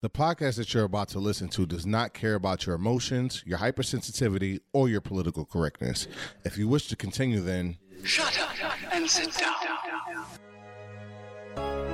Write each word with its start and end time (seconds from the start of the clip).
The 0.00 0.08
podcast 0.08 0.58
that 0.58 0.72
you're 0.72 0.84
about 0.84 1.08
to 1.08 1.18
listen 1.18 1.48
to 1.48 1.66
does 1.66 1.84
not 1.84 2.14
care 2.14 2.36
about 2.36 2.66
your 2.66 2.76
emotions, 2.76 3.42
your 3.44 3.58
hypersensitivity, 3.58 4.60
or 4.72 4.88
your 4.88 5.00
political 5.00 5.44
correctness. 5.44 6.06
If 6.44 6.56
you 6.56 6.68
wish 6.68 6.86
to 6.88 6.94
continue, 6.94 7.40
then 7.40 7.78
Shut 8.04 8.38
up 8.38 8.94
and 8.94 9.10
sit 9.10 9.36
down. 11.56 11.87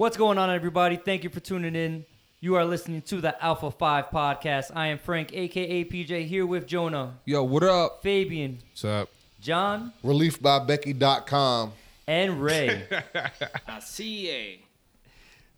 What's 0.00 0.16
going 0.16 0.38
on, 0.38 0.48
everybody? 0.48 0.96
Thank 0.96 1.24
you 1.24 1.28
for 1.28 1.40
tuning 1.40 1.76
in. 1.76 2.06
You 2.40 2.54
are 2.54 2.64
listening 2.64 3.02
to 3.02 3.20
the 3.20 3.44
Alpha 3.44 3.70
5 3.70 4.06
podcast. 4.06 4.70
I 4.74 4.86
am 4.86 4.96
Frank, 4.96 5.34
aka 5.34 5.84
PJ, 5.84 6.24
here 6.24 6.46
with 6.46 6.66
Jonah, 6.66 7.18
Yo, 7.26 7.44
what 7.44 7.62
up? 7.64 8.02
Fabian, 8.02 8.60
What's 8.70 8.86
up? 8.86 9.10
John, 9.42 9.92
reliefbybecky.com. 10.02 11.72
and 12.06 12.42
Ray. 12.42 12.88
CA. 13.82 14.60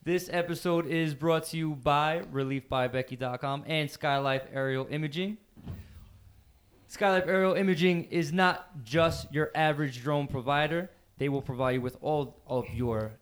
this 0.03 0.29
episode 0.33 0.89
is 0.89 1.15
brought 1.15 1.45
to 1.45 1.57
you 1.57 1.77
by 1.77 2.23
ReliefByBecky.com 2.33 3.63
and 3.69 3.89
Skylife 3.89 4.43
Aerial 4.53 4.89
Imaging. 4.91 5.37
Skylife 6.91 7.29
Aerial 7.29 7.55
Imaging 7.55 8.07
is 8.11 8.33
not 8.33 8.83
just 8.83 9.33
your 9.33 9.53
average 9.55 10.03
drone 10.03 10.27
provider. 10.27 10.91
They 11.19 11.29
will 11.29 11.43
provide 11.43 11.75
you 11.77 11.81
with 11.81 11.97
all 12.01 12.43
of 12.49 12.69
your 12.75 13.13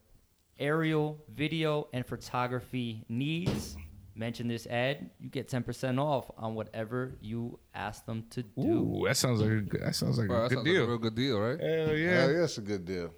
aerial, 0.61 1.19
video, 1.35 1.89
and 1.93 2.07
photography 2.07 3.05
needs. 3.09 3.77
Mention 4.15 4.49
this 4.49 4.67
ad, 4.67 5.11
you 5.19 5.31
get 5.31 5.49
10% 5.49 5.99
off 5.99 6.31
on 6.37 6.55
whatever 6.55 7.15
you 7.23 7.59
ask 7.75 8.05
them 8.05 8.25
to 8.31 8.43
do. 8.43 8.61
Ooh, 8.61 9.05
that 9.07 9.17
sounds 9.17 9.41
like 9.41 9.51
a 9.51 9.61
good, 9.63 9.81
that 9.83 9.95
sounds 9.97 10.19
like 10.19 10.29
Bro, 10.29 10.37
a 10.37 10.43
that 10.43 10.49
good 10.51 10.55
sounds 10.57 10.67
like 10.67 10.75
deal. 10.75 10.85
a 10.85 10.89
real 10.89 10.99
good 10.99 11.15
deal, 11.15 11.41
right? 11.41 11.59
Hell 11.61 11.97
yeah. 11.97 12.11
Hell 12.21 12.33
yeah, 12.33 12.45
it's 12.45 12.59
a 12.59 12.61
good 12.61 12.85
deal. 12.85 13.15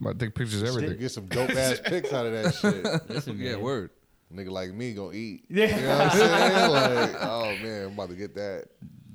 About 0.00 0.18
to 0.18 0.26
take 0.26 0.34
pictures 0.34 0.62
of 0.62 0.68
everything. 0.68 0.98
Get 0.98 1.10
some 1.12 1.26
dope 1.26 1.50
ass 1.50 1.80
pics 1.84 2.12
out 2.12 2.26
of 2.26 2.32
that 2.32 2.54
shit. 2.54 3.10
Listen, 3.10 3.38
yeah, 3.38 3.52
man. 3.52 3.60
word. 3.60 3.90
Nigga 4.34 4.50
like 4.50 4.72
me 4.72 4.92
gonna 4.94 5.12
eat. 5.14 5.44
Yeah. 5.50 5.76
You 5.76 5.82
know 5.82 5.98
what 5.98 6.00
I'm 6.00 6.10
saying? 6.18 6.70
Like, 7.12 7.22
oh 7.22 7.44
man, 7.62 7.86
I'm 7.86 7.92
about 7.92 8.08
to 8.10 8.16
get 8.16 8.34
that. 8.36 8.64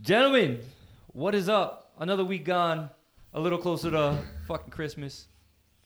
Gentlemen, 0.01 0.59
what 1.07 1.33
is 1.33 1.49
up? 1.49 1.91
Another 1.99 2.23
week 2.23 2.45
gone. 2.45 2.89
A 3.33 3.39
little 3.39 3.57
closer 3.57 3.89
to 3.91 4.17
fucking 4.47 4.71
Christmas. 4.71 5.27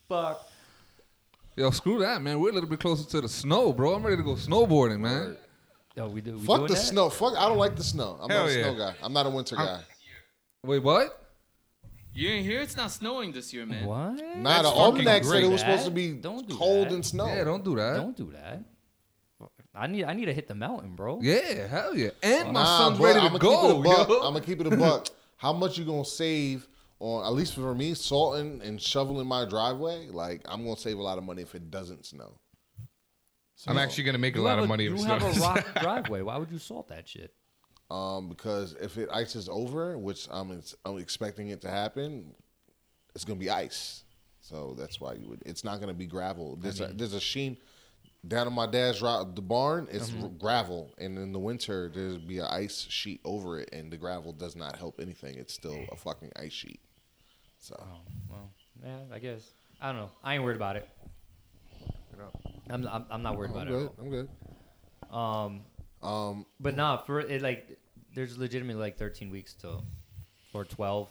Fuck. 0.07 0.45
Yo, 1.59 1.69
screw 1.71 1.99
that, 1.99 2.21
man. 2.21 2.39
We're 2.39 2.51
a 2.51 2.53
little 2.53 2.69
bit 2.69 2.79
closer 2.79 3.03
to 3.09 3.19
the 3.19 3.27
snow, 3.27 3.73
bro. 3.73 3.93
I'm 3.93 4.01
ready 4.01 4.15
to 4.15 4.23
go 4.23 4.35
snowboarding, 4.35 5.01
man. 5.01 5.35
Yo, 5.93 6.07
we 6.07 6.21
do. 6.21 6.37
We 6.37 6.45
Fuck 6.45 6.55
doing 6.59 6.67
the 6.69 6.73
that? 6.75 6.79
snow. 6.79 7.09
Fuck. 7.09 7.33
I 7.37 7.49
don't 7.49 7.57
like 7.57 7.75
the 7.75 7.83
snow. 7.83 8.17
I'm 8.21 8.29
Hell 8.29 8.45
not 8.45 8.49
a 8.49 8.57
yeah. 8.57 8.63
snow 8.63 8.75
guy. 8.77 8.93
I'm 9.03 9.11
not 9.11 9.25
a 9.25 9.29
winter 9.29 9.57
guy. 9.57 9.81
Wait, 10.63 10.79
what? 10.81 11.21
You 12.13 12.29
ain't 12.29 12.45
here? 12.45 12.61
It's 12.61 12.77
not 12.77 12.91
snowing 12.91 13.33
this 13.33 13.53
year, 13.53 13.65
man. 13.65 13.85
What? 13.85 14.37
Nah, 14.37 14.61
the 14.61 14.69
fucking 14.69 14.79
almanac 14.79 15.23
said 15.25 15.29
great. 15.31 15.43
it 15.43 15.49
was 15.49 15.59
supposed 15.59 15.83
to 15.83 15.91
be 15.91 16.13
don't 16.13 16.47
do 16.47 16.55
cold 16.55 16.87
that. 16.87 16.93
and 16.93 17.05
snow. 17.05 17.27
Yeah, 17.27 17.43
don't 17.43 17.65
do 17.65 17.75
that. 17.75 17.93
Don't 17.97 18.15
do 18.15 18.31
that. 18.31 18.63
I 19.75 19.87
need. 19.87 20.05
I 20.05 20.13
need 20.13 20.27
to 20.27 20.33
hit 20.33 20.47
the 20.47 20.55
mountain, 20.55 20.95
bro. 20.95 21.19
Yeah, 21.21 21.67
hell 21.67 21.93
yeah. 21.93 22.11
And 22.23 22.53
my 22.53 22.63
Nah, 22.63 22.77
son's 22.77 22.97
bro, 22.99 23.07
ready 23.07 23.19
to 23.19 23.25
I'ma 23.25 23.37
go. 23.37 23.49
Keep 23.49 23.69
it 23.69 23.79
a 23.79 23.83
buck. 23.97 24.07
yo. 24.07 24.15
I'm 24.21 24.33
gonna 24.33 24.45
keep 24.45 24.61
it 24.61 24.67
a 24.67 24.77
buck. 24.77 25.07
How 25.35 25.51
much 25.51 25.77
you 25.77 25.83
gonna 25.83 26.05
save 26.05 26.68
on? 26.99 27.25
At 27.25 27.33
least 27.33 27.55
for 27.55 27.73
me, 27.75 27.93
salting 27.93 28.61
and 28.63 28.81
shoveling 28.81 29.27
my 29.27 29.45
driveway. 29.45 30.07
Like 30.09 30.41
I'm 30.47 30.63
gonna 30.63 30.77
save 30.77 30.97
a 30.97 31.01
lot 31.03 31.17
of 31.17 31.23
money 31.23 31.41
if 31.41 31.55
it 31.55 31.69
doesn't 31.71 32.05
snow. 32.05 32.37
I'm 33.67 33.77
actually 33.77 34.05
gonna 34.05 34.17
make 34.17 34.37
a 34.37 34.41
lot 34.41 34.55
have 34.55 34.63
of 34.63 34.69
money 34.69 34.85
if 34.85 34.93
it 34.93 34.97
You 34.99 35.03
it 35.05 35.07
have 35.07 35.23
a 35.23 35.33
snows. 35.33 35.39
rock 35.45 35.65
driveway. 35.81 36.21
Why 36.21 36.37
would 36.37 36.51
you 36.51 36.59
salt 36.59 36.87
that 36.89 37.07
shit? 37.07 37.33
Um, 37.91 38.29
because 38.29 38.75
if 38.79 38.97
it 38.97 39.09
ices 39.11 39.49
over, 39.49 39.97
which 39.97 40.27
I'm 40.31 40.61
I'm 40.85 40.97
expecting 40.97 41.49
it 41.49 41.61
to 41.61 41.69
happen, 41.69 42.33
it's 43.15 43.25
gonna 43.25 43.39
be 43.39 43.49
ice. 43.49 44.03
So 44.41 44.75
that's 44.77 45.01
why 45.01 45.13
you 45.13 45.27
would. 45.29 45.41
It's 45.45 45.63
not 45.63 45.79
gonna 45.81 45.93
be 45.93 46.05
gravel. 46.05 46.55
There's 46.55 46.79
a 46.79 46.87
there's 46.87 47.13
a 47.13 47.19
sheen 47.19 47.57
down 48.27 48.47
in 48.47 48.53
my 48.53 48.65
dad's 48.67 49.01
ro- 49.01 49.29
the 49.33 49.41
barn. 49.41 49.87
It's 49.91 50.09
Mm-hmm. 50.09 50.37
gravel, 50.37 50.93
and 50.97 51.17
in 51.17 51.31
the 51.33 51.39
winter 51.39 51.91
there'd 51.93 52.27
be 52.27 52.39
an 52.39 52.45
ice 52.49 52.85
sheet 52.89 53.19
over 53.25 53.59
it, 53.59 53.69
and 53.73 53.91
the 53.91 53.97
gravel 53.97 54.31
does 54.31 54.55
not 54.55 54.77
help 54.77 54.99
anything. 55.01 55.35
It's 55.35 55.53
still 55.53 55.83
a 55.91 55.95
fucking 55.97 56.31
ice 56.37 56.53
sheet. 56.53 56.79
So 57.59 57.81
Well, 58.29 58.49
yeah, 58.83 58.97
I 59.13 59.19
guess. 59.19 59.51
I 59.81 59.87
don't 59.91 59.97
know. 59.97 60.09
I 60.23 60.35
ain't 60.35 60.43
worried 60.43 60.55
about 60.57 60.75
it. 60.77 60.87
I'm. 62.69 62.87
I'm, 62.87 63.05
I'm 63.09 63.23
not 63.23 63.37
worried 63.37 63.51
I'm 63.51 63.55
about 63.57 63.67
good. 63.67 63.85
it. 63.85 63.91
I'm 63.99 64.09
good. 64.09 64.29
Um, 65.11 65.61
Um, 66.01 66.45
but 66.59 66.75
nah, 66.75 66.97
for 66.97 67.19
it, 67.21 67.41
like, 67.41 67.77
there's 68.13 68.37
legitimately 68.37 68.79
like 68.81 68.97
13 68.97 69.29
weeks 69.31 69.53
till, 69.53 69.83
or 70.53 70.65
12, 70.65 71.09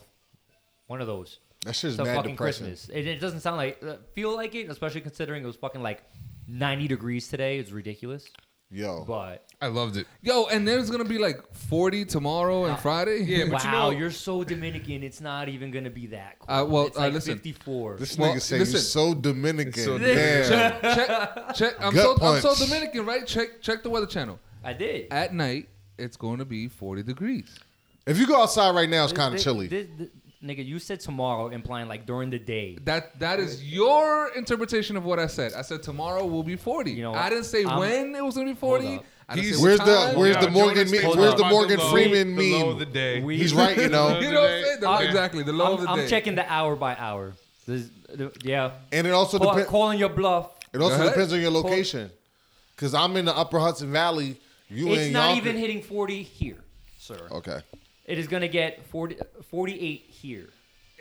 one 0.87 1.01
of 1.01 1.07
those. 1.07 1.39
that 1.65 1.75
shit's 1.75 1.95
Till 1.95 2.05
mad 2.05 2.15
fucking 2.17 2.31
depressing. 2.31 2.67
Christmas. 2.67 2.95
It, 2.95 3.07
it 3.07 3.19
doesn't 3.19 3.41
sound 3.41 3.57
like 3.57 3.83
uh, 3.83 3.97
feel 4.13 4.35
like 4.35 4.55
it, 4.55 4.69
especially 4.69 5.01
considering 5.01 5.43
it 5.43 5.47
was 5.47 5.55
fucking 5.57 5.81
like 5.83 6.03
90 6.47 6.87
degrees 6.87 7.27
today. 7.27 7.59
It's 7.59 7.71
ridiculous. 7.71 8.25
Yo, 8.71 9.03
But 9.07 9.45
I 9.59 9.65
loved 9.67 9.97
it. 9.97 10.05
Yo, 10.21 10.45
and 10.45 10.67
there's 10.67 10.91
gonna 10.91 11.03
be 11.03 11.17
like 11.17 11.41
40 11.53 12.05
tomorrow 12.05 12.65
and 12.65 12.77
Friday. 12.77 13.23
Yeah, 13.23 13.45
but 13.49 13.63
you 13.63 13.71
wow, 13.71 13.89
know- 13.89 13.97
you 13.97 14.05
are 14.05 14.11
so 14.11 14.43
Dominican. 14.43 15.01
It's 15.01 15.19
not 15.21 15.49
even 15.49 15.71
gonna 15.71 15.89
be 15.89 16.05
that 16.07 16.37
cool. 16.37 16.55
Uh, 16.55 16.65
well, 16.65 16.85
it's 16.87 16.97
uh, 16.97 17.01
like 17.01 17.13
listen. 17.13 17.33
54. 17.37 17.95
this 17.97 18.15
Well, 18.17 18.33
nigga 18.35 18.41
say 18.41 18.59
listen. 18.59 18.75
you 18.75 18.79
so 18.81 19.13
Dominican. 19.15 19.73
So 19.83 19.97
Damn. 19.97 20.81
check, 20.81 21.55
check. 21.55 21.73
I'm 21.79 21.93
Gut 21.95 22.03
so 22.19 22.25
I'm 22.27 22.41
so 22.41 22.49
punch. 22.49 22.59
Dominican, 22.59 23.05
right? 23.07 23.25
Check 23.25 23.59
check 23.61 23.81
the 23.81 23.89
weather 23.89 24.05
channel. 24.05 24.39
I 24.63 24.73
did. 24.73 25.11
At 25.11 25.33
night, 25.33 25.69
it's 25.97 26.15
going 26.17 26.37
to 26.37 26.45
be 26.45 26.67
40 26.67 27.01
degrees. 27.01 27.57
if 28.05 28.19
you 28.19 28.27
go 28.27 28.41
outside 28.41 28.75
right 28.75 28.89
now, 28.89 29.03
it's 29.03 29.13
kind 29.13 29.27
of 29.29 29.33
this- 29.33 29.43
chilly. 29.45 29.67
this- 29.67 29.87
this- 29.97 30.09
nigga, 30.43 30.65
you 30.65 30.79
said 30.79 30.99
tomorrow, 30.99 31.47
implying 31.49 31.87
like 31.87 32.05
during 32.05 32.29
the 32.29 32.39
day. 32.39 32.77
That 32.83 33.19
that 33.19 33.39
is 33.39 33.63
your 33.63 34.29
interpretation 34.35 34.95
of 34.97 35.03
what 35.05 35.19
I 35.19 35.27
said. 35.27 35.53
I 35.53 35.61
said 35.61 35.83
tomorrow 35.83 36.25
will 36.25 36.43
be 36.43 36.55
40. 36.55 36.91
You 36.91 37.03
know 37.03 37.13
I 37.13 37.29
didn't 37.29 37.45
say 37.45 37.63
I'm- 37.63 37.79
when 37.79 38.15
it 38.15 38.23
was 38.23 38.35
going 38.35 38.47
to 38.47 38.53
be 38.53 38.59
40. 38.59 38.85
Hold 38.85 38.99
up. 38.99 39.05
I 39.27 39.35
didn't 39.35 39.47
He's- 39.47 39.61
Where's 39.61 39.79
the. 39.79 40.13
Where's 40.15 40.35
Yo, 40.37 40.41
the 40.41 40.49
Morgan 40.49 40.89
me- 40.89 40.99
Where's 41.03 41.15
the 41.35 41.41
about 41.41 41.51
Morgan 41.51 41.77
low- 41.79 41.91
Freeman 41.91 42.35
the 42.35 42.51
low 42.53 42.59
meme? 42.59 42.69
of 42.69 42.79
the 42.79 42.85
day. 42.85 43.21
We- 43.21 43.37
He's 43.37 43.53
right, 43.53 43.77
you 43.77 43.87
know. 43.89 44.19
You 44.21 44.31
know 44.31 44.41
what 44.41 44.49
I'm 44.51 44.63
saying? 44.63 44.83
I'm- 44.85 45.05
exactly. 45.07 45.43
The 45.43 45.53
low 45.53 45.67
I'm, 45.67 45.73
of 45.73 45.81
the 45.81 45.89
I'm 45.89 45.97
day. 45.99 46.07
checking 46.07 46.33
the 46.35 46.51
hour 46.51 46.75
by 46.75 46.95
hour. 46.95 47.33
This- 47.67 47.89
the- 48.11 48.31
yeah. 48.43 48.71
And 48.91 49.05
it 49.05 49.11
also 49.11 49.37
Call, 49.37 49.49
depends. 49.51 49.69
calling 49.69 49.99
your 49.99 50.09
bluff. 50.09 50.49
It 50.73 50.81
also 50.81 50.95
Go 50.95 51.01
ahead. 51.03 51.13
depends 51.13 51.33
on 51.33 51.41
your 51.41 51.51
location. 51.51 52.09
Cause 52.77 52.93
I'm 52.95 53.17
in 53.17 53.25
the 53.25 53.35
Upper 53.37 53.59
Hudson 53.59 53.91
Valley. 53.91 54.37
You 54.69 54.87
It's 54.93 55.07
in 55.07 55.13
not 55.13 55.29
Yonkers. 55.35 55.47
even 55.47 55.57
hitting 55.61 55.81
40 55.83 56.23
here, 56.23 56.63
sir. 56.97 57.27
Okay. 57.31 57.59
It 58.09 58.17
is 58.17 58.27
gonna 58.27 58.47
get 58.47 58.83
40, 58.87 59.17
48 59.49 60.05
here. 60.09 60.49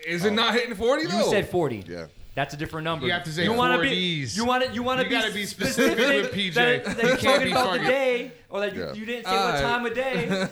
Is 0.07 0.25
it 0.25 0.33
not 0.33 0.55
hitting 0.55 0.75
40 0.75 1.03
You 1.05 1.09
said 1.25 1.49
40. 1.49 1.85
Yeah. 1.89 2.07
That's 2.35 2.55
a 2.55 2.57
different 2.57 2.85
number. 2.85 3.05
You 3.07 3.13
have 3.13 3.25
to 3.25 3.33
say 3.33 3.43
you 3.43 3.53
wanna 3.53 3.79
40s. 3.79 3.83
Be, 3.91 4.29
you 4.37 4.45
want 4.45 4.65
to. 4.65 4.73
You 4.73 4.83
want 4.85 5.01
to 5.01 5.05
You 5.05 5.11
be, 5.11 5.15
gotta 5.17 5.35
be 5.35 5.45
specific 5.45 5.99
with 5.99 6.33
PJ. 6.33 6.55
That, 6.55 6.85
that 6.85 7.03
You 7.03 7.09
you're 7.09 7.17
can't 7.17 7.21
talking 7.21 7.45
be 7.47 7.51
about 7.51 7.65
the 7.65 7.79
fucking- 7.79 7.89
day, 7.89 8.33
or 8.49 8.61
that 8.61 8.75
you, 8.77 8.81
Yeah. 8.81 8.93
you 8.93 9.07
didn't 9.07 9.25
say 9.27 9.31
Alright. 9.33 9.55
what 9.55 9.61
time 9.61 9.87
of 9.87 9.95
day. 9.95 10.49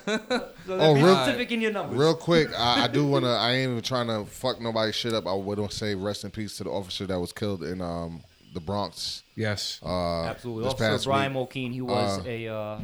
So 0.67 0.79
Oh, 0.81 0.95
be 0.95 1.03
real- 1.05 1.15
specific 1.15 1.53
in 1.53 1.61
your 1.61 1.71
numbers. 1.71 1.97
Real 1.97 2.15
quick, 2.17 2.49
I, 2.59 2.85
I 2.85 2.89
do 2.89 3.07
want 3.07 3.25
to. 3.25 3.31
I 3.31 3.53
ain't 3.53 3.71
even 3.71 3.83
trying 3.85 4.09
to 4.09 4.25
fuck 4.29 4.61
nobody's 4.61 4.97
shit 4.97 5.13
up. 5.15 5.29
I 5.29 5.33
would 5.35 5.59
want 5.61 5.71
to 5.71 5.77
say 5.77 5.95
rest 5.95 6.25
in 6.25 6.33
peace 6.33 6.57
to 6.57 6.65
the 6.65 6.71
officer 6.71 7.07
that 7.07 7.21
was 7.21 7.33
killed 7.33 7.63
in 7.63 7.81
um 7.81 8.25
the 8.53 8.59
Bronx. 8.61 9.23
Yes. 9.37 9.79
Uh, 9.85 10.25
Absolutely. 10.25 10.65
This 10.65 10.73
Officer 10.73 10.89
past 10.91 11.05
Brian 11.05 11.35
week. 11.35 11.51
Mulkeen, 11.51 11.73
he 11.73 11.83
was 11.83 12.19
Uh, 12.19 12.23
a. 12.27 12.49
Uh, 12.49 12.81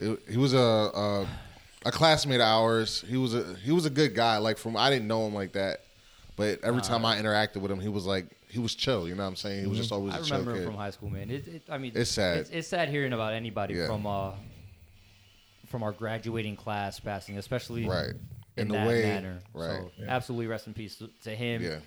It- 0.00 0.22
he 0.28 0.36
was 0.38 0.54
a, 0.54 0.58
a 0.58 1.26
a 1.84 1.90
classmate 1.92 2.40
of 2.40 2.46
ours. 2.46 3.04
He 3.08 3.16
was 3.16 3.34
a 3.34 3.54
he 3.64 3.72
was 3.72 3.86
a 3.86 3.90
good 3.90 4.14
guy. 4.14 4.38
Like 4.38 4.58
from 4.58 4.76
I 4.76 4.90
didn't 4.90 5.08
know 5.08 5.26
him 5.26 5.34
like 5.34 5.52
that, 5.54 5.80
but 6.36 6.62
every 6.62 6.82
time 6.82 7.04
I 7.04 7.16
interacted 7.20 7.56
with 7.60 7.70
him, 7.70 7.80
he 7.80 7.88
was 7.88 8.06
like 8.06 8.26
he 8.48 8.58
was 8.58 8.74
chill. 8.74 9.08
You 9.08 9.14
know 9.14 9.22
what 9.22 9.28
I'm 9.30 9.36
saying? 9.36 9.62
He 9.62 9.66
was 9.66 9.78
just 9.78 9.92
always 9.92 10.14
I 10.14 10.18
a 10.18 10.22
chill 10.22 10.38
remember 10.38 10.60
him 10.60 10.66
from 10.66 10.76
high 10.76 10.90
school, 10.90 11.08
man. 11.10 11.30
It, 11.30 11.48
it, 11.48 11.62
I 11.70 11.78
mean, 11.78 11.92
It's 11.94 12.10
sad. 12.10 12.38
It's, 12.38 12.50
it's 12.50 12.68
sad 12.68 12.88
hearing 12.90 13.12
about 13.12 13.32
anybody 13.32 13.74
Yeah. 13.74 13.86
from 13.86 14.06
uh, 14.06 14.32
from 15.66 15.82
our 15.82 15.92
graduating 15.92 16.56
class 16.56 17.00
passing, 17.00 17.38
especially 17.38 17.86
Right. 17.88 18.10
in, 18.56 18.62
In 18.62 18.68
the 18.68 18.74
that 18.74 18.86
way- 18.86 19.02
manner. 19.02 19.38
right. 19.54 19.80
So, 19.98 20.04
absolutely, 20.06 20.46
rest 20.48 20.66
in 20.66 20.74
peace 20.74 20.96
to, 20.96 21.08
to 21.24 21.30
him. 21.34 21.62
Yeah. 21.62 21.78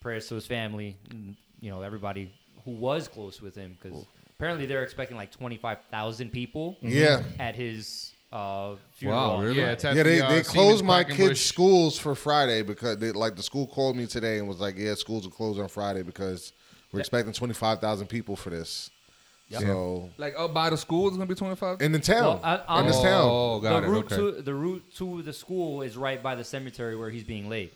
Prayers 0.00 0.26
to 0.28 0.34
his 0.36 0.46
family. 0.46 0.96
and, 1.10 1.36
You 1.60 1.70
know, 1.70 1.82
everybody 1.82 2.32
who 2.64 2.70
was 2.72 3.08
close 3.08 3.42
with 3.42 3.54
him, 3.54 3.76
because 3.80 4.06
apparently 4.38 4.64
they're 4.66 4.82
expecting 4.82 5.16
like 5.18 5.30
twenty 5.30 5.58
five 5.58 5.78
thousand 5.90 6.30
people 6.32 6.78
Yeah. 6.80 7.22
at 7.38 7.54
his 7.54 8.12
uh, 8.32 8.76
funeral. 8.92 9.20
Wow, 9.38 9.42
really? 9.42 9.58
Yeah, 9.58 9.72
it's 9.72 9.84
at 9.84 9.96
Yeah, 9.96 10.02
they, 10.04 10.18
the, 10.18 10.26
uh, 10.26 10.30
they 10.32 10.42
closed 10.42 10.84
my 10.84 11.02
Quackenbush. 11.04 11.16
kids' 11.16 11.40
schools 11.40 11.98
for 11.98 12.14
Friday 12.14 12.62
because 12.62 12.98
they 12.98 13.10
like 13.12 13.34
the 13.36 13.42
school 13.42 13.66
called 13.66 13.96
me 13.96 14.06
today 14.06 14.38
and 14.38 14.46
was 14.46 14.60
like, 14.60 14.76
"Yeah, 14.76 14.94
schools 14.94 15.26
are 15.26 15.30
closed 15.30 15.58
on 15.60 15.68
Friday 15.68 16.02
because 16.02 16.52
We're 16.92 17.00
expecting 17.00 17.32
twenty 17.32 17.54
five 17.54 17.80
thousand 17.80 18.06
people 18.08 18.36
for 18.36 18.50
this. 18.50 18.90
So 19.52 20.10
Like 20.16 20.34
up 20.38 20.54
by 20.54 20.70
the 20.70 20.76
school 20.76 21.08
it's 21.08 21.16
gonna 21.16 21.26
be 21.26 21.34
twenty 21.34 21.56
five. 21.56 21.82
in 21.82 21.90
the 21.90 21.98
town, 21.98 22.22
Well, 22.24 22.40
I- 22.44 22.56
I'm- 22.68 22.84
in 22.84 22.86
this 22.86 23.00
town. 23.00 23.28
Oh, 23.28 23.58
got 23.60 23.80
the 23.80 23.86
it. 23.88 23.90
route 23.90 24.12
okay. 24.12 24.16
to 24.36 24.42
the 24.42 24.54
route 24.54 24.84
to 24.98 25.22
the 25.22 25.32
school 25.32 25.82
is 25.82 25.96
right 25.96 26.22
by 26.22 26.36
the 26.36 26.44
cemetery 26.44 26.94
where 26.96 27.10
he's 27.10 27.24
being 27.24 27.48
laid. 27.48 27.70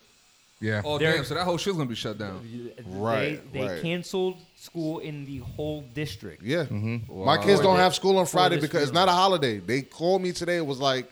Yeah. 0.65 0.81
Oh 0.83 0.97
There- 0.97 1.13
damn! 1.15 1.23
So 1.25 1.35
that 1.35 1.43
whole 1.43 1.57
shit's 1.57 1.77
gonna 1.77 1.89
be 1.89 1.95
shut 1.95 2.17
down. 2.17 2.39
Right, 2.87 3.39
They, 3.53 3.59
they 3.59 3.67
right. 3.67 3.81
canceled 3.81 4.37
school 4.55 4.99
in 4.99 5.25
the 5.25 5.37
whole 5.39 5.83
district. 5.93 6.43
Yeah, 6.43 6.65
Mm-hmm. 6.65 7.23
my 7.25 7.37
kids 7.37 7.59
don't 7.61 7.75
thi- 7.75 7.81
have 7.83 7.93
school 7.95 8.17
on 8.17 8.25
Friday 8.25 8.55
this 8.55 8.65
because 8.65 8.83
it's 8.83 8.91
not 8.93 9.07
a 9.07 9.11
holiday. 9.11 9.59
They 9.59 9.81
called 9.83 10.21
me 10.21 10.31
today. 10.31 10.57
It 10.57 10.65
was 10.65 10.79
like, 10.79 11.09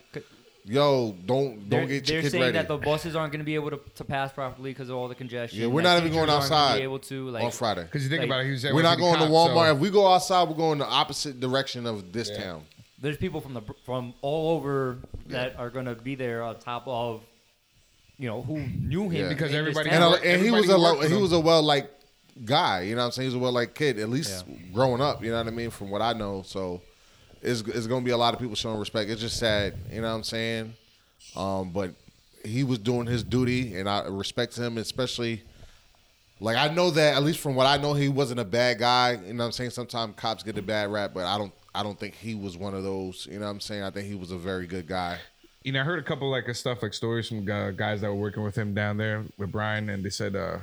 "Yo, 0.65 1.15
don't 1.25 1.69
They're, 1.69 1.81
don't 1.81 1.89
get 1.89 2.05
they're 2.05 2.15
your 2.15 2.21
kid 2.23 2.31
saying 2.31 2.41
ready 2.43 2.53
that 2.53 2.67
the 2.67 2.77
buses 2.77 3.15
aren't 3.15 3.31
going 3.31 3.39
to 3.41 3.45
be 3.45 3.55
able 3.55 3.69
to, 3.71 3.79
to 3.95 4.03
pass 4.03 4.31
properly 4.31 4.71
because 4.71 4.89
of 4.89 4.95
all 4.95 5.07
the 5.07 5.15
congestion. 5.15 5.59
Yeah, 5.61 5.67
we're 5.67 5.81
that 5.83 5.89
not 5.89 5.97
even 5.97 6.11
teachers 6.11 6.25
going 6.25 6.29
aren't 6.29 6.49
gonna 6.49 6.61
outside 6.61 6.77
Be 6.77 6.83
able 6.83 6.99
to 6.99 7.29
like 7.29 7.43
on 7.43 7.51
Friday. 7.51 7.83
Because 7.83 8.03
you 8.03 8.09
think 8.09 8.21
Like, 8.21 8.29
about 8.29 8.41
it, 8.41 8.45
he 8.45 8.51
was 8.51 8.63
We're 8.63 8.81
not 8.81 8.97
going 8.97 9.19
to 9.19 9.25
Walmart. 9.25 9.67
So. 9.69 9.75
If 9.75 9.79
we 9.79 9.89
go 9.89 10.07
outside, 10.13 10.47
we're 10.49 10.55
going 10.55 10.79
the 10.79 10.87
opposite 10.87 11.39
direction 11.39 11.85
of 11.85 12.11
this 12.11 12.29
town. 12.35 12.63
there's 13.01 13.17
people 13.17 13.41
from 13.41 13.53
the 13.53 13.61
from 13.85 14.13
all 14.21 14.55
over 14.55 14.97
that 15.27 15.57
are 15.59 15.69
going 15.69 15.85
to 15.85 15.95
be 15.95 16.15
there 16.15 16.41
on 16.43 16.57
top 16.59 16.83
of 16.87 17.21
you 18.17 18.27
know 18.29 18.41
who 18.41 18.59
knew 18.59 19.09
him 19.09 19.23
Yeah. 19.23 19.29
Because 19.29 19.53
everybody- 19.53 19.89
And, 19.89 20.03
Yeah, 20.23 20.31
and 20.33 20.41
he 20.43 20.51
was 20.51 20.69
a 20.69 20.79
worked 20.79 21.01
lo- 21.01 21.07
he 21.07 21.15
was 21.15 21.31
a 21.33 21.39
well 21.39 21.61
like 21.63 21.89
guy. 22.45 22.81
You 22.81 22.95
know 22.95 23.01
what 23.01 23.05
I'm 23.07 23.11
saying? 23.11 23.29
He 23.29 23.35
was 23.35 23.41
a 23.41 23.43
well 23.43 23.51
like 23.51 23.75
kid. 23.75 23.99
At 23.99 24.09
least 24.09 24.45
growing 24.73 25.01
up. 25.01 25.23
You 25.23 25.31
know 25.31 25.37
what 25.37 25.47
I 25.47 25.51
mean? 25.51 25.69
From 25.69 25.89
what 25.89 26.01
I 26.01 26.13
know, 26.13 26.43
so 26.45 26.81
it's 27.41 27.61
it's 27.61 27.87
going 27.87 28.01
to 28.01 28.05
be 28.05 28.11
a 28.11 28.17
lot 28.17 28.33
of 28.33 28.39
people 28.39 28.55
showing 28.55 28.79
respect. 28.79 29.09
It's 29.09 29.21
just 29.21 29.37
sad. 29.37 29.75
You 29.91 30.01
know 30.01 30.09
what 30.09 30.15
I'm 30.15 30.23
saying? 30.23 30.73
Um, 31.35 31.71
but 31.71 31.93
he 32.45 32.63
was 32.63 32.77
doing 32.79 33.07
his 33.07 33.23
duty, 33.23 33.75
and 33.77 33.87
I 33.89 34.03
respect 34.07 34.57
him, 34.57 34.77
especially. 34.77 35.43
Like 36.39 36.57
I 36.57 36.73
know 36.73 36.89
that 36.91 37.15
at 37.15 37.23
least 37.23 37.39
from 37.39 37.55
what 37.55 37.67
I 37.67 37.77
know, 37.77 37.93
he 37.93 38.09
wasn't 38.09 38.39
a 38.41 38.45
bad 38.45 38.79
guy. 38.79 39.11
You 39.13 39.33
know 39.33 39.43
what 39.43 39.45
I'm 39.45 39.51
saying? 39.53 39.69
Sometimes 39.69 40.13
cops 40.17 40.43
get 40.43 40.57
a 40.57 40.61
bad 40.61 40.91
rap, 40.91 41.11
but 41.13 41.25
I 41.25 41.37
don't. 41.37 41.53
I 41.75 41.81
don't 41.83 41.97
think 41.99 42.15
he 42.15 42.35
was 42.35 42.57
one 42.57 42.73
of 42.75 42.83
those. 42.83 43.27
You 43.31 43.39
know 43.39 43.45
what 43.45 43.51
I'm 43.51 43.59
saying? 43.59 43.83
I 43.83 43.89
think 43.91 44.07
he 44.07 44.15
was 44.15 44.31
a 44.31 44.37
very 44.37 44.67
good 44.67 44.87
guy. 44.87 45.17
You 45.63 45.71
know, 45.71 45.81
I 45.81 45.83
heard 45.83 45.99
a 45.99 46.03
couple 46.03 46.29
like 46.29 46.47
of 46.47 46.57
stuff 46.57 46.81
like 46.81 46.93
stories 46.93 47.27
from 47.27 47.49
uh, 47.49 47.71
guys 47.71 48.01
that 48.01 48.07
were 48.07 48.19
working 48.19 48.43
with 48.43 48.55
him 48.55 48.73
down 48.73 48.97
there 48.97 49.23
with 49.37 49.51
Brian, 49.51 49.89
and 49.89 50.03
they 50.03 50.09
said, 50.09 50.35
uh, 50.35 50.59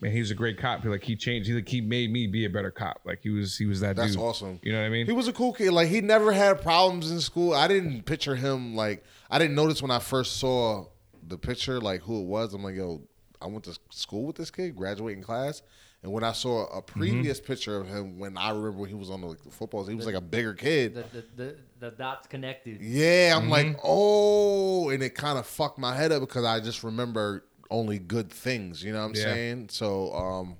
"Man, 0.00 0.12
he 0.12 0.18
was 0.18 0.30
a 0.30 0.34
great 0.34 0.58
cop. 0.58 0.82
He, 0.82 0.88
like 0.88 1.04
he 1.04 1.16
changed. 1.16 1.48
He 1.48 1.54
like 1.54 1.68
he 1.68 1.80
made 1.80 2.10
me 2.12 2.26
be 2.26 2.44
a 2.44 2.50
better 2.50 2.70
cop. 2.70 3.00
Like 3.04 3.20
he 3.22 3.30
was 3.30 3.56
he 3.56 3.66
was 3.66 3.80
that 3.80 3.96
That's 3.96 4.12
dude. 4.12 4.20
awesome. 4.20 4.60
You 4.62 4.72
know 4.72 4.80
what 4.80 4.86
I 4.86 4.90
mean? 4.90 5.06
He 5.06 5.12
was 5.12 5.28
a 5.28 5.32
cool 5.32 5.52
kid. 5.52 5.70
Like 5.72 5.88
he 5.88 6.00
never 6.00 6.32
had 6.32 6.60
problems 6.62 7.10
in 7.10 7.20
school. 7.20 7.54
I 7.54 7.68
didn't 7.68 8.02
picture 8.02 8.34
him 8.36 8.74
like 8.74 9.04
I 9.30 9.38
didn't 9.38 9.54
notice 9.54 9.80
when 9.80 9.90
I 9.90 9.98
first 9.98 10.38
saw 10.38 10.86
the 11.26 11.38
picture 11.38 11.80
like 11.80 12.02
who 12.02 12.20
it 12.20 12.26
was. 12.26 12.52
I'm 12.52 12.64
like, 12.64 12.74
yo, 12.74 13.00
I 13.40 13.46
went 13.46 13.64
to 13.64 13.78
school 13.90 14.24
with 14.26 14.36
this 14.36 14.50
kid, 14.50 14.76
graduating 14.76 15.22
class. 15.22 15.62
And 16.02 16.10
when 16.10 16.24
I 16.24 16.32
saw 16.32 16.66
a 16.66 16.82
previous 16.82 17.40
picture 17.40 17.76
of 17.76 17.86
him 17.86 18.18
when 18.18 18.36
I 18.36 18.48
remember 18.50 18.72
when 18.72 18.88
he 18.88 18.94
was 18.96 19.08
on 19.08 19.20
the, 19.20 19.28
like, 19.28 19.42
the 19.44 19.50
footballs, 19.50 19.86
he 19.86 19.94
was 19.94 20.04
like 20.06 20.16
a 20.16 20.20
bigger 20.20 20.52
kid. 20.52 20.94
the, 20.94 21.02
the, 21.12 21.24
the, 21.36 21.56
the 21.78 21.90
dots 21.92 22.26
connected. 22.26 22.80
Yeah, 22.80 23.34
I'm 23.36 23.48
like, 23.48 23.78
oh, 23.84 24.88
and 24.90 25.00
it 25.02 25.14
kind 25.14 25.38
of 25.38 25.46
fucked 25.46 25.78
my 25.78 25.94
head 25.94 26.10
up 26.10 26.20
because 26.20 26.44
I 26.44 26.58
just 26.58 26.82
remember 26.82 27.44
only 27.70 28.00
good 28.00 28.30
things. 28.32 28.82
You 28.82 28.92
know 28.92 28.98
what 29.00 29.06
I'm 29.10 29.14
Yeah. 29.14 29.22
saying? 29.22 29.68
So, 29.70 30.12
um, 30.12 30.56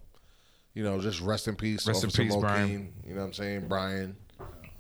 you 0.75 0.85
know, 0.85 1.01
just 1.01 1.21
rest 1.21 1.49
in 1.49 1.57
peace, 1.57 1.87
Rest 1.89 2.05
in 2.05 2.11
peace, 2.11 2.37
Brian. 2.37 2.93
You 3.05 3.15
know 3.15 3.21
what 3.21 3.27
I'm 3.27 3.33
saying, 3.33 3.67
Brian. 3.69 4.17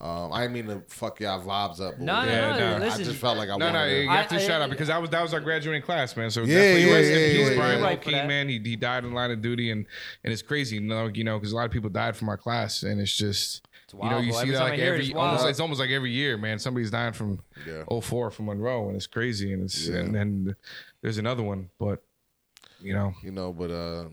Um, 0.02 0.32
I 0.32 0.40
didn't 0.40 0.54
mean 0.54 0.66
to 0.66 0.82
fuck 0.88 1.20
y'all 1.20 1.40
vibes 1.40 1.81
up. 1.81 1.94
but 1.96 2.00
No, 2.00 2.25
no, 2.25 2.28
Yeah, 2.28 2.56
no. 2.58 2.78
no. 2.78 2.87
I 2.87 2.96
just 2.99 3.20
felt 3.20 3.38
like 3.38 3.49
I 3.49 3.56
No, 3.56 3.66
wanted 3.66 3.78
no, 3.78 3.87
to. 3.88 4.02
you 4.02 4.08
have 4.08 4.26
to 4.28 4.34
I- 4.34 4.38
I- 4.38 4.40
shout 4.43 4.60
out 4.60 4.69
because 4.69 4.88
that 4.88 5.00
was 5.00 5.10
that 5.10 5.22
was 5.22 5.32
our 5.32 5.38
graduating 5.40 5.82
class, 5.82 6.16
man. 6.16 6.28
So 6.32 6.43
Yeah, 6.43 6.56
definitely 6.56 6.88
yeah, 6.90 6.93
rest 6.96 7.08
in 7.08 7.19
yeah, 7.20 7.26
peace, 7.28 7.49
yeah, 7.50 7.54
Brian 7.56 7.78
yeah. 7.78 7.84
Right 7.87 8.02
for 8.04 8.10
man. 8.10 8.49
He, 8.49 8.58
he 8.58 8.75
died 8.75 9.04
in 9.04 9.12
line 9.12 9.31
of 9.31 9.40
duty, 9.43 9.70
and 9.70 9.87
and 10.25 10.32
it's 10.32 10.43
crazy, 10.43 10.75
you 10.76 10.81
know, 10.82 11.06
you 11.06 11.22
know, 11.22 11.38
because 11.38 11.52
a 11.52 11.56
lot 11.56 11.66
of 11.66 11.70
people 11.70 11.88
died 11.88 12.16
from 12.16 12.28
our 12.31 12.37
class, 12.37 12.82
and 12.82 13.00
it's 13.00 13.16
just. 13.16 13.64
It's 13.84 13.94
you 13.94 14.10
know, 14.10 14.19
you 14.19 14.32
bro. 14.32 14.40
see 14.40 14.43
Every 14.49 14.54
that 14.54 14.60
like 14.62 14.72
hear 14.75 14.84
it, 14.87 14.88
every 14.94 15.04
it's 15.06 15.14
almost 15.14 15.46
it's 15.46 15.60
almost 15.60 15.78
like 15.78 15.90
every 15.90 16.10
year, 16.10 16.37
man. 16.37 16.58
Somebody's 16.58 16.90
dying 16.90 17.12
from 17.12 17.40
Yeah. 17.66 17.84
04 18.00 18.31
from 18.32 18.46
Monroe, 18.46 18.88
and 18.88 18.96
it's 18.96 19.06
crazy, 19.06 19.52
and 19.52 19.62
it's 19.62 19.87
Yeah. 19.87 19.99
and 19.99 20.14
then 20.14 20.56
there's 21.00 21.19
another 21.19 21.43
one, 21.44 21.70
but 21.78 22.02
you 22.81 22.93
know, 22.94 23.12
you 23.22 23.31
know, 23.31 23.52
but 23.52 23.70
uh, 23.70 24.06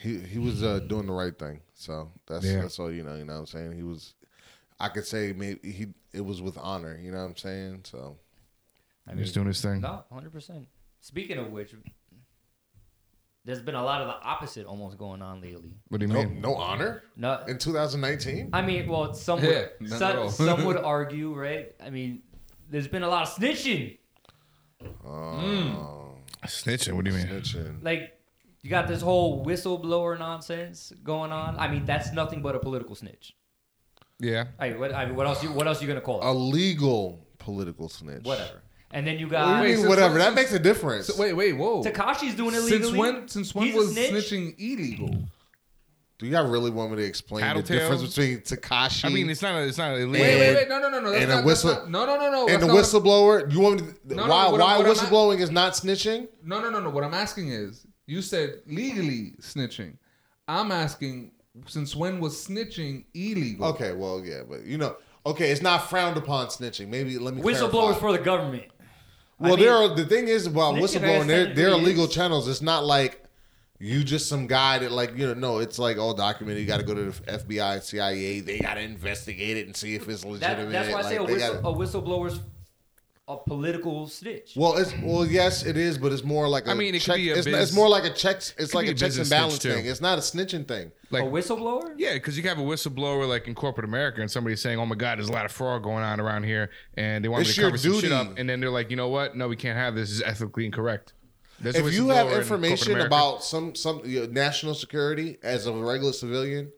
he 0.00 0.18
he 0.18 0.38
was 0.38 0.62
uh, 0.62 0.80
doing 0.80 1.06
the 1.06 1.12
right 1.12 1.38
thing. 1.38 1.60
So 1.74 2.10
that's 2.26 2.44
Yeah. 2.44 2.60
that's 2.62 2.78
all 2.78 2.92
you 2.92 3.02
know. 3.04 3.14
You 3.16 3.24
know 3.24 3.34
what 3.34 3.38
I'm 3.40 3.46
saying? 3.46 3.72
He 3.72 3.82
was. 3.82 4.14
I 4.78 4.88
could 4.88 5.06
say 5.06 5.32
maybe 5.36 5.72
he 5.72 5.86
it 6.12 6.24
was 6.24 6.42
with 6.42 6.58
honor. 6.58 6.98
You 7.00 7.10
know 7.10 7.18
what 7.18 7.24
I'm 7.24 7.36
saying? 7.36 7.80
So 7.84 8.18
I 9.08 9.14
he's 9.14 9.32
doing 9.32 9.46
his 9.46 9.60
thing. 9.60 9.80
No, 9.80 10.04
hundred 10.12 10.32
percent. 10.32 10.66
Speaking 11.00 11.38
of 11.38 11.50
which, 11.52 11.74
there's 13.44 13.60
been 13.60 13.76
a 13.76 13.84
lot 13.84 14.02
of 14.02 14.08
the 14.08 14.26
opposite 14.26 14.66
almost 14.66 14.98
going 14.98 15.22
on 15.22 15.40
lately. 15.40 15.76
What 15.88 16.00
do 16.00 16.06
you 16.06 16.12
no 16.12 16.24
mean? 16.24 16.40
no 16.40 16.54
honor 16.56 17.04
No, 17.16 17.42
in 17.46 17.58
2019. 17.58 18.50
I 18.52 18.62
mean, 18.62 18.88
well, 18.88 19.14
some 19.14 19.40
would, 19.40 19.70
not 19.80 20.02
at 20.02 20.30
some, 20.30 20.30
some 20.30 20.64
would 20.64 20.76
argue, 20.94 21.32
right? 21.32 21.72
I 21.80 21.90
mean, 21.90 22.22
there's 22.68 22.88
been 22.88 23.04
a 23.04 23.08
lot 23.08 23.22
of 23.22 23.28
snitching. 23.34 23.98
Oh. 25.04 26.16
Snitching. 26.44 26.94
What 26.94 27.04
do 27.04 27.12
you 27.12 27.16
mean? 27.16 27.28
Snitching. 27.28 27.84
Like, 27.84 28.18
you 28.62 28.70
got 28.70 28.88
this 28.88 29.00
whole 29.00 29.44
whistleblower 29.44 30.18
nonsense 30.18 30.92
going 31.04 31.30
on. 31.30 31.56
I 31.56 31.68
mean, 31.68 31.84
that's 31.84 32.12
nothing 32.12 32.42
but 32.42 32.56
a 32.56 32.58
political 32.58 32.96
snitch. 32.96 33.36
Yeah. 34.18 34.44
I 34.58 34.70
mean, 34.70 34.80
what, 34.80 34.94
I 34.94 35.06
mean, 35.06 35.14
what 35.16 35.26
else? 35.26 35.42
You, 35.42 35.52
what 35.52 35.66
else 35.66 35.80
you 35.82 35.88
gonna 35.88 36.00
call 36.00 36.20
it? 36.20 36.26
A 36.26 36.32
legal 36.32 37.26
political 37.38 37.88
snitch. 37.88 38.24
Whatever. 38.24 38.62
And 38.92 39.06
then 39.06 39.18
you 39.18 39.26
What 39.26 39.32
got 39.32 39.46
do 39.46 39.62
you 39.62 39.68
mean, 39.68 39.76
since 39.78 39.88
whatever. 39.88 40.14
when- 40.14 40.22
That 40.22 40.34
makes 40.34 40.52
a 40.52 40.58
difference. 40.58 41.06
So, 41.08 41.20
wait, 41.20 41.32
wait, 41.34 41.52
whoa. 41.54 41.82
Tekashi's 41.82 42.34
doing 42.34 42.54
it 42.54 42.60
legally. 42.60 42.82
Since 42.84 42.96
when? 42.96 43.28
Since 43.28 43.54
when 43.54 43.66
He's 43.66 43.74
a 43.74 43.78
was 43.78 43.92
snitch? 43.92 44.12
snitching 44.30 44.54
illegal? 44.58 45.24
Do 46.18 46.24
you 46.24 46.32
guys 46.32 46.48
really 46.48 46.70
want 46.70 46.92
me 46.92 46.96
to 46.96 47.02
explain 47.02 47.44
the 47.44 47.62
Tattletales? 47.62 47.66
difference 47.66 48.02
between 48.14 48.38
Takashi 48.38 49.04
I 49.04 49.08
mean, 49.10 49.28
it's 49.28 49.42
not. 49.42 49.60
It's 49.64 49.76
not 49.76 49.92
illegal. 49.96 50.12
Wait, 50.12 50.38
wait, 50.38 50.54
wait, 50.54 50.68
no, 50.70 50.78
no, 50.78 50.88
no, 50.88 51.00
no. 51.00 51.10
That's 51.10 51.22
and 51.24 51.32
a 51.32 51.34
not, 51.36 51.44
whistle- 51.44 51.74
not, 51.74 51.90
no, 51.90 52.06
no, 52.06 52.16
no, 52.16 52.30
no. 52.30 52.40
and 52.48 52.48
that's 52.48 52.60
the 52.62 52.66
not 52.68 52.74
what 52.74 52.84
I'm- 52.84 53.02
whistleblower? 53.44 53.52
You 53.52 53.60
want 53.60 53.80
me 53.82 53.92
to, 54.08 54.14
No, 54.14 54.24
no, 54.24 54.30
why 54.30 54.48
what 54.48 54.60
I'm- 54.60 54.60
why 54.60 54.78
what 54.78 54.86
I'm 54.86 54.92
at- 54.92 54.96
whistleblowing 54.96 55.40
is 55.40 55.50
not 55.50 55.74
snitching? 55.74 56.28
No, 56.42 56.62
no, 56.62 56.70
no, 56.70 56.80
no. 56.80 56.88
What 56.88 57.04
I'm 57.04 57.12
asking 57.12 57.50
is, 57.50 57.86
you 58.06 58.22
said 58.22 58.62
legally 58.66 59.34
snitching. 59.42 59.98
I'm 60.48 60.72
asking, 60.72 61.32
since 61.66 61.94
when 61.96 62.20
was 62.20 62.34
snitching 62.46 63.04
illegal? 63.14 63.66
Okay, 63.68 63.92
well, 63.92 64.22
yeah, 64.24 64.42
but 64.48 64.64
you 64.64 64.78
know, 64.78 64.96
okay, 65.24 65.50
it's 65.50 65.62
not 65.62 65.88
frowned 65.90 66.16
upon 66.16 66.48
snitching. 66.48 66.88
Maybe 66.88 67.18
let 67.18 67.34
me 67.34 67.42
Whistleblowers 67.42 67.70
clarify. 67.70 67.98
for 68.00 68.12
the 68.12 68.18
government. 68.18 68.64
Well, 69.38 69.52
I 69.52 69.56
mean, 69.56 69.64
there 69.64 69.74
are 69.74 69.88
the 69.94 70.04
thing 70.06 70.28
is 70.28 70.46
about 70.46 70.74
whistleblowing. 70.76 71.02
has 71.18 71.26
They're, 71.26 71.54
they're 71.54 71.70
technically 71.70 72.08
channels. 72.08 72.48
It's 72.48 72.62
not 72.62 72.84
like 72.84 73.22
you 73.78 74.02
just 74.02 74.28
some 74.30 74.46
guy 74.46 74.78
that 74.78 74.90
like 74.92 75.16
you 75.18 75.26
know. 75.26 75.34
No, 75.34 75.58
it's 75.58 75.78
like 75.78 75.98
all 75.98 76.14
documented. 76.14 76.62
You 76.62 76.66
got 76.66 76.78
to 76.78 76.82
go 76.86 76.94
to 76.94 77.04
the 77.10 77.12
FBI, 77.38 77.82
CIA. 77.82 78.40
They 78.40 78.58
got 78.58 78.74
to 78.74 78.80
investigate 78.80 79.58
it 79.58 79.66
and 79.66 79.76
see 79.76 79.94
if 79.94 80.08
it's 80.08 80.22
That, 80.22 80.30
legitimate. 80.30 80.72
that's 80.72 80.92
why 80.92 81.00
I 81.00 81.02
say 81.02 81.18
Like, 81.18 81.28
a, 81.28 81.32
whistle, 81.32 81.54
gotta- 81.54 81.68
a 81.68 81.74
whistleblower's 81.74 82.40
a 83.28 83.36
political 83.36 84.06
snitch. 84.06 84.52
Well, 84.54 84.76
it's 84.76 84.94
well, 85.02 85.26
yes, 85.26 85.64
it 85.64 85.76
is, 85.76 85.98
but 85.98 86.12
it's 86.12 86.22
more 86.22 86.48
like 86.48 86.66
a 86.68 86.70
I 86.70 86.74
mean, 86.74 86.94
it 86.94 86.98
could 86.98 87.06
check. 87.06 87.16
be 87.16 87.30
a 87.30 87.36
it's, 87.36 87.44
biz- 87.44 87.54
it's 87.54 87.72
more 87.72 87.88
like 87.88 88.04
a 88.04 88.12
checks. 88.12 88.54
It's 88.56 88.72
like 88.72 88.84
be 88.84 88.90
a 88.90 88.92
a 88.92 88.94
checks 88.94 89.16
and 89.16 89.22
business 89.22 89.28
balance 89.30 89.54
snitch, 89.54 89.62
too. 89.62 89.72
thing. 89.80 89.86
It's 89.90 90.00
not 90.00 90.18
a 90.18 90.20
snitching 90.20 90.68
thing. 90.68 90.92
like 91.10 91.24
a 91.24 91.26
whistleblower? 91.26 91.94
Yeah, 91.96 92.14
because 92.14 92.36
you 92.36 92.42
can 92.44 92.50
have 92.56 92.64
a 92.64 92.68
whistleblower 92.68 93.28
like 93.28 93.48
in 93.48 93.54
corporate 93.56 93.84
America, 93.84 94.20
and 94.20 94.30
somebody's 94.30 94.60
saying, 94.60 94.78
"Oh 94.78 94.86
my 94.86 94.94
God, 94.94 95.18
there's 95.18 95.28
a 95.28 95.32
lot 95.32 95.44
of 95.44 95.50
fraud 95.50 95.82
going 95.82 96.04
on 96.04 96.20
around 96.20 96.44
here," 96.44 96.70
and 96.96 97.24
they 97.24 97.28
want 97.28 97.40
It's 97.42 97.50
me 97.50 97.54
to 97.54 97.60
your 97.62 97.70
cover 97.70 97.78
some 97.78 98.00
shit 98.00 98.12
up, 98.12 98.38
and 98.38 98.48
then 98.48 98.60
they're 98.60 98.70
like, 98.70 98.90
"You 98.90 98.96
know 98.96 99.08
what? 99.08 99.36
No, 99.36 99.48
we 99.48 99.56
can't 99.56 99.76
have 99.76 99.94
this. 99.96 100.08
This 100.08 100.18
is 100.18 100.22
ethically 100.22 100.64
incorrect." 100.64 101.12
There's 101.58 101.74
a 101.74 101.84
if 101.86 101.94
you 101.94 102.10
have 102.10 102.28
whistleblower 102.28 102.32
in 102.32 102.38
information 102.38 102.76
corporate 102.76 103.06
America. 103.06 103.14
about 103.14 103.44
some 103.44 103.74
some 103.74 104.02
your 104.04 104.28
national 104.28 104.74
security 104.74 105.38
as 105.42 105.66
a 105.66 105.72
regular 105.72 106.12
civilian, 106.12 106.70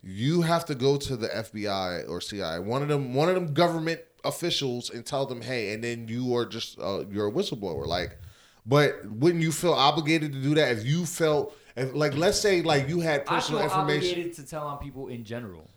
you 0.00 0.42
have 0.42 0.64
to 0.66 0.74
go 0.76 0.96
to 0.96 1.16
the 1.16 1.28
FBI 1.28 2.08
or 2.08 2.20
CIA, 2.20 2.60
one 2.60 2.82
of 2.82 2.88
them, 2.88 3.14
one 3.14 3.28
of 3.28 3.34
them 3.34 3.52
government 3.52 4.00
officials, 4.24 4.90
and 4.90 5.04
tell 5.04 5.26
them, 5.26 5.42
hey, 5.42 5.74
and 5.74 5.82
then 5.82 6.08
you 6.08 6.34
are 6.36 6.46
just 6.46 6.78
uh, 6.78 7.04
you're 7.10 7.28
a 7.28 7.32
whistleblower. 7.32 7.86
Like, 7.86 8.18
but 8.66 9.04
wouldn't 9.06 9.42
you 9.42 9.52
feel 9.52 9.72
obligated 9.72 10.32
to 10.32 10.40
do 10.40 10.54
that 10.54 10.78
if 10.78 10.84
you 10.84 11.04
felt, 11.04 11.56
if, 11.76 11.94
like, 11.94 12.16
let's 12.16 12.38
say, 12.38 12.62
like 12.62 12.88
you 12.88 13.00
had 13.00 13.22
I 13.22 13.24
feel 13.24 13.34
personal 13.34 13.62
information? 13.62 14.10
obligated 14.10 14.34
to 14.34 14.46
tell 14.46 14.66
on 14.66 14.78
people 14.78 15.08
in 15.08 15.24
general. 15.24 15.70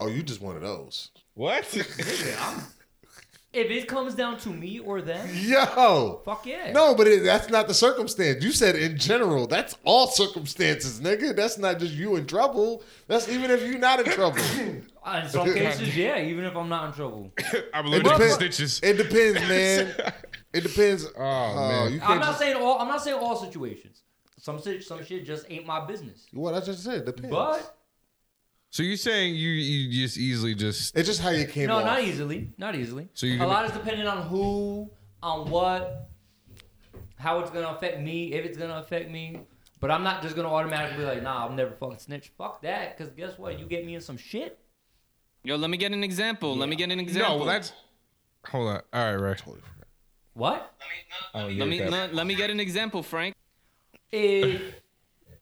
Oh, 0.00 0.08
you 0.08 0.22
just 0.22 0.40
one 0.40 0.56
of 0.56 0.62
those. 0.62 1.10
what? 1.34 1.64
If 3.50 3.70
it 3.70 3.88
comes 3.88 4.14
down 4.14 4.36
to 4.40 4.50
me 4.50 4.78
or 4.78 5.00
them, 5.00 5.26
Yo. 5.32 6.20
fuck 6.22 6.44
yeah. 6.44 6.70
No, 6.70 6.94
but 6.94 7.06
it, 7.06 7.24
that's 7.24 7.48
not 7.48 7.66
the 7.66 7.72
circumstance. 7.72 8.44
You 8.44 8.52
said 8.52 8.76
in 8.76 8.98
general. 8.98 9.46
That's 9.46 9.74
all 9.84 10.06
circumstances, 10.06 11.00
nigga. 11.00 11.34
That's 11.34 11.56
not 11.56 11.78
just 11.78 11.94
you 11.94 12.16
in 12.16 12.26
trouble. 12.26 12.82
That's 13.06 13.26
even 13.30 13.50
if 13.50 13.62
you're 13.62 13.78
not 13.78 14.00
in 14.00 14.12
trouble. 14.12 14.42
Uh, 15.16 15.20
In 15.22 15.28
some 15.28 15.52
cases, 15.54 15.96
yeah, 15.96 16.20
even 16.20 16.44
if 16.44 16.54
I'm 16.56 16.68
not 16.68 16.86
in 16.88 16.92
trouble. 16.92 17.32
I'm 17.74 17.86
It 17.86 17.88
allergic 17.88 18.04
to 18.04 18.10
depends, 18.12 18.34
stitches. 18.34 18.80
it 18.82 18.96
depends, 18.96 19.40
man. 19.48 20.12
It 20.52 20.62
depends. 20.62 21.06
Oh, 21.16 21.20
man. 21.20 21.92
You 21.92 22.00
I'm 22.00 22.06
can't 22.06 22.20
not 22.20 22.26
just, 22.28 22.38
saying 22.38 22.56
all. 22.56 22.78
I'm 22.78 22.88
not 22.88 23.02
saying 23.02 23.18
all 23.18 23.36
situations. 23.36 24.02
Some 24.38 24.62
shit, 24.62 24.82
some 24.82 25.04
shit 25.04 25.26
just 25.26 25.44
ain't 25.50 25.66
my 25.66 25.84
business. 25.84 26.26
what 26.32 26.54
I 26.54 26.60
just 26.60 26.82
said. 26.82 27.04
Depends. 27.04 27.28
But 27.30 27.76
So 28.70 28.82
you're 28.82 28.96
saying 28.96 29.34
you 29.34 29.50
you 29.50 29.92
just 30.04 30.16
easily 30.16 30.54
just 30.54 30.96
it's 30.96 31.06
just 31.06 31.20
how 31.20 31.30
you 31.30 31.46
came 31.46 31.66
no, 31.68 31.76
off. 31.76 31.84
not 31.84 32.02
easily, 32.02 32.50
not 32.56 32.74
easily. 32.74 33.08
So 33.12 33.26
you're 33.26 33.36
a 33.36 33.38
gonna- 33.40 33.50
lot 33.50 33.64
is 33.66 33.72
dependent 33.72 34.08
on 34.08 34.22
who, 34.22 34.90
on 35.22 35.50
what, 35.50 36.08
how 37.16 37.40
it's 37.40 37.50
gonna 37.50 37.68
affect 37.76 38.00
me, 38.00 38.32
if 38.32 38.44
it's 38.46 38.56
gonna 38.56 38.78
affect 38.78 39.10
me. 39.10 39.40
But 39.80 39.90
I'm 39.90 40.02
not 40.02 40.22
just 40.22 40.34
gonna 40.34 40.48
automatically 40.52 40.98
be 40.98 41.04
like, 41.04 41.22
nah, 41.22 41.44
I'll 41.44 41.52
never 41.52 41.72
fucking 41.72 41.98
snitch. 41.98 42.32
Fuck 42.38 42.62
that, 42.62 42.96
because 42.96 43.12
guess 43.12 43.38
what? 43.38 43.58
You 43.60 43.66
get 43.66 43.84
me 43.84 43.94
in 43.96 44.00
some 44.00 44.16
shit. 44.16 44.58
Yo, 45.44 45.56
let 45.56 45.70
me 45.70 45.76
get 45.76 45.92
an 45.92 46.02
example. 46.04 46.56
Let 46.56 46.68
me 46.68 46.76
get 46.76 46.90
an 46.90 47.00
example. 47.00 47.38
No, 47.40 47.46
that's. 47.46 47.72
Hold 48.46 48.68
on. 48.68 48.82
All 48.92 49.04
right, 49.04 49.14
right. 49.16 49.42
What? 50.34 50.72
Oh, 51.34 51.48
yeah, 51.48 51.60
let 51.60 51.68
me 51.68 51.78
that- 51.78 51.90
let, 51.90 52.14
let 52.14 52.26
me 52.26 52.34
get 52.34 52.50
an 52.50 52.60
example, 52.60 53.02
Frank. 53.02 53.34
If 54.12 54.62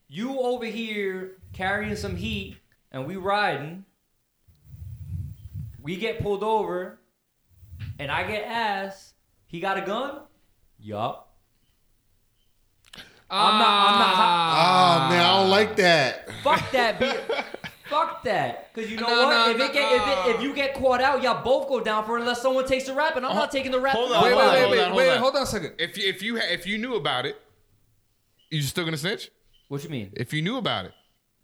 you 0.09 0.39
over 0.41 0.65
here 0.65 1.37
carrying 1.53 1.97
some 1.97 2.17
heat 2.17 2.57
and 2.91 3.07
we 3.07 3.17
riding, 3.17 3.85
we 5.81 5.97
get 5.97 6.21
pulled 6.21 6.43
over, 6.43 6.99
and 7.99 8.11
I 8.11 8.25
get 8.27 8.45
asked, 8.45 9.15
he 9.47 9.61
got 9.61 9.79
a 9.79 9.83
gun? 9.83 10.21
Yup. 10.81 11.23
I'm 13.29 13.59
not. 13.59 13.89
I'm 13.89 13.99
not. 13.99 14.15
Ah 14.19 15.07
man, 15.11 15.21
I 15.25 15.41
don't 15.41 15.51
like 15.51 15.77
that. 15.77 16.31
Fuck 16.43 16.71
that. 16.73 17.01
Be, 17.01 17.07
fuck 17.89 18.23
that. 18.25 18.73
Cause 18.75 18.91
you 18.91 18.97
know 18.97 19.07
No, 19.07 19.25
what? 19.27 19.31
no, 19.31 19.51
if, 19.53 19.59
no, 19.59 19.65
it 19.67 19.73
get, 19.73 19.93
if, 19.93 20.27
it, 20.27 20.37
if 20.37 20.43
you 20.43 20.55
get 20.55 20.75
caught 20.75 21.01
out, 21.01 21.23
y'all 21.23 21.43
both 21.43 21.69
go 21.69 21.81
down 21.81 22.05
for 22.05 22.17
it 22.19 22.21
unless 22.21 22.43
someone 22.43 22.67
takes 22.67 22.85
the 22.85 22.95
rap, 22.95 23.17
and 23.17 23.25
I'm 23.27 23.35
not 23.35 23.51
taking 23.51 23.73
the 23.73 23.81
rap. 23.81 23.95
hold 23.95 24.13
on, 24.13 24.23
Wait, 24.25 24.31
nobody. 24.31 24.61
wait, 24.63 24.71
wait, 24.71 24.71
hold 24.71 24.71
wait, 24.71 24.81
on, 24.81 24.87
hold 24.89 24.97
wait. 24.99 25.11
on. 25.11 25.19
Hold 25.19 25.37
on 25.37 25.43
a 25.43 25.47
second. 25.47 25.73
If 25.79 25.97
you 25.99 26.09
if 26.09 26.23
you 26.23 26.37
if 26.39 26.67
you 26.67 26.79
knew 26.79 26.95
about 26.95 27.27
it, 27.27 27.41
you 28.51 28.63
still 28.63 28.85
gonna 28.85 28.97
snitch? 28.97 29.31
What 29.69 29.83
you 29.83 29.91
mean? 29.91 30.13
If 30.15 30.33
you 30.33 30.43
knew 30.43 30.57
about 30.59 30.85
it, 30.87 30.93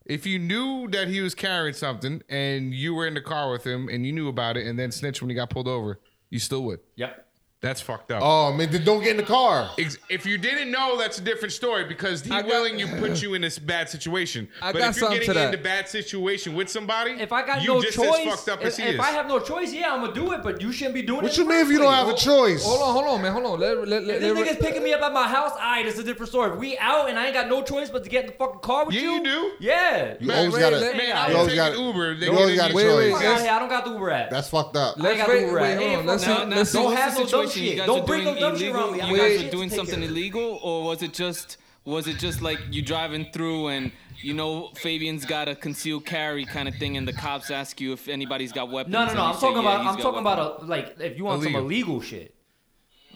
if 0.06 0.26
you 0.26 0.38
knew 0.38 0.88
that 0.88 1.08
he 1.08 1.20
was 1.20 1.34
carrying 1.34 1.74
something 1.74 2.22
and 2.28 2.72
you 2.74 2.94
were 2.94 3.06
in 3.06 3.14
the 3.14 3.20
car 3.20 3.50
with 3.50 3.64
him 3.66 3.88
and 3.88 4.06
you 4.06 4.12
knew 4.12 4.28
about 4.28 4.56
it 4.56 4.66
and 4.66 4.78
then 4.78 4.92
snitched 4.92 5.20
when 5.22 5.28
he 5.28 5.34
got 5.34 5.50
pulled 5.50 5.68
over, 5.68 5.98
you 6.30 6.38
still 6.38 6.62
would. 6.64 6.80
Yep. 6.96 7.26
That's 7.62 7.80
fucked 7.80 8.10
up. 8.10 8.20
Oh 8.24 8.52
man, 8.52 8.72
then 8.72 8.84
don't 8.84 9.00
get 9.00 9.12
in 9.12 9.16
the 9.18 9.22
car. 9.22 9.70
Ex- 9.78 9.96
If 10.10 10.26
you 10.26 10.36
didn't 10.36 10.72
know, 10.72 10.98
that's 10.98 11.18
a 11.18 11.20
different 11.20 11.52
story 11.52 11.84
because 11.84 12.20
he 12.22 12.32
I 12.32 12.42
got- 12.42 12.48
willing 12.50 12.76
you 12.76 12.88
put 12.88 13.22
you 13.22 13.34
in 13.34 13.40
this 13.40 13.56
bad 13.56 13.88
situation. 13.88 14.48
I 14.60 14.72
but 14.72 14.80
got 14.80 14.90
if 14.90 14.96
you're 14.96 15.00
something 15.04 15.18
getting 15.20 15.28
to 15.28 15.34
that. 15.34 15.54
in 15.54 15.60
a 15.60 15.62
bad 15.62 15.88
situation 15.88 16.54
with 16.56 16.68
somebody, 16.68 17.12
If 17.12 17.32
I 17.32 17.46
got 17.46 17.62
you 17.62 17.68
no 17.68 17.80
just 17.80 17.94
choice, 17.96 18.26
as 18.26 18.34
fucked 18.34 18.48
up 18.48 18.60
if, 18.62 18.66
as 18.66 18.76
he 18.78 18.82
if 18.82 18.94
is. 18.94 19.00
I 19.00 19.12
have 19.12 19.28
no 19.28 19.38
choice, 19.38 19.72
yeah, 19.72 19.92
I'm 19.94 20.00
gonna 20.00 20.12
do 20.12 20.32
it. 20.32 20.42
But 20.42 20.60
you 20.60 20.72
shouldn't 20.72 20.94
be 20.96 21.02
doing 21.02 21.20
it. 21.20 21.22
What 21.22 21.38
in 21.38 21.44
you 21.44 21.48
mean 21.48 21.58
if 21.60 21.68
you 21.68 21.78
don't 21.78 21.92
have 21.94 22.08
a 22.08 22.16
choice? 22.16 22.64
Hold 22.64 22.82
on, 22.82 22.92
hold 22.94 23.06
on, 23.06 23.22
man. 23.22 23.32
Hold 23.32 23.46
on. 23.46 23.60
Let, 23.60 23.78
let, 23.86 24.02
let, 24.06 24.16
If 24.16 24.20
this 24.22 24.34
let- 24.34 24.46
nigga's 24.48 24.56
picking 24.66 24.82
me 24.82 24.92
up 24.92 25.02
at 25.02 25.12
my 25.12 25.28
house, 25.28 25.52
alright, 25.52 25.86
it's 25.86 25.98
a 26.00 26.02
different 26.02 26.30
story. 26.30 26.50
If 26.50 26.58
we 26.58 26.76
out 26.78 27.08
and 27.10 27.16
I 27.16 27.26
ain't 27.26 27.34
got 27.34 27.48
no 27.48 27.62
choice 27.62 27.90
but 27.90 28.02
to 28.02 28.10
get 28.10 28.24
in 28.24 28.30
the 28.32 28.36
fucking 28.38 28.58
car 28.58 28.86
with 28.86 28.96
Yeah, 28.96 29.02
you, 29.02 29.12
you 29.12 29.22
do. 29.22 29.52
Yeah. 29.60 30.14
You 30.18 30.26
Man, 30.26 30.38
always 30.38 30.54
wait, 30.54 30.60
gotta. 30.60 30.78
let- 30.80 30.96
Man, 30.96 31.16
I 31.16 31.28
you 31.28 31.28
was 31.28 31.36
always 31.36 31.52
taking 31.54 31.74
gotta. 31.76 31.80
Uber. 31.80 32.14
They 32.16 32.26
you 32.26 32.32
always 32.32 32.48
gave 32.50 32.56
got 32.58 32.70
a 32.70 32.74
me- 32.74 32.82
Wait, 32.82 32.96
wait, 32.96 33.10
choice. 33.12 33.20
Fuck 33.22 33.30
out 33.30 33.40
here, 33.40 33.50
I 33.52 33.58
don't 33.60 33.68
got 33.68 33.84
the 33.84 33.90
Uber 33.92 34.10
app. 34.10 34.30
That's 34.30 34.48
fucked 34.48 34.76
up. 34.76 34.96
I 34.96 34.98
ain't 34.98 35.02
Let's 35.04 35.18
got 35.20 35.28
wait, 35.28 35.40
the 35.42 35.46
Uber 35.46 35.60
wait, 35.60 35.70
app. 35.70 35.78
hold 35.78 35.88
Hey, 35.90 35.94
on. 35.96 36.06
Let's 36.06 36.24
fuck 36.24 36.38
see- 36.38 36.44
now. 36.48 36.56
let's 36.56 36.70
see- 36.70 36.78
Don't 36.78 36.84
what's 36.86 37.00
have 37.00 37.12
the 37.12 37.18
no 37.20 37.20
dumb 37.20 37.28
situation? 37.28 37.51
You 37.51 37.51
shit. 37.60 37.76
guys 37.78 37.86
Don't 37.86 38.06
bring 38.06 38.24
no 38.24 38.30
doing 38.32 38.40
dumb 38.40 38.56
shit 38.56 38.68
illegal. 38.68 38.80
around 38.80 38.92
me. 39.08 39.10
You 39.10 39.16
guys 39.16 39.38
shit 39.40 39.48
are 39.48 39.50
doing 39.50 39.70
something 39.70 40.02
illegal, 40.02 40.60
or 40.62 40.84
was 40.84 41.02
it 41.02 41.12
just 41.12 41.56
was 41.84 42.06
it 42.06 42.18
just 42.18 42.42
like 42.42 42.58
you 42.70 42.82
driving 42.82 43.26
through 43.32 43.68
and 43.68 43.90
you 44.22 44.34
know 44.34 44.70
Fabian's 44.76 45.24
got 45.24 45.48
a 45.48 45.54
concealed 45.56 46.04
carry 46.06 46.44
kind 46.44 46.68
of 46.68 46.74
thing, 46.76 46.96
and 46.96 47.06
the 47.08 47.12
cops 47.12 47.50
ask 47.50 47.80
you 47.80 47.92
if 47.92 48.08
anybody's 48.08 48.52
got 48.52 48.70
weapons? 48.70 48.92
No, 48.92 49.00
no, 49.04 49.08
and 49.10 49.16
no. 49.18 49.24
I'm 49.24 49.34
talking 49.34 49.52
"Yeah, 49.54 49.60
about. 49.60 49.80
he's 49.80 49.88
I'm 49.88 49.96
talking 50.02 50.24
weapons." 50.24 50.60
about 50.60 50.62
a, 50.62 50.66
like 50.66 50.96
if 51.00 51.18
you 51.18 51.24
want 51.24 51.42
Illegal. 51.42 51.58
some 51.60 51.64
illegal 51.66 52.00
shit. 52.00 52.34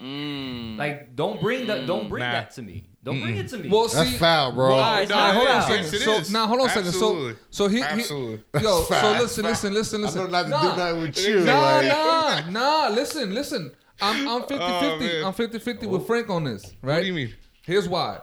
Mm. 0.01 0.77
Like 0.77 1.15
don't 1.15 1.41
bring 1.41 1.67
that. 1.67 1.87
Don't 1.87 2.07
bring 2.09 2.21
Nah. 2.23 2.31
that 2.31 2.51
to 2.51 2.61
me. 2.61 2.83
Don't 3.03 3.21
bring 3.21 3.37
it 3.37 3.47
to 3.49 3.57
me. 3.57 3.69
Well, 3.69 3.87
That's 3.87 4.17
foul, 4.17 4.51
bro. 4.51 4.67
Well, 4.69 4.79
all 4.79 4.91
right, 4.95 5.03
it's 5.03 5.11
all 5.13 5.17
right, 5.17 5.27
not 5.33 5.35
hold 5.35 5.47
on 5.47 5.57
a 5.57 5.61
second. 5.61 5.93
Yes, 5.93 6.03
so 6.03 6.13
is. 6.19 6.31
now, 6.31 6.45
hold 6.45 6.59
on 6.59 6.67
a 6.67 6.69
second. 6.69 6.91
So, 6.91 7.33
so 7.49 7.67
he, 7.69 7.77
he 7.77 7.81
yo, 8.01 8.37
so 8.51 8.83
Facts. 8.83 9.21
listen, 9.21 9.45
listen, 9.45 9.73
listen, 9.73 10.01
I 10.01 10.03
listen. 10.05 10.21
know 10.25 10.27
not 10.29 10.43
to 10.43 10.49
Nah, 10.49 10.61
do 10.61 10.77
nothing 10.77 11.01
with 11.03 11.25
you. 11.25 11.39
Nah, 11.39 11.61
like- 11.77 11.87
nah, 11.87 12.49
nah. 12.49 12.87
Listen, 12.93 13.33
listen. 13.33 13.71
I'm 14.01 14.27
I'm 14.27 14.41
50 14.41 14.55
Oh, 14.59 14.97
50. 14.99 15.05
man. 15.05 15.23
I'm 15.25 15.33
50 15.33 15.59
50 15.59 15.87
with 15.87 16.07
Frank 16.07 16.29
on 16.29 16.43
this, 16.43 16.63
right? 16.81 16.95
What 16.95 17.01
do 17.01 17.07
you 17.07 17.13
mean? 17.13 17.33
Here's 17.63 17.87
why. 17.89 18.19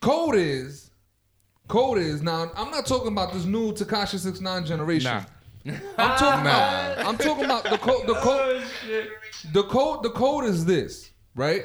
Code 0.00 0.34
is, 0.36 0.90
code 1.68 1.98
is 1.98 2.22
now. 2.22 2.50
I'm 2.56 2.70
not 2.70 2.86
talking 2.86 3.08
about 3.08 3.32
this 3.32 3.44
new 3.44 3.72
Tekashi 3.72 4.18
69 4.18 4.66
generation. 4.66 5.24
Nah. 5.64 5.74
I'm 5.96 6.18
talking 6.18 6.40
about. 6.42 6.98
I'm 7.06 7.16
talking 7.16 7.44
about 7.46 7.64
the 7.64 7.78
code. 7.78 8.06
The 8.06 8.14
code. 8.14 8.62
The 9.52 9.62
code. 9.64 10.02
The 10.02 10.10
code 10.10 10.44
is 10.44 10.64
this, 10.66 11.10
right? 11.34 11.64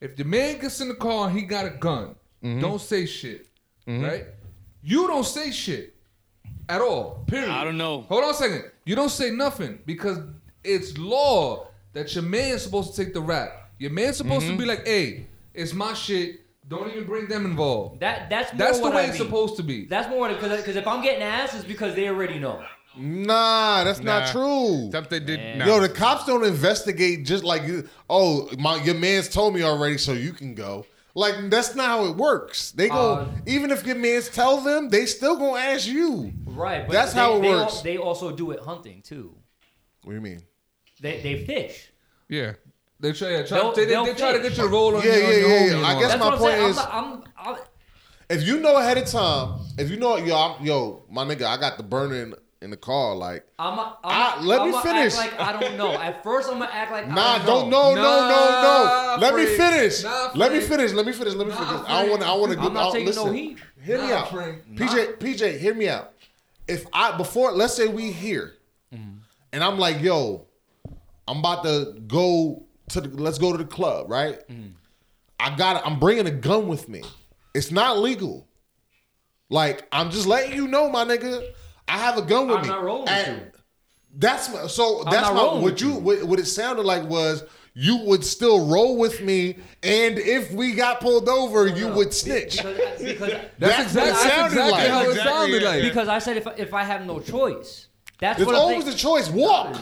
If 0.00 0.16
the 0.16 0.24
man 0.24 0.58
gets 0.58 0.80
in 0.80 0.88
the 0.88 0.94
car 0.94 1.28
and 1.28 1.38
he 1.38 1.44
got 1.44 1.66
a 1.66 1.70
gun, 1.70 2.16
Mm-hmm. 2.42 2.60
don't 2.62 2.80
say 2.80 3.04
shit, 3.04 3.48
right? 3.86 4.24
You 4.82 5.06
don't 5.06 5.26
say 5.26 5.50
shit 5.50 5.94
at 6.70 6.80
all. 6.80 7.22
Period. 7.26 7.50
I 7.50 7.64
don't 7.64 7.76
know. 7.76 8.00
Hold 8.08 8.24
on 8.24 8.30
a 8.30 8.34
second. 8.34 8.64
You 8.86 8.96
don't 8.96 9.10
say 9.10 9.30
nothing 9.30 9.78
because 9.84 10.20
it's 10.64 10.96
law 10.96 11.68
that 11.92 12.14
your 12.14 12.24
man's 12.24 12.62
supposed 12.62 12.94
to 12.94 13.04
take 13.04 13.14
the 13.14 13.20
rap. 13.20 13.70
Your 13.78 13.90
man's 13.90 14.16
supposed 14.18 14.44
Mm-hmm. 14.46 14.56
to 14.56 14.62
be 14.62 14.66
like, 14.66 14.86
"Hey, 14.86 15.26
it's 15.54 15.72
my 15.74 15.94
shit. 15.94 16.40
Don't 16.68 16.88
even 16.90 17.04
bring 17.04 17.26
them 17.28 17.44
involved." 17.46 18.00
that 18.00 18.28
that's 18.30 18.52
more 18.52 18.58
That's 18.58 18.80
the 18.80 18.90
way 18.90 18.96
I 19.02 19.06
it's 19.08 19.18
mean. 19.18 19.26
supposed 19.28 19.56
to 19.56 19.62
be. 19.62 19.86
That's 19.86 20.08
more 20.08 20.28
because 20.28 20.60
because 20.60 20.76
if 20.76 20.86
I'm 20.86 21.02
getting 21.02 21.22
ass, 21.22 21.54
it's 21.54 21.64
because 21.64 21.94
they 21.94 22.08
already 22.08 22.38
know. 22.38 22.62
Nah, 22.96 23.84
that's 23.84 24.00
not 24.00 24.26
Nah. 24.26 24.32
true. 24.32 24.90
Something 24.92 25.24
did. 25.24 25.58
Nah. 25.58 25.64
Yo, 25.66 25.80
the 25.80 25.88
cops 25.88 26.26
don't 26.26 26.44
investigate 26.44 27.24
just 27.24 27.44
like 27.44 27.62
you. 27.64 27.88
Oh, 28.08 28.48
my 28.58 28.82
your 28.82 28.96
man's 28.96 29.28
told 29.28 29.54
me 29.54 29.62
already, 29.62 29.96
so 29.98 30.12
you 30.12 30.32
can 30.32 30.54
go. 30.54 30.84
Like 31.14 31.50
that's 31.50 31.74
not 31.74 31.86
how 31.86 32.04
it 32.06 32.16
works. 32.16 32.70
They 32.72 32.88
go 32.88 33.12
Uh, 33.14 33.28
even 33.46 33.70
if 33.70 33.84
your 33.86 33.96
man's 33.96 34.28
tell 34.28 34.60
them, 34.60 34.88
they 34.90 35.06
still 35.06 35.36
gonna 35.36 35.58
ask 35.60 35.86
you. 35.88 36.32
Right. 36.46 36.86
But 36.86 36.92
That's 36.92 37.14
they, 37.14 37.20
how 37.20 37.36
it 37.36 37.40
they 37.42 37.48
al- 37.50 37.58
works. 37.64 37.80
they 37.80 37.96
also 37.96 38.30
do 38.30 38.50
it 38.52 38.60
hunting 38.60 39.02
too. 39.02 39.34
What 40.04 40.10
do 40.12 40.16
you 40.16 40.20
mean? 40.22 40.40
They 41.00 41.20
they 41.20 41.44
fish. 41.44 41.90
yeah. 42.28 42.52
They 43.02 43.12
try, 43.12 43.30
yeah, 43.30 43.42
try, 43.46 43.58
They'll- 43.58 43.72
they, 43.72 43.84
they, 43.86 43.90
they'll 43.92 44.04
they 44.04 44.14
try 44.14 44.32
to 44.32 44.40
fish. 44.40 44.48
get 44.50 44.58
you 44.58 44.64
to 44.64 44.68
roll 44.68 44.94
on 44.96 45.02
Yeah, 45.02 45.16
your, 45.16 45.24
on 45.26 45.32
yeah, 45.32 45.38
your 45.38 45.48
yeah, 45.48 45.56
homie 45.56 45.66
yeah. 45.70 45.76
and 45.78 45.86
I 45.86 45.94
all 45.94 46.00
guess. 46.00 46.08
That's 46.10 46.20
my 46.20 46.26
what 46.26 46.34
I'm 46.34 46.38
point 46.40 46.52
saying. 46.52 46.70
is- 46.70 46.78
I'm, 46.78 46.92
I'm, 47.14 47.22
I'm, 47.38 47.56
If 48.28 48.42
you 48.46 48.60
know 48.60 48.76
ahead 48.76 48.98
of 48.98 49.06
time, 49.06 49.60
if 49.78 49.90
you 49.90 49.96
know, 49.96 50.16
yo, 50.18 50.36
I'm, 50.36 50.64
yo, 50.66 51.02
my 51.10 51.24
nigga, 51.24 51.44
I 51.46 51.56
got 51.56 51.78
the 51.78 51.82
burner 51.82 52.16
in, 52.16 52.34
in 52.60 52.68
the 52.70 52.76
car. 52.76 53.14
Like, 53.16 53.46
I'm, 53.58 53.78
I'm, 53.80 53.86
Ah, 54.04 54.36
I'm 54.38 54.46
let 54.46 54.60
I'm 54.60 54.66
me 54.66 54.72
gonna 54.72 54.82
finish. 54.84 55.16
Act 55.16 55.32
like 55.38 55.40
I 55.40 55.58
don't 55.58 55.76
know. 55.78 55.92
At 55.94 56.22
first, 56.22 56.48
I'm 56.50 56.58
gonna 56.58 56.70
act 56.70 56.92
like 56.92 57.08
nah, 57.08 57.14
I 57.22 57.38
don't, 57.38 57.46
don't 57.46 57.70
know. 57.70 57.94
no, 57.94 58.02
no, 58.02 58.28
no, 58.28 58.28
Nah, 58.28 59.16
no. 59.16 59.20
Let 59.22 59.34
me 59.34 59.46
Frank. 59.46 59.72
finish. 59.72 60.04
Nah, 60.04 60.30
let 60.34 60.52
me 60.52 60.60
Frank. 60.60 60.70
finish. 60.80 60.92
Let 60.92 61.06
me 61.06 61.12
finish. 61.12 61.34
Let 61.34 61.46
me 61.46 61.54
Nah, 61.54 61.64
finish. 61.66 61.88
I 61.88 62.02
don't 62.02 62.10
want. 62.10 62.22
I 62.22 62.34
want 62.34 62.52
to. 62.52 62.58
I'm 62.60 62.74
not 62.74 62.92
taking 62.92 63.06
listen. 63.06 63.26
no 63.26 63.32
heat. 63.32 63.58
Hear 63.82 63.96
me 64.02 64.08
Nah, 64.10 64.16
out, 64.18 64.30
Frank. 64.30 64.76
PJ. 64.76 65.16
PJ, 65.16 65.58
hear 65.58 65.72
me 65.72 65.88
out. 65.88 66.12
If 66.68 66.86
I 66.92 67.16
before, 67.16 67.52
let's 67.52 67.72
say 67.74 67.88
we 67.88 68.12
here, 68.12 68.52
and 68.92 69.64
I'm 69.64 69.78
like, 69.78 70.02
yo, 70.02 70.46
I'm 71.30 71.38
about 71.38 71.62
to 71.64 71.94
go 72.06 72.64
to 72.90 73.00
the. 73.00 73.08
Let's 73.08 73.38
go 73.38 73.52
to 73.52 73.58
the 73.58 73.64
club, 73.64 74.10
right? 74.10 74.38
I 75.38 75.56
got. 75.56 75.86
I'm 75.86 75.98
bringing 76.00 76.26
a 76.26 76.30
gun 76.32 76.66
with 76.68 76.88
me. 76.88 77.02
It's 77.54 77.70
not 77.70 77.98
legal. 77.98 78.46
Like 79.48 79.86
I'm 79.92 80.10
just 80.10 80.26
letting 80.26 80.54
you 80.54 80.68
know, 80.68 80.90
my 80.90 81.04
nigga. 81.04 81.44
I 81.88 81.98
have 81.98 82.18
a 82.18 82.22
gun 82.22 82.48
with 82.48 82.56
I'm 82.58 82.62
me. 82.62 82.68
not 82.68 82.82
rolling 82.84 83.04
with 83.06 83.26
you. 83.28 83.40
That's 84.16 84.52
my, 84.52 84.66
so. 84.66 85.04
I'm 85.04 85.10
That's 85.12 85.28
not 85.32 85.56
my, 85.56 85.62
what 85.62 85.80
you. 85.80 85.90
you. 85.90 85.94
What, 85.96 86.22
what 86.24 86.38
it 86.40 86.46
sounded 86.46 86.84
like 86.84 87.04
was 87.08 87.44
you 87.74 87.98
would 88.06 88.24
still 88.24 88.66
roll 88.68 88.96
with 88.98 89.20
me, 89.22 89.56
and 89.84 90.18
if 90.18 90.52
we 90.52 90.72
got 90.74 91.00
pulled 91.00 91.28
over, 91.28 91.66
you 91.68 91.88
No, 91.88 91.94
would 91.96 92.12
snitch. 92.12 92.56
Because, 92.56 93.00
because, 93.00 93.32
That's, 93.58 93.92
That's 93.92 93.94
exactly, 93.94 94.00
what 94.00 94.08
it 94.08 94.12
that's 94.12 94.22
sounded 94.22 94.46
exactly 94.46 94.70
like. 94.72 94.88
how 94.88 95.00
it 95.02 95.08
Exactly, 95.10 95.30
sounded 95.32 95.62
yeah. 95.62 95.68
like. 95.68 95.82
because 95.82 96.08
I 96.08 96.18
said 96.18 96.36
if 96.38 96.46
if 96.58 96.74
I 96.74 96.82
have 96.82 97.06
no 97.06 97.20
choice, 97.20 97.86
that's 98.18 98.36
There's 98.38 98.46
what 98.46 98.56
always 98.56 98.78
I 98.84 98.88
a 98.88 98.90
think. 98.90 98.98
choice. 98.98 99.30
Walk, 99.30 99.76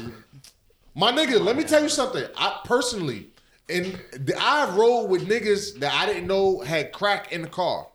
my 0.99 1.13
nigga. 1.13 1.41
Let 1.41 1.57
me 1.57 1.63
tell 1.63 1.81
you 1.81 1.89
something. 1.89 2.25
I 2.37 2.61
personally, 2.65 3.29
and 3.69 3.99
I've 4.39 4.75
rolled 4.75 5.11
with 5.11 5.29
niggas 5.29 5.79
that 5.79 5.95
I 5.95 6.07
didn't 6.07 6.27
know 6.27 6.59
had 6.61 6.93
crack 6.93 7.33
in 7.33 7.43
the 7.43 7.49
car. 7.49 7.87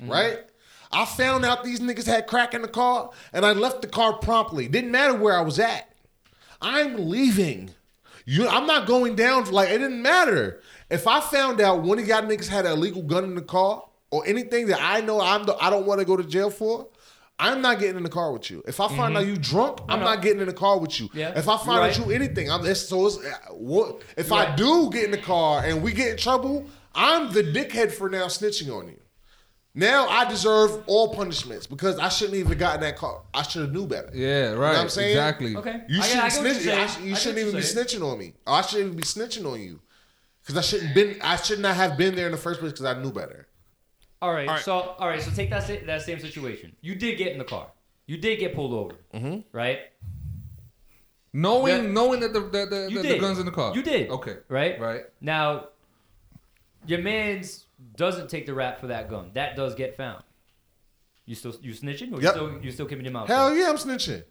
Mm-hmm. 0.00 0.12
Right. 0.12 0.38
I 0.92 1.06
found 1.06 1.44
out 1.44 1.64
these 1.64 1.80
niggas 1.80 2.04
had 2.04 2.26
crack 2.26 2.52
in 2.52 2.62
the 2.62 2.68
car, 2.68 3.10
and 3.32 3.46
I 3.46 3.52
left 3.52 3.80
the 3.80 3.88
car 3.88 4.18
promptly. 4.18 4.68
Didn't 4.68 4.90
matter 4.90 5.14
where 5.14 5.36
I 5.36 5.40
was 5.40 5.58
at. 5.58 5.88
I'm 6.60 7.08
leaving. 7.08 7.70
You, 8.26 8.46
I'm 8.46 8.66
not 8.66 8.86
going 8.86 9.16
down. 9.16 9.50
Like 9.50 9.70
it 9.70 9.78
didn't 9.78 10.02
matter. 10.02 10.60
If 10.90 11.06
I 11.06 11.20
found 11.20 11.62
out 11.62 11.82
one 11.82 11.98
of 11.98 12.06
y'all 12.06 12.22
niggas 12.22 12.48
had 12.48 12.66
an 12.66 12.72
illegal 12.72 13.02
gun 13.02 13.24
in 13.24 13.36
the 13.36 13.42
car 13.42 13.84
or 14.10 14.26
anything 14.26 14.66
that 14.66 14.80
I 14.82 15.00
know 15.00 15.20
I'm 15.20 15.44
the, 15.44 15.56
I 15.56 15.70
don't 15.70 15.86
want 15.86 16.00
to 16.00 16.04
go 16.04 16.16
to 16.16 16.24
jail 16.24 16.50
for, 16.50 16.88
I'm 17.40 17.62
not 17.62 17.78
getting 17.80 17.96
in 17.96 18.02
the 18.02 18.08
car 18.10 18.32
with 18.32 18.50
you. 18.50 18.62
If 18.66 18.80
I 18.80 18.88
find 18.94 19.16
out 19.16 19.26
you 19.26 19.36
drunk, 19.36 19.80
I'm 19.88 20.00
no. 20.00 20.04
not 20.04 20.22
getting 20.22 20.40
in 20.40 20.46
the 20.46 20.52
car 20.52 20.78
with 20.78 21.00
you. 21.00 21.08
Yeah, 21.14 21.36
if 21.36 21.48
I 21.48 21.52
you're 21.52 21.58
find 21.58 21.70
out 21.80 21.98
right. 21.98 21.98
you 21.98 22.12
anything, 22.12 22.50
I'm 22.50 22.64
it's, 22.66 22.80
so 22.80 23.06
it's, 23.06 23.16
uh, 23.16 23.52
what 23.52 24.02
if 24.16 24.28
You're 24.28 24.38
I 24.38 24.44
right. 24.48 24.56
do 24.56 24.90
get 24.90 25.04
in 25.04 25.10
the 25.10 25.18
car 25.18 25.62
and 25.64 25.82
we 25.82 25.92
get 25.92 26.08
in 26.10 26.16
trouble, 26.16 26.66
I'm 26.94 27.32
the 27.32 27.42
dickhead 27.42 27.90
for 27.92 28.08
now 28.10 28.26
snitching 28.26 28.70
on 28.76 28.88
you. 28.88 29.00
Now 29.74 30.08
I 30.08 30.28
deserve 30.28 30.82
all 30.86 31.14
punishments 31.14 31.66
because 31.66 31.98
I 31.98 32.08
shouldn't 32.08 32.36
even 32.36 32.58
gotten 32.58 32.80
that 32.80 32.96
car. 32.96 33.22
I 33.32 33.42
should 33.42 33.62
have 33.62 33.72
knew 33.72 33.86
better. 33.86 34.10
Yeah, 34.12 34.48
right. 34.50 34.50
You 34.50 34.54
know 34.54 34.60
what 34.60 34.76
I'm 34.78 34.88
saying? 34.88 35.10
Exactly. 35.10 35.56
Okay. 35.56 35.80
You 35.88 36.00
I 36.02 36.06
get- 36.08 36.24
I 36.24 36.28
shouldn't 36.28 36.44
get 36.44 36.54
what 36.54 36.54
snitch. 36.54 36.64
you're 36.64 36.74
I 36.74 36.86
sh- 36.86 37.00
you 37.00 37.12
I 37.12 37.16
shouldn't 37.16 37.38
even 37.38 37.52
be 37.52 37.58
you're 37.58 37.84
snitching 37.84 38.12
on 38.12 38.18
me. 38.18 38.34
Or 38.46 38.54
I 38.54 38.62
shouldn't 38.62 38.86
even 38.86 38.96
be 38.96 39.04
snitching 39.04 39.50
on 39.50 39.60
you 39.60 39.80
because 40.42 40.56
I 40.56 40.60
shouldn't 40.62 40.94
been. 40.94 41.16
I 41.22 41.36
should 41.36 41.60
not 41.60 41.76
have 41.76 41.96
been 41.96 42.16
there 42.16 42.26
in 42.26 42.32
the 42.32 42.38
first 42.38 42.58
place 42.60 42.72
because 42.72 42.84
I 42.86 43.00
knew 43.00 43.12
better. 43.12 43.46
All 44.22 44.32
right, 44.32 44.46
All 44.48 44.54
right. 44.54 44.64
so 44.64 44.72
all 44.98 45.08
right, 45.08 45.22
so 45.22 45.30
take 45.30 45.48
that 45.50 45.62
sa- 45.66 45.84
that 45.86 46.02
same 46.02 46.20
situation. 46.20 46.76
You 46.82 46.94
did 46.94 47.16
get 47.18 47.32
in 47.32 47.38
the 47.38 47.44
car. 47.44 47.68
You 48.06 48.18
did 48.18 48.38
get 48.38 48.54
pulled 48.54 48.72
over, 48.74 48.94
Mm-hmm. 49.14 49.40
right? 49.52 49.78
Knowing, 51.32 51.84
Yeah. 51.84 51.90
knowing 51.90 52.20
that 52.20 52.32
the 52.32 52.40
the, 52.40 52.66
the, 52.66 52.88
You 52.90 52.96
the, 52.98 53.02
did. 53.08 53.16
the 53.16 53.20
guns 53.20 53.38
in 53.38 53.46
the 53.46 53.52
car. 53.52 53.74
You 53.74 53.82
did. 53.82 54.10
Okay. 54.10 54.36
Right. 54.48 54.80
Right. 54.80 55.02
Now, 55.20 55.68
your 56.86 56.98
man's 57.00 57.66
doesn't 57.96 58.28
take 58.28 58.46
the 58.46 58.54
rap 58.54 58.78
for 58.80 58.88
that 58.88 59.08
gun, 59.08 59.30
that 59.34 59.56
does 59.56 59.74
get 59.74 59.96
found. 59.96 60.22
You 61.24 61.34
still 61.34 61.54
you 61.62 61.72
snitching 61.72 62.12
or 62.12 62.20
Yep. 62.20 62.22
you 62.22 62.28
still 62.30 62.58
you 62.64 62.70
still 62.72 62.86
keeping 62.86 63.04
your 63.04 63.12
mouth? 63.12 63.28
Hell 63.28 63.48
shut? 63.50 63.58
yeah, 63.58 63.68
I'm 63.70 63.76
snitching. 63.76 64.24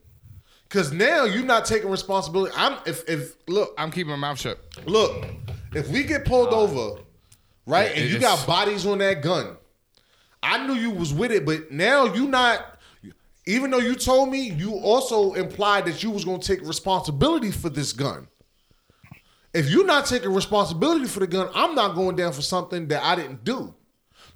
Cause 0.69 0.91
now 0.91 1.24
you're 1.24 1.46
not 1.46 1.65
taking 1.65 1.89
responsibility. 1.89 2.53
I'm 2.55 2.77
if 2.86 3.08
if 3.10 3.36
look 3.48 3.74
I'm 3.77 3.89
keeping 3.91 4.12
my 4.12 4.17
mouth 4.17 4.39
shut. 4.39 4.60
look 4.86 5.25
if 5.74 5.88
we 5.88 6.03
get 6.03 6.25
pulled 6.25 6.50
over, 6.53 7.01
right, 7.65 7.86
Yeah, 7.91 7.96
and 7.96 8.03
it 8.05 8.10
you 8.10 8.15
is- 8.17 8.22
got 8.22 8.46
bodies 8.46 8.86
on 8.86 8.98
that 9.00 9.22
gun, 9.24 9.55
I 10.41 10.65
knew 10.65 10.74
you 10.74 10.91
was 10.91 11.13
with 11.13 11.31
it, 11.31 11.46
but 11.46 11.72
now 11.72 12.05
you 12.05 12.27
not. 12.27 12.79
Even 13.46 13.72
though 13.72 13.79
you 13.79 13.96
told 13.96 14.29
me, 14.29 14.51
you 14.51 14.75
also 14.75 15.34
implied 15.34 15.86
that 15.86 16.03
you 16.03 16.12
was 16.12 16.24
gonna 16.24 16.39
take 16.39 16.62
responsibility 16.62 17.51
for 17.51 17.69
this 17.69 17.93
gun. 17.93 18.27
If 19.53 19.69
you're 19.69 19.86
not 19.86 20.05
taking 20.05 20.31
responsibility 20.31 21.05
for 21.05 21.19
the 21.19 21.27
gun, 21.27 21.50
I'm 21.55 21.74
not 21.74 21.96
going 21.96 22.15
down 22.15 22.34
for 22.34 22.43
something 22.43 22.88
that 22.89 23.03
I 23.03 23.15
didn't 23.15 23.43
do. 23.43 23.74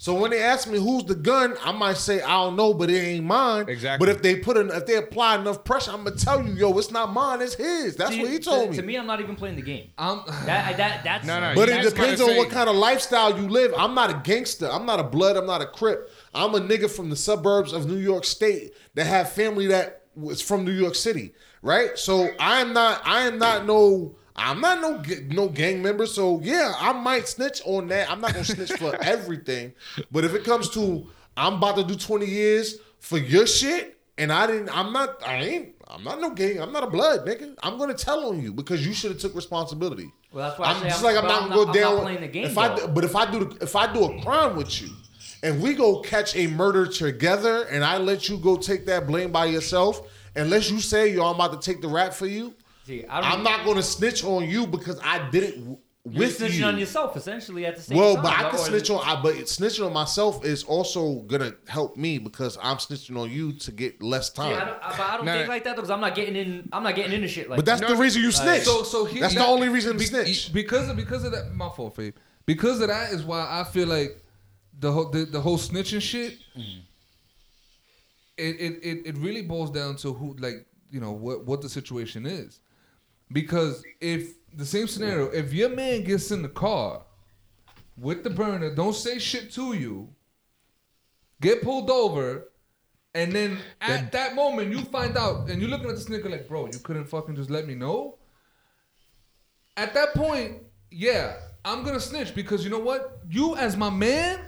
So 0.04 0.14
when 0.14 0.32
they 0.32 0.44
ask 0.44 0.68
me 0.68 0.78
who's 0.78 1.06
the 1.06 1.16
gun, 1.16 1.56
I 1.64 1.72
might 1.72 1.96
say 1.96 2.22
I 2.22 2.32
don't 2.32 2.58
know, 2.58 2.74
but 2.74 2.90
it 2.90 2.98
ain't 2.98 3.24
mine. 3.24 3.70
Exactly. 3.70 4.06
But 4.06 4.14
if 4.14 4.22
they 4.22 4.36
put 4.36 4.58
in, 4.58 4.70
if 4.70 4.86
they 4.86 4.98
apply 4.98 5.40
enough 5.40 5.64
pressure, 5.64 5.92
I'm 5.92 6.04
gonna 6.04 6.18
tell 6.18 6.46
you, 6.46 6.52
yo, 6.56 6.78
it's 6.78 6.92
not 6.92 7.14
mine, 7.14 7.42
it's 7.42 7.54
his. 7.54 7.96
That's 7.96 8.12
See, 8.12 8.22
what 8.22 8.30
he 8.30 8.40
told 8.40 8.66
to, 8.66 8.72
me. 8.72 8.76
To 8.76 8.84
me, 8.84 8.98
I'm 8.98 9.08
not 9.08 9.22
even 9.22 9.38
playing 9.38 9.56
the 9.56 9.62
game. 9.62 9.92
I'm 9.98 10.18
That 10.46 10.76
that 10.76 11.06
that's 11.06 11.26
No, 11.26 11.40
no, 11.40 11.56
But 11.56 11.70
it 11.70 11.84
depends 11.84 12.20
gotta 12.20 12.34
on 12.34 12.38
what 12.38 12.50
kind 12.50 12.68
of 12.70 12.76
lifestyle 12.76 13.40
you 13.40 13.48
live. 13.48 13.74
I'm 13.78 13.96
not 13.96 14.10
a 14.10 14.22
gangster. 14.26 14.70
I'm 14.70 14.86
not 14.86 15.00
a 15.00 15.04
blood. 15.04 15.38
I'm 15.38 15.46
not 15.46 15.62
a 15.62 15.68
crip. 15.68 16.12
I'm 16.34 16.54
a 16.54 16.60
nigga 16.60 16.92
from 16.92 17.10
the 17.10 17.16
suburbs 17.16 17.72
of 17.72 17.86
New 17.86 17.96
York 17.96 18.26
State 18.26 18.74
that 18.96 19.06
have 19.06 19.32
family 19.32 19.68
that 19.68 20.04
was 20.18 20.42
from 20.42 20.66
New 20.66 20.74
York 20.74 20.96
City, 20.96 21.34
right? 21.62 21.98
So 21.98 22.28
I 22.42 22.60
am 22.60 22.74
not. 22.74 23.02
I 23.06 23.22
am 23.22 23.40
not 23.40 23.66
no. 23.66 24.18
I'm 24.36 24.60
not 24.62 24.82
no 24.82 25.02
no 25.30 25.50
gang 25.50 25.82
member. 25.82 26.06
So 26.06 26.40
yeah, 26.44 26.74
I 26.80 26.92
might 26.94 27.28
snitch 27.28 27.62
on 27.66 27.88
that. 27.90 28.10
I'm 28.10 28.20
not 28.22 28.32
gonna 28.34 28.46
snitch 28.46 28.72
for 28.74 28.96
everything. 29.04 29.74
But 30.12 30.24
if 30.26 30.34
it 30.34 30.44
comes 30.44 30.70
to 30.72 31.08
I'm 31.38 31.56
about 31.56 31.76
to 31.78 31.84
do 31.84 31.96
20 31.96 32.26
years 32.26 32.78
for 33.00 33.18
your 33.18 33.48
shit, 33.48 33.98
and 34.18 34.32
I 34.32 34.46
didn't. 34.48 34.70
I'm 34.76 34.94
not. 34.94 35.22
I 35.28 35.36
ain't. 35.38 35.70
I'm 35.88 36.04
not 36.04 36.20
no 36.22 36.32
gang. 36.32 36.60
I'm 36.60 36.72
not 36.72 36.84
a 36.84 36.88
blood 36.88 37.26
nigga. 37.28 37.56
I'm 37.62 37.78
gonna 37.78 37.94
tell 37.94 38.28
on 38.30 38.42
you 38.42 38.54
because 38.54 38.86
you 38.86 38.94
should 38.94 39.12
have 39.12 39.20
took 39.20 39.36
responsibility. 39.36 40.12
Well, 40.32 40.48
that's 40.50 40.60
why 40.60 40.66
I 40.68 40.72
I'm 40.72 40.82
say 40.82 40.90
just 40.90 41.04
I'm- 41.04 41.16
like 41.16 41.24
I'm 41.24 41.28
not 41.30 41.50
gonna 41.50 41.56
go 41.56 41.66
I'm 41.68 41.74
down. 41.74 42.02
playing 42.04 42.22
the 42.22 42.28
game, 42.28 42.46
if 42.46 42.58
I 42.58 42.76
though. 42.76 42.88
but 42.88 43.04
if 43.04 43.16
I 43.16 43.30
do 43.32 43.56
if 43.62 43.76
I 43.76 43.92
do 43.94 44.04
a 44.06 44.22
crime 44.24 44.56
with 44.56 44.82
you, 44.82 44.90
and 45.44 45.62
we 45.62 45.74
go 45.76 46.00
catch 46.02 46.36
a 46.36 46.48
murder 46.48 46.88
together, 46.88 47.64
and 47.70 47.84
I 47.84 47.98
let 47.98 48.30
you 48.30 48.38
go 48.38 48.58
take 48.58 48.86
that 48.88 49.06
blame 49.06 49.32
by 49.32 49.46
yourself, 49.46 50.08
unless 50.36 50.72
you 50.72 50.80
say 50.80 51.14
yo 51.14 51.26
I'm 51.26 51.36
about 51.36 51.60
to 51.62 51.72
take 51.72 51.82
the 51.82 51.88
rap 51.88 52.14
for 52.14 52.26
you, 52.28 52.54
See, 52.86 53.06
I 53.06 53.22
don't, 53.22 53.32
I'm 53.32 53.44
not 53.44 53.66
gonna 53.66 53.84
snitch 53.84 54.24
on 54.24 54.48
you 54.50 54.68
because 54.68 55.00
I 55.04 55.30
did 55.30 55.44
it 55.44 55.56
w- 55.60 55.78
You're 56.06 56.20
with 56.20 56.38
snitching 56.40 56.54
you. 56.60 56.66
on 56.66 56.78
yourself 56.78 57.16
essentially 57.16 57.66
at 57.66 57.78
the 57.78 57.82
same 57.82 57.98
well, 57.98 58.16
time. 58.16 58.24
Well, 58.24 58.34
but 58.40 58.46
I 58.46 58.50
can 58.50 58.60
snitch 58.60 58.90
on. 58.90 59.02
I, 59.06 59.22
but 59.22 59.36
snitching 59.36 59.86
on 59.86 59.94
myself 59.94 60.44
is 60.44 60.64
also 60.66 61.22
gonna 61.22 61.54
help 61.68 61.96
me 61.96 62.18
because 62.18 62.58
I'm 62.62 62.78
snitching 62.78 63.18
on 63.18 63.32
you 63.32 63.54
to 63.54 63.72
get 63.72 64.04
less 64.04 64.34
See, 64.34 64.42
I 64.42 64.50
time. 64.54 64.68
don't, 64.68 64.84
I, 64.84 64.90
but 64.98 65.00
I 65.00 65.16
don't 65.18 65.26
No, 65.26 65.34
think 65.34 65.48
like 65.48 65.64
that 65.64 65.76
because 65.78 65.90
I'm 65.90 66.02
not 66.02 66.14
getting 66.14 66.36
in. 66.36 66.68
I'm 66.74 66.84
not 66.84 66.96
getting 66.96 67.14
into 67.14 67.28
shit 67.30 67.50
like. 67.50 67.58
but 67.58 67.66
that's 67.66 67.80
that. 67.82 67.90
the 67.90 67.96
reason 67.96 68.22
you 68.22 68.32
snitch. 68.32 68.64
So 68.64 68.84
so 68.84 69.06
here, 69.06 69.22
that's 69.22 69.34
the 69.36 69.46
only 69.46 69.70
reason 69.70 69.94
to 69.94 70.00
be- 70.00 70.06
snitch. 70.06 70.52
because 70.52 70.90
of 70.90 70.98
because 70.98 71.24
of 71.24 71.32
that. 71.32 71.54
My 71.56 71.70
fault, 71.70 71.96
Fabe. 71.96 72.14
Because 72.46 72.82
of 72.82 72.90
that 72.90 73.14
is 73.14 73.24
why 73.24 73.48
I 73.50 73.64
feel 73.64 73.88
like 73.88 74.22
the 74.78 74.92
whole 74.92 75.10
the, 75.10 75.24
the 75.24 75.40
whole 75.40 75.58
snitching 75.58 76.02
shit. 76.02 76.34
Mm-hmm. 76.58 76.80
It, 78.36 78.56
it 78.60 78.80
it 78.84 79.02
it 79.06 79.18
really 79.20 79.44
boils 79.44 79.70
down 79.72 79.96
to 79.98 80.12
who 80.12 80.36
like 80.40 80.66
you 80.90 81.00
know 81.00 81.12
what 81.12 81.46
what 81.46 81.62
the 81.62 81.70
situation 81.70 82.26
is, 82.26 82.60
because 83.34 83.84
if 84.00 84.36
the 84.56 84.66
same 84.66 84.88
scenario, 84.88 85.26
if 85.32 85.52
your 85.52 85.70
man 85.70 86.04
gets 86.04 86.32
in 86.32 86.42
the 86.42 86.50
car 86.50 87.04
with 87.98 88.24
the 88.24 88.30
burner, 88.30 88.74
don't 88.74 88.96
say 88.96 89.20
shit 89.20 89.52
to 89.54 89.74
you, 89.74 90.08
get 91.42 91.62
pulled 91.62 91.90
over. 91.90 92.50
And 93.16 93.32
then 93.32 93.60
at 93.82 94.12
that 94.14 94.34
moment, 94.34 94.72
you 94.72 94.80
find 94.86 95.18
out, 95.18 95.50
and 95.50 95.62
you're 95.62 95.70
looking 95.70 95.90
at 95.90 95.96
this 95.96 96.06
nigga 96.06 96.32
like, 96.32 96.48
bro, 96.48 96.68
you 96.68 96.80
couldn't 96.80 97.06
fucking 97.06 97.36
just 97.36 97.50
let 97.50 97.68
me 97.68 97.76
know 97.76 98.18
at 99.78 99.94
that 99.94 100.14
point, 100.14 100.64
yeah, 100.92 101.36
I'm 101.66 101.84
gonna 101.84 102.00
snitch 102.00 102.36
because 102.36 102.64
you 102.64 102.70
know 102.70 102.80
what? 102.80 103.20
You 103.30 103.56
as 103.56 103.76
my 103.76 103.90
man 103.90 104.40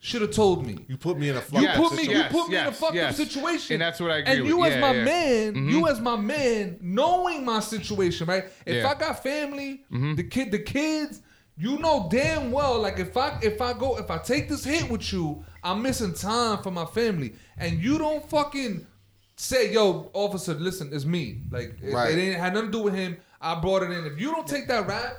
should 0.00 0.22
have 0.22 0.30
told 0.30 0.64
me. 0.66 0.84
you 0.88 0.96
put 0.96 1.18
me 1.18 1.28
in 1.28 1.34
a 1.36 1.38
You 1.38 1.44
fucking 1.44 1.62
Yes, 1.62 1.76
put 1.76 1.92
me, 1.96 2.02
you 2.04 2.22
put 2.30 2.48
me 2.48 2.56
in 2.56 2.66
a 2.66 2.72
fucked 2.72 2.94
yes. 2.94 3.18
up 3.20 3.26
situation, 3.26 3.74
And 3.74 3.82
that's 3.82 3.98
what 4.00 4.10
I 4.12 4.18
agree 4.18 4.32
And 4.34 4.42
with. 4.42 4.50
you 4.50 4.64
as 4.64 4.74
Yeah, 4.74 4.80
my 4.80 4.92
yeah. 4.94 5.04
man, 5.04 5.54
Mhm. 5.54 5.70
you 5.70 5.88
as 5.88 6.00
my 6.00 6.16
man, 6.16 6.78
knowing 6.80 7.44
my 7.44 7.60
situation, 7.60 8.26
right? 8.28 8.44
If 8.64 8.76
Yeah. 8.76 8.88
I 8.90 8.94
got 8.94 9.22
family, 9.22 9.84
the 9.90 10.22
kid, 10.22 10.52
the 10.52 10.60
kids, 10.60 11.20
you 11.56 11.78
know 11.80 12.06
damn 12.10 12.52
well, 12.52 12.78
like 12.80 13.00
if 13.00 13.16
I 13.16 13.38
if 13.42 13.60
I 13.60 13.72
go 13.72 13.98
if 13.98 14.08
I 14.10 14.18
take 14.18 14.48
this 14.48 14.62
hit 14.64 14.88
with 14.88 15.12
you, 15.12 15.44
I'm 15.64 15.82
missing 15.82 16.14
time 16.14 16.62
for 16.62 16.70
my 16.70 16.84
family, 16.84 17.34
and 17.56 17.82
you 17.82 17.98
don't 17.98 18.28
fucking 18.30 18.86
say, 19.34 19.72
yo, 19.72 20.10
officer, 20.14 20.54
listen, 20.54 20.90
it's 20.92 21.04
me. 21.04 21.42
Like 21.50 21.76
it- 21.82 21.92
Right. 21.92 22.16
it, 22.16 22.20
ain't 22.20 22.38
had 22.40 22.54
nothing 22.54 22.70
to 22.70 22.78
do 22.78 22.84
with 22.84 22.94
him. 22.94 23.16
I 23.40 23.56
brought 23.56 23.82
it 23.82 23.90
in. 23.90 24.04
If 24.06 24.20
you 24.20 24.30
don't 24.30 24.46
take 24.46 24.68
that 24.68 24.86
rap, 24.86 25.16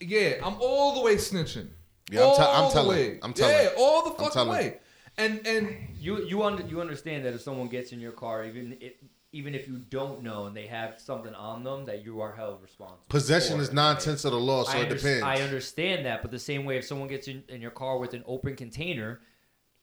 yeah, 0.00 0.34
I'm 0.44 0.56
all 0.60 0.94
the 0.96 1.00
way 1.00 1.16
snitching. 1.16 1.68
Yeah, 2.12 2.20
I'm 2.20 2.26
all 2.28 2.36
tell- 2.36 2.50
I'm 2.52 2.68
the 2.68 2.72
telling. 2.74 2.88
way. 2.98 3.18
I'm 3.22 3.32
telling. 3.32 3.54
Yeah, 3.56 3.70
all 3.78 4.04
the 4.04 4.10
fucking 4.24 4.48
way. 4.48 4.78
And 5.18 5.46
and 5.46 5.76
You 5.98 6.24
you 6.24 6.42
under, 6.42 6.62
you 6.64 6.80
understand 6.80 7.24
that 7.24 7.34
if 7.34 7.40
someone 7.42 7.68
gets 7.68 7.92
in 7.92 8.00
your 8.00 8.12
car, 8.12 8.44
even 8.44 8.76
if, 8.80 8.92
even 9.32 9.54
if 9.54 9.66
you 9.68 9.76
don't 9.90 10.22
know 10.22 10.46
and 10.46 10.56
they 10.56 10.66
have 10.66 11.00
something 11.00 11.34
on 11.34 11.64
them, 11.64 11.84
that 11.86 12.04
you 12.04 12.20
are 12.20 12.32
held 12.34 12.62
responsible. 12.62 13.04
Possession 13.08 13.56
for 13.56 13.62
is 13.62 13.68
it, 13.68 13.74
nine 13.74 13.94
right? 13.96 14.06
of 14.06 14.22
the 14.22 14.30
law, 14.32 14.64
so 14.64 14.72
I, 14.72 14.80
it 14.80 14.82
under- 14.84 14.94
depends. 14.96 15.22
I 15.22 15.36
understand 15.42 16.06
that, 16.06 16.22
but 16.22 16.30
the 16.30 16.38
same 16.38 16.64
way 16.64 16.76
if 16.78 16.84
someone 16.84 17.08
gets 17.08 17.28
in, 17.28 17.42
in 17.48 17.60
your 17.60 17.70
car 17.70 17.98
with 17.98 18.14
an 18.14 18.24
open 18.26 18.56
container 18.56 19.20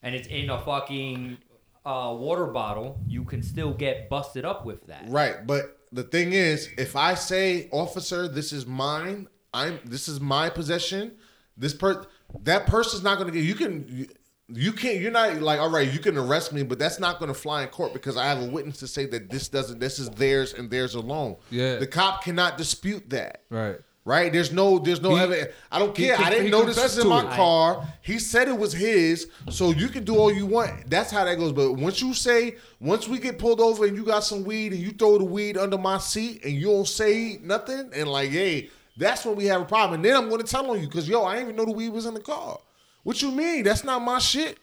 and 0.03 0.13
it's 0.15 0.27
in 0.27 0.49
a 0.49 0.59
fucking 0.61 1.37
uh, 1.85 2.15
water 2.17 2.47
bottle, 2.47 2.99
you 3.07 3.23
can 3.23 3.41
still 3.43 3.73
get 3.73 4.09
busted 4.09 4.45
up 4.45 4.65
with 4.65 4.85
that. 4.87 5.05
Right, 5.07 5.45
but 5.47 5.79
the 5.91 6.03
thing 6.03 6.33
is, 6.33 6.69
if 6.77 6.95
I 6.95 7.13
say, 7.15 7.69
"Officer, 7.71 8.27
this 8.27 8.51
is 8.53 8.65
mine. 8.65 9.27
I'm. 9.53 9.79
This 9.85 10.07
is 10.07 10.19
my 10.19 10.49
possession." 10.49 11.13
This 11.57 11.73
per 11.73 12.05
that 12.43 12.67
person's 12.67 13.03
not 13.03 13.17
going 13.17 13.31
to 13.31 13.33
get. 13.33 13.43
You 13.45 13.55
can. 13.55 14.07
You, 14.51 14.71
can't. 14.73 14.99
You're 14.99 15.11
not 15.11 15.41
like. 15.41 15.59
All 15.59 15.69
right, 15.69 15.91
you 15.91 15.99
can 15.99 16.17
arrest 16.17 16.53
me, 16.53 16.63
but 16.63 16.79
that's 16.79 16.99
not 16.99 17.19
going 17.19 17.29
to 17.29 17.39
fly 17.39 17.63
in 17.63 17.69
court 17.69 17.93
because 17.93 18.17
I 18.17 18.25
have 18.25 18.41
a 18.41 18.45
witness 18.45 18.77
to 18.77 18.87
say 18.87 19.05
that 19.07 19.29
this 19.29 19.47
doesn't. 19.47 19.79
This 19.79 19.99
is 19.99 20.09
theirs 20.09 20.53
and 20.53 20.69
theirs 20.71 20.95
alone. 20.95 21.35
Yeah. 21.51 21.75
The 21.77 21.87
cop 21.87 22.23
cannot 22.23 22.57
dispute 22.57 23.09
that. 23.11 23.43
right. 23.49 23.77
Right? 24.05 24.33
There's 24.33 24.51
no 24.51 24.79
there's 24.79 25.01
no 25.01 25.13
He- 25.13 25.21
evidence. 25.21 25.53
I 25.71 25.77
don't 25.77 25.93
care. 25.93 26.15
con- 26.15 26.25
I 26.25 26.29
didn't 26.31 26.49
know 26.49 26.63
this 26.63 26.81
was 26.81 26.97
in 26.97 27.07
my 27.07 27.21
it. 27.31 27.35
car. 27.35 27.85
He 28.01 28.17
said 28.17 28.47
it 28.47 28.57
was 28.57 28.73
his. 28.73 29.27
So 29.51 29.69
you 29.71 29.87
can 29.87 30.03
do 30.03 30.15
all 30.17 30.33
you 30.33 30.47
want. 30.47 30.89
That's 30.89 31.11
how 31.11 31.25
that 31.25 31.35
goes. 31.37 31.51
But 31.51 31.73
once 31.73 32.01
you 32.01 32.15
say, 32.15 32.55
once 32.79 33.07
we 33.07 33.19
get 33.19 33.37
pulled 33.37 33.59
over 33.59 33.85
and 33.85 33.95
you 33.95 34.03
got 34.03 34.23
some 34.23 34.45
weed 34.45 34.71
and 34.71 34.81
you 34.81 34.93
throw 34.93 35.19
the 35.19 35.25
weed 35.25 35.57
under 35.59 35.77
my 35.77 35.99
seat 35.99 36.43
and 36.43 36.53
you 36.53 36.67
don't 36.67 36.87
say 36.87 37.39
nothing 37.43 37.91
and 37.93 38.07
like, 38.09 38.29
hey, 38.31 38.69
that's 38.99 39.25
when 39.25 39.35
we 39.35 39.45
have 39.45 39.61
a 39.61 39.65
problem. 39.65 39.95
And 39.95 40.05
then 40.05 40.15
I'm 40.15 40.29
gonna 40.29 40.43
tell 40.43 40.69
on 40.69 40.79
you 40.79 40.87
because 40.87 41.07
yo, 41.07 41.23
I 41.23 41.35
didn't 41.35 41.49
even 41.49 41.55
know 41.55 41.65
the 41.65 41.71
weed 41.71 41.89
was 41.89 42.05
in 42.05 42.13
the 42.13 42.19
car. 42.19 42.59
What 43.03 43.21
you 43.21 43.31
mean? 43.31 43.63
That's 43.63 43.83
not 43.83 44.01
my 44.01 44.19
shit. 44.19 44.59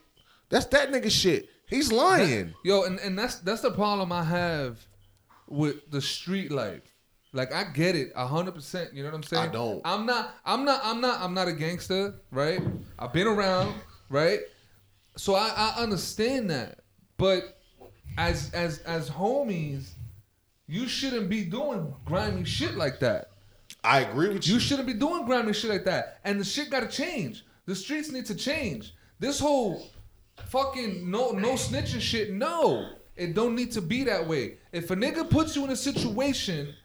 That's 0.49 0.65
that 0.67 0.91
nigga 0.91 1.11
shit. 1.11 1.49
He's 1.67 1.91
lying. 1.91 2.53
Yo, 2.63 2.83
and, 2.83 2.99
and 2.99 3.17
that's 3.17 3.39
that's 3.39 3.61
the 3.61 3.71
problem 3.71 4.11
I 4.11 4.23
have 4.23 4.79
with 5.47 5.89
the 5.91 6.01
street 6.01 6.51
life. 6.51 6.81
Like 7.33 7.53
I 7.53 7.65
get 7.65 7.95
it 7.95 8.15
hundred 8.15 8.53
percent. 8.53 8.93
You 8.93 9.03
know 9.03 9.09
what 9.09 9.15
I'm 9.15 9.23
saying? 9.23 9.49
I 9.49 9.51
don't. 9.51 9.81
I'm 9.83 10.05
not. 10.05 10.35
I'm 10.45 10.63
not. 10.63 10.81
I'm 10.83 11.01
not. 11.01 11.19
I'm 11.19 11.33
not 11.33 11.47
a 11.47 11.53
gangster, 11.53 12.13
right? 12.31 12.61
I've 12.97 13.11
been 13.11 13.27
around, 13.27 13.73
right? 14.09 14.39
So 15.17 15.33
I, 15.33 15.51
I 15.57 15.81
understand 15.81 16.51
that, 16.51 16.79
but 17.17 17.57
as 18.17 18.51
as 18.53 18.79
as 18.79 19.09
homies, 19.09 19.89
you 20.67 20.87
shouldn't 20.87 21.27
be 21.27 21.43
doing 21.43 21.93
grimy 22.05 22.45
shit 22.45 22.75
like 22.75 22.99
that. 22.99 23.31
I 23.87 24.01
agree 24.01 24.27
with 24.27 24.45
you. 24.45 24.55
You 24.55 24.59
shouldn't 24.59 24.85
be 24.85 24.93
doing 24.93 25.25
grimy 25.25 25.53
shit 25.53 25.71
like 25.71 25.85
that. 25.85 26.19
And 26.25 26.41
the 26.41 26.43
shit 26.43 26.69
gotta 26.69 26.89
change. 26.89 27.45
The 27.65 27.73
streets 27.73 28.11
need 28.11 28.25
to 28.25 28.35
change. 28.35 28.93
This 29.19 29.39
whole 29.39 29.89
fucking 30.47 31.09
no 31.09 31.31
no 31.31 31.53
snitching 31.53 32.01
shit, 32.01 32.33
no. 32.33 32.89
It 33.15 33.33
don't 33.33 33.55
need 33.55 33.71
to 33.71 33.81
be 33.81 34.03
that 34.03 34.27
way. 34.27 34.57
If 34.73 34.91
a 34.91 34.95
nigga 34.95 35.29
puts 35.29 35.55
you 35.55 35.63
in 35.63 35.69
a 35.69 35.75
situation 35.75 36.75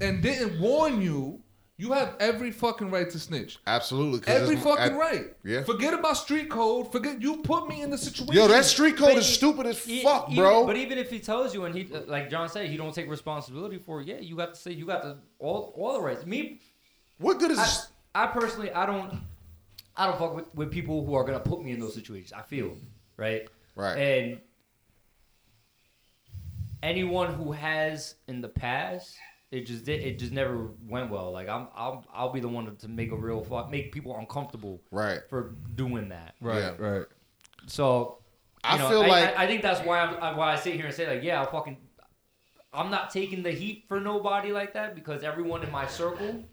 and 0.00 0.20
didn't 0.20 0.60
warn 0.60 1.00
you, 1.00 1.40
you 1.80 1.92
have 1.92 2.16
every 2.18 2.50
fucking 2.50 2.90
right 2.90 3.08
to 3.08 3.18
snitch. 3.20 3.58
Absolutely. 3.66 4.26
Every 4.26 4.56
fucking 4.56 4.94
I- 4.94 4.98
right. 4.98 5.24
Yeah. 5.44 5.62
Forget 5.62 5.94
about 5.94 6.16
street 6.16 6.50
code. 6.50 6.90
Forget 6.92 7.22
you 7.22 7.36
put 7.38 7.68
me 7.68 7.82
in 7.82 7.90
the 7.90 7.96
situation. 7.96 8.34
Yo, 8.34 8.48
that 8.48 8.64
street 8.64 8.96
code 8.96 9.10
But 9.14 9.18
is 9.18 9.30
e- 9.30 9.34
stupid 9.34 9.66
as 9.66 9.88
E- 9.88 10.02
fuck, 10.02 10.28
even- 10.28 10.42
bro. 10.42 10.66
But 10.66 10.76
even 10.76 10.98
if 10.98 11.08
he 11.08 11.20
tells 11.20 11.54
you 11.54 11.64
and 11.66 11.74
he, 11.74 11.84
like 11.84 12.28
John 12.30 12.48
said, 12.48 12.68
he 12.68 12.76
don't 12.76 12.92
take 12.94 13.08
responsibility 13.08 13.78
for 13.78 14.00
it. 14.00 14.08
Yeah, 14.08 14.18
you 14.18 14.34
got 14.36 14.54
to 14.54 14.60
say 14.60 14.72
you 14.72 14.86
got 14.86 15.02
the 15.02 15.18
all 15.38 15.72
all 15.76 15.92
the 15.94 16.00
rights. 16.00 16.26
Me, 16.26 16.58
what 17.18 17.38
good 17.38 17.52
is 17.52 17.58
I, 17.58 17.62
this? 17.64 17.88
I 18.14 18.26
personally, 18.26 18.72
I 18.72 18.84
don't, 18.84 19.20
I 19.96 20.06
don't 20.06 20.18
fuck 20.18 20.34
with, 20.34 20.52
with 20.56 20.70
people 20.72 21.06
who 21.06 21.14
are 21.14 21.22
gonna 21.24 21.38
put 21.40 21.62
me 21.64 21.70
in 21.70 21.78
those 21.78 21.94
situations. 21.94 22.32
I 22.32 22.42
feel 22.42 22.76
right, 23.16 23.48
Right. 23.76 23.96
and 23.96 24.40
anyone 26.82 27.32
who 27.34 27.52
has 27.52 28.16
in 28.28 28.40
the 28.40 28.48
past 28.48 29.16
it 29.50 29.66
just 29.66 29.84
did. 29.84 30.00
It 30.02 30.18
just 30.18 30.32
never 30.32 30.68
went 30.86 31.10
well. 31.10 31.32
Like 31.32 31.48
I'm, 31.48 31.68
I'll, 31.74 32.04
I'll 32.12 32.32
be 32.32 32.40
the 32.40 32.48
one 32.48 32.74
to 32.76 32.88
make 32.88 33.12
a 33.12 33.16
real 33.16 33.42
fuck, 33.42 33.70
make 33.70 33.92
people 33.92 34.16
uncomfortable 34.18 34.80
Right. 34.90 35.20
for 35.28 35.54
doing 35.74 36.08
that. 36.10 36.34
Right, 36.40 36.58
Yeah. 36.60 36.74
right. 36.78 37.06
So, 37.66 38.18
you 38.64 38.70
I 38.70 38.78
know, 38.78 38.88
feel 38.90 39.02
I, 39.02 39.06
like- 39.06 39.38
I, 39.38 39.44
I 39.44 39.46
think 39.46 39.62
that's 39.62 39.80
why 39.86 40.00
I'm, 40.00 40.36
why 40.36 40.52
I 40.52 40.56
sit 40.56 40.74
here 40.74 40.86
and 40.86 40.94
say 40.94 41.06
like, 41.08 41.22
yeah, 41.22 41.40
I'll 41.40 41.50
fucking, 41.50 41.76
I'm 42.72 42.90
not 42.90 43.10
taking 43.10 43.42
the 43.42 43.50
heat 43.52 43.84
for 43.88 43.98
nobody 44.00 44.52
like 44.52 44.74
that 44.74 44.94
because 44.94 45.22
everyone 45.22 45.62
in 45.64 45.70
my 45.72 45.86
circle, 45.86 46.44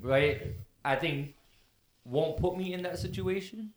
right? 0.00 0.42
I 0.84 0.96
think 0.96 1.34
won't 2.04 2.36
put 2.38 2.56
me 2.56 2.72
in 2.74 2.82
that 2.82 2.98
situation. 2.98 3.72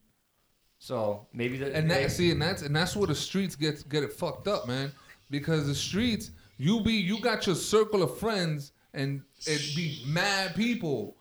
So 0.80 1.28
maybe 1.34 1.58
the 1.58 1.74
And 1.76 1.88
maybe- 1.88 2.04
that 2.04 2.10
see, 2.12 2.32
and 2.32 2.42
that's 2.42 2.62
and 2.64 2.76
that's 2.76 2.96
where 2.96 3.08
the 3.08 3.16
streets 3.16 3.56
get 3.56 3.88
get 3.90 4.04
it 4.04 4.12
fucked 4.14 4.48
up, 4.48 4.68
man. 4.68 4.92
Because 5.32 5.66
the 5.68 5.76
streets, 5.76 6.32
you 6.58 6.82
be 6.82 6.94
you 6.94 7.20
got 7.20 7.46
your 7.46 7.56
circle 7.56 8.04
of 8.04 8.18
friends, 8.18 8.72
and 8.94 9.22
it 9.46 9.76
be 9.76 10.04
mad 10.08 10.56
people, 10.56 11.16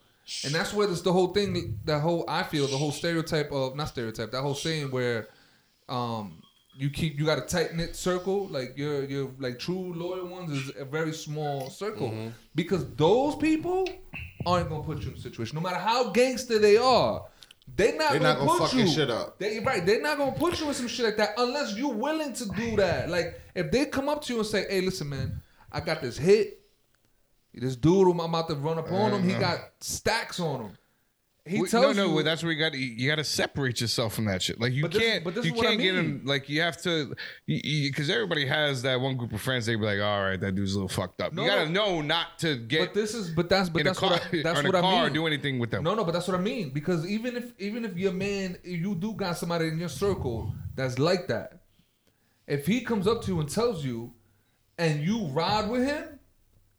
and 0.44 0.54
that's 0.54 0.72
where 0.72 0.86
this 0.86 1.00
the 1.00 1.12
whole 1.12 1.28
thing, 1.28 1.78
the 1.84 1.98
whole 1.98 2.24
I 2.28 2.42
feel 2.42 2.66
the 2.66 2.76
whole 2.76 2.92
stereotype 2.92 3.50
of 3.52 3.76
not 3.76 3.88
stereotype, 3.88 4.30
that 4.30 4.42
whole 4.42 4.54
saying 4.54 4.90
where, 4.90 5.28
um, 5.88 6.40
you 6.76 6.90
keep 6.90 7.18
you 7.18 7.24
got 7.24 7.38
a 7.38 7.42
tight 7.42 7.74
knit 7.74 7.94
circle, 7.96 8.48
like 8.48 8.76
your 8.76 9.04
your 9.04 9.30
like 9.38 9.58
true 9.58 9.92
loyal 9.94 10.26
ones 10.26 10.50
is 10.50 10.72
a 10.76 10.84
very 10.84 11.12
small 11.12 11.70
circle, 11.70 12.08
because 12.54 12.88
those 12.94 13.36
people 13.36 13.88
aren't 14.46 14.68
gonna 14.68 14.82
put 14.82 15.02
you 15.02 15.10
in 15.10 15.16
a 15.16 15.20
situation, 15.20 15.54
no 15.56 15.60
matter 15.60 15.78
how 15.78 16.10
gangster 16.10 16.58
they 16.58 16.76
are. 16.76 17.24
They 17.66 17.96
not 17.96 18.12
They 18.12 18.18
gonna 18.18 18.34
not 18.34 18.38
gonna 18.38 18.50
put 18.50 18.58
fuck 18.60 18.72
your 18.74 18.86
you. 18.86 18.92
shit 18.92 19.10
up. 19.10 19.38
They 19.38 19.58
right. 19.60 19.84
They're 19.84 20.00
not 20.00 20.18
gonna 20.18 20.32
put 20.32 20.60
you 20.60 20.68
in 20.68 20.74
some 20.74 20.86
shit 20.86 21.06
like 21.06 21.16
that 21.16 21.34
unless 21.38 21.76
you're 21.76 21.92
willing 21.92 22.32
to 22.34 22.46
do 22.50 22.76
that. 22.76 23.08
Like 23.08 23.40
if 23.54 23.70
they 23.70 23.86
come 23.86 24.08
up 24.08 24.22
to 24.24 24.32
you 24.32 24.38
and 24.40 24.46
say, 24.48 24.66
"Hey, 24.68 24.80
listen, 24.80 25.08
man, 25.08 25.40
I 25.72 25.80
got 25.80 26.02
this 26.02 26.18
hit. 26.18 26.60
This 27.52 27.76
dude, 27.76 28.08
I'm 28.08 28.20
about 28.20 28.48
to 28.48 28.54
run 28.56 28.78
up 28.78 28.90
on 28.90 29.12
him. 29.12 29.22
He 29.22 29.32
uh-huh. 29.32 29.40
got 29.40 29.58
stacks 29.80 30.40
on 30.40 30.62
him." 30.62 30.78
He 31.46 31.60
We- 31.60 31.68
tells 31.68 31.94
no, 31.94 32.06
no, 32.06 32.16
you. 32.18 32.22
that's 32.22 32.42
where 32.42 32.52
you 32.52 32.58
got 32.58 32.72
to 32.72 32.78
you 32.78 33.06
got 33.06 33.16
to 33.16 33.24
separate 33.24 33.78
yourself 33.78 34.14
from 34.14 34.24
that 34.24 34.40
shit. 34.40 34.58
Like 34.58 34.72
you 34.72 34.80
But 34.80 34.92
this- 34.92 35.02
can't, 35.02 35.24
but 35.24 35.34
this 35.34 35.44
you 35.44 35.52
is 35.52 35.58
what 35.58 35.66
I 35.66 35.70
can't 35.72 35.82
get 35.82 35.94
mean. 35.94 36.04
him. 36.04 36.22
Like 36.24 36.48
you 36.48 36.62
have 36.62 36.80
to, 36.84 37.14
because 37.46 38.08
everybody 38.08 38.46
has 38.46 38.80
that 38.82 38.98
one 38.98 39.18
group 39.18 39.30
of 39.34 39.42
friends. 39.42 39.66
They 39.66 39.74
be 39.76 39.84
like, 39.84 40.00
all 40.00 40.22
right, 40.22 40.40
that 40.40 40.54
dude's 40.54 40.72
a 40.72 40.76
little 40.76 40.88
fucked 40.88 41.20
up. 41.20 41.34
No, 41.34 41.42
you 41.42 41.48
gotta 41.50 41.68
know 41.68 42.00
not 42.00 42.38
to 42.38 42.56
get 42.56 42.80
but 42.80 42.94
this 42.94 43.12
is, 43.12 43.28
but 43.28 43.50
that's, 43.50 43.68
but 43.68 43.84
that's 43.84 43.98
car, 43.98 44.12
what 44.12 44.22
I, 44.32 44.40
that's 44.42 44.62
what 44.62 44.74
I 44.74 44.80
mean. 45.04 45.12
do 45.12 45.26
anything 45.26 45.58
with 45.58 45.70
them. 45.70 45.84
No, 45.84 45.94
no, 45.94 46.02
but 46.02 46.12
that's 46.12 46.26
what 46.26 46.38
I 46.38 46.40
mean. 46.40 46.70
Because 46.70 47.06
even 47.06 47.36
if 47.36 47.52
even 47.60 47.84
if 47.84 47.94
your 47.98 48.12
man, 48.12 48.56
you 48.64 48.94
do 48.94 49.12
got 49.12 49.36
somebody 49.36 49.68
in 49.68 49.78
your 49.78 49.90
circle 49.90 50.50
that's 50.74 50.98
like 50.98 51.26
that, 51.28 51.60
if 52.46 52.66
he 52.66 52.80
comes 52.80 53.06
up 53.06 53.20
to 53.24 53.32
you 53.32 53.40
and 53.40 53.50
tells 53.50 53.84
you, 53.84 54.14
and 54.78 55.02
you 55.04 55.26
ride 55.26 55.68
with 55.68 55.84
him, 55.86 56.13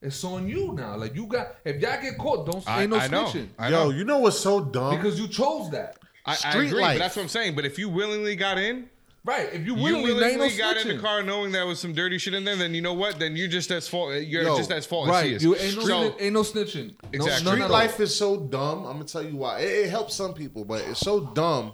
it's 0.05 0.23
on 0.23 0.47
you 0.47 0.73
now. 0.73 0.95
Like 0.95 1.15
you 1.15 1.25
got, 1.27 1.55
if 1.65 1.81
y'all 1.81 2.01
get 2.01 2.17
caught, 2.17 2.45
don't 2.49 2.67
I, 2.69 2.83
ain't 2.83 2.91
no 2.91 2.97
I 2.97 3.07
know, 3.07 3.25
snitching 3.25 3.47
I 3.59 3.69
Yo, 3.69 3.85
know. 3.85 3.89
you 3.91 4.03
know 4.05 4.19
what's 4.19 4.39
so 4.39 4.61
dumb? 4.63 4.95
because 4.95 5.19
you 5.19 5.27
chose 5.27 5.71
that. 5.71 5.97
I, 6.25 6.31
I 6.31 6.35
street 6.35 6.67
agree, 6.67 6.81
life. 6.81 6.95
but 6.95 6.99
that's 7.03 7.15
what 7.15 7.23
I'm 7.23 7.29
saying. 7.29 7.55
But 7.55 7.65
if 7.65 7.77
you 7.77 7.89
willingly 7.89 8.35
got 8.35 8.57
in, 8.57 8.89
Right. 9.23 9.49
If 9.51 9.65
you 9.65 9.75
you 9.75 9.81
willingly, 9.81 10.11
no 10.11 10.15
willingly 10.17 10.55
got 10.55 10.77
in 10.77 10.87
the 10.87 10.99
car 11.01 11.23
knowing 11.23 11.51
there 11.51 11.65
was 11.65 11.79
some 11.79 11.93
dirty 11.93 12.19
shit 12.19 12.35
in 12.35 12.43
there, 12.43 12.55
then 12.55 12.75
you 12.75 12.81
know 12.83 12.93
what? 12.93 13.17
Then 13.17 13.35
you're 13.35 13.47
just 13.47 13.71
as 13.71 13.87
fault. 13.87 14.13
You're 14.21 14.43
Yo, 14.43 14.55
just 14.55 14.69
as 14.71 14.85
fault 14.85 15.07
Right. 15.09 15.23
as 15.23 15.29
he 15.29 15.35
is. 15.37 15.43
You 15.43 15.55
ain't 15.55 15.75
no, 15.77 15.81
So- 15.83 16.01
snitch- 16.11 16.15
ain't 16.21 16.33
no 16.33 16.41
snitching. 16.41 16.87
No, 16.89 17.09
Exactly. 17.11 17.45
none 17.45 17.55
Street 17.55 17.69
life 17.71 17.99
is 17.99 18.15
so 18.15 18.37
dumb. 18.39 18.85
I'm 18.85 18.93
gonna 18.93 19.05
tell 19.05 19.23
you 19.23 19.35
why. 19.35 19.61
It, 19.61 19.85
it 19.85 19.89
helps 19.89 20.13
some 20.13 20.35
people, 20.35 20.63
but 20.63 20.81
it's 20.87 20.99
so 20.99 21.21
dumb 21.21 21.73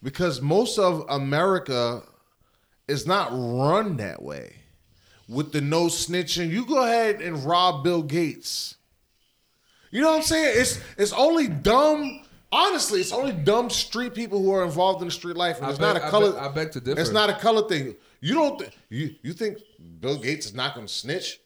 because 0.00 0.40
most 0.40 0.78
of 0.78 1.04
America 1.08 2.04
is 2.86 3.04
not 3.04 3.30
run 3.32 3.96
that 3.96 4.22
way. 4.22 4.54
With 5.28 5.52
the 5.52 5.60
no 5.60 5.86
snitching, 5.86 6.50
you 6.50 6.64
go 6.66 6.82
ahead 6.84 7.20
and 7.20 7.44
rob 7.44 7.82
Bill 7.82 8.02
Gates. 8.02 8.76
You 9.90 10.02
know 10.02 10.10
what 10.10 10.16
I'm 10.18 10.22
saying? 10.22 10.54
It's 10.60 10.80
it's 10.96 11.12
only 11.12 11.48
dumb. 11.48 12.22
Honestly, 12.52 13.00
it's 13.00 13.12
only 13.12 13.32
dumb 13.32 13.68
street 13.70 14.14
people 14.14 14.38
who 14.40 14.52
are 14.52 14.64
involved 14.64 15.00
in 15.02 15.08
the 15.08 15.12
street 15.12 15.36
life, 15.36 15.56
and 15.56 15.66
I 15.66 15.70
it's 15.70 15.78
beg- 15.80 15.94
not 15.94 15.96
a 16.02 16.06
I 16.06 16.10
color. 16.10 16.32
beg- 16.32 16.40
I 16.42 16.48
beg 16.48 16.70
to 16.72 16.80
differ. 16.80 17.00
It's 17.00 17.10
not 17.10 17.28
a 17.28 17.34
color 17.34 17.68
thing. 17.68 17.96
You 18.20 18.34
don't. 18.34 18.58
Th- 18.60 18.72
you 18.88 19.14
you 19.22 19.32
think 19.32 19.58
Bill 20.00 20.16
Gates 20.18 20.46
is 20.46 20.54
not 20.54 20.74
going 20.74 20.86
to 20.86 20.92
snitch? 20.92 21.40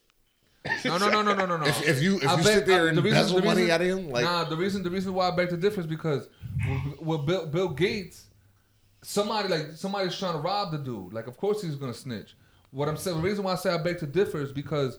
No, 0.85 0.99
no, 0.99 1.09
no, 1.09 1.23
no, 1.23 1.35
no, 1.35 1.47
no, 1.47 1.57
no. 1.57 1.65
If- 1.65 1.89
if 1.89 2.03
you- 2.03 2.17
if 2.17 2.29
I 2.29 2.37
you 2.37 2.43
sit 2.43 2.67
there 2.67 2.89
and 2.89 2.99
the 2.99 3.03
embezzle 3.03 3.41
the 3.41 3.47
money 3.47 3.71
out 3.71 3.81
of 3.81 3.87
him, 3.87 4.11
like- 4.11 4.25
nah, 4.25 4.45
the 4.45 4.57
reason 4.59 4.83
the 4.83 4.91
reason 4.91 5.15
why 5.15 5.29
I 5.29 5.31
beg 5.31 5.49
to 5.51 5.57
differ 5.57 5.81
is 5.81 5.87
because 5.87 6.29
with, 6.69 7.01
with 7.01 7.27
Bill, 7.27 7.47
Bill 7.47 7.69
Gates, 7.71 8.25
somebody 9.03 9.49
like 9.49 9.69
somebody's 9.77 10.19
trying 10.19 10.35
to 10.35 10.39
rob 10.39 10.71
the 10.73 10.79
dude. 10.79 11.15
Like, 11.15 11.29
of 11.29 11.39
course 11.39 11.63
he's 11.63 11.77
gonna 11.77 11.95
snitch. 11.95 12.37
What 12.71 12.89
I'm 12.89 12.97
saying, 12.97 13.17
the 13.17 13.23
reason 13.23 13.45
why 13.45 13.53
I 13.53 13.57
say 13.57 13.71
I 13.71 13.79
beg 13.79 13.99
to 14.01 14.07
differ 14.07 14.41
is 14.41 14.53
because 14.53 14.99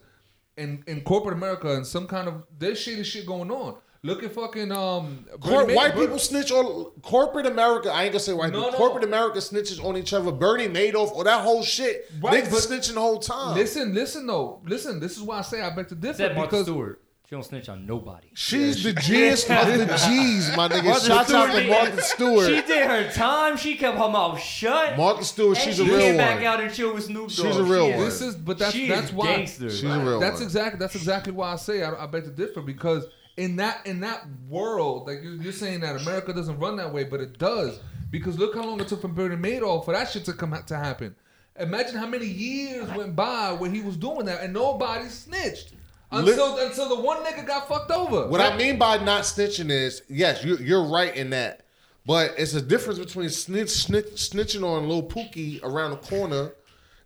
in 0.58 0.84
in 0.88 1.02
corporate 1.02 1.36
America 1.36 1.74
and 1.74 1.86
some 1.88 2.08
kind 2.08 2.28
of 2.28 2.44
there's 2.58 2.80
shady 2.80 3.04
shit 3.04 3.26
going 3.26 3.50
on. 3.52 3.76
Look 4.04 4.24
at 4.24 4.32
fucking 4.34 4.72
um 4.72 5.26
Cor- 5.40 5.62
Bernie 5.64 5.76
white 5.76 5.94
Madoff- 5.94 6.00
people 6.00 6.20
snitch 6.20 6.52
on 6.52 6.92
corporate 7.04 7.46
America. 7.46 7.92
I 7.92 8.04
ain't 8.04 8.12
gonna 8.14 8.20
say 8.20 8.34
white 8.34 8.52
No, 8.52 8.58
people. 8.60 8.72
no. 8.72 8.78
Corporate 8.78 9.04
America 9.04 9.38
snitches 9.38 9.84
on 9.84 9.96
each 9.96 10.12
other. 10.12 10.32
Bernie 10.32 10.68
Madoff 10.68 11.12
or 11.12 11.24
that 11.24 11.42
whole 11.42 11.62
shit. 11.64 12.10
Right, 12.20 12.44
Niggas 12.44 12.50
but- 12.50 12.60
snitching 12.62 12.96
the 12.96 13.00
whole 13.00 13.20
time. 13.20 13.56
Listen, 13.56 13.94
listen 13.94 14.26
though, 14.26 14.60
listen. 14.66 15.00
This 15.00 15.16
is 15.18 15.22
why 15.22 15.38
I 15.38 15.42
say 15.44 15.62
I 15.62 15.70
beg 15.70 15.88
to 15.90 15.96
differ 15.96 16.18
Said 16.18 16.36
Martha 16.36 16.50
because 16.52 16.66
Stewart. 16.66 17.02
She 17.32 17.36
don't 17.38 17.44
snitch 17.44 17.70
on 17.70 17.86
nobody. 17.86 18.28
She's 18.34 18.84
the 18.84 18.91
G's 18.91 19.50
of 19.50 19.65
the 19.65 19.86
G's, 20.06 20.54
my 20.58 20.67
nigga. 20.67 20.84
Martha 20.84 21.06
Shouts 21.06 21.32
out 21.34 21.96
to 21.96 22.02
Stewart, 22.02 22.46
She 22.46 22.62
did 22.62 22.86
her 22.86 23.10
time. 23.10 23.56
She 23.56 23.78
kept 23.78 23.98
her 23.98 24.10
mouth 24.10 24.38
shut. 24.38 24.98
Martha 24.98 25.24
Stewart, 25.24 25.58
and 25.58 25.65
she's 25.65 25.78
she 25.78 25.82
a 25.82 25.86
real 25.86 26.00
came 26.00 26.17
back 26.17 26.44
out 26.44 26.60
and 26.60 26.74
chill 26.74 26.94
with 26.94 27.06
Snoop 27.06 27.30
Dogg. 27.30 27.48
She's 27.48 27.56
a 27.56 27.63
real 27.63 27.86
She 27.86 27.91
one. 27.94 28.00
This 28.02 28.22
is, 28.22 28.36
but 28.36 28.58
that's 28.60 28.74
she 28.74 28.89
that's 28.89 29.13
why 29.13 29.28
gangster. 29.28 29.70
She's 29.70 29.84
a 29.86 29.98
real 29.98 30.12
one. 30.12 30.20
that's 30.20 30.39
one. 30.39 30.44
exactly 30.44 30.78
that's 30.78 30.96
exactly 30.96 31.32
why 31.32 31.54
I 31.54 31.56
say 31.56 31.84
I, 31.84 32.04
I 32.04 32.06
beg 32.06 32.26
to 32.26 32.32
differ 32.32 32.60
because 32.60 33.06
in 33.38 33.56
that 33.56 33.88
in 33.88 34.02
that 34.02 34.26
world, 34.50 35.08
like 35.08 35.24
you're, 35.24 35.36
you're 35.36 35.54
saying 35.54 35.80
that 35.80 36.02
America 36.02 36.34
doesn't 36.34 36.60
run 36.60 36.76
that 36.76 36.94
way, 36.94 37.06
but 37.06 37.22
it 37.22 37.39
does 37.39 37.80
because 38.10 38.38
look 38.38 38.56
how 38.56 38.65
long 38.65 38.82
it 38.82 38.89
took 38.89 39.00
for 39.00 39.08
Bernie 39.08 39.38
Madoff 39.38 39.86
for 39.86 39.94
that 39.94 40.10
shit 40.10 40.26
to 40.26 40.34
come 40.34 40.54
to 40.67 40.76
happen. 40.76 41.15
Imagine 41.58 41.96
how 41.96 42.08
many 42.08 42.26
years 42.26 42.89
went 42.89 43.15
by 43.15 43.54
where 43.54 43.72
he 43.72 43.82
was 43.82 43.96
doing 43.96 44.26
that 44.26 44.41
and 44.41 44.54
nobody 44.54 45.08
snitched 45.08 45.76
until 46.12 46.58
until 46.60 46.89
the 46.89 47.00
one 47.02 47.24
nigga 47.24 47.45
got 47.47 47.67
fucked 47.67 47.91
over. 47.91 48.28
What 48.28 48.41
I 48.41 48.56
mean 48.58 48.78
by 48.78 48.97
not 48.97 49.24
snitching 49.24 49.69
is, 49.69 50.02
yes, 50.10 50.43
you, 50.43 50.58
you're 50.58 50.84
right 50.88 51.15
in 51.15 51.30
that. 51.32 51.62
But 52.06 52.32
it's 52.38 52.54
a 52.56 52.62
difference 52.62 52.97
between 53.00 53.30
snitch, 53.30 53.69
snitch, 53.69 54.06
snitching 54.08 54.63
on 54.63 54.88
little 54.88 55.08
Pookie 55.08 55.62
around 55.63 55.91
the 55.91 55.97
corner 55.97 56.52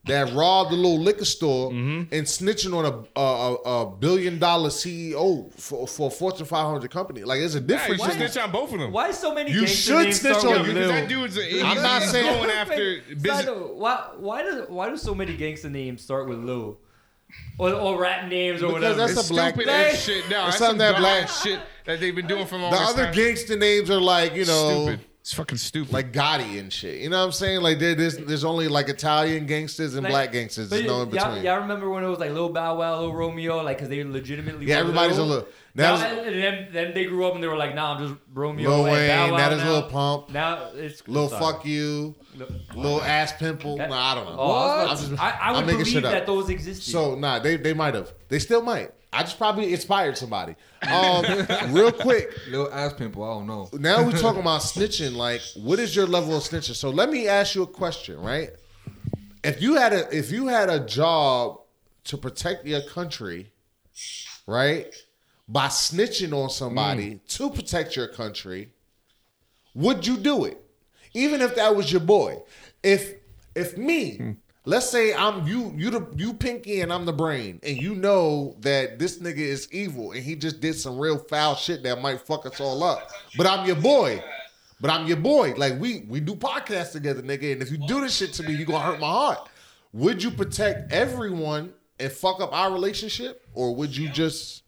that 0.06 0.32
robbed 0.34 0.72
the 0.72 0.76
little 0.76 1.00
liquor 1.00 1.26
store 1.26 1.72
Mm-hmm. 1.72 2.14
and 2.14 2.26
snitching 2.28 2.74
on 2.78 2.86
a, 2.86 3.20
a, 3.20 3.24
a, 3.24 3.82
a 3.88 3.92
billion 3.98 4.38
dollar 4.40 4.70
CEO 4.70 5.52
for, 5.60 5.88
for 5.88 6.08
a 6.08 6.12
Fortune 6.12 6.46
500 6.46 6.90
company. 6.92 7.24
Like, 7.24 7.40
there's 7.40 7.56
a 7.56 7.58
Yeah, 7.60 7.64
you 7.64 7.68
difference. 7.68 8.02
should 8.04 8.12
in 8.22 8.30
snitch 8.30 8.38
on 8.44 8.52
both 8.52 8.72
of 8.72 8.80
them. 8.80 8.92
Why 8.92 9.12
so 9.12 9.34
many 9.34 9.52
You 9.52 9.62
gangster 9.62 9.76
should 9.76 10.04
names 10.04 10.22
snitch 10.22 10.38
start 10.38 10.58
on 10.60 10.62
with 10.62 10.74
Because 10.76 10.88
Lil? 10.88 10.92
that 11.02 11.10
dude's 11.10 11.36
he's, 11.36 11.64
I'm 11.64 11.82
not 11.82 12.02
saying- 12.04 12.34
going 12.38 12.50
after 12.52 13.02
business. 13.10 13.46
Note, 13.48 13.76
why 13.76 14.10
why 14.18 14.44
does 14.44 14.70
why 14.70 14.90
do 14.90 14.96
so 14.98 15.14
many 15.16 15.36
gangster 15.36 15.70
names 15.70 16.02
start 16.04 16.30
with 16.30 16.40
Lil? 16.40 16.78
Or, 17.58 17.72
or 17.72 17.98
rap 18.02 18.28
names 18.30 18.62
or 18.62 18.68
Because 18.68 18.74
whatever. 18.74 18.96
that's 18.98 19.12
It's 19.20 19.30
a 19.30 19.34
black- 19.34 19.54
stupid 19.54 19.70
Hey. 19.72 19.92
ass 19.92 20.04
shit. 20.04 20.30
No, 20.30 20.48
It's 20.48 20.58
that's 20.58 20.58
some 20.58 20.78
that 20.80 20.98
black- 20.98 21.30
shit 21.30 21.60
that 21.86 22.02
they've 22.02 22.14
been 22.14 22.28
doing 22.28 22.46
for 22.48 22.58
all 22.58 22.70
The 22.70 22.78
other 22.78 23.06
time. 23.06 23.14
gangster 23.14 23.56
names 23.56 23.90
are 23.90 24.00
like, 24.02 24.36
you 24.36 24.44
know, 24.46 24.88
stupid. 24.88 25.00
It's 25.22 25.34
fucking 25.34 25.58
stupid. 25.58 25.94
like 25.94 26.12
Gotti 26.12 26.60
and 26.60 26.72
shit. 26.72 27.00
You 27.00 27.10
know 27.10 27.18
what 27.20 27.26
I'm 27.28 27.32
saying? 27.32 27.62
Like, 27.62 27.80
there's, 27.80 28.18
there's 28.18 28.44
only 28.44 28.68
like 28.68 28.90
Italian 28.90 29.46
gangsters 29.46 29.96
and 29.96 30.04
Like- 30.04 30.12
black 30.12 30.32
gangsters. 30.34 30.70
There's 30.70 30.84
no 30.86 31.02
in 31.04 31.10
y'all, 31.12 31.26
between. 31.28 31.46
y'all 31.46 31.62
remember 31.62 31.90
when 31.90 32.04
it 32.04 32.08
was 32.08 32.20
like 32.20 32.32
Lil 32.32 32.50
Bow 32.50 32.76
Wow, 32.78 33.00
Lil 33.00 33.14
Romeo, 33.14 33.64
like 33.64 33.78
because 33.78 33.88
they 33.90 34.04
legitimately 34.04 34.66
Yeah, 34.68 34.76
were 34.76 34.82
everybody's 34.82 35.18
a 35.18 35.24
little- 35.24 35.48
Now, 35.78 35.98
now 35.98 36.06
and 36.22 36.36
then, 36.42 36.68
then 36.72 36.94
they 36.94 37.04
grew 37.06 37.26
up 37.28 37.34
and 37.36 37.44
they 37.44 37.48
were 37.48 37.58
like, 37.58 37.76
nah, 37.76 37.96
I'm 37.98 38.08
just 38.08 38.20
Romeo. 38.34 38.70
Lil 38.70 38.86
and 38.86 38.94
Wayne, 38.94 39.10
Bow 39.10 39.32
Wow 39.32 39.38
that 39.38 39.52
is 39.54 39.60
now. 39.60 39.72
Lil 39.72 39.82
Pump. 39.90 40.30
Now 40.30 40.70
it's 40.74 41.06
Little 41.08 41.28
sorry. 41.30 41.42
fuck 41.54 41.66
you, 41.66 42.16
Lil- 42.36 42.48
little 42.76 43.02
ass 43.02 43.34
pimple. 43.34 43.76
That- 43.78 43.90
nah, 43.90 44.12
I 44.12 44.16
don't 44.16 44.26
know. 44.26 44.36
Oh, 44.40 44.52
I, 44.54 44.92
was 44.92 45.08
I'm 45.10 45.14
about 45.14 45.20
just- 45.20 45.22
I, 45.22 45.30
I 45.32 45.50
I'm 45.50 45.56
would 45.58 45.66
making 45.66 45.80
believe 45.80 45.94
shit 45.94 46.06
up. 46.06 46.12
that 46.14 46.26
those 46.26 46.50
existed. 46.50 46.90
So 46.92 47.16
nah, 47.16 47.40
they 47.40 47.58
they 47.58 47.74
might 47.74 47.94
have. 47.94 48.14
They 48.30 48.40
still 48.40 48.62
might. 48.62 48.92
I 49.12 49.24
just 49.24 49.38
probably 49.38 49.72
inspired 49.74 50.18
somebody. 50.18 50.56
Um, 50.90 51.24
real 51.74 51.92
quick. 51.92 52.38
Little 52.50 52.72
ass 52.74 52.94
pimple, 52.94 53.24
I 53.24 53.34
don't 53.34 53.48
know. 53.48 53.70
Now 53.74 54.04
we're 54.04 54.12
talking 54.12 54.42
about 54.48 54.62
snitching. 54.62 55.16
Like, 55.16 55.42
what 55.56 55.80
is 55.80 55.96
your 55.96 56.06
level 56.06 56.36
of 56.36 56.44
snitching? 56.44 56.76
So 56.76 56.90
let 56.90 57.10
me 57.10 57.28
ask 57.28 57.54
you 57.56 57.64
a 57.64 57.68
question, 57.68 58.20
right? 58.20 58.50
If 59.44 59.62
you 59.62 59.76
had 59.76 59.92
a 59.94 60.18
if 60.18 60.32
you 60.32 60.48
had 60.48 60.70
a 60.70 60.80
job 60.86 61.60
to 62.06 62.18
protect 62.18 62.66
your 62.66 62.82
country, 62.82 63.52
right, 64.48 64.94
by 65.48 65.68
snitching 65.68 66.34
on 66.34 66.50
somebody 66.50 67.16
mm. 67.16 67.28
to 67.28 67.50
protect 67.50 67.96
your 67.96 68.08
country, 68.08 68.72
would 69.74 70.08
you 70.08 70.18
do 70.18 70.46
it? 70.46 70.62
Even 71.14 71.42
if 71.42 71.56
that 71.56 71.76
was 71.76 71.92
your 71.92 72.02
boy. 72.02 72.42
If 72.84 73.16
if 73.56 73.78
me, 73.78 74.18
hmm. 74.18 74.32
let's 74.66 74.90
say 74.90 75.14
I'm 75.14 75.48
you 75.48 75.74
you 75.78 75.90
the 75.90 76.08
you 76.16 76.34
pinky 76.34 76.82
and 76.82 76.92
I'm 76.92 77.06
the 77.06 77.14
brain, 77.14 77.60
and 77.64 77.78
you 77.78 77.96
know 77.96 78.56
that 78.60 79.00
this 79.00 79.20
nigga 79.20 79.38
is 79.38 79.72
evil 79.72 80.12
and 80.12 80.22
he 80.22 80.36
just 80.36 80.60
did 80.60 80.76
some 80.76 81.00
real 81.00 81.18
foul 81.18 81.56
shit 81.56 81.84
that 81.84 82.02
might 82.02 82.22
fuck 82.22 82.46
us 82.46 82.60
all 82.60 82.84
up. 82.84 83.10
But 83.38 83.48
I'm 83.48 83.66
your 83.66 83.78
boy. 83.78 84.22
But 84.82 84.92
I'm 84.92 85.08
your 85.08 85.18
boy. 85.18 85.54
Like 85.56 85.80
we 85.80 86.02
we 86.02 86.20
do 86.20 86.36
podcasts 86.36 86.92
together, 86.92 87.22
nigga. 87.22 87.54
And 87.54 87.62
if 87.62 87.72
you 87.72 87.78
do 87.78 88.02
this 88.02 88.16
shit 88.16 88.34
to 88.34 88.44
me, 88.44 88.54
you 88.56 88.66
gonna 88.66 88.84
hurt 88.84 89.00
my 89.00 89.10
heart. 89.10 89.50
Would 89.94 90.22
you 90.22 90.32
protect 90.32 90.92
everyone 90.92 91.74
and 91.98 92.12
fuck 92.12 92.42
up 92.42 92.54
our 92.54 92.74
relationship, 92.74 93.48
or 93.54 93.74
would 93.74 93.96
you 93.96 94.10
just 94.10 94.64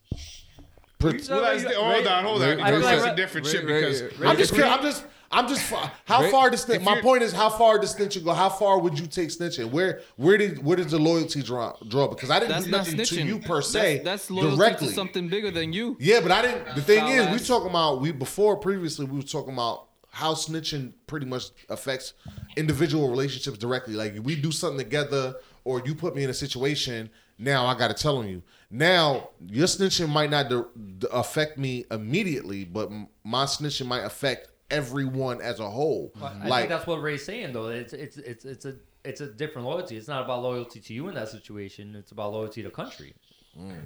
Well, 1.00 1.12
that's 1.12 1.62
the, 1.64 1.74
hold 1.76 2.06
on, 2.06 2.24
hold 2.24 2.42
on. 2.42 2.48
Ray- 2.48 2.56
Because 2.56 2.82
that's 2.82 3.04
a 3.12 3.16
different 3.16 3.46
Ray- 3.46 3.52
shit. 3.52 3.64
Ray- 3.64 3.80
Because 3.82 4.18
Ray- 4.18 4.28
I'm 4.28 4.36
just, 4.36 4.52
I'm 4.54 4.82
just, 4.82 5.04
I'm 5.30 5.48
just. 5.48 5.72
How 6.06 6.22
Ray- 6.22 6.30
far 6.30 6.50
does 6.50 6.62
snitch? 6.62 6.82
My 6.82 7.00
point 7.00 7.22
is, 7.22 7.32
how 7.32 7.50
far 7.50 7.78
does 7.78 7.94
snitching 7.94 8.24
go? 8.24 8.32
How 8.32 8.48
far 8.48 8.80
would 8.80 8.98
you 8.98 9.06
take 9.06 9.28
snitching? 9.28 9.70
Where, 9.70 10.00
where 10.16 10.36
did, 10.36 10.64
where 10.64 10.76
does 10.76 10.90
the 10.90 10.98
loyalty 10.98 11.42
draw? 11.42 11.76
Draw 11.86 12.08
because 12.08 12.30
I 12.30 12.40
didn't 12.40 12.52
That's 12.52 12.64
do 12.64 12.70
not 12.72 12.78
nothing 12.78 13.04
to 13.04 13.22
you 13.22 13.38
per 13.38 13.62
se 13.62 13.96
That's, 13.98 14.04
that's 14.04 14.30
loyalty 14.30 14.56
directly. 14.56 14.88
to 14.88 14.92
something 14.94 15.28
bigger 15.28 15.50
than 15.52 15.72
you. 15.72 15.96
Yeah, 16.00 16.20
but 16.20 16.32
I 16.32 16.42
didn't. 16.42 16.74
The 16.74 16.82
thing 16.82 17.06
is, 17.06 17.28
we 17.30 17.46
talking 17.46 17.70
about 17.70 18.00
we 18.00 18.10
before 18.10 18.56
previously 18.56 19.04
we 19.06 19.18
were 19.18 19.22
talking 19.22 19.52
about 19.52 19.84
how 20.10 20.34
snitching 20.34 20.94
pretty 21.06 21.26
much 21.26 21.44
affects 21.68 22.14
individual 22.56 23.08
relationships 23.08 23.58
directly. 23.58 23.94
Like 23.94 24.14
we 24.22 24.34
do 24.34 24.50
something 24.50 24.78
together, 24.78 25.36
or 25.64 25.80
you 25.84 25.94
put 25.94 26.16
me 26.16 26.24
in 26.24 26.30
a 26.30 26.34
situation. 26.34 27.10
Now 27.38 27.66
I 27.66 27.78
got 27.78 27.88
to 27.88 27.94
tell 27.94 28.16
on 28.16 28.28
you. 28.28 28.42
Now 28.70 29.30
your 29.46 29.66
snitching 29.66 30.08
might 30.08 30.30
not 30.30 30.48
d- 30.50 30.62
d- 30.98 31.06
affect 31.12 31.56
me 31.58 31.84
immediately, 31.90 32.64
but 32.64 32.90
m- 32.90 33.08
my 33.24 33.44
snitching 33.44 33.86
might 33.86 34.04
affect 34.04 34.48
everyone 34.70 35.40
as 35.40 35.58
a 35.60 35.68
whole. 35.70 36.12
I 36.20 36.46
like 36.46 36.60
think 36.62 36.68
that's 36.68 36.86
what 36.86 37.00
Ray's 37.00 37.24
saying 37.24 37.52
though. 37.54 37.68
It's 37.68 37.92
it's 37.94 38.18
it's 38.18 38.44
it's 38.44 38.64
a 38.66 38.74
it's 39.04 39.20
a 39.22 39.26
different 39.32 39.66
loyalty. 39.66 39.96
It's 39.96 40.08
not 40.08 40.22
about 40.24 40.42
loyalty 40.42 40.80
to 40.80 40.92
you 40.92 41.08
in 41.08 41.14
that 41.14 41.28
situation. 41.28 41.94
It's 41.96 42.12
about 42.12 42.32
loyalty 42.32 42.62
to 42.62 42.70
country. 42.70 43.14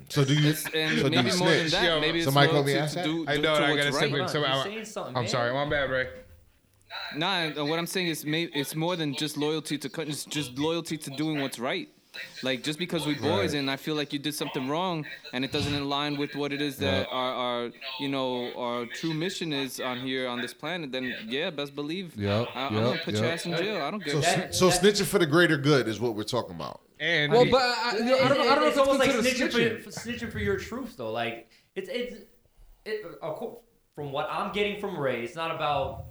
so. 0.08 0.24
Do 0.24 0.34
you? 0.34 0.50
It's, 0.50 0.64
and 0.74 0.98
so 0.98 1.08
do 1.08 1.16
maybe 1.16 1.30
you 1.30 1.38
more 1.38 1.48
than 1.50 1.58
snitch? 1.60 1.70
that. 1.72 1.84
Yo, 1.84 2.00
maybe 2.00 2.18
it's 2.18 2.24
somebody 2.24 2.50
called 2.50 2.66
me 2.66 2.74
loyalty 2.74 2.94
to 2.94 3.00
asshat? 3.00 3.04
do, 3.04 3.24
I 3.28 3.36
do 3.36 3.42
know, 3.42 3.54
to 3.56 3.64
I 3.64 3.70
what's 3.70 3.82
gotta 3.84 3.92
step 3.92 4.02
right. 4.02 4.12
in. 4.12 4.18
Hold 4.18 4.30
So 4.30 4.44
on, 4.44 4.44
I- 4.50 4.54
he's 4.56 4.64
saying 4.64 4.84
something, 4.86 5.16
I'm 5.16 5.22
man. 5.22 5.30
sorry, 5.30 5.52
my 5.54 5.68
bad, 5.70 5.90
Ray. 5.90 6.08
Nah, 7.16 7.60
uh, 7.60 7.64
what 7.64 7.78
I'm 7.78 7.86
saying 7.86 8.08
is, 8.08 8.24
may 8.26 8.42
it's 8.44 8.74
more 8.74 8.96
than 8.96 9.14
just 9.14 9.36
loyalty 9.36 9.78
to 9.78 9.88
country. 9.88 10.12
It's 10.12 10.24
just 10.24 10.58
loyalty 10.58 10.98
to 10.98 11.10
doing 11.10 11.40
what's 11.40 11.58
right. 11.60 11.88
Like 12.42 12.62
just 12.62 12.78
because 12.78 13.06
we 13.06 13.14
boys 13.14 13.54
and 13.54 13.70
I 13.70 13.76
feel 13.76 13.94
like 13.94 14.12
you 14.12 14.18
did 14.18 14.34
something 14.34 14.68
wrong 14.68 15.06
and 15.32 15.44
it 15.44 15.52
doesn't 15.52 15.74
align 15.74 16.16
with 16.18 16.34
what 16.34 16.52
it 16.52 16.60
is 16.60 16.76
that 16.78 17.08
our, 17.10 17.32
our 17.32 17.70
you 18.00 18.08
know 18.08 18.52
our 18.54 18.86
true 18.86 19.14
mission 19.14 19.52
is 19.52 19.80
on 19.80 20.00
here 20.00 20.28
on 20.28 20.40
this 20.42 20.52
planet, 20.52 20.92
then 20.92 21.14
yeah, 21.26 21.50
best 21.50 21.74
believe 21.74 22.14
Yep, 22.16 22.48
I, 22.54 22.66
I'm 22.66 22.74
yep, 22.74 22.84
gonna 22.84 23.00
put 23.04 23.14
your 23.14 23.24
ass 23.26 23.46
in 23.46 23.56
jail. 23.56 23.80
I 23.80 23.90
don't 23.90 24.02
So, 24.06 24.12
give. 24.20 24.24
sn- 24.24 24.40
That- 24.40 24.54
so 24.54 24.68
snitching 24.70 25.06
for 25.06 25.18
the 25.18 25.26
greater 25.26 25.56
good 25.56 25.88
is 25.88 26.00
what 26.00 26.14
we're 26.14 26.22
talking 26.24 26.54
about. 26.56 26.80
And 27.00 27.32
Well, 27.32 27.44
he- 27.44 27.50
but 27.50 27.62
I, 27.62 27.90
I, 27.90 27.98
don't, 27.98 28.08
I 28.20 28.28
don't 28.28 28.38
know 28.38 28.52
if 28.52 28.58
it's 28.58 28.68
it's 28.68 28.78
almost 28.78 28.98
like 29.00 29.10
snitching 29.10 29.48
snitching. 29.50 29.82
for, 29.82 29.90
snitching 29.90 30.30
for 30.32 30.38
your 30.38 30.56
truth 30.58 30.96
though. 30.96 31.12
Like 31.12 31.48
it's 31.74 31.88
it's 31.90 32.16
it, 32.84 33.04
from 33.94 34.12
what 34.12 34.28
I'm 34.30 34.52
getting 34.52 34.80
from 34.80 34.98
Ray, 34.98 35.22
it's 35.22 35.36
not 35.36 35.54
about 35.54 36.06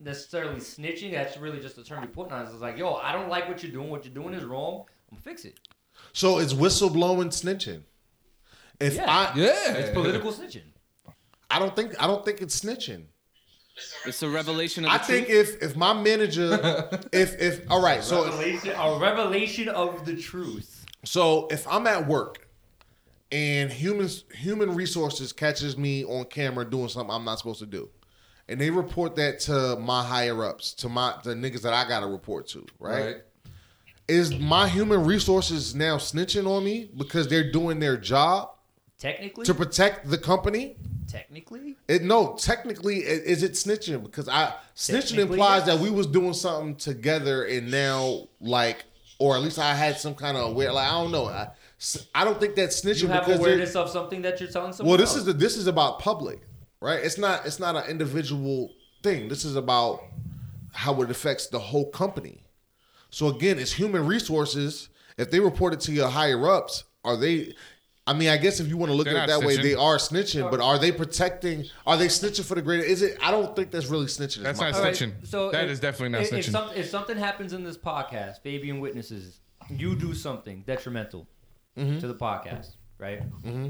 necessarily 0.00 0.60
snitching. 0.60 1.12
That's 1.12 1.36
really 1.36 1.60
just 1.60 1.76
the 1.76 1.84
term 1.84 2.02
you're 2.02 2.10
putting 2.12 2.32
on. 2.32 2.44
It's 2.46 2.54
like, 2.54 2.78
yo, 2.78 2.94
I 2.94 3.12
don't 3.12 3.28
like 3.28 3.48
what 3.48 3.62
you're 3.62 3.72
doing. 3.72 3.90
What 3.90 4.04
you're 4.04 4.14
doing 4.14 4.34
is 4.34 4.44
wrong. 4.44 4.84
I'm 5.10 5.16
gonna 5.18 5.22
fix 5.22 5.44
it. 5.44 5.58
So 6.12 6.38
it's 6.38 6.52
whistleblowing 6.52 7.28
snitching. 7.28 7.82
If 8.80 8.94
Yeah. 8.96 9.04
I, 9.10 9.32
Yeah, 9.36 9.72
It's 9.74 9.90
political 9.92 10.32
snitching. 10.32 10.62
I 11.50 11.58
don't 11.58 11.74
think 11.74 12.00
I 12.02 12.06
don't 12.06 12.24
think 12.24 12.40
it's 12.40 12.58
snitching. 12.60 13.04
It's 14.04 14.22
a 14.22 14.28
revelation 14.28 14.84
of 14.84 14.90
the 14.90 14.94
I 14.94 14.98
think 14.98 15.26
truth. 15.28 15.56
if 15.58 15.70
if 15.70 15.76
my 15.76 15.92
manager, 15.92 16.88
if 17.12 17.40
if 17.40 17.70
all 17.70 17.82
right, 17.82 18.02
so 18.04 18.24
if, 18.26 18.32
Revelation, 18.34 18.74
a 18.76 18.98
revelation 18.98 19.68
of 19.68 20.04
the 20.04 20.16
truth. 20.16 20.84
so 21.04 21.48
if 21.50 21.66
I'm 21.66 21.86
at 21.86 22.06
work 22.06 22.46
and 23.32 23.72
humans 23.72 24.24
human 24.34 24.74
resources 24.74 25.32
catches 25.32 25.76
me 25.78 26.04
on 26.04 26.24
camera 26.26 26.68
doing 26.68 26.88
something 26.88 27.14
I'm 27.14 27.24
not 27.24 27.38
supposed 27.38 27.60
to 27.60 27.66
do, 27.66 27.88
and 28.48 28.60
they 28.60 28.70
report 28.70 29.16
that 29.16 29.40
to 29.40 29.76
my 29.76 30.04
higher 30.04 30.44
ups, 30.44 30.74
to 30.74 30.88
my 30.88 31.14
the 31.24 31.34
niggas 31.34 31.62
that 31.62 31.72
I 31.72 31.88
got 31.88 32.00
to 32.00 32.06
report 32.06 32.48
to, 32.48 32.66
right? 32.78 33.04
right. 33.04 33.16
Is 34.10 34.34
my 34.38 34.68
human 34.68 35.04
resources 35.04 35.74
now 35.74 35.96
snitching 35.96 36.46
on 36.46 36.64
me 36.64 36.90
because 36.96 37.28
they're 37.28 37.50
doing 37.50 37.78
their 37.78 37.96
job 37.96 38.50
Technically, 38.98 39.44
to 39.46 39.54
protect 39.54 40.10
the 40.10 40.18
company? 40.18 40.76
technically, 41.08 41.76
It 41.88 42.02
no, 42.02 42.36
technically, 42.38 43.04
i- 43.04 43.08
is 43.08 43.42
it 43.42 43.52
snitching? 43.52 44.02
Because 44.02 44.28
I 44.28 44.54
snitching 44.76 45.18
implies 45.18 45.66
yes. 45.66 45.66
that 45.66 45.78
we 45.80 45.90
was 45.90 46.06
doing 46.06 46.34
something 46.34 46.76
together, 46.76 47.44
and 47.44 47.70
now 47.70 48.28
like, 48.40 48.84
or 49.18 49.36
at 49.36 49.42
least 49.42 49.58
I 49.58 49.74
had 49.74 49.98
some 49.98 50.14
kind 50.14 50.36
of 50.36 50.50
aware. 50.50 50.72
Like 50.72 50.88
I 50.88 50.92
don't 50.92 51.12
know. 51.12 51.26
I, 51.26 51.48
I 52.14 52.24
don't 52.24 52.38
think 52.38 52.54
that's 52.56 52.80
snitching 52.80 53.02
you 53.02 53.08
have 53.08 53.24
because 53.24 53.40
awareness 53.40 53.74
of 53.74 53.88
something 53.90 54.22
that 54.22 54.38
you're 54.40 54.50
telling 54.50 54.72
someone. 54.72 54.90
well, 54.90 54.98
this 54.98 55.10
else. 55.10 55.18
is 55.20 55.24
the, 55.24 55.32
this 55.32 55.56
is 55.56 55.66
about 55.66 55.98
public, 55.98 56.40
right? 56.80 57.00
It's 57.02 57.18
not 57.18 57.46
it's 57.46 57.58
not 57.58 57.74
an 57.76 57.90
individual 57.90 58.70
thing. 59.02 59.28
This 59.28 59.44
is 59.44 59.56
about 59.56 60.02
how 60.72 61.00
it 61.02 61.10
affects 61.10 61.46
the 61.48 61.58
whole 61.58 61.86
company. 61.90 62.42
So 63.10 63.28
again, 63.28 63.58
it's 63.58 63.72
human 63.72 64.06
resources. 64.06 64.88
If 65.18 65.30
they 65.30 65.40
report 65.40 65.72
it 65.74 65.80
to 65.80 65.92
your 65.92 66.08
higher 66.08 66.48
ups, 66.48 66.84
are 67.04 67.16
they? 67.16 67.54
I 68.06 68.12
mean, 68.14 68.28
I 68.30 68.38
guess 68.38 68.58
if 68.60 68.66
you 68.68 68.76
want 68.76 68.90
to 68.90 68.96
look 68.96 69.04
They're 69.06 69.16
at 69.16 69.28
it 69.28 69.32
not 69.32 69.40
that 69.40 69.46
way, 69.46 69.56
they 69.58 69.74
are 69.74 69.96
snitching. 69.96 70.50
But 70.50 70.60
are 70.60 70.78
they 70.78 70.90
protecting? 70.90 71.66
Are 71.86 71.96
they 71.96 72.06
snitching 72.06 72.44
for 72.44 72.54
the 72.54 72.62
greater? 72.62 72.82
Is 72.82 73.02
it? 73.02 73.18
I 73.22 73.30
don't 73.30 73.54
think 73.54 73.70
that's 73.70 73.86
really 73.86 74.06
snitching. 74.06 74.42
That's 74.42 74.58
not 74.58 74.72
point. 74.72 74.76
All 74.76 74.82
right, 74.82 74.94
snitching. 74.94 75.26
so 75.26 75.50
That 75.50 75.64
if- 75.66 75.70
is 75.70 75.80
definitely 75.80 76.08
not 76.10 76.22
if, 76.22 76.32
If, 76.32 76.46
snitching. 76.46 76.50
some, 76.52 76.70
if 76.74 76.88
something 76.88 77.16
happens 77.16 77.52
in 77.52 77.62
this 77.62 77.76
podcast, 77.76 78.40
Fabian 78.42 78.80
witnesses, 78.80 79.40
you 79.68 79.94
do 79.94 80.14
something 80.14 80.62
detrimental 80.66 81.28
Mm-hmm. 81.78 82.00
to 82.00 82.08
the 82.08 82.14
podcast, 82.14 82.70
right? 82.98 83.22
Mm-hmm. 83.42 83.68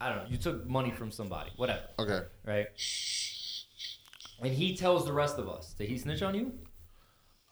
I 0.00 0.08
don't 0.08 0.18
know. 0.18 0.24
You 0.28 0.36
took 0.36 0.66
money 0.66 0.90
from 0.90 1.10
somebody, 1.12 1.50
whatever, 1.56 1.82
Okay. 1.98 2.20
right? 2.44 2.66
And 4.42 4.52
he 4.52 4.76
tells 4.76 5.04
the 5.04 5.12
rest 5.12 5.38
of 5.38 5.48
us, 5.48 5.74
did 5.74 5.88
he 5.88 5.96
snitch 5.98 6.22
on 6.22 6.34
you? 6.34 6.52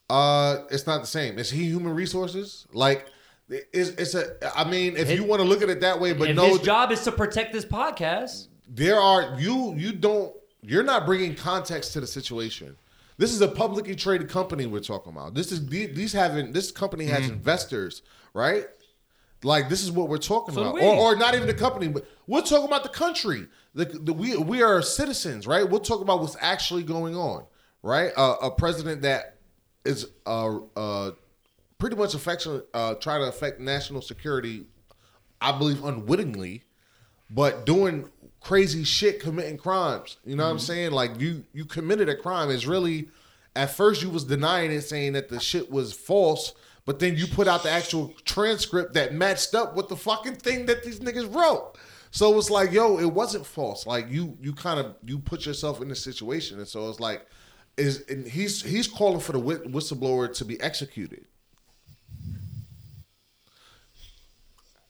Uh, 0.08 0.58
it's 0.70 0.86
not 0.86 1.00
the 1.00 1.06
same. 1.06 1.38
Is 1.38 1.50
he 1.50 1.64
human 1.64 1.94
resources? 1.94 2.66
Like, 2.72 3.06
it's, 3.48 3.90
it's 3.90 4.14
a. 4.14 4.36
I 4.56 4.68
mean, 4.68 4.96
if 4.96 5.08
His- 5.08 5.18
you 5.18 5.24
want 5.24 5.42
to 5.42 5.48
look 5.48 5.62
at 5.62 5.68
it 5.68 5.80
that 5.80 6.00
way, 6.00 6.12
but 6.12 6.34
no, 6.34 6.46
his 6.48 6.60
job 6.60 6.92
is 6.92 7.02
to 7.02 7.12
protect 7.12 7.52
this 7.52 7.64
podcast, 7.64 8.48
there 8.68 9.00
are 9.00 9.36
you 9.38 9.74
you 9.76 9.92
don't 9.92 10.34
you're 10.62 10.82
not 10.82 11.06
bringing 11.06 11.34
context 11.34 11.92
to 11.92 12.00
the 12.00 12.06
situation 12.06 12.76
this 13.18 13.32
is 13.32 13.40
a 13.40 13.46
publicly 13.46 13.94
traded 13.94 14.28
company 14.28 14.66
we're 14.66 14.80
talking 14.80 15.12
about 15.12 15.32
this 15.34 15.52
is 15.52 15.64
the- 15.68 15.86
these 15.86 16.12
having 16.12 16.50
this 16.52 16.72
company 16.72 17.04
has 17.04 17.22
Mm-hmm. 17.22 17.34
investors 17.34 18.02
right 18.34 18.64
like 19.44 19.68
this 19.68 19.84
is 19.84 19.92
what 19.92 20.08
we're 20.08 20.18
talking 20.18 20.52
So 20.54 20.62
about 20.62 20.74
we. 20.74 20.80
or, 20.80 20.96
or 21.12 21.16
not 21.16 21.34
even 21.36 21.46
the 21.46 21.54
company 21.54 21.86
but 21.86 22.04
we're 22.26 22.40
talking 22.42 22.64
about 22.66 22.82
the 22.82 22.88
country 22.88 23.46
the, 23.74 23.84
the, 23.84 24.12
we, 24.12 24.36
we 24.36 24.62
are 24.62 24.82
citizens 24.82 25.46
right 25.46 25.68
we're 25.70 25.78
talking 25.78 26.02
about 26.02 26.20
what's 26.20 26.36
actually 26.40 26.82
going 26.82 27.14
on 27.14 27.44
right 27.84 28.10
uh, 28.16 28.34
a 28.42 28.50
president 28.50 29.02
that 29.02 29.35
is 29.86 30.06
uh, 30.26 30.58
uh, 30.76 31.10
pretty 31.78 31.96
much 31.96 32.14
affection 32.14 32.62
uh, 32.74 32.94
try 32.94 33.18
to 33.18 33.24
affect 33.24 33.60
national 33.60 34.02
security 34.02 34.66
i 35.40 35.52
believe 35.52 35.84
unwittingly 35.84 36.62
but 37.30 37.66
doing 37.66 38.08
crazy 38.46 38.84
shit, 38.84 39.20
committing 39.20 39.56
crimes. 39.56 40.18
You 40.24 40.36
know 40.36 40.44
what 40.44 40.52
I'm 40.52 40.58
saying? 40.60 40.92
Like 40.92 41.20
you 41.20 41.44
you 41.52 41.64
committed 41.64 42.08
a 42.08 42.14
crime. 42.14 42.50
It's 42.50 42.66
really 42.66 43.08
at 43.56 43.70
first 43.70 44.02
you 44.02 44.10
was 44.10 44.24
denying 44.24 44.70
it, 44.70 44.82
saying 44.82 45.14
that 45.14 45.28
the 45.28 45.40
shit 45.40 45.70
was 45.70 45.92
false, 45.92 46.54
but 46.84 47.00
then 47.00 47.16
you 47.16 47.26
put 47.26 47.48
out 47.48 47.64
the 47.64 47.70
actual 47.70 48.14
transcript 48.24 48.94
that 48.94 49.12
matched 49.12 49.54
up 49.54 49.74
with 49.74 49.88
the 49.88 49.96
fucking 49.96 50.36
thing 50.36 50.66
that 50.66 50.84
these 50.84 51.00
niggas 51.00 51.34
wrote. 51.34 51.72
So 52.12 52.38
it's 52.38 52.48
like, 52.48 52.70
yo, 52.70 52.98
it 52.98 53.12
wasn't 53.12 53.44
false. 53.44 53.84
Like 53.84 54.08
you 54.08 54.38
you 54.40 54.52
kind 54.52 54.78
of 54.78 54.94
you 55.04 55.18
put 55.18 55.44
yourself 55.44 55.80
in 55.80 55.88
the 55.88 55.96
situation, 55.96 56.58
and 56.58 56.68
so 56.68 56.88
it's 56.88 57.00
like, 57.00 57.26
is 57.76 58.04
and 58.08 58.26
he's 58.26 58.62
he's 58.62 58.88
calling 58.88 59.20
for 59.20 59.32
the 59.32 59.40
whistleblower 59.40 60.34
to 60.36 60.44
be 60.44 60.60
executed. 60.60 61.24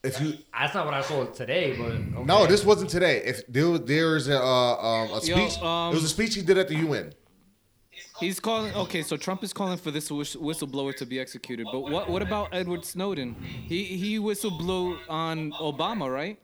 If 0.05 0.21
you 0.21 0.35
that's 0.53 0.75
not 0.75 0.85
what 0.85 0.95
I 0.95 1.01
saw 1.01 1.25
today, 1.25 1.77
but 1.77 1.87
okay. 1.87 2.25
No, 2.25 2.47
this 2.47 2.65
wasn't 2.65 2.91
today. 2.91 3.23
If 3.25 3.47
there 3.49 3.77
there 3.79 4.17
is 4.17 4.29
a 4.29 4.41
uh, 4.41 4.77
um, 4.77 5.09
a 5.11 5.13
Yo, 5.15 5.49
speech, 5.49 5.63
um, 5.63 5.91
it 5.91 5.95
was 5.95 6.05
a 6.05 6.09
speech 6.09 6.35
he 6.37 6.43
did 6.43 6.59
at 6.59 6.69
the 6.69 6.77
UN. 6.77 7.13
He's 8.21 8.39
calling. 8.39 8.73
Okay, 8.75 9.03
so 9.03 9.17
Trump 9.17 9.43
is 9.43 9.53
calling 9.53 9.79
for 9.79 9.91
this 9.91 10.09
whistleblower 10.11 10.95
to 10.97 11.07
be 11.07 11.19
executed. 11.19 11.67
But 11.73 11.81
what 11.81 12.09
what 12.09 12.23
about 12.23 12.51
Edward 12.53 12.85
Snowden? 12.85 13.35
He 13.43 13.85
he 13.85 14.19
whistleblew 14.19 14.99
on 15.09 15.51
Obama, 15.53 16.13
right? 16.13 16.39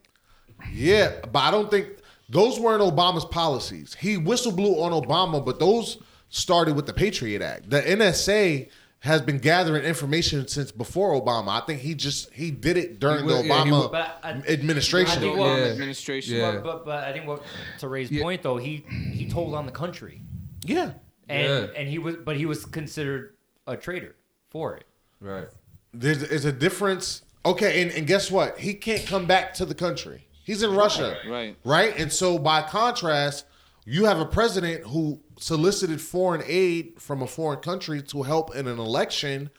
Yeah, 0.72 1.12
but 1.32 1.40
I 1.40 1.50
don't 1.50 1.70
think 1.70 1.88
those 2.28 2.58
weren't 2.58 2.82
Obama's 2.82 3.24
policies. 3.24 3.94
He 3.94 4.16
whistleblew 4.16 4.82
on 4.82 4.92
Obama, 4.92 5.44
but 5.44 5.60
those 5.60 5.98
started 6.36 6.74
with 6.74 6.86
the 6.86 6.92
Patriot 6.94 7.42
Act. 7.42 7.68
The 7.70 7.82
NSA 7.82 8.68
has 9.00 9.20
been 9.20 9.38
gathering 9.38 9.84
information 9.84 10.48
since 10.48 10.72
before 10.72 11.12
Obama. 11.20 11.60
I 11.62 11.66
think 11.66 11.80
he 11.80 11.94
just 11.94 12.32
he 12.32 12.50
did 12.50 12.76
it 12.76 12.98
during 13.00 13.24
He 13.24 13.28
the 13.28 13.34
wa- 13.34 13.40
yeah, 13.42 13.64
he 13.64 13.70
Obama 13.70 14.10
I- 14.22 14.30
administration. 14.48 15.18
I 15.18 15.20
think 15.20 15.36
what- 15.36 15.58
Yeah. 15.58 15.64
administration. 15.66 16.36
Yeah. 16.36 16.52
But, 16.52 16.62
but 16.64 16.84
but 16.86 17.04
I 17.04 17.12
think 17.12 17.26
what 17.26 17.42
to 17.80 17.88
Ray's 17.88 18.10
Yeah. 18.10 18.22
point 18.22 18.42
though, 18.42 18.56
he 18.56 18.84
he 19.12 19.28
told 19.28 19.54
on 19.54 19.66
the 19.66 19.72
country, 19.72 20.22
yeah, 20.64 20.92
and 21.28 21.48
Yeah. 21.48 21.66
and 21.76 21.88
he 21.88 21.98
was 21.98 22.16
but 22.24 22.36
he 22.36 22.46
was 22.46 22.64
considered 22.64 23.34
a 23.66 23.76
traitor 23.76 24.16
for 24.50 24.76
it. 24.76 24.84
Right. 25.20 25.48
there's, 25.94 26.26
there's 26.28 26.44
a 26.46 26.52
difference. 26.52 27.22
Okay, 27.44 27.82
and, 27.82 27.90
and 27.90 28.06
guess 28.06 28.30
what? 28.30 28.58
He 28.58 28.72
can't 28.74 29.04
come 29.06 29.26
back 29.26 29.52
to 29.54 29.64
the 29.66 29.74
country. 29.74 30.26
He's 30.44 30.62
in 30.62 30.74
Russia. 30.74 31.18
right. 31.28 31.56
Right? 31.64 31.96
And 31.98 32.12
so 32.12 32.38
by 32.38 32.62
contrast, 32.62 33.44
you 33.84 34.04
have 34.04 34.20
a 34.20 34.26
president 34.26 34.84
who 34.86 35.20
solicited 35.38 36.00
foreign 36.00 36.42
aid 36.46 36.94
from 37.00 37.22
a 37.22 37.26
foreign 37.26 37.60
country 37.60 38.00
to 38.02 38.22
help 38.22 38.54
in 38.54 38.66
an 38.68 38.78
election 38.78 39.50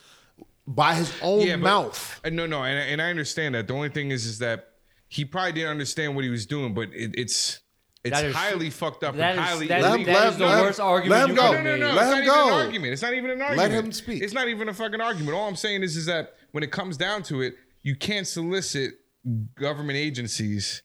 by 0.66 0.94
his 0.96 1.12
own 1.22 1.46
but- 1.48 1.60
mouth. 1.60 2.22
Uh, 2.24 2.30
no, 2.30 2.46
no, 2.46 2.64
and, 2.64 2.78
and 2.80 3.02
I 3.02 3.10
understand 3.10 3.56
that. 3.56 3.68
The 3.68 3.74
only 3.74 3.90
thing 3.90 4.12
is, 4.12 4.26
is 4.26 4.40
that 4.40 4.70
he 5.10 5.26
probably 5.26 5.52
didn't 5.54 5.72
understand 5.72 6.16
what 6.16 6.24
he 6.24 6.30
was 6.30 6.46
doing, 6.46 6.74
but 6.74 6.90
it, 6.94 7.12
it's 7.18 7.60
it's 8.06 8.14
That 8.20 8.26
is- 8.26 8.36
highly 8.36 8.70
fucked 8.70 9.04
up 9.06 9.16
that 9.16 9.32
and 9.32 9.40
is- 9.40 9.46
highly 9.46 9.68
that 9.68 9.80
is- 9.80 9.84
Let 9.86 10.00
him- 10.00 10.06
that 10.08 10.14
let 10.14 10.28
is 10.34 10.38
the 10.38 10.46
let 10.46 10.58
him- 10.60 10.66
worst 10.66 10.80
argument 10.80 11.10
let 11.22 11.30
him 11.30 11.36
you 11.36 11.42
go. 11.42 11.52
No, 11.54 11.62
no, 11.62 11.76
no. 11.78 11.94
Let 11.96 12.08
it's 12.08 12.20
him 12.20 12.26
not 12.26 12.34
go. 12.36 12.42
even 12.46 12.54
an 12.54 12.66
argument. 12.66 12.94
It's 12.94 13.02
not 13.02 13.14
even 13.14 13.30
an 13.32 13.42
argument. 13.42 13.72
Let 13.74 13.84
him 13.86 13.92
speak. 13.92 14.24
It's 14.24 14.34
not 14.34 14.48
even 14.48 14.70
a 14.70 14.74
fucking 14.74 15.00
argument. 15.02 15.36
All 15.38 15.48
I'm 15.48 15.56
saying 15.56 15.84
is, 15.84 15.96
is 15.98 16.06
that 16.08 16.34
when 16.52 16.64
it 16.64 16.72
comes 16.72 16.98
down 16.98 17.24
to 17.24 17.42
it, 17.42 17.56
you 17.82 17.96
can't 17.96 18.28
solicit 18.28 18.94
government 19.56 19.98
agencies 19.98 20.82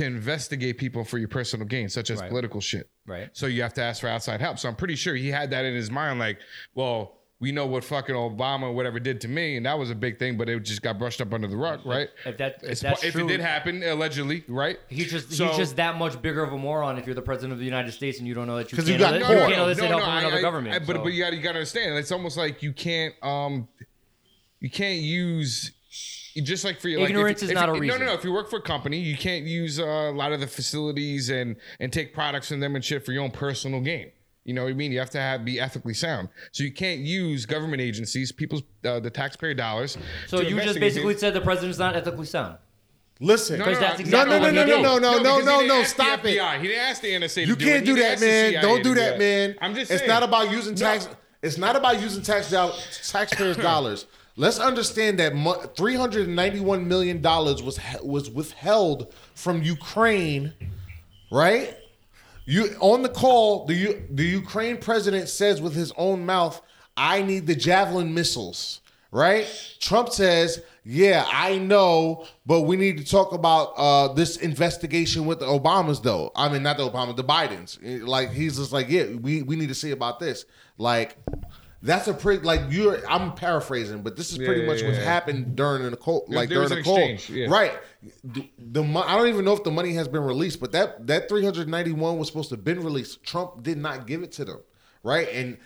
to 0.00 0.06
investigate 0.06 0.78
people 0.78 1.04
for 1.04 1.18
your 1.18 1.28
personal 1.28 1.66
gain, 1.66 1.88
such 1.88 2.10
as 2.10 2.20
Right. 2.20 2.28
political 2.30 2.60
shit. 2.60 2.88
Right. 3.06 3.28
So 3.32 3.46
you 3.46 3.62
have 3.62 3.74
to 3.74 3.82
ask 3.82 4.00
for 4.00 4.08
outside 4.08 4.40
help. 4.40 4.58
So 4.58 4.68
I'm 4.68 4.76
pretty 4.76 4.96
sure 4.96 5.14
he 5.14 5.28
had 5.28 5.50
that 5.50 5.64
in 5.64 5.74
his 5.74 5.90
mind, 5.90 6.18
like, 6.18 6.38
well, 6.74 7.18
we 7.38 7.52
know 7.52 7.64
what 7.66 7.84
fucking 7.84 8.14
Obama 8.14 8.64
or 8.64 8.72
whatever 8.72 8.98
did 9.00 9.20
to 9.22 9.28
me, 9.28 9.56
and 9.56 9.64
that 9.64 9.78
was 9.78 9.88
a 9.90 9.94
big 9.94 10.18
thing, 10.18 10.36
but 10.36 10.48
it 10.48 10.60
just 10.62 10.82
got 10.82 10.98
brushed 10.98 11.20
up 11.22 11.32
under 11.32 11.48
the 11.48 11.56
rug, 11.56 11.80
right? 11.86 12.08
If 12.26 12.36
that- 12.36 12.60
if 12.62 12.80
that's 12.80 13.02
if 13.02 13.12
true- 13.14 13.24
it 13.24 13.28
did 13.28 13.40
happen, 13.40 13.82
allegedly, 13.82 14.44
right? 14.46 14.78
He's 14.88 15.10
just 15.10 15.32
So- 15.32 15.48
he's 15.48 15.56
just 15.56 15.76
that 15.76 15.96
much 15.96 16.20
bigger 16.20 16.42
of 16.42 16.52
a 16.52 16.58
moron 16.58 16.98
if 16.98 17.06
you're 17.06 17.14
the 17.14 17.22
president 17.22 17.52
of 17.54 17.58
the 17.58 17.64
United 17.64 17.92
States 17.92 18.18
and 18.18 18.28
you 18.28 18.34
don't 18.34 18.46
know 18.46 18.56
that 18.58 18.70
you 18.70 18.76
'Cause 18.76 18.84
can't, 18.86 18.98
you 18.98 19.04
got 19.04 19.14
elicit- 19.16 19.26
caught. 19.38 19.48
you 19.48 19.54
can't 19.54 19.66
elicit 19.66 19.84
help 19.84 20.00
from 20.02 20.10
I- 20.10 20.20
another 20.20 20.36
I- 20.36 20.40
government. 20.42 20.74
I- 20.76 20.78
but 20.80 20.96
so- 20.96 21.02
but 21.02 21.12
you 21.14 21.22
got 21.24 21.30
to 21.30 21.36
you 21.36 21.42
got 21.42 21.52
to 21.52 21.58
understand. 21.58 21.96
It's 21.98 22.12
almost 22.12 22.36
like 22.36 22.62
you 22.62 22.72
can't 22.72 23.14
um 23.22 23.68
you 24.60 24.68
can't 24.70 25.00
use 25.00 25.72
just 26.40 26.64
like 26.64 26.80
for 26.80 26.88
your 26.88 27.00
like, 27.00 27.10
if- 27.10 27.16
Ignorance 27.16 27.42
is 27.42 27.50
if 27.50 27.54
not 27.54 27.66
you- 27.68 27.72
a 27.72 27.74
No, 27.74 27.80
reason. 27.80 28.00
no, 28.00 28.06
no. 28.06 28.12
no. 28.12 28.18
If 28.18 28.24
you 28.24 28.32
work 28.32 28.50
for 28.50 28.58
a 28.58 28.62
company, 28.62 28.98
you 28.98 29.16
can't 29.16 29.44
use 29.44 29.78
uh, 29.80 29.84
a 29.84 30.12
lot 30.12 30.32
of 30.32 30.40
the 30.40 30.46
facilities 30.46 31.30
and 31.30 31.56
and 31.80 31.92
take 31.92 32.12
products 32.14 32.48
from 32.48 32.60
them 32.60 32.74
and 32.76 32.84
shit 32.84 33.04
for 33.04 33.12
your 33.12 33.22
own 33.24 33.30
personal 33.30 33.80
gain. 33.80 34.10
You 34.44 34.54
know 34.54 34.64
what 34.64 34.70
I 34.70 34.74
mean? 34.74 34.90
You 34.90 34.98
have 35.00 35.10
to 35.10 35.20
have 35.20 35.44
be 35.44 35.60
ethically 35.60 35.94
sound. 35.94 36.28
So 36.52 36.64
you 36.64 36.72
can't 36.72 37.00
use 37.00 37.44
government 37.46 37.82
agencies, 37.82 38.32
people's 38.32 38.62
uh, 38.84 38.98
the 39.00 39.10
taxpayer 39.10 39.54
dollars. 39.54 39.98
so 40.26 40.40
you 40.40 40.58
just 40.60 40.80
basically 40.80 41.12
things. 41.12 41.20
said 41.20 41.34
the 41.34 41.40
president's 41.42 41.78
not 41.78 41.94
ethically 41.94 42.26
sound. 42.26 42.56
Listen, 43.22 43.58
No, 43.58 43.66
Because 43.66 43.80
no, 43.82 43.86
that's 43.86 43.98
no, 43.98 44.04
exactly 44.06 44.30
no, 44.30 44.38
no, 44.38 44.44
what 44.46 44.54
no, 44.54 44.64
no, 44.64 44.98
no, 44.98 45.18
no, 45.18 45.38
no, 45.40 45.60
no, 45.60 45.66
no, 45.66 45.82
stop 45.84 46.22
the 46.22 46.30
it. 46.30 46.38
FBI. 46.38 46.60
He 46.62 46.68
didn't 46.68 46.80
ask 46.82 47.02
the 47.02 47.08
NSA. 47.12 47.46
You 47.46 47.54
to 47.54 47.62
can't 47.64 47.82
it. 47.82 47.84
Do 47.84 47.96
that, 47.96 48.18
man. 48.18 48.62
Don't 48.62 48.82
do 48.82 48.94
that, 48.94 49.18
man. 49.18 49.56
I'm 49.60 49.74
just 49.74 49.90
It's 49.90 50.06
not 50.06 50.22
about 50.22 50.50
using 50.50 50.72
No. 50.72 50.80
tax. 50.80 51.06
It's 51.42 51.58
not 51.58 51.76
about 51.76 52.00
using 52.00 52.22
tax 52.22 52.50
doll- 52.50 52.74
taxpayers' 53.06 53.56
dollars. 53.70 54.06
Let's 54.40 54.58
understand 54.58 55.18
that 55.18 55.76
three 55.76 55.94
hundred 55.96 56.26
and 56.26 56.34
ninety-one 56.34 56.88
million 56.88 57.20
dollars 57.20 57.62
was 57.62 57.78
was 58.02 58.30
withheld 58.30 59.12
from 59.34 59.62
Ukraine, 59.62 60.54
right? 61.30 61.76
You 62.46 62.74
on 62.80 63.02
the 63.02 63.10
call, 63.10 63.66
the 63.66 64.00
the 64.10 64.24
Ukraine 64.24 64.78
president 64.78 65.28
says 65.28 65.60
with 65.60 65.74
his 65.74 65.92
own 65.94 66.24
mouth, 66.24 66.62
"I 66.96 67.20
need 67.20 67.46
the 67.46 67.54
javelin 67.54 68.14
missiles." 68.14 68.80
Right? 69.12 69.46
Trump 69.78 70.08
says, 70.08 70.62
"Yeah, 70.84 71.26
I 71.28 71.58
know, 71.58 72.24
but 72.46 72.62
we 72.62 72.76
need 72.76 72.96
to 72.96 73.04
talk 73.04 73.32
about 73.32 73.74
uh, 73.76 74.08
this 74.14 74.38
investigation 74.38 75.26
with 75.26 75.40
the 75.40 75.46
Obamas, 75.46 76.02
though. 76.02 76.32
I 76.34 76.48
mean, 76.48 76.62
not 76.62 76.78
the 76.78 76.88
Obama, 76.88 77.14
the 77.14 77.24
Bidens. 77.24 77.76
Like 78.06 78.30
he's 78.32 78.56
just 78.56 78.72
like, 78.72 78.88
yeah, 78.88 79.04
we 79.16 79.42
we 79.42 79.56
need 79.56 79.68
to 79.68 79.74
see 79.74 79.90
about 79.90 80.18
this. 80.18 80.46
Like, 80.78 81.18
that's 81.82 82.08
a 82.08 82.14
pretty 82.14 82.42
like 82.44 82.60
you're. 82.68 83.06
I'm 83.08 83.32
paraphrasing, 83.32 84.02
but 84.02 84.16
this 84.16 84.32
is 84.32 84.38
pretty 84.38 84.62
Yeah, 84.62 84.66
much 84.66 84.82
yeah, 84.82 84.88
what 84.88 84.96
yeah. 84.96 85.02
happened 85.02 85.56
during 85.56 85.90
the 85.90 85.96
cold, 85.96 86.24
like 86.28 86.48
there 86.50 86.66
during 86.66 86.68
the 86.68 86.82
cold, 86.82 87.50
right? 87.50 87.72
The, 88.22 88.50
the 88.58 88.82
I 88.82 89.16
don't 89.16 89.28
even 89.28 89.44
know 89.46 89.54
if 89.54 89.64
the 89.64 89.70
money 89.70 89.94
has 89.94 90.06
been 90.06 90.22
released, 90.22 90.60
but 90.60 90.72
that 90.72 91.06
that 91.06 91.28
391 91.28 92.18
was 92.18 92.28
supposed 92.28 92.50
to 92.50 92.56
have 92.56 92.64
been 92.64 92.80
released. 92.82 93.22
Trump 93.22 93.62
did 93.62 93.78
not 93.78 94.06
give 94.06 94.22
it 94.22 94.32
to 94.32 94.44
them, 94.44 94.60
right? 95.02 95.28
And 95.32 95.56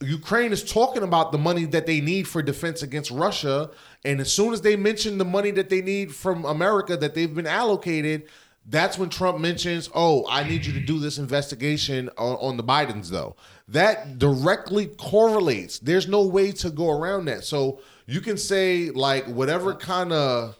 Ukraine 0.00 0.50
is 0.52 0.64
talking 0.64 1.02
about 1.02 1.30
the 1.30 1.38
money 1.38 1.64
that 1.66 1.86
they 1.86 2.00
need 2.00 2.26
for 2.26 2.42
defense 2.42 2.82
against 2.82 3.10
Russia, 3.10 3.70
and 4.04 4.20
as 4.20 4.32
soon 4.32 4.52
as 4.52 4.62
they 4.62 4.76
mention 4.76 5.18
the 5.18 5.24
money 5.24 5.50
that 5.52 5.68
they 5.68 5.82
need 5.82 6.14
from 6.14 6.44
America 6.44 6.96
that 6.96 7.14
they've 7.14 7.34
been 7.34 7.46
allocated, 7.46 8.24
that's 8.66 8.98
when 8.98 9.10
Trump 9.10 9.38
mentions, 9.40 9.90
"Oh, 9.94 10.26
I 10.28 10.42
need 10.44 10.64
you 10.64 10.72
to 10.72 10.80
do 10.80 10.98
this 10.98 11.18
investigation 11.18 12.08
on, 12.16 12.36
on 12.36 12.56
the 12.56 12.64
Bidens." 12.64 13.10
Though 13.10 13.36
that 13.72 14.18
directly 14.18 14.86
correlates. 14.86 15.78
There's 15.78 16.06
no 16.08 16.22
way 16.26 16.52
to 16.52 16.70
go 16.70 16.90
around 16.90 17.26
that. 17.26 17.44
So 17.44 17.80
you 18.06 18.20
can 18.20 18.36
say 18.36 18.90
like 18.90 19.26
whatever 19.26 19.74
kind 19.74 20.12
of 20.12 20.58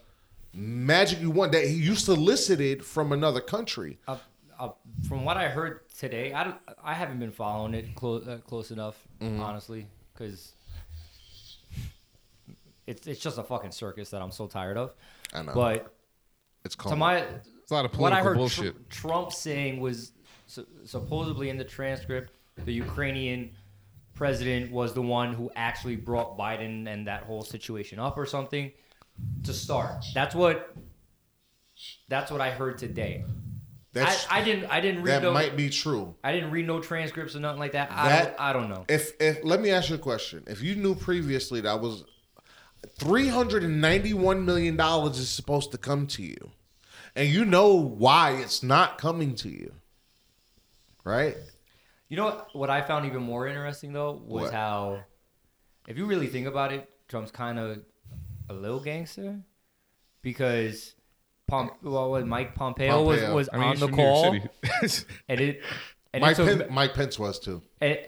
magic 0.55 1.21
you 1.21 1.31
want 1.31 1.53
that 1.53 1.65
he 1.65 1.75
you 1.75 1.95
solicited 1.95 2.85
from 2.85 3.13
another 3.13 3.41
country. 3.41 3.99
Uh, 4.07 4.19
uh, 4.59 4.71
from 5.09 5.25
what 5.25 5.37
I 5.37 5.49
heard 5.49 5.81
today, 5.99 6.33
I, 6.33 6.45
don't, 6.45 6.57
I 6.85 6.95
haven't 6.95 7.19
been 7.19 7.33
following 7.33 7.75
it 7.75 7.95
close 7.95 8.27
uh, 8.29 8.39
close 8.47 8.71
enough, 8.71 8.97
Mm-hmm. 9.21 9.41
honestly, 9.41 9.87
because 10.13 10.53
it's 12.87 13.07
it's 13.07 13.21
just 13.21 13.39
a 13.39 13.43
fucking 13.43 13.71
circus 13.73 14.11
that 14.11 14.21
I'm 14.23 14.31
so 14.33 14.47
tired 14.47 14.77
of. 14.77 14.95
I 15.33 15.43
know. 15.43 15.53
But 15.55 15.93
It's 16.65 16.77
to 16.77 16.97
my 16.97 17.19
It's 17.19 17.71
a 17.71 17.75
lot 17.75 17.85
of 17.85 17.97
what 17.99 18.13
I 18.13 18.21
political 18.21 18.29
heard 18.29 18.37
bullshit. 18.37 18.91
Tr- 18.91 19.01
Trump 19.09 19.33
saying 19.33 19.81
was 19.81 20.13
su- 20.47 20.67
supposedly 20.85 21.49
in 21.49 21.57
the 21.57 21.65
transcript, 21.65 22.33
the 22.65 22.73
Ukrainian 22.73 23.51
president 24.15 24.71
was 24.71 24.95
the 24.95 25.03
one 25.03 25.35
who 25.35 25.51
actually 25.57 25.97
brought 25.97 26.39
Biden 26.39 26.87
and 26.87 27.07
that 27.07 27.23
whole 27.25 27.43
situation 27.43 27.99
up 27.99 28.17
or 28.19 28.27
something 28.27 28.71
to 29.45 29.53
start. 29.53 30.05
That's 30.15 30.35
what 30.35 30.75
that's 32.09 32.31
what 32.31 32.41
I 32.41 32.51
heard 32.51 32.79
today. 32.79 33.25
that's 33.93 34.27
I, 34.31 34.41
I 34.41 34.45
didn't 34.45 34.67
I 34.67 34.81
didn't 34.81 35.03
read 35.03 35.13
that 35.15 35.23
no 35.23 35.33
might 35.33 35.57
be 35.57 35.69
true. 35.71 36.15
I 36.23 36.33
didn't 36.33 36.51
read 36.51 36.67
no 36.67 36.81
transcripts 36.81 37.35
or 37.35 37.41
nothing 37.41 37.59
like 37.61 37.73
that. 37.73 37.91
I 37.91 38.09
That- 38.09 38.25
don't 38.37 38.41
I 38.41 38.53
don't 38.53 38.69
know. 38.69 38.85
If 38.89 39.13
if 39.21 39.43
let 39.45 39.61
me 39.61 39.71
ask 39.71 39.89
you 39.91 39.97
a 39.97 39.99
question. 39.99 40.45
If 40.47 40.63
you 40.63 40.75
knew 40.77 40.95
previously 40.95 41.61
that 41.63 41.81
was 41.81 42.05
three 42.99 43.29
hundred 43.29 43.63
and 43.65 43.81
ninety 43.81 44.15
one 44.15 44.45
million 44.45 44.77
dollars 44.77 45.19
is 45.19 45.29
supposed 45.31 45.73
to 45.73 45.79
come 45.79 46.07
to 46.09 46.23
you, 46.23 46.51
and 47.17 47.29
you 47.29 47.45
know 47.45 47.75
why 47.75 48.33
it's 48.33 48.63
not 48.63 48.99
coming 48.99 49.35
to 49.37 49.49
you, 49.49 49.73
right? 51.05 51.37
You 52.13 52.19
know 52.19 52.27
what, 52.27 52.49
what 52.55 52.69
I 52.69 52.83
found 52.83 53.07
even 53.07 53.23
more 53.23 53.47
interesting 53.49 53.95
though 53.95 54.13
was 54.13 54.43
What? 54.43 54.53
how, 54.53 55.01
if 55.89 55.97
you 55.97 56.05
really 56.05 56.27
think 56.27 56.47
about 56.47 56.71
it, 56.71 56.87
Trump's 57.09 57.31
kind 57.31 57.59
of 57.59 57.79
a 58.51 58.53
little 58.53 58.81
gangster 58.81 59.41
because 60.21 60.95
Pom- 61.49 61.71
well, 61.83 62.11
what, 62.11 62.27
Mike 62.27 62.55
Pompeo, 62.55 62.91
Pompeo. 63.03 63.33
was, 63.33 63.35
was 63.35 63.49
I 63.51 63.57
mean, 63.57 63.67
on 63.69 63.79
the 63.79 63.87
from 63.89 63.97
New 63.97 64.03
York 64.03 64.25
call 64.61 64.91
and 65.31 65.41
it 65.41 65.63
and 66.13 66.21
Mike, 66.21 66.33
it 66.39 66.45
took, 66.45 66.59
Pen- 66.67 66.75
Mike 66.75 66.93
Pence 66.93 67.19
was 67.19 67.39
too. 67.39 67.63
and- 67.81 67.99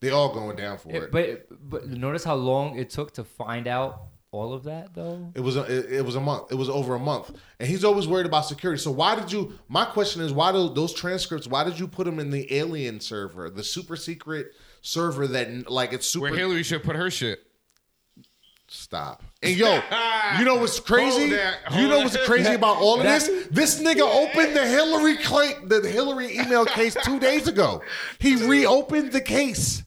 They 0.00 0.10
all 0.10 0.34
going 0.34 0.56
down 0.56 0.78
for 0.78 0.88
it- 0.90 1.02
it. 1.04 1.12
but 1.12 1.70
but 1.70 1.86
notice 1.88 2.24
how 2.24 2.34
long 2.34 2.76
it 2.76 2.90
took 2.90 3.12
to 3.14 3.22
find 3.22 3.68
out 3.68 4.08
all 4.32 4.52
of 4.54 4.64
that 4.64 4.94
though. 4.94 5.30
It 5.34 5.40
was 5.40 5.56
a, 5.56 5.60
it, 5.62 5.92
it 5.98 6.04
was 6.04 6.16
a 6.16 6.20
month. 6.20 6.50
It 6.50 6.54
was 6.56 6.68
over 6.68 6.94
a 6.94 6.98
month, 6.98 7.30
and 7.60 7.68
he's 7.68 7.84
always 7.84 8.08
worried 8.08 8.26
about 8.26 8.46
security. 8.46 8.80
So 8.82 8.90
why 8.90 9.14
did 9.14 9.30
you? 9.30 9.58
My 9.68 9.84
question 9.84 10.22
is, 10.22 10.32
why 10.32 10.50
do 10.52 10.68
those 10.70 10.92
transcripts? 10.92 11.46
Why 11.46 11.62
did 11.64 11.78
you 11.78 11.86
put 11.86 12.04
them 12.06 12.18
in 12.18 12.30
the 12.30 12.52
alien 12.54 12.98
server, 12.98 13.48
the 13.50 13.62
super 13.62 13.94
secret 13.94 14.48
server 14.80 15.26
that 15.28 15.70
like 15.70 15.92
it's 15.92 16.06
super? 16.06 16.22
Where 16.30 16.34
Hillary 16.34 16.62
should 16.64 16.82
put 16.82 16.96
her 16.96 17.10
shit. 17.10 17.40
Stop. 18.68 19.22
And 19.42 19.54
yo, 19.54 19.80
you 20.38 20.46
know 20.46 20.56
what's 20.56 20.80
crazy? 20.80 21.18
Hold 21.28 21.32
that, 21.32 21.58
you 21.72 21.82
know 21.88 21.90
hold 21.90 22.04
what's 22.04 22.16
that. 22.16 22.24
crazy 22.24 22.54
about 22.54 22.78
all 22.78 22.96
of 22.96 23.02
this? 23.02 23.26
That- 23.26 23.48
This 23.54 23.82
nigga 23.82 24.00
opened 24.00 24.56
the 24.56 24.66
Hillary 24.66 25.18
claim, 25.18 25.68
the 25.68 25.86
Hillary 25.86 26.38
email 26.38 26.64
case 26.64 26.96
two 27.04 27.20
days 27.20 27.48
ago. 27.48 27.82
He 28.18 28.36
reopened 28.36 29.12
the 29.12 29.20
case. 29.20 29.82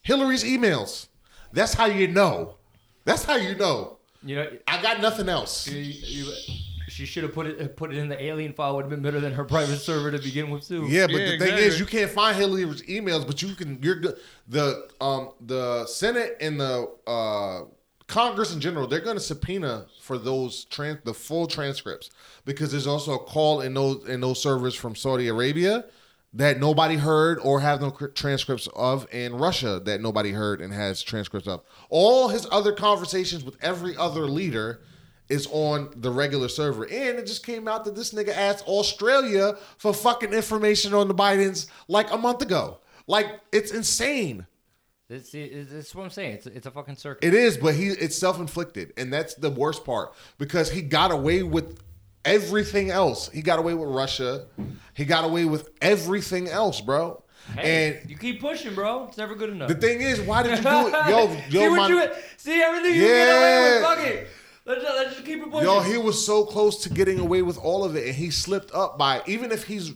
Hillary's 0.00 0.42
emails. 0.42 1.08
That's 1.52 1.74
how 1.74 1.84
you 1.84 2.08
know. 2.08 2.56
That's 3.04 3.24
how 3.24 3.36
you 3.36 3.54
know. 3.54 3.98
You 4.22 4.36
know, 4.36 4.48
I 4.66 4.80
got 4.80 5.00
nothing 5.00 5.28
else. 5.28 5.68
you, 5.68 5.78
you, 5.78 6.32
she 6.88 7.06
should 7.06 7.24
have 7.24 7.34
put 7.34 7.46
it 7.46 7.76
put 7.76 7.92
it 7.92 7.98
in 7.98 8.08
the 8.08 8.22
alien 8.22 8.52
file. 8.52 8.76
Would 8.76 8.82
have 8.84 8.90
been 8.90 9.02
better 9.02 9.20
than 9.20 9.32
her 9.32 9.44
private 9.44 9.78
server 9.78 10.10
to 10.10 10.18
begin 10.18 10.50
with 10.50 10.66
too. 10.66 10.86
Yeah, 10.88 11.06
but 11.06 11.16
Yeah, 11.16 11.30
the 11.32 11.38
thing 11.38 11.58
is, 11.58 11.78
you 11.78 11.86
can't 11.86 12.10
find 12.10 12.36
Hillary's 12.36 12.82
emails, 12.82 13.26
but 13.26 13.42
you 13.42 13.54
can. 13.54 13.78
You're 13.82 13.96
good. 13.96 14.18
The 14.48 14.88
um 15.00 15.32
the 15.40 15.86
Senate 15.86 16.36
and 16.40 16.60
the 16.60 16.88
uh 17.06 17.62
Congress 18.06 18.54
in 18.54 18.60
general, 18.60 18.86
they're 18.86 19.00
going 19.00 19.16
to 19.16 19.22
subpoena 19.22 19.86
for 20.00 20.18
those 20.18 20.64
trans 20.66 20.98
the 21.04 21.14
full 21.14 21.46
transcripts 21.46 22.10
because 22.44 22.70
there's 22.70 22.86
also 22.86 23.14
a 23.14 23.18
call 23.18 23.62
in 23.62 23.74
those 23.74 24.06
in 24.08 24.20
those 24.20 24.40
servers 24.40 24.74
from 24.74 24.94
Saudi 24.94 25.28
Arabia 25.28 25.86
that 26.34 26.58
nobody 26.58 26.96
heard 26.96 27.38
or 27.40 27.60
have 27.60 27.80
no 27.80 27.90
transcripts 27.90 28.68
of, 28.74 29.06
and 29.12 29.40
Russia 29.40 29.80
that 29.84 30.00
nobody 30.00 30.32
heard 30.32 30.60
and 30.60 30.72
has 30.72 31.02
transcripts 31.02 31.48
of. 31.48 31.62
All 31.90 32.28
his 32.28 32.46
other 32.50 32.72
conversations 32.72 33.44
with 33.44 33.56
every 33.62 33.96
other 33.96 34.26
leader 34.26 34.82
is 35.28 35.48
on 35.52 35.90
the 35.96 36.10
regular 36.10 36.48
server. 36.48 36.84
And 36.84 37.18
it 37.18 37.26
just 37.26 37.46
came 37.46 37.68
out 37.68 37.84
that 37.84 37.94
this 37.94 38.12
nigga 38.12 38.36
asked 38.36 38.66
Australia 38.66 39.56
for 39.78 39.94
fucking 39.94 40.32
information 40.32 40.92
on 40.92 41.08
the 41.08 41.14
Bidens 41.14 41.68
like 41.88 42.10
a 42.12 42.18
month 42.18 42.42
ago. 42.42 42.78
Like 43.06 43.40
it's 43.52 43.70
insane. 43.70 44.46
That's, 45.08 45.30
that's 45.32 45.94
what 45.94 46.04
I'm 46.04 46.10
saying. 46.10 46.34
It's, 46.34 46.46
it's 46.46 46.66
a 46.66 46.70
fucking 46.70 46.96
circus. 46.96 47.26
It 47.26 47.34
is, 47.34 47.56
but 47.56 47.74
he 47.74 47.88
it's 47.88 48.16
self-inflicted. 48.16 48.94
And 48.96 49.12
that's 49.12 49.34
the 49.34 49.50
worst 49.50 49.84
part 49.84 50.14
because 50.38 50.70
he 50.70 50.82
got 50.82 51.10
away 51.10 51.42
with 51.42 51.78
everything 52.24 52.90
else. 52.90 53.28
He 53.28 53.42
got 53.42 53.58
away 53.58 53.74
with 53.74 53.88
Russia. 53.88 54.46
He 54.94 55.04
got 55.04 55.24
away 55.24 55.44
with 55.44 55.70
everything 55.80 56.48
else, 56.48 56.80
bro. 56.80 57.22
Hey, 57.54 57.98
and 58.00 58.10
you 58.10 58.16
keep 58.16 58.40
pushing, 58.40 58.74
bro. 58.74 59.06
It's 59.08 59.18
never 59.18 59.34
good 59.34 59.50
enough. 59.50 59.68
the 59.68 59.74
thing 59.74 60.00
is, 60.00 60.20
why 60.20 60.42
did 60.42 60.56
you 60.56 60.64
do 60.64 60.88
it? 60.88 60.92
Yo, 61.08 61.32
yo, 61.50 61.60
see 61.60 61.68
what 61.68 61.76
my, 61.76 61.88
you 61.88 62.08
see 62.36 62.62
everything 62.62 62.94
you 62.94 63.00
get 63.02 63.28
away 63.28 63.74
with. 63.74 63.82
Yeah. 63.82 63.94
Fuck 63.94 64.06
it. 64.06 64.28
Let's 64.66 64.82
just, 64.82 64.96
let's 64.96 65.14
just 65.14 65.26
keep 65.26 65.42
it 65.42 65.50
pushing. 65.50 65.68
Yo, 65.68 65.80
he 65.80 65.98
was 65.98 66.24
so 66.24 66.44
close 66.44 66.82
to 66.84 66.88
getting 66.88 67.20
away 67.20 67.42
with 67.42 67.58
all 67.58 67.84
of 67.84 67.96
it, 67.96 68.06
and 68.06 68.14
he 68.14 68.30
slipped 68.30 68.72
up 68.72 68.96
by 68.96 69.20
even 69.26 69.52
if 69.52 69.64
he's 69.64 69.92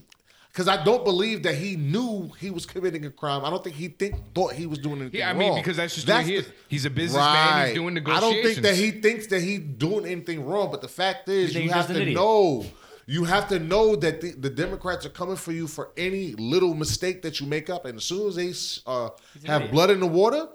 because 0.51 0.67
I 0.67 0.83
don't 0.83 1.03
believe 1.05 1.43
that 1.43 1.55
he 1.55 1.75
knew 1.75 2.31
he 2.39 2.49
was 2.49 2.65
committing 2.65 3.05
a 3.05 3.11
crime. 3.11 3.45
I 3.45 3.49
don't 3.49 3.63
think 3.63 3.75
he 3.75 3.87
think 3.87 4.33
thought 4.33 4.53
he 4.53 4.65
was 4.65 4.79
doing 4.79 5.01
anything 5.01 5.19
wrong. 5.21 5.27
Yeah, 5.27 5.29
I 5.29 5.33
mean, 5.33 5.49
wrong. 5.49 5.59
because 5.59 5.77
that's 5.77 5.95
just 5.95 6.07
who 6.07 6.17
he 6.23 6.35
is. 6.35 6.47
the- 6.47 6.53
He's 6.67 6.85
a 6.85 6.89
businessman. 6.89 7.67
He's 7.67 7.75
doing 7.75 7.93
the. 7.93 8.01
I 8.11 8.19
don't 8.19 8.43
think 8.43 8.57
that 8.59 8.75
he 8.75 8.91
thinks 8.91 9.27
that 9.27 9.41
he's 9.41 9.59
doing 9.59 10.05
anything 10.05 10.45
wrong. 10.45 10.71
But 10.71 10.81
the 10.81 10.87
fact 10.87 11.29
is, 11.29 11.55
you 11.55 11.69
have 11.69 11.87
to 11.87 12.01
idiot. 12.01 12.15
know. 12.15 12.65
You 13.05 13.23
have 13.23 13.47
to 13.49 13.57
know 13.57 13.95
that 13.95 14.21
the, 14.21 14.33
the 14.33 14.51
Democrats 14.51 15.03
are 15.03 15.09
coming 15.09 15.35
for 15.35 15.51
you 15.51 15.65
for 15.65 15.89
any 15.97 16.33
little 16.33 16.75
mistake 16.75 17.23
that 17.23 17.39
you 17.39 17.47
make 17.47 17.67
up, 17.67 17.85
and 17.85 17.97
as 17.97 18.03
soon 18.03 18.27
as 18.27 18.35
they 18.35 18.53
uh, 18.91 19.09
have 19.47 19.61
idiot. 19.61 19.71
blood 19.71 19.89
in 19.89 19.99
the 19.99 20.05
water, 20.05 20.47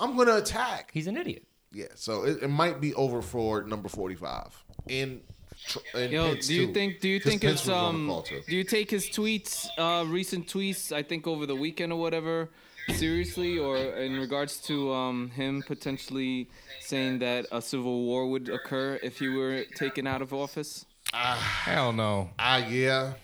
I'm 0.00 0.16
gonna 0.16 0.36
attack. 0.36 0.90
He's 0.92 1.06
an 1.06 1.16
idiot. 1.16 1.44
Yeah, 1.72 1.86
so 1.94 2.24
it, 2.24 2.42
it 2.42 2.48
might 2.48 2.80
be 2.80 2.92
over 2.94 3.22
for 3.22 3.62
number 3.62 3.88
forty-five 3.88 4.64
in. 4.88 5.20
Tr- 5.68 5.96
in 5.98 6.10
Yo, 6.12 6.30
Pitts, 6.34 6.46
do 6.48 6.54
you 6.54 6.66
too. 6.66 6.72
think? 6.72 7.00
Do 7.00 7.08
you 7.08 7.20
'Cause 7.20 7.30
think 7.30 7.42
Pitts 7.42 7.52
it's 7.60 7.66
was 7.68 7.76
on 7.76 7.94
the 7.94 8.00
um? 8.00 8.06
call, 8.08 8.22
too. 8.22 8.42
Do 8.48 8.56
you 8.56 8.64
take 8.64 8.90
his 8.90 9.06
tweets, 9.08 9.66
uh, 9.78 10.04
recent 10.06 10.46
tweets? 10.48 10.92
I 10.92 11.02
think 11.02 11.26
over 11.26 11.46
the 11.46 11.56
weekend 11.56 11.92
or 11.92 11.98
whatever, 12.00 12.48
seriously, 12.94 13.58
or 13.58 13.76
in 13.76 14.18
regards 14.18 14.56
to 14.68 14.92
um 14.92 15.30
him 15.30 15.62
potentially 15.66 16.48
saying 16.80 17.18
that 17.20 17.46
a 17.52 17.60
civil 17.60 18.04
war 18.04 18.26
would 18.30 18.48
occur 18.48 18.98
if 19.02 19.18
he 19.18 19.28
were 19.28 19.64
taken 19.76 20.06
out 20.06 20.22
of 20.22 20.32
office? 20.32 20.86
Hell 21.12 21.92
no. 21.92 22.30
Ah, 22.38 22.58
yeah. 22.66 23.14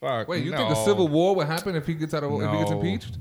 Fuck. 0.00 0.28
Wait, 0.28 0.44
you 0.44 0.52
no. 0.52 0.56
think 0.58 0.70
a 0.70 0.84
civil 0.84 1.08
war 1.08 1.34
would 1.36 1.46
happen 1.48 1.74
if 1.74 1.86
he 1.86 1.94
gets 1.94 2.14
out 2.14 2.22
of 2.24 2.32
if 2.40 2.50
he 2.50 2.58
gets 2.58 2.70
No. 2.70 2.76
impeached? 2.80 3.18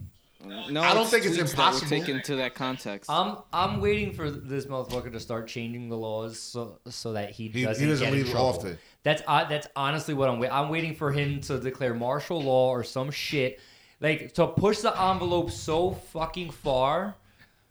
No, 0.70 0.82
I 0.82 0.94
don't 0.94 1.08
think 1.08 1.26
it's 1.26 1.38
tweets 1.38 1.52
impossible. 1.52 1.90
That 1.90 2.00
were 2.00 2.06
taken 2.06 2.22
to 2.24 2.36
that 2.38 2.56
context. 2.56 3.10
I'm 3.10 3.38
I'm 3.54 3.80
waiting 3.82 4.14
for 4.14 4.30
this 4.30 4.66
motherfucker 4.66 5.12
to 5.12 5.20
start 5.20 5.48
changing 5.48 5.90
the 5.90 5.98
laws 5.98 6.40
so 6.40 6.80
so 6.90 7.14
that 7.14 7.32
he 7.32 7.48
He- 7.48 7.60
he 7.60 7.66
doesn't, 7.66 7.88
doesn't 7.88 8.06
get 8.06 8.14
in 8.14 8.20
leave 8.24 8.32
trouble. 8.32 8.48
often. 8.50 8.78
That's 9.04 9.22
uh, 9.28 9.46
that's 9.46 9.68
honestly 9.76 10.14
what 10.14 10.30
I'm 10.30 10.40
waiting. 10.40 10.56
I'm 10.56 10.70
waiting 10.70 10.96
for 10.96 11.12
him 11.12 11.42
to 11.42 11.60
declare 11.60 11.94
martial 11.94 12.42
law 12.42 12.70
or 12.70 12.84
some 12.84 13.12
shit, 13.12 13.60
like 14.02 14.34
to 14.34 14.48
push 14.48 14.80
the 14.80 14.92
envelope 15.02 15.52
so 15.52 15.92
fucking 15.92 16.52
far. 16.52 17.16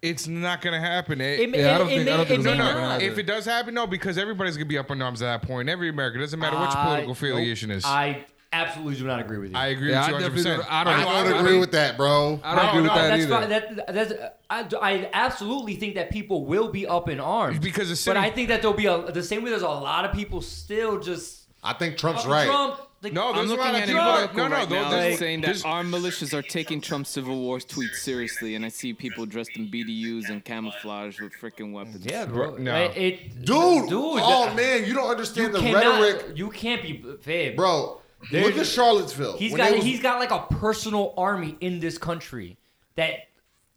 It's 0.02 0.28
not 0.28 0.60
gonna 0.60 0.78
happen. 0.80 1.20
It, 1.20 1.40
It, 1.40 1.50
may- 1.50 1.60
Yeah, 1.60 1.74
I 1.74 1.78
don't 1.78 1.88
it, 1.88 1.92
it 1.92 1.96
think- 1.96 2.06
may, 2.06 2.12
I 2.12 2.16
don't 2.18 2.26
think 2.26 2.30
it 2.38 2.40
it's 2.40 2.44
may 2.44 2.58
no, 2.58 2.64
gonna 2.64 2.74
no. 2.80 2.88
not. 2.90 3.02
If 3.02 3.18
it 3.18 3.22
does 3.26 3.44
happen, 3.46 3.74
no, 3.74 3.86
because 3.86 4.18
everybody's 4.18 4.56
gonna 4.56 4.66
be 4.66 4.78
up 4.78 4.90
in 4.90 5.00
arms 5.02 5.20
at 5.22 5.40
that 5.40 5.48
point. 5.48 5.68
Every 5.68 5.88
American 5.88 6.20
doesn't 6.20 6.38
matter 6.38 6.58
which 6.60 6.68
I- 6.70 6.84
political 6.84 7.08
nope. 7.08 7.16
affiliation 7.16 7.70
is. 7.70 7.84
I 7.84 8.24
absolutely 8.62 8.96
do 8.96 9.04
not 9.06 9.20
agree 9.20 9.38
with 9.38 9.50
you. 9.52 9.56
I 9.56 9.66
agree 9.68 9.90
Yeah, 9.90 10.00
with 10.00 10.08
you 10.08 10.14
100. 10.14 10.18
definitely 10.36 10.42
percent 10.42 10.62
don't- 10.62 10.72
I 10.72 10.84
don't- 10.84 10.94
I 10.94 11.20
I 11.20 11.24
don't 11.24 11.38
agree 11.46 11.58
with 11.58 11.72
that, 11.72 11.96
bro. 11.96 12.40
I 12.44 12.54
don't 12.54 12.64
No, 12.64 12.68
agree 12.70 12.82
with 12.82 12.90
no, 12.90 12.94
that 12.96 13.08
that's 13.08 13.22
either. 13.22 13.34
fine. 13.34 13.48
That, 13.48 13.94
that's, 13.94 14.12
I, 14.50 14.68
I 14.80 15.10
absolutely 15.12 15.74
think 15.76 15.94
that 15.96 16.10
people 16.10 16.44
will 16.44 16.68
be 16.68 16.86
up 16.86 17.08
in 17.08 17.18
arms 17.20 17.58
Because 17.58 17.88
the 17.88 18.10
but 18.10 18.16
I 18.16 18.30
think 18.30 18.48
that 18.48 18.62
there'll 18.62 18.76
be 18.76 18.86
a 18.86 19.10
the 19.12 19.22
same 19.22 19.42
way. 19.42 19.50
There's 19.50 19.62
a 19.62 19.68
lot 19.68 20.04
of 20.04 20.12
people 20.12 20.40
still 20.42 21.00
just 21.00 21.44
I 21.62 21.72
think 21.72 21.96
Trump's 21.98 22.20
fucking 22.22 22.32
right. 22.32 22.46
Trump. 22.46 22.80
Like, 23.02 23.12
No, 23.12 23.28
I'm 23.28 23.36
there's 23.36 23.50
a 23.50 23.54
lot 23.56 23.74
of 23.74 23.80
at 23.82 23.86
people 23.88 24.02
that- 24.04 24.34
no, 24.36 24.48
no, 24.48 24.54
right 24.56 24.68
those- 24.68 24.82
now 24.82 24.90
there's- 24.90 25.18
saying 25.18 25.40
that 25.42 25.46
there's- 25.48 25.64
armed 25.64 25.92
militias 25.92 26.32
are 26.32 26.40
taking 26.42 26.80
Trump's 26.80 27.10
civil 27.10 27.38
war 27.38 27.58
tweets 27.58 27.96
seriously, 27.96 28.54
and 28.54 28.64
I 28.64 28.68
see 28.68 28.94
people 28.94 29.26
dressed 29.26 29.50
in 29.56 29.68
BDUs 29.70 30.30
and 30.30 30.42
camouflage 30.44 31.20
with 31.20 31.32
freaking 31.40 31.72
weapons. 31.72 32.06
yeah, 32.06 32.24
bro. 32.24 32.56
No. 32.56 32.74
It, 32.74 32.96
it- 32.96 33.34
Dude, 33.44 33.88
dude. 33.88 33.92
oh 33.92 34.52
man, 34.54 34.86
you 34.86 34.94
don't 34.94 35.04
you 35.04 35.10
understand 35.10 35.54
the 35.54 35.58
cannot, 35.60 36.00
rhetoric, 36.00 36.38
You 36.38 36.48
can't 36.50 36.82
be 36.82 37.04
fam. 37.20 37.54
bro. 37.56 38.00
There's- 38.30 38.46
Look 38.46 38.56
at 38.58 38.66
Charlottesville. 38.66 39.36
He's 39.36 39.52
When 39.52 39.58
got 39.60 39.72
was- 39.76 39.84
he's 39.84 40.00
got 40.00 40.18
like 40.18 40.30
a 40.30 40.46
personal 40.56 41.14
army 41.16 41.56
in 41.60 41.80
this 41.80 41.98
country 41.98 42.58
that 42.96 43.28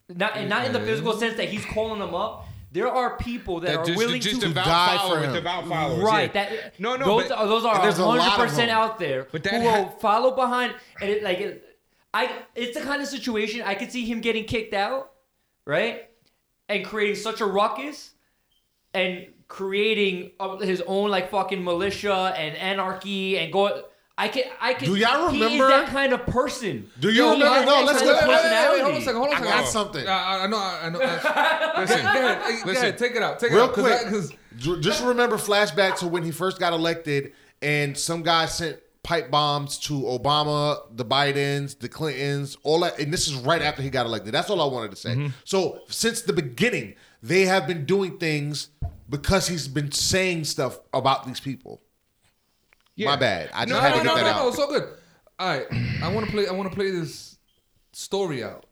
not 0.08 0.36
and 0.38 0.50
not 0.50 0.66
in 0.66 0.74
the 0.74 0.80
physical 0.80 1.14
sense 1.14 1.38
that 1.38 1.50
he's 1.50 1.66
calling 1.66 2.00
them 2.00 2.16
up. 2.16 2.46
There 2.72 2.88
are 2.88 3.18
people 3.18 3.60
that, 3.62 3.68
that 3.68 3.78
are 3.80 3.86
just, 3.86 3.98
willing 3.98 4.22
just 4.22 4.42
to 4.42 4.48
devout 4.48 4.66
die 4.66 5.08
for 5.08 5.20
him. 5.20 5.34
devout 5.34 5.68
followers. 5.68 6.04
Right. 6.04 6.32
yeah. 6.34 6.50
That 6.50 6.80
No, 6.80 6.96
no, 6.96 7.06
Those 7.06 7.30
but- 7.30 7.38
are 7.38 7.48
those 7.48 7.66
are 7.66 7.76
a 7.76 8.22
hundred 8.22 8.46
percent 8.46 8.70
out 8.72 9.00
there 9.00 9.28
But 9.32 9.44
that 9.44 9.54
who 9.54 9.60
will 9.62 9.90
follow 10.00 10.32
behind 10.36 10.76
and 11.02 11.10
it, 11.10 11.24
like 11.24 11.40
it, 11.40 11.78
I. 12.14 12.32
It's 12.56 12.78
the 12.78 12.84
kind 12.84 13.02
of 13.02 13.08
situation 13.08 13.62
I 13.64 13.76
could 13.76 13.92
see 13.92 14.06
him 14.06 14.20
getting 14.22 14.46
kicked 14.46 14.74
out, 14.74 15.12
right, 15.66 16.10
and 16.68 16.84
creating 16.86 17.16
such 17.16 17.40
a 17.42 17.46
ruckus, 17.46 18.12
and 18.96 19.28
creating 19.48 20.32
uh, 20.40 20.58
his 20.58 20.82
own 20.88 21.10
like 21.12 21.30
fucking 21.32 21.64
militia 21.64 22.34
and 22.38 22.56
anarchy 22.58 23.38
and 23.38 23.52
go. 23.54 23.84
I 24.22 24.28
can. 24.28 24.44
I 24.60 24.74
can. 24.74 24.90
Do 24.90 24.96
y'all 24.96 25.30
He 25.30 25.42
remember- 25.42 25.64
is 25.66 25.70
that 25.70 25.88
kind 25.88 26.12
of 26.14 26.26
person. 26.26 26.90
Do 27.00 27.10
you 27.10 27.24
remember- 27.24 27.66
no, 27.66 27.84
let's 27.84 28.02
go- 28.02 28.16
hold 28.16 28.30
on 28.82 28.92
a 28.96 29.02
second. 29.02 29.16
Hold 29.22 29.30
on 29.30 29.34
a 29.34 29.36
I 29.36 29.40
second. 29.40 29.44
got 29.46 29.64
I- 29.64 29.64
something. 29.66 30.08
I, 30.08 30.44
I 30.44 30.48
know. 30.48 30.58
I 30.58 30.90
know. 30.90 31.00
I, 31.02 31.74
Listen, 31.82 32.02
go 32.02 32.08
ahead. 32.10 32.40
Go 32.42 32.68
listen. 32.70 32.76
ahead. 32.84 32.98
Take 32.98 33.16
it 33.16 33.24
out. 33.24 33.40
Take 33.40 33.52
it 33.52 33.56
Real 33.56 33.64
out. 33.66 33.74
quick, 33.74 33.98
Because 34.04 34.34
just 34.82 35.04
remember 35.04 35.38
flashback 35.38 35.98
to 36.00 36.08
when 36.08 36.24
he 36.24 36.32
first 36.32 36.60
got 36.60 36.74
elected, 36.74 37.32
and 37.62 37.98
some 37.98 38.22
guy 38.24 38.46
sent 38.46 38.78
pipe 39.04 39.32
bombs 39.32 39.78
to 39.80 39.94
Obama, 40.02 40.82
the 40.96 41.06
Bidens, 41.06 41.80
the 41.80 41.88
Clintons, 41.88 42.58
all 42.64 42.82
that. 42.82 43.00
And 43.00 43.14
this 43.14 43.28
is 43.28 43.36
right 43.36 43.62
after 43.62 43.82
he 43.82 43.90
got 43.90 44.06
elected. 44.06 44.34
That's 44.34 44.50
all 44.50 44.62
I 44.62 44.66
wanted 44.66 44.92
to 44.92 44.98
say. 44.98 45.12
Mm-hmm. 45.12 45.28
So 45.46 45.80
since 45.88 46.22
the 46.24 46.34
beginning, 46.34 46.96
they 47.24 47.44
have 47.46 47.66
been 47.68 47.86
doing 47.86 48.18
things 48.18 48.68
because 49.10 49.48
he's 49.48 49.68
been 49.70 49.92
saying 49.94 50.44
stuff 50.44 50.80
about 50.94 51.26
these 51.26 51.40
people. 51.40 51.82
Yeah. 53.00 53.12
My 53.12 53.16
bad. 53.16 53.50
I 53.54 53.64
just 53.64 53.74
no, 53.74 53.80
had 53.80 53.92
no, 53.92 53.98
to 54.00 54.04
no, 54.04 54.16
get 54.16 54.22
no, 54.22 54.28
that 54.28 54.36
no. 54.36 54.48
out. 54.50 54.54
So 54.56 54.68
good. 54.68 54.90
All 55.40 55.48
right. 55.48 55.68
I 56.04 56.10
want 56.14 56.26
to 56.26 56.32
play. 56.34 56.48
I 56.48 56.52
want 56.52 56.70
to 56.70 56.76
play 56.76 56.92
this 56.92 57.38
story 57.94 58.44
out 58.44 58.66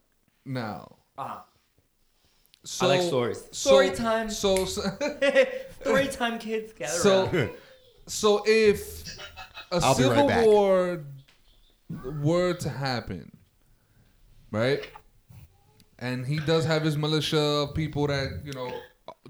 now. 0.46 0.98
Ah. 1.18 1.46
So, 2.66 2.88
like 2.90 3.02
stories. 3.02 3.42
so- 3.52 3.70
Story 3.70 3.92
time. 3.92 4.30
So, 4.30 4.66
so 4.66 4.82
Story 5.82 6.08
time, 6.10 6.40
kids. 6.40 6.74
Gather 6.74 6.92
So, 6.92 7.30
around. 7.30 7.52
so 8.08 8.44
if 8.46 9.18
a 9.72 9.76
I'll 9.82 9.98
be 9.98 10.04
right 10.04 10.30
civil 10.30 10.52
war 10.52 11.04
were 12.22 12.54
to 12.56 12.70
happen, 12.70 13.32
right? 14.52 14.86
And 16.00 16.28
he 16.28 16.40
does 16.40 16.66
have 16.66 16.84
his 16.84 16.98
militia 16.98 17.40
of 17.40 17.76
people 17.76 18.08
that 18.08 18.42
you 18.44 18.52
know 18.52 18.74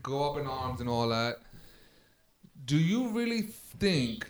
go 0.02 0.28
up 0.28 0.40
in 0.40 0.48
arms 0.48 0.82
and 0.82 0.90
all 0.90 1.08
that. 1.10 1.36
Do 2.66 2.78
you 2.78 3.10
really 3.10 3.44
think 3.44 4.28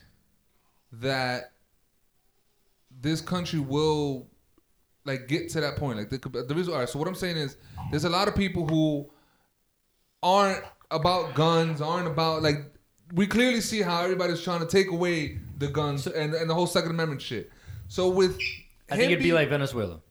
that 0.93 1.51
this 3.01 3.21
country 3.21 3.59
will 3.59 4.27
like 5.05 5.27
get 5.27 5.49
to 5.51 5.61
that 5.61 5.75
point? 5.77 5.97
Like 5.97 6.09
the, 6.09 6.43
the 6.43 6.55
reason, 6.55 6.73
all 6.73 6.79
right. 6.79 6.89
So 6.89 6.99
what 6.99 7.07
I'm 7.07 7.15
saying 7.15 7.37
is, 7.37 7.57
there's 7.91 8.05
a 8.05 8.09
lot 8.09 8.27
of 8.27 8.35
people 8.35 8.67
who 8.67 9.09
aren't 10.23 10.63
about 10.91 11.35
guns, 11.35 11.81
aren't 11.81 12.07
about 12.07 12.41
like 12.41 12.71
we 13.13 13.25
clearly 13.27 13.61
see 13.61 13.81
how 13.81 14.01
everybody's 14.03 14.41
trying 14.43 14.59
to 14.59 14.65
take 14.67 14.91
away 14.91 15.39
the 15.57 15.67
guns 15.67 16.07
and, 16.07 16.33
and 16.33 16.49
the 16.49 16.53
whole 16.53 16.67
Second 16.67 16.91
Amendment 16.91 17.21
shit. 17.21 17.51
So 17.87 18.09
with 18.09 18.37
I 18.89 18.95
think 18.95 19.05
it'd 19.11 19.19
be 19.19 19.23
being- 19.25 19.35
like 19.35 19.49
Venezuela, 19.49 20.01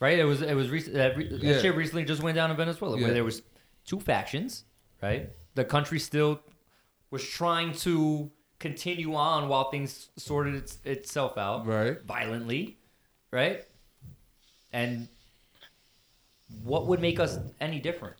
right? 0.00 0.18
It 0.18 0.24
was 0.24 0.42
it 0.42 0.54
was 0.54 0.70
recent. 0.70 0.94
That, 0.94 1.16
re- 1.16 1.28
that 1.38 1.60
shit 1.60 1.74
recently 1.76 2.04
just 2.04 2.22
went 2.22 2.36
down 2.36 2.50
in 2.50 2.56
Venezuela, 2.56 2.96
Yeah. 2.96 3.04
where 3.04 3.14
there 3.14 3.24
was 3.24 3.42
two 3.84 4.00
factions, 4.00 4.64
right? 5.02 5.30
The 5.54 5.64
country 5.64 5.98
still 5.98 6.40
was 7.10 7.24
trying 7.26 7.72
to 7.72 8.30
continue 8.58 9.14
on 9.14 9.48
while 9.48 9.70
things 9.70 10.08
sorted 10.16 10.54
its, 10.54 10.78
itself 10.84 11.38
out, 11.38 11.66
Right. 11.66 12.00
Violently, 12.02 12.76
right? 13.30 13.64
And 14.72 15.08
what 16.64 16.86
would 16.86 17.00
make 17.00 17.20
us 17.20 17.38
any 17.60 17.78
different? 17.80 18.16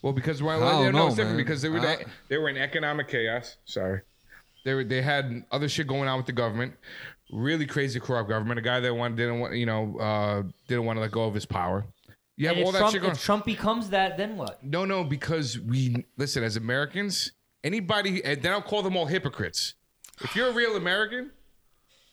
Well, 0.00 0.12
because 0.12 0.42
well, 0.42 0.62
I 0.62 0.84
don't 0.84 0.92
no, 0.92 0.98
know, 0.98 1.06
it's 1.08 1.16
different 1.16 1.36
man. 1.38 1.44
because 1.44 1.62
they 1.62 1.68
were 1.68 1.80
I- 1.80 2.04
they 2.28 2.38
were 2.38 2.48
in 2.48 2.56
economic 2.56 3.08
chaos. 3.08 3.56
Sorry, 3.64 4.00
they 4.64 4.74
were 4.74 4.84
they 4.84 5.02
had 5.02 5.44
other 5.50 5.68
shit 5.68 5.86
going 5.88 6.08
on 6.08 6.18
with 6.18 6.26
the 6.26 6.32
government, 6.32 6.74
really 7.32 7.66
crazy 7.66 7.98
corrupt 7.98 8.28
government. 8.28 8.58
A 8.60 8.62
guy 8.62 8.78
that 8.78 8.94
wanted 8.94 9.16
didn't 9.16 9.40
want 9.40 9.54
you 9.54 9.66
know 9.66 9.98
uh, 9.98 10.42
didn't 10.68 10.84
want 10.84 10.98
to 10.98 11.00
let 11.00 11.10
go 11.10 11.24
of 11.24 11.34
his 11.34 11.46
power. 11.46 11.84
yeah, 12.36 12.50
have 12.50 12.58
and 12.58 12.66
all 12.66 12.74
if 12.74 12.80
that 12.80 12.92
shit 12.92 13.00
going. 13.00 13.12
if 13.12 13.22
Trump 13.24 13.44
becomes 13.44 13.90
that, 13.90 14.16
then 14.16 14.36
what? 14.36 14.62
No, 14.62 14.84
no, 14.84 15.02
because 15.02 15.58
we 15.58 16.04
listen 16.16 16.44
as 16.44 16.56
Americans. 16.56 17.32
Anybody, 17.64 18.24
and 18.24 18.42
then 18.42 18.52
I'll 18.52 18.62
call 18.62 18.82
them 18.82 18.96
all 18.96 19.06
hypocrites. 19.06 19.74
If 20.20 20.34
you're 20.36 20.48
a 20.48 20.52
real 20.52 20.76
American, 20.76 21.30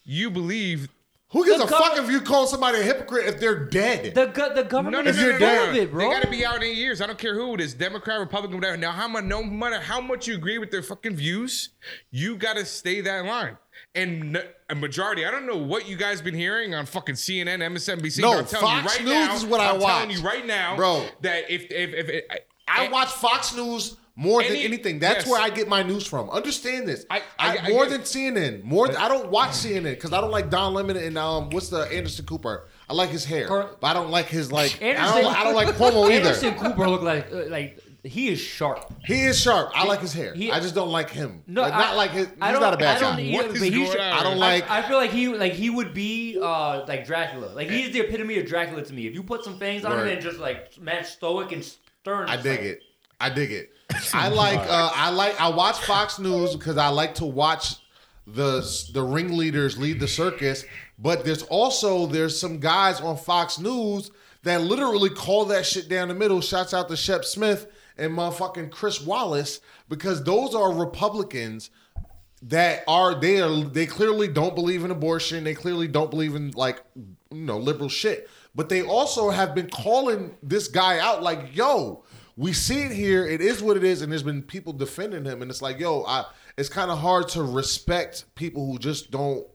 you 0.04 0.30
believe. 0.30 0.90
Who 1.32 1.46
gives 1.46 1.60
The 1.60 1.66
a 1.66 1.68
fuck 1.68 1.96
if 1.98 2.10
you 2.10 2.22
call 2.22 2.48
somebody 2.48 2.80
a 2.80 2.84
hypocrite 2.84 3.28
if 3.28 3.40
they're 3.40 3.66
dead? 3.66 4.16
The 4.16 4.26
go- 4.28 4.52
the 4.56 4.64
government 4.64 4.94
No, 4.94 5.02
no, 5.04 5.10
is 5.12 5.18
no, 5.18 5.24
no, 5.32 5.38
full 5.38 5.48
no, 5.48 5.64
of 5.70 5.76
no. 5.76 5.82
it, 5.82 5.92
bro. 5.92 6.08
They 6.10 6.14
gotta 6.16 6.30
be 6.32 6.44
out 6.44 6.56
in 6.58 6.64
eight 6.64 6.78
years. 6.78 7.02
I 7.02 7.06
don't 7.08 7.20
care 7.20 7.36
who 7.36 7.54
it 7.54 7.62
is, 7.62 7.76
Democrat, 7.76 8.20
Republican, 8.20 8.58
whatever. 8.58 8.78
Now, 8.78 8.92
how 8.92 9.08
much, 9.08 9.26
no 9.26 9.44
matter 9.44 9.80
how 9.80 10.02
much 10.02 10.28
you 10.28 10.34
agree 10.34 10.58
with 10.58 10.72
their 10.72 10.82
fucking 10.82 11.16
views, 11.16 11.70
you 12.10 12.36
gotta 12.36 12.66
stay 12.66 13.02
that 13.02 13.26
line. 13.26 13.58
And 13.94 14.38
n- 14.38 14.44
a 14.72 14.76
majority, 14.76 15.24
I 15.24 15.30
don't 15.30 15.46
know 15.46 15.56
what 15.58 15.88
you 15.88 15.98
guys 15.98 16.20
been 16.20 16.34
hearing 16.34 16.74
on 16.74 16.88
fucking 16.88 17.16
CNN, 17.16 17.60
MSNBC. 17.62 18.22
No, 18.22 18.32
but 18.32 18.40
I'm 18.40 18.46
telling 18.46 18.82
Fox 18.84 19.00
you 19.00 19.06
right 19.06 19.20
News 19.20 19.28
now, 19.28 19.36
is 19.36 19.46
what 19.46 19.60
I 19.62 19.70
I'm 19.72 19.80
telling 19.80 20.08
watch. 20.10 20.18
you 20.18 20.24
right 20.24 20.46
now, 20.48 20.76
Bro. 20.78 21.06
that 21.22 21.52
if 21.52 21.66
if 21.72 21.94
if, 21.94 22.10
if 22.10 22.24
I 22.68 22.88
watch 22.90 23.10
Fox 23.10 23.56
News 23.56 23.98
more 24.20 24.44
than 24.44 24.56
anything. 24.58 25.00
That's 25.00 25.26
yes. 25.26 25.28
where 25.32 25.42
I 25.42 25.50
get 25.50 25.68
my 25.70 25.82
news 25.82 26.06
from. 26.06 26.30
Understand 26.30 26.88
this. 26.88 27.06
I- 27.10 27.22
I- 27.40 27.58
I 27.58 27.70
more 27.70 27.86
get 27.86 27.92
than. 27.92 28.02
CNN. 28.02 28.64
More. 28.64 28.88
I 28.98 29.08
don't 29.08 29.30
watch 29.30 29.52
CNN 29.52 29.84
because 29.96 30.12
I 30.12 30.20
don't 30.20 30.32
like 30.32 30.50
Don 30.50 30.74
Lemon 30.74 30.98
and 30.98 31.18
um 31.18 31.50
what's 31.52 31.70
the 31.70 31.84
Anderson 31.84 32.26
Cooper. 32.26 32.68
I 32.90 32.94
like 32.94 33.10
his 33.12 33.24
hair, 33.24 33.50
Or- 33.50 33.78
but 33.80 33.88
I 33.88 33.94
don't 33.94 34.10
like 34.12 34.28
his 34.28 34.52
like. 34.52 34.78
I 34.82 34.86
Anderson- 34.88 35.22
don't. 35.24 35.36
I 35.40 35.44
don't 35.46 35.56
like 35.56 35.68
Cuomo 35.70 36.12
either. 36.12 36.30
Anderson 36.30 36.56
Cooper 36.56 36.90
looked 36.90 37.04
like 37.04 37.32
uh, 37.32 37.46
like 37.48 37.80
he 38.04 38.30
is 38.30 38.40
sharp. 38.40 38.92
He 39.06 39.22
is 39.24 39.38
sharp. 39.40 39.72
I 39.76 39.84
like 39.86 40.00
his 40.00 40.14
hair. 40.14 40.34
he- 40.34 40.52
I 40.52 40.60
just 40.60 40.74
don't 40.76 40.90
like 40.90 41.10
him. 41.10 41.44
No, 41.48 41.62
Like, 41.64 41.74
I, 41.74 41.80
not 41.80 41.96
like 41.98 42.12
his. 42.12 42.28
He's 42.28 42.36
I 42.42 42.52
not 42.54 42.74
a 42.74 42.78
bad 42.78 42.98
I 42.98 43.16
guy. 43.16 43.22
either, 43.22 43.48
but 43.50 43.58
he's-? 43.62 43.96
I 43.96 44.24
don't 44.24 44.38
like. 44.38 44.70
I, 44.70 44.82
feel 44.88 44.98
like 44.98 45.12
he 45.12 45.28
like 45.30 45.54
he 45.54 45.70
would 45.70 45.94
be 45.94 46.38
uh 46.42 46.86
like 46.88 47.06
Dracula. 47.06 47.48
Like 47.54 47.70
he's 47.70 47.92
the 47.92 48.00
epitome 48.02 48.38
of 48.40 48.46
Dracula 48.48 48.84
to 48.84 48.94
me. 48.94 49.06
If 49.08 49.14
you 49.14 49.24
put 49.24 49.44
some 49.46 49.58
fangs 49.60 49.86
on 49.86 50.00
him 50.00 50.08
and 50.08 50.22
just 50.22 50.40
like 50.40 50.78
match 50.80 51.08
stoic 51.12 51.52
and 51.54 51.64
stern, 51.64 52.28
I 52.30 52.36
dig 52.38 52.46
like- 52.60 52.60
it. 52.62 52.82
I 53.22 53.30
dig 53.30 53.52
it. 53.52 53.70
I 54.14 54.28
like. 54.30 54.60
Uh, 54.60 54.92
I 54.94 55.10
like. 55.10 55.40
I 55.40 55.50
watch 55.50 55.80
Fox 55.80 56.20
News 56.20 56.56
because 56.56 56.78
I 56.78 56.90
like 56.90 57.16
to 57.16 57.26
watch 57.26 57.76
the 58.28 58.62
the 58.94 59.04
ringleaders 59.04 59.78
lead 59.78 60.00
the 60.00 60.08
circus. 60.08 60.66
But 60.98 61.24
there's 61.24 61.44
also 61.44 62.06
there's 62.06 62.40
some 62.40 62.60
guys 62.60 63.02
on 63.02 63.18
Fox 63.18 63.60
News 63.60 64.12
that 64.44 64.62
literally 64.62 65.10
call 65.10 65.46
that 65.46 65.66
shit 65.66 65.90
down 65.90 66.08
the 66.08 66.14
middle. 66.14 66.42
Shouts 66.42 66.74
out 66.74 66.90
to 66.90 66.98
Shep 66.98 67.26
Smith 67.26 67.68
and 67.98 68.14
motherfucking 68.14 68.72
Chris 68.72 69.02
Wallace 69.02 69.62
because 69.88 70.24
those 70.24 70.56
are 70.56 70.74
Republicans 70.74 71.70
that 72.44 72.84
are 72.88 73.20
they 73.20 73.42
are 73.42 73.64
they 73.64 73.86
clearly 73.86 74.28
don't 74.28 74.56
believe 74.56 74.84
in 74.84 74.92
abortion. 74.92 75.44
They 75.44 75.54
clearly 75.54 75.88
don't 75.88 76.10
believe 76.10 76.36
in 76.36 76.52
like 76.52 76.82
you 76.96 77.16
know 77.32 77.58
liberal 77.58 77.90
shit. 77.90 78.30
But 78.56 78.70
they 78.70 78.82
also 78.82 79.30
have 79.30 79.54
been 79.54 79.70
calling 79.70 80.36
this 80.42 80.68
guy 80.68 81.00
out 81.00 81.22
like, 81.22 81.56
yo, 81.56 82.04
we 82.40 82.54
see 82.54 82.84
it 82.84 82.92
here. 82.94 83.28
It 83.28 83.42
is 83.42 83.62
what 83.62 83.76
it 83.76 83.84
is, 83.84 84.02
and 84.02 84.10
there's 84.12 84.24
been 84.24 84.42
people 84.42 84.72
defending 84.72 85.26
him, 85.26 85.42
and 85.42 85.52
it's 85.52 85.62
like, 85.62 85.78
yo, 85.80 86.04
I. 86.08 86.26
It's 86.58 86.68
kind 86.70 86.92
of 86.92 86.98
hard 87.00 87.30
to 87.30 87.44
respect 87.44 88.26
people 88.36 88.66
who 88.66 88.80
just 88.80 89.12
don't. 89.12 89.48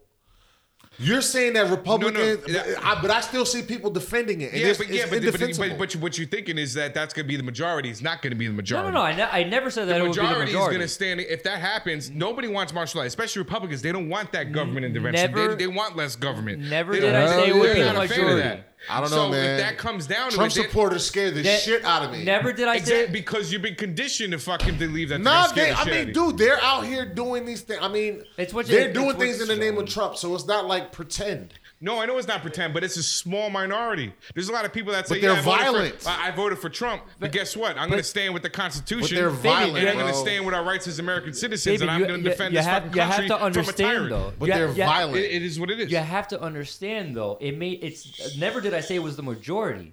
You're 0.98 1.20
saying 1.22 1.54
that 1.54 1.70
Republicans, 1.70 2.44
that- 2.46 2.82
I, 2.82 3.00
but 3.02 3.10
I 3.10 3.20
still 3.20 3.44
see 3.44 3.62
people 3.62 3.90
defending 3.90 4.40
it. 4.42 4.52
And 4.52 4.60
Yeah, 4.62 4.72
but 4.78 4.88
yeah, 4.88 5.02
it's 5.10 5.10
but, 5.10 5.40
but, 5.58 5.58
but, 5.58 5.78
but 5.78 5.96
what 5.96 6.16
you're 6.16 6.26
thinking 6.28 6.56
is 6.56 6.72
that 6.74 6.94
that's 6.94 7.12
going 7.12 7.26
to 7.26 7.28
be 7.28 7.36
the 7.36 7.42
majority. 7.42 7.90
It's 7.90 8.00
not 8.00 8.22
going 8.22 8.30
to 8.30 8.36
be 8.36 8.46
the 8.46 8.52
majority. 8.54 8.92
no, 8.92 9.00
no. 9.00 9.04
I, 9.04 9.14
ne- 9.14 9.22
I 9.24 9.42
never 9.42 9.70
said 9.70 9.88
that 9.88 9.98
The 9.98 10.04
it 10.04 10.08
would 10.08 10.12
be 10.12 10.16
the 10.22 10.22
majority, 10.22 10.52
is 10.52 10.56
going 10.56 10.80
to 10.80 10.88
stand. 10.88 11.20
If 11.20 11.42
that 11.42 11.58
happens, 11.58 12.10
nobody 12.10 12.46
wants 12.48 12.72
martial 12.72 13.00
law, 13.00 13.06
especially 13.06 13.40
Republicans. 13.42 13.82
They 13.82 13.92
don't 13.92 14.08
want 14.08 14.30
that 14.32 14.52
government 14.52 14.86
intervention. 14.86 15.32
never- 15.32 15.48
they, 15.56 15.64
they 15.64 15.66
want 15.66 15.96
less 15.96 16.14
government. 16.16 16.60
never 16.62 16.92
They 16.92 17.00
did 17.00 17.14
I 17.14 17.26
say 17.26 17.48
it 17.48 17.54
would 17.54 17.74
be 17.74 17.80
the 17.82 17.86
a 17.88 17.90
of 18.02 18.08
majority. 18.10 18.62
That. 18.88 18.92
I 18.94 19.00
don't 19.00 19.10
know, 19.10 19.16
so 19.16 19.28
man. 19.30 19.44
if 19.44 19.60
that 19.60 19.78
comes 19.78 20.06
down 20.06 20.30
to 20.30 20.36
Trump 20.36 20.52
it, 20.52 20.54
they- 20.54 20.62
supporters 20.62 21.06
scare 21.06 21.30
the 21.30 21.42
That- 21.42 21.60
shit 21.62 21.84
out 21.84 22.02
of 22.02 22.10
me. 22.12 22.24
Never 22.24 22.52
did 22.52 22.68
I 22.68 22.74
say. 22.76 22.80
Exactly, 22.80 23.12
because 23.12 23.52
you've 23.52 23.62
been 23.62 23.74
conditioned 23.74 24.32
to 24.32 24.38
fucking 24.38 24.76
believe 24.78 25.08
that. 25.10 25.20
Nah, 25.20 25.46
they're 25.48 25.66
they, 25.66 25.72
scared 25.72 25.76
I 25.76 26.00
of 26.00 26.06
mean, 26.06 26.14
dude, 26.14 26.38
they're 26.38 26.60
out 26.62 26.84
here 26.86 27.04
doing 27.06 27.44
these 27.44 27.62
things. 27.62 27.80
I 27.82 27.88
mean, 27.88 28.24
It's 28.36 28.52
what 28.54 28.66
you- 28.68 28.74
they're 28.76 28.88
it's 28.88 28.94
doing 28.94 29.06
what's 29.06 29.18
things 29.18 29.40
in 29.40 29.48
the 29.48 29.56
name 29.56 29.78
of. 29.78 29.88
Trump, 29.88 30.16
so 30.16 30.34
it's 30.34 30.46
not 30.46 30.66
like 30.66 30.92
pretend. 30.92 31.54
No, 31.84 32.00
I 32.00 32.06
know 32.06 32.16
it's 32.16 32.26
not 32.26 32.40
pretend, 32.40 32.72
but 32.72 32.82
it's 32.82 32.96
a 32.96 33.02
small 33.02 33.50
minority. 33.50 34.10
There's 34.34 34.48
a 34.48 34.52
lot 34.52 34.64
of 34.64 34.72
people 34.72 34.92
that 34.92 35.06
say, 35.06 35.16
But 35.16 35.20
they're 35.20 35.32
"Yeah, 35.34 35.38
I 35.38 35.42
voted, 35.42 35.60
violent. 35.66 36.00
For, 36.02 36.08
I 36.08 36.28
I 36.28 36.30
voted 36.30 36.58
for 36.58 36.70
Trump." 36.70 37.02
But, 37.20 37.30
guess 37.30 37.54
what? 37.54 37.76
I'm 37.76 37.90
going 37.90 38.00
to 38.00 38.08
stand 38.08 38.32
with 38.32 38.42
the 38.42 38.48
Constitution. 38.48 39.14
they're 39.16 39.28
and 39.28 39.36
violent, 39.38 39.86
I'm 39.86 39.98
going 39.98 40.06
to 40.12 40.18
stand 40.18 40.46
with 40.46 40.54
our 40.54 40.64
rights 40.64 40.86
as 40.88 40.98
American 40.98 41.34
citizens, 41.34 41.80
Baby, 41.80 41.82
and 41.82 41.90
I'm 41.90 42.08
going 42.08 42.24
to 42.24 42.30
defend 42.30 42.54
you 42.54 42.58
this 42.60 42.66
have- 42.66 42.84
fucking 42.84 42.96
you 42.96 43.02
have 43.02 43.10
country 43.10 43.28
to 43.28 43.34
from 43.34 43.42
a 43.42 43.44
understand, 43.46 43.76
tyrant. 43.90 44.08
though. 44.10 44.32
But 44.38 44.48
Yeah, 44.48 44.58
they're 44.58 44.72
yeah. 44.72 44.86
violent. 44.86 45.16
It- 45.18 45.32
it 45.32 45.42
is 45.42 45.60
what 45.60 45.70
it 45.70 45.78
is. 45.80 45.90
You 45.92 45.98
have 45.98 46.26
to 46.28 46.40
understand 46.40 47.14
though. 47.14 47.36
It 47.40 47.58
may 47.58 47.72
it's 47.72 48.34
never 48.38 48.62
did 48.62 48.72
I 48.72 48.80
say 48.80 48.94
it 48.96 49.02
was 49.02 49.16
the 49.16 49.22
majority. 49.22 49.92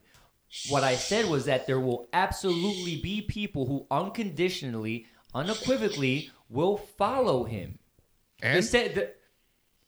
What 0.69 0.85
I 0.85 0.95
said 0.95 1.25
was 1.29 1.43
that 1.45 1.67
there 1.67 1.79
will 1.81 2.07
absolutely 2.13 3.01
be 3.01 3.21
people 3.21 3.65
who 3.65 3.85
unconditionally, 3.91 5.07
unequivocally 5.35 6.29
will 6.49 6.77
follow 6.77 7.43
him. 7.43 7.79
The, 8.41 8.47
And 8.47 8.63
sa- 8.65 8.77
the, 8.77 9.11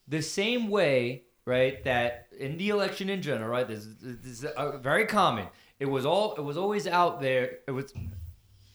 the 0.08 0.22
same 0.22 0.68
way, 0.70 1.24
right, 1.46 1.84
that 1.84 2.28
in 2.40 2.58
the 2.58 2.70
election 2.70 3.10
in 3.10 3.22
general, 3.22 3.50
right, 3.50 3.68
this, 3.68 3.86
this 4.02 4.40
is 4.40 4.46
uh, 4.46 4.78
very 4.78 5.06
common. 5.06 5.48
It 5.80 5.86
was 5.86 6.06
all 6.06 6.36
it 6.36 6.42
was 6.44 6.58
always 6.58 6.88
out 6.88 7.20
there. 7.22 7.60
It 7.68 7.72
was 7.72 7.94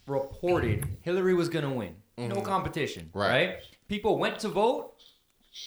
reported 0.06 0.86
Hillary 1.02 1.34
was 1.34 1.48
going 1.48 1.64
to 1.64 1.70
win. 1.70 1.94
No 2.16 2.40
competition, 2.40 3.04
Mm-hmm. 3.10 3.18
Right. 3.18 3.30
right. 3.48 3.56
People 3.88 4.18
went 4.18 4.40
to 4.40 4.48
vote. 4.48 4.94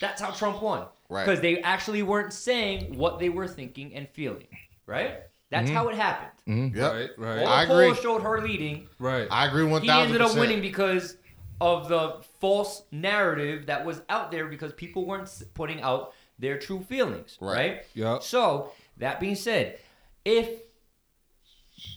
That's 0.02 0.22
how 0.22 0.32
Trump 0.32 0.62
won. 0.62 0.86
Right. 1.10 1.26
Because 1.26 1.40
they 1.42 1.62
actually 1.62 2.04
weren't 2.04 2.34
saying 2.34 2.98
what 2.98 3.20
they 3.20 3.30
were 3.30 3.48
thinking 3.48 3.96
and 3.96 4.08
feeling. 4.10 4.48
Right. 4.86 5.22
That's 5.50 5.70
how 5.70 5.88
it 5.90 5.96
happened. 5.96 6.76
Yep. 6.76 6.94
Right, 6.94 7.10
All 7.18 7.26
right, 7.26 7.40
the 7.40 7.48
I 7.50 7.66
polls 7.66 7.82
agree. 7.98 8.02
showed 8.04 8.22
her 8.22 8.42
leading. 8.42 8.88
right. 9.00 9.28
I 9.32 9.48
agree 9.48 9.64
one 9.64 9.82
He 9.82 9.90
ended 9.90 10.22
up 10.22 10.36
winning 10.36 10.62
because 10.62 11.18
of 11.60 11.88
the 11.90 12.22
false 12.40 12.84
narrative 12.92 13.66
that 13.68 13.86
was 13.86 14.02
out 14.10 14.32
there 14.32 14.48
because 14.48 14.74
people 14.74 15.06
weren't 15.06 15.30
putting 15.54 15.82
out 15.82 16.14
their 16.42 16.58
true 16.58 16.82
feelings. 16.82 17.38
Right. 17.40 17.56
Right. 17.56 17.86
Yup. 17.94 18.24
So 18.24 18.72
that 18.98 19.20
being 19.20 19.36
said, 19.36 19.78
if 20.26 20.50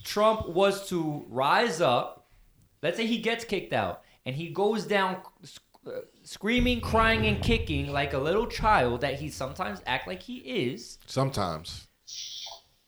Trump 0.05 0.49
was 0.49 0.89
to 0.91 1.25
rise 1.29 1.81
up, 1.81 2.29
let's 2.83 2.97
say 2.97 3.07
he 3.07 3.19
gets 3.19 3.45
kicked 3.45 3.73
out 3.73 4.03
and 4.25 4.37
he 4.37 4.51
goes 4.51 4.85
down 4.85 5.23
sc- 5.43 5.63
uh, 5.87 6.01
screaming, 6.23 6.81
crying, 6.81 7.27
and 7.27 7.43
kicking 7.43 7.93
like 7.93 8.13
a 8.13 8.19
little 8.19 8.47
child 8.47 9.01
that 9.01 9.19
he 9.19 9.29
sometimes 9.29 9.81
act 9.87 10.07
like 10.07 10.23
he 10.23 10.37
is. 10.39 10.99
Sometimes. 11.07 11.89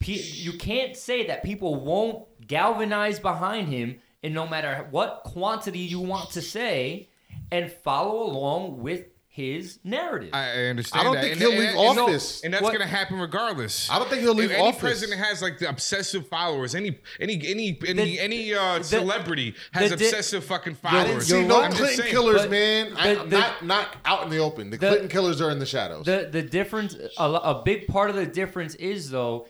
You 0.00 0.52
can't 0.52 0.96
say 0.96 1.26
that 1.26 1.42
people 1.42 1.74
won't 1.74 2.46
galvanize 2.46 3.18
behind 3.18 3.68
him 3.68 3.98
and 4.22 4.34
no 4.34 4.46
matter 4.46 4.86
what 4.90 5.22
quantity 5.24 5.80
you 5.80 6.00
want 6.00 6.30
to 6.30 6.42
say 6.42 7.08
and 7.50 7.72
follow 7.72 8.22
along 8.22 8.82
with 8.82 9.06
his 9.36 9.78
narrative. 9.84 10.30
I 10.32 10.48
I 10.48 10.64
understand. 10.68 11.00
I 11.00 11.04
don't 11.04 11.14
that. 11.14 11.20
think 11.20 11.32
And- 11.34 11.40
he'll 11.42 11.50
and- 11.50 11.60
leave 11.60 11.68
and- 11.68 11.98
office. 12.00 12.42
and 12.42 12.54
that's 12.54 12.62
What- 12.62 12.70
going 12.72 12.80
to 12.80 12.86
happen 12.96 13.18
regardless. 13.20 13.90
I 13.90 13.98
don't 13.98 14.08
think 14.08 14.22
he'll 14.22 14.34
leave 14.34 14.50
if 14.50 14.56
any 14.56 14.66
office. 14.66 14.80
president 14.80 15.20
has 15.20 15.42
like 15.42 15.58
the 15.58 15.68
obsessive 15.68 16.26
followers. 16.28 16.74
Any 16.74 16.98
any 17.20 17.34
any 17.46 17.78
any 17.86 18.02
The- 18.16 18.20
any 18.20 18.54
uh, 18.54 18.78
the- 18.78 18.84
celebrity 18.84 19.54
has 19.72 19.90
the 19.90 19.96
di- 19.96 20.04
obsessive 20.06 20.42
fucking 20.44 20.78
I 20.82 20.90
didn't 20.92 21.04
followers. 21.06 21.26
see 21.26 21.38
You're 21.38 21.46
no 21.48 21.60
right. 21.60 21.70
Clinton 21.70 21.96
saying. 21.98 22.10
killers, 22.10 22.40
But 22.42 22.50
man. 22.50 22.92
I, 22.96 23.14
the- 23.14 23.20
I'm 23.20 23.28
the- 23.30 23.38
not 23.38 23.64
not 23.64 23.96
out 24.06 24.22
in 24.24 24.30
the 24.30 24.38
open. 24.38 24.70
The, 24.70 24.78
the- 24.78 24.88
Clinton 24.88 25.08
killers 25.08 25.40
are 25.42 25.50
in 25.50 25.58
the 25.58 25.66
shadows. 25.66 26.06
The 26.06 26.28
the 26.32 26.42
difference, 26.42 26.96
a, 27.18 27.24
a 27.24 27.62
big 27.62 27.88
part 27.88 28.08
of 28.08 28.16
the 28.16 28.26
difference 28.26 28.74
is 28.76 29.10
though 29.10 29.46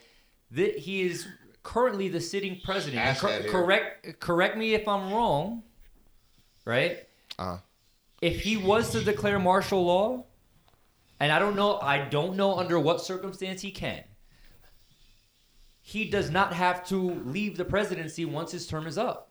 that 0.50 0.78
he 0.78 1.02
is 1.02 1.26
currently 1.62 2.08
the 2.08 2.20
sitting 2.20 2.60
president. 2.64 3.18
Cor- 3.18 3.30
correct 3.50 4.18
correct 4.18 4.56
me 4.56 4.74
if 4.74 4.88
I'm 4.88 5.12
wrong. 5.12 5.62
Right. 6.64 7.06
Uh-huh. 7.38 7.58
If 8.26 8.40
he 8.40 8.56
was 8.56 8.90
to 8.90 9.04
declare 9.04 9.38
martial 9.38 9.86
law, 9.86 10.24
and 11.20 11.30
I 11.30 11.38
don't 11.38 11.54
know, 11.54 11.78
I 11.78 11.98
don't 12.08 12.36
know 12.36 12.58
under 12.58 12.76
what 12.76 13.00
circumstance 13.00 13.62
he 13.62 13.70
can. 13.70 14.02
He 15.80 16.10
does 16.10 16.28
not 16.28 16.52
have 16.52 16.84
to 16.88 16.98
leave 17.24 17.56
the 17.56 17.64
presidency 17.64 18.24
once 18.24 18.50
his 18.50 18.66
term 18.66 18.88
is 18.88 18.98
up. 18.98 19.30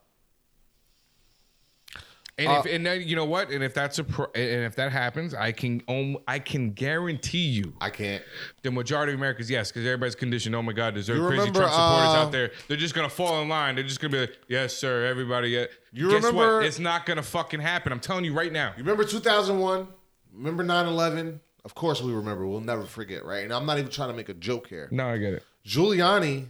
And 2.38 2.50
Uh, 2.50 2.62
if 2.66 2.74
and 2.74 2.86
then 2.86 3.02
you 3.02 3.16
know 3.16 3.24
what? 3.24 3.50
And 3.50 3.64
if 3.64 3.74
that's 3.74 3.98
a 3.98 4.04
pro, 4.04 4.26
and 4.36 4.66
if 4.66 4.76
that 4.76 4.92
happens, 4.92 5.34
I 5.34 5.54
can 5.54 5.82
I 6.28 6.40
can 6.40 6.72
guarantee 6.72 7.38
you 7.48 7.74
I 7.80 7.90
can't. 7.90 8.22
the 8.62 8.72
majority 8.72 9.14
of 9.14 9.20
Americans, 9.20 9.50
yes, 9.50 9.72
because 9.72 9.86
everybody's 9.86 10.16
conditioned. 10.16 10.54
Oh 10.54 10.62
my 10.62 10.74
God, 10.74 10.96
there's 10.96 11.08
there 11.08 11.16
crazy 11.16 11.30
remember, 11.40 11.60
Trump 11.62 11.72
supporters 11.74 12.08
uh, 12.10 12.18
out 12.26 12.32
there. 12.34 12.52
They're 12.68 12.76
just 12.76 12.94
gonna 12.94 13.08
fall 13.10 13.42
in 13.42 13.48
line. 13.48 13.76
They're 13.76 13.86
just 13.86 14.02
gonna 14.02 14.12
be 14.12 14.20
like, 14.20 14.38
yes, 14.50 14.76
sir, 14.76 15.06
everybody. 15.06 15.50
Yeah. 15.50 15.66
You 15.94 16.10
Guess 16.10 16.24
remember- 16.26 16.58
what? 16.58 16.66
It's 16.66 16.78
not 16.80 17.06
gonna 17.06 17.24
fucking 17.24 17.62
happen. 17.62 17.94
I'm 17.94 18.02
telling 18.02 18.26
you 18.26 18.34
right 18.34 18.52
now. 18.52 18.74
You 18.76 18.84
remember 18.84 19.06
2001? 19.06 19.88
Remember 20.34 20.64
9/11? 20.64 21.40
Of 21.64 21.74
course 21.74 22.02
we 22.02 22.12
remember. 22.12 22.46
We'll 22.46 22.60
never 22.60 22.84
forget, 22.86 23.24
right? 23.24 23.46
And 23.46 23.54
I'm 23.54 23.66
not 23.66 23.80
even 23.80 23.90
trying 23.90 24.10
to 24.10 24.14
make 24.16 24.28
a 24.28 24.34
joke 24.34 24.68
here. 24.68 24.90
No, 24.92 25.08
I 25.08 25.18
get 25.18 25.34
it. 25.34 25.44
Giuliani 25.66 26.50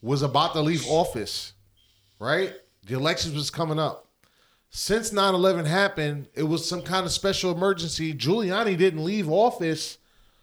was 0.00 0.22
about 0.22 0.52
to 0.52 0.60
leave 0.60 0.86
office, 0.86 1.54
right? 2.20 2.54
The 2.86 2.94
elections 2.94 3.34
was 3.34 3.50
coming 3.50 3.80
up. 3.80 4.07
Since 4.70 5.10
9/11 5.10 5.64
happened, 5.64 6.28
it 6.34 6.44
was 6.44 6.68
some 6.68 6.82
kind 6.82 7.06
of 7.06 7.12
special 7.12 7.52
emergency. 7.52 8.12
Giuliani 8.14 8.76
didn't 8.76 9.04
leave 9.04 9.28
office 9.28 9.98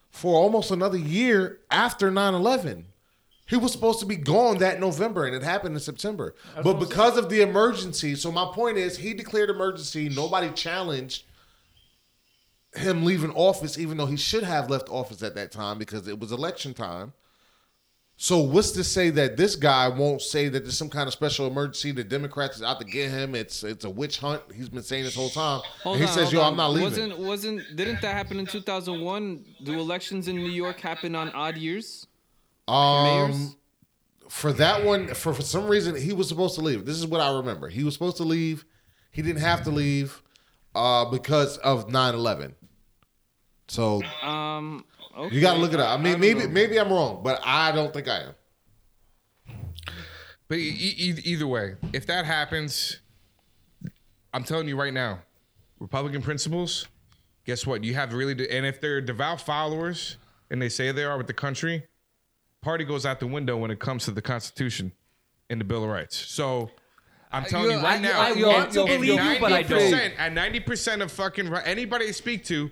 for 0.09 0.35
almost 0.35 0.71
another 0.71 0.97
year 0.97 1.59
after 1.69 2.09
9/11. 2.09 2.85
He 3.47 3.55
was 3.55 3.71
supposed 3.71 3.99
to 3.99 4.07
be 4.07 4.15
gone 4.15 4.57
that 4.57 4.79
November, 4.79 5.25
and 5.25 5.35
it 5.35 5.43
happened 5.43 5.75
in 5.75 5.79
September. 5.79 6.33
But 6.63 6.79
because 6.79 7.15
of 7.17 7.29
the 7.29 7.41
emergency, 7.41 8.15
so 8.15 8.31
my 8.31 8.45
point 8.51 8.77
is, 8.77 8.97
he 8.97 9.13
declared 9.13 9.51
emergency. 9.51 10.09
Nobody 10.09 10.49
challenged 10.49 11.25
him 12.73 13.05
leaving 13.05 13.31
office, 13.31 13.77
even 13.77 13.97
though 13.97 14.07
he 14.07 14.17
should 14.17 14.43
have 14.43 14.69
left 14.69 14.89
office 14.89 15.21
at 15.21 15.35
that 15.35 15.51
time 15.51 15.77
because 15.77 16.07
it 16.07 16.19
was 16.19 16.31
election 16.31 16.73
time. 16.73 17.13
So 18.17 18.39
what's 18.39 18.71
to 18.71 18.83
say 18.83 19.09
that 19.09 19.35
this 19.35 19.57
guy 19.57 19.89
won't 19.89 20.21
say 20.21 20.47
that 20.47 20.63
there's 20.63 20.77
some 20.77 20.89
kind 20.89 21.05
of 21.07 21.11
special 21.13 21.47
emergency? 21.47 21.91
The 21.91 22.03
Democrats 22.03 22.55
is 22.55 22.63
out 22.63 22.79
to 22.79 22.85
get 22.85 23.11
him. 23.11 23.35
It's 23.35 23.63
it's 23.63 23.83
a 23.83 23.89
witch 23.89 24.19
hunt. 24.19 24.41
He's 24.55 24.69
been 24.69 24.83
saying 24.83 25.03
this 25.03 25.15
whole 25.15 25.29
time. 25.29 25.61
Hold 25.83 25.97
and 25.97 26.05
he 26.05 26.09
on, 26.09 26.15
says, 26.15 26.31
"Yo, 26.31 26.39
on. 26.39 26.53
I'm 26.53 26.57
not 26.57 26.71
leaving." 26.71 26.83
Wasn't 26.89 27.19
wasn't 27.19 27.75
didn't 27.75 28.01
that 28.01 28.13
happen 28.15 28.39
in 28.39 28.45
2001? 28.45 29.45
Do 29.63 29.73
elections 29.79 30.29
in 30.29 30.37
New 30.37 30.49
York 30.49 30.79
happen 30.79 31.13
on 31.13 31.29
odd 31.31 31.57
years? 31.57 32.07
um, 32.69 33.55
for 34.29 34.53
that 34.53 34.83
one, 34.83 35.07
for, 35.13 35.33
for 35.33 35.41
some 35.43 35.67
reason, 35.67 35.95
he 35.95 36.13
was 36.13 36.27
supposed 36.27 36.55
to 36.55 36.61
leave. 36.61 36.85
This 36.85 36.95
is 36.95 37.05
what 37.05 37.21
I 37.21 37.35
remember. 37.35 37.67
He 37.69 37.83
was 37.83 37.93
supposed 37.93 38.17
to 38.17 38.23
leave. 38.23 38.65
He 39.11 39.21
didn't 39.21 39.41
have 39.41 39.63
to 39.65 39.71
leave 39.71 40.23
uh, 40.73 41.05
because 41.05 41.57
of 41.57 41.89
9/11. 41.89 42.53
So 43.67 44.01
Um, 44.23 44.85
okay. 45.15 45.35
you 45.35 45.41
got 45.41 45.53
to 45.55 45.59
look 45.59 45.73
it 45.73 45.79
up. 45.79 45.97
I 45.97 46.01
mean, 46.01 46.13
don't 46.13 46.21
maybe 46.21 46.39
know. 46.41 46.47
maybe 46.49 46.79
I'm 46.79 46.89
wrong, 46.91 47.21
but 47.23 47.41
I 47.43 47.71
don't 47.71 47.93
think 47.93 48.07
I 48.07 48.21
am. 48.21 48.35
But 50.47 50.57
e- 50.59 50.95
e- 50.97 51.21
either 51.23 51.47
way, 51.47 51.75
if 51.93 52.05
that 52.07 52.25
happens, 52.25 52.99
I'm 54.33 54.43
telling 54.43 54.67
you 54.67 54.75
right 54.79 54.93
now, 54.93 55.19
Republican 55.79 56.21
principles. 56.21 56.87
Guess 57.45 57.65
what? 57.65 57.83
You 57.83 57.93
have 57.95 58.13
really, 58.13 58.35
de- 58.35 58.51
and 58.51 58.65
if 58.65 58.79
they're 58.81 59.01
devout 59.01 59.41
followers 59.41 60.17
and 60.51 60.61
they 60.61 60.69
say 60.69 60.91
they 60.91 61.03
are 61.03 61.17
with 61.17 61.27
the 61.27 61.33
country, 61.33 61.85
party 62.61 62.83
goes 62.85 63.05
out 63.05 63.19
the 63.19 63.27
window 63.27 63.57
when 63.57 63.71
it 63.71 63.79
comes 63.79 64.05
to 64.05 64.11
the 64.11 64.21
Constitution 64.21 64.91
and 65.49 65.59
the 65.59 65.65
Bill 65.65 65.83
of 65.83 65.89
Rights. 65.89 66.15
So. 66.17 66.71
I'm 67.31 67.43
uh, 67.43 67.47
telling 67.47 67.71
yo, 67.71 67.77
you 67.77 67.83
right 67.83 67.97
I- 67.99 68.01
now, 68.01 68.21
I 68.21 68.29
yo, 68.31 68.47
want 68.47 68.71
to 68.73 68.85
believe 68.85 69.03
you, 69.05 69.37
but 69.41 69.51
I 69.51 69.63
don't. 69.63 69.81
90% 69.91 70.11
And 70.19 70.37
90% 70.37 71.01
of 71.01 71.11
fucking 71.11 71.53
anybody 71.65 72.07
I 72.07 72.11
speak 72.11 72.45
to, 72.45 72.71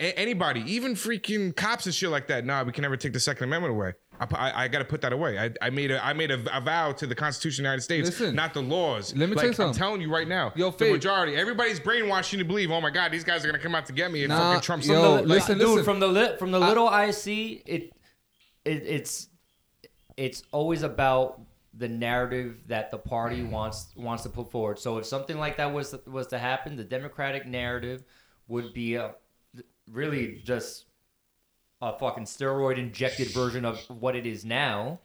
a- 0.00 0.18
anybody, 0.18 0.60
even 0.72 0.94
freaking 0.94 1.54
cops 1.54 1.86
and 1.86 1.94
shit 1.94 2.10
like 2.10 2.26
that, 2.28 2.44
nah, 2.44 2.62
we 2.64 2.72
can 2.72 2.82
never 2.82 2.96
take 2.96 3.12
the 3.12 3.20
Second 3.20 3.44
Amendment 3.44 3.72
away. 3.74 3.92
I, 4.20 4.26
I, 4.34 4.64
I 4.64 4.68
got 4.68 4.78
to 4.78 4.84
put 4.84 5.00
that 5.02 5.12
away. 5.12 5.38
I, 5.38 5.50
I 5.60 5.70
made 5.70 5.90
a 5.90 6.04
I 6.04 6.12
made 6.12 6.30
a, 6.30 6.56
a 6.56 6.60
vow 6.60 6.92
to 6.92 7.06
the 7.06 7.14
Constitution 7.14 7.62
of 7.62 7.64
the 7.64 7.68
United 7.70 7.82
States, 7.82 8.08
Listen, 8.20 8.34
not 8.34 8.54
the 8.54 8.62
laws. 8.62 9.14
let 9.16 9.28
me 9.28 9.34
like, 9.34 9.42
tell 9.42 9.46
you 9.48 9.54
something. 9.54 9.70
I'm 9.74 9.78
telling 9.78 10.00
you 10.00 10.12
right 10.12 10.28
now, 10.28 10.52
Yo, 10.54 10.70
the 10.70 10.78
Faith. 10.78 10.92
majority, 10.92 11.34
everybody's 11.36 11.80
brainwashing 11.80 12.38
to 12.38 12.44
believe, 12.44 12.70
oh 12.70 12.80
my 12.80 12.90
god, 12.90 13.10
these 13.12 13.24
guys 13.24 13.44
are 13.44 13.48
gonna 13.48 13.58
come 13.62 13.74
out 13.74 13.86
to 13.86 13.92
get 13.92 14.12
me 14.12 14.22
and 14.22 14.28
Nah, 14.30 14.38
fucking 14.52 14.62
Trump. 14.62 14.84
yo, 14.84 14.94
something. 14.94 15.28
Like, 15.28 15.38
listen, 15.38 15.58
dude, 15.58 15.68
listen. 15.68 15.84
from 15.84 16.00
the 16.00 16.06
li- 16.08 16.36
from 16.38 16.50
the 16.52 16.60
little 16.60 16.88
I 16.88 17.10
see, 17.10 17.62
it, 17.66 17.92
it 18.64 18.82
it's 18.86 19.28
it's 20.16 20.42
always 20.52 20.82
about 20.84 21.40
the 21.76 21.88
narrative 21.88 22.58
that 22.68 22.92
the 22.92 22.98
party 22.98 23.42
wants 23.42 23.88
wants 23.96 24.22
to 24.22 24.28
put 24.28 24.48
forward. 24.50 24.78
So 24.78 24.98
if 24.98 25.06
something 25.06 25.38
like 25.38 25.56
that 25.56 25.72
was 25.72 25.94
was 26.06 26.28
to 26.28 26.38
happen, 26.38 26.76
the 26.76 26.84
Democratic 26.84 27.46
narrative 27.46 28.04
would 28.46 28.72
be 28.72 28.94
a, 28.94 29.14
really 29.90 30.40
just 30.44 30.86
a 31.82 31.96
fucking 31.98 32.24
steroid 32.24 32.78
injected 32.78 33.28
version 33.28 33.64
of 33.64 33.78
what 33.88 34.16
it 34.16 34.26
is 34.26 34.44
now, 34.44 35.00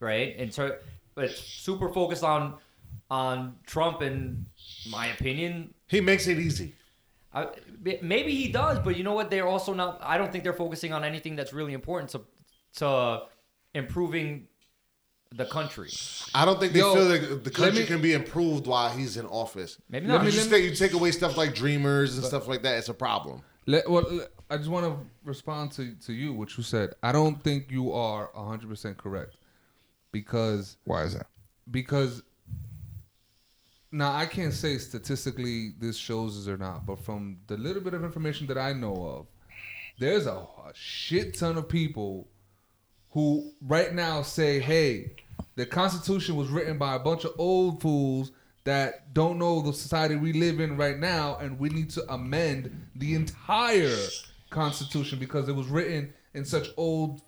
right? 0.00 0.34
And 0.38 0.52
so, 0.52 0.76
but 1.14 1.24
it's 1.24 1.38
super 1.40 1.88
focused 1.90 2.24
on 2.24 2.56
on 3.10 3.56
Trump 3.66 4.00
and 4.00 4.46
my 4.90 5.08
opinion 5.08 5.74
He 5.86 6.00
makes 6.00 6.26
it 6.26 6.38
easy. 6.38 6.74
I, 7.34 7.48
maybe 8.02 8.34
he 8.34 8.48
does, 8.48 8.78
but 8.78 8.96
you 8.96 9.04
know 9.04 9.14
what? 9.14 9.30
They're 9.30 9.46
also 9.46 9.72
not. 9.74 10.00
I 10.02 10.18
don't 10.18 10.30
think 10.30 10.44
they're 10.44 10.52
focusing 10.52 10.92
on 10.92 11.02
anything 11.04 11.34
that's 11.36 11.52
really 11.52 11.72
important 11.72 12.10
to 12.10 12.20
to 12.76 13.22
improving 13.74 14.48
the 15.34 15.46
country. 15.46 15.90
I 16.34 16.44
don't 16.44 16.60
think 16.60 16.74
they 16.74 16.80
Yo, 16.80 16.94
feel 16.94 17.08
that 17.08 17.44
the 17.44 17.50
country 17.50 17.80
me- 17.80 17.86
can 17.86 18.02
be 18.02 18.12
improved 18.12 18.66
while 18.66 18.90
he's 18.90 19.16
in 19.16 19.24
office. 19.26 19.78
Maybe 19.88 20.06
not. 20.06 20.14
Let 20.14 20.18
not. 20.18 20.24
me 20.26 20.30
Just 20.30 20.48
just 20.48 20.50
take, 20.50 20.64
you 20.64 20.74
take 20.74 20.92
away 20.92 21.10
stuff 21.10 21.36
like 21.38 21.54
dreamers 21.54 22.16
and 22.16 22.24
stuff 22.26 22.48
like 22.48 22.62
that. 22.62 22.76
It's 22.78 22.88
a 22.90 22.94
problem. 22.94 23.42
Let, 23.66 23.88
well, 23.88 24.26
I 24.50 24.56
just 24.56 24.68
want 24.68 24.86
to 24.86 25.06
respond 25.24 25.72
to, 25.72 25.94
to 26.06 26.12
you, 26.12 26.32
what 26.32 26.56
you 26.56 26.62
said. 26.62 26.94
I 27.02 27.12
don't 27.12 27.42
think 27.42 27.70
you 27.70 27.92
are 27.92 28.28
100% 28.36 28.96
correct 28.96 29.36
because 30.10 30.76
Why 30.84 31.02
is 31.04 31.14
that? 31.14 31.26
because 31.70 32.22
now 33.92 34.12
I 34.12 34.26
can't 34.26 34.52
say 34.52 34.78
statistically 34.78 35.72
this 35.78 35.96
shows 35.96 36.38
us 36.38 36.48
or 36.48 36.56
not, 36.56 36.86
but 36.86 36.98
from 36.98 37.38
the 37.46 37.56
little 37.56 37.82
bit 37.82 37.94
of 37.94 38.04
information 38.04 38.46
that 38.48 38.58
I 38.58 38.72
know 38.72 38.94
of, 38.94 39.26
there's 39.98 40.26
a, 40.26 40.32
a 40.32 40.72
shit 40.74 41.38
ton 41.38 41.56
of 41.58 41.68
people 41.68 42.28
who 43.10 43.52
right 43.60 43.94
now 43.94 44.22
say, 44.22 44.58
"Hey, 44.58 45.16
the 45.54 45.66
Constitution 45.66 46.34
was 46.36 46.48
written 46.48 46.78
by 46.78 46.94
a 46.94 46.98
bunch 46.98 47.24
of 47.24 47.32
old 47.38 47.82
fools 47.82 48.32
that 48.64 49.12
don't 49.12 49.38
know 49.38 49.60
the 49.60 49.72
society 49.72 50.16
we 50.16 50.32
live 50.32 50.60
in 50.60 50.76
right 50.76 50.98
now, 50.98 51.36
and 51.40 51.58
we 51.58 51.68
need 51.68 51.90
to 51.90 52.12
amend 52.12 52.70
the 52.94 53.14
entire 53.14 53.96
Constitution 54.50 55.18
because 55.18 55.48
it 55.48 55.54
was 55.56 55.66
written 55.68 56.12
in 56.34 56.44
such 56.44 56.68
old, 56.76 57.20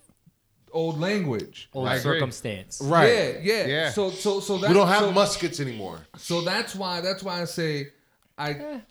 old 0.71 0.99
language." 0.99 1.69
old 1.73 1.87
I 1.87 1.95
agree. 1.95 2.03
circumstance. 2.13 2.79
Right. 2.83 3.09
Yeah, 3.11 3.31
yeah. 3.41 3.67
Yeah. 3.67 3.89
So, 3.91 4.09
so, 4.11 4.39
so 4.39 4.57
that 4.59 4.69
We 4.69 4.73
don't 4.75 4.87
have 4.87 4.99
so, 5.01 5.11
muskets 5.11 5.59
anymore. 5.59 5.99
so 6.17 6.41
that's 6.41 6.75
why 6.75 7.01
that's 7.01 7.23
why 7.23 7.41
I 7.41 7.45
say 7.45 7.89
I 8.37 8.81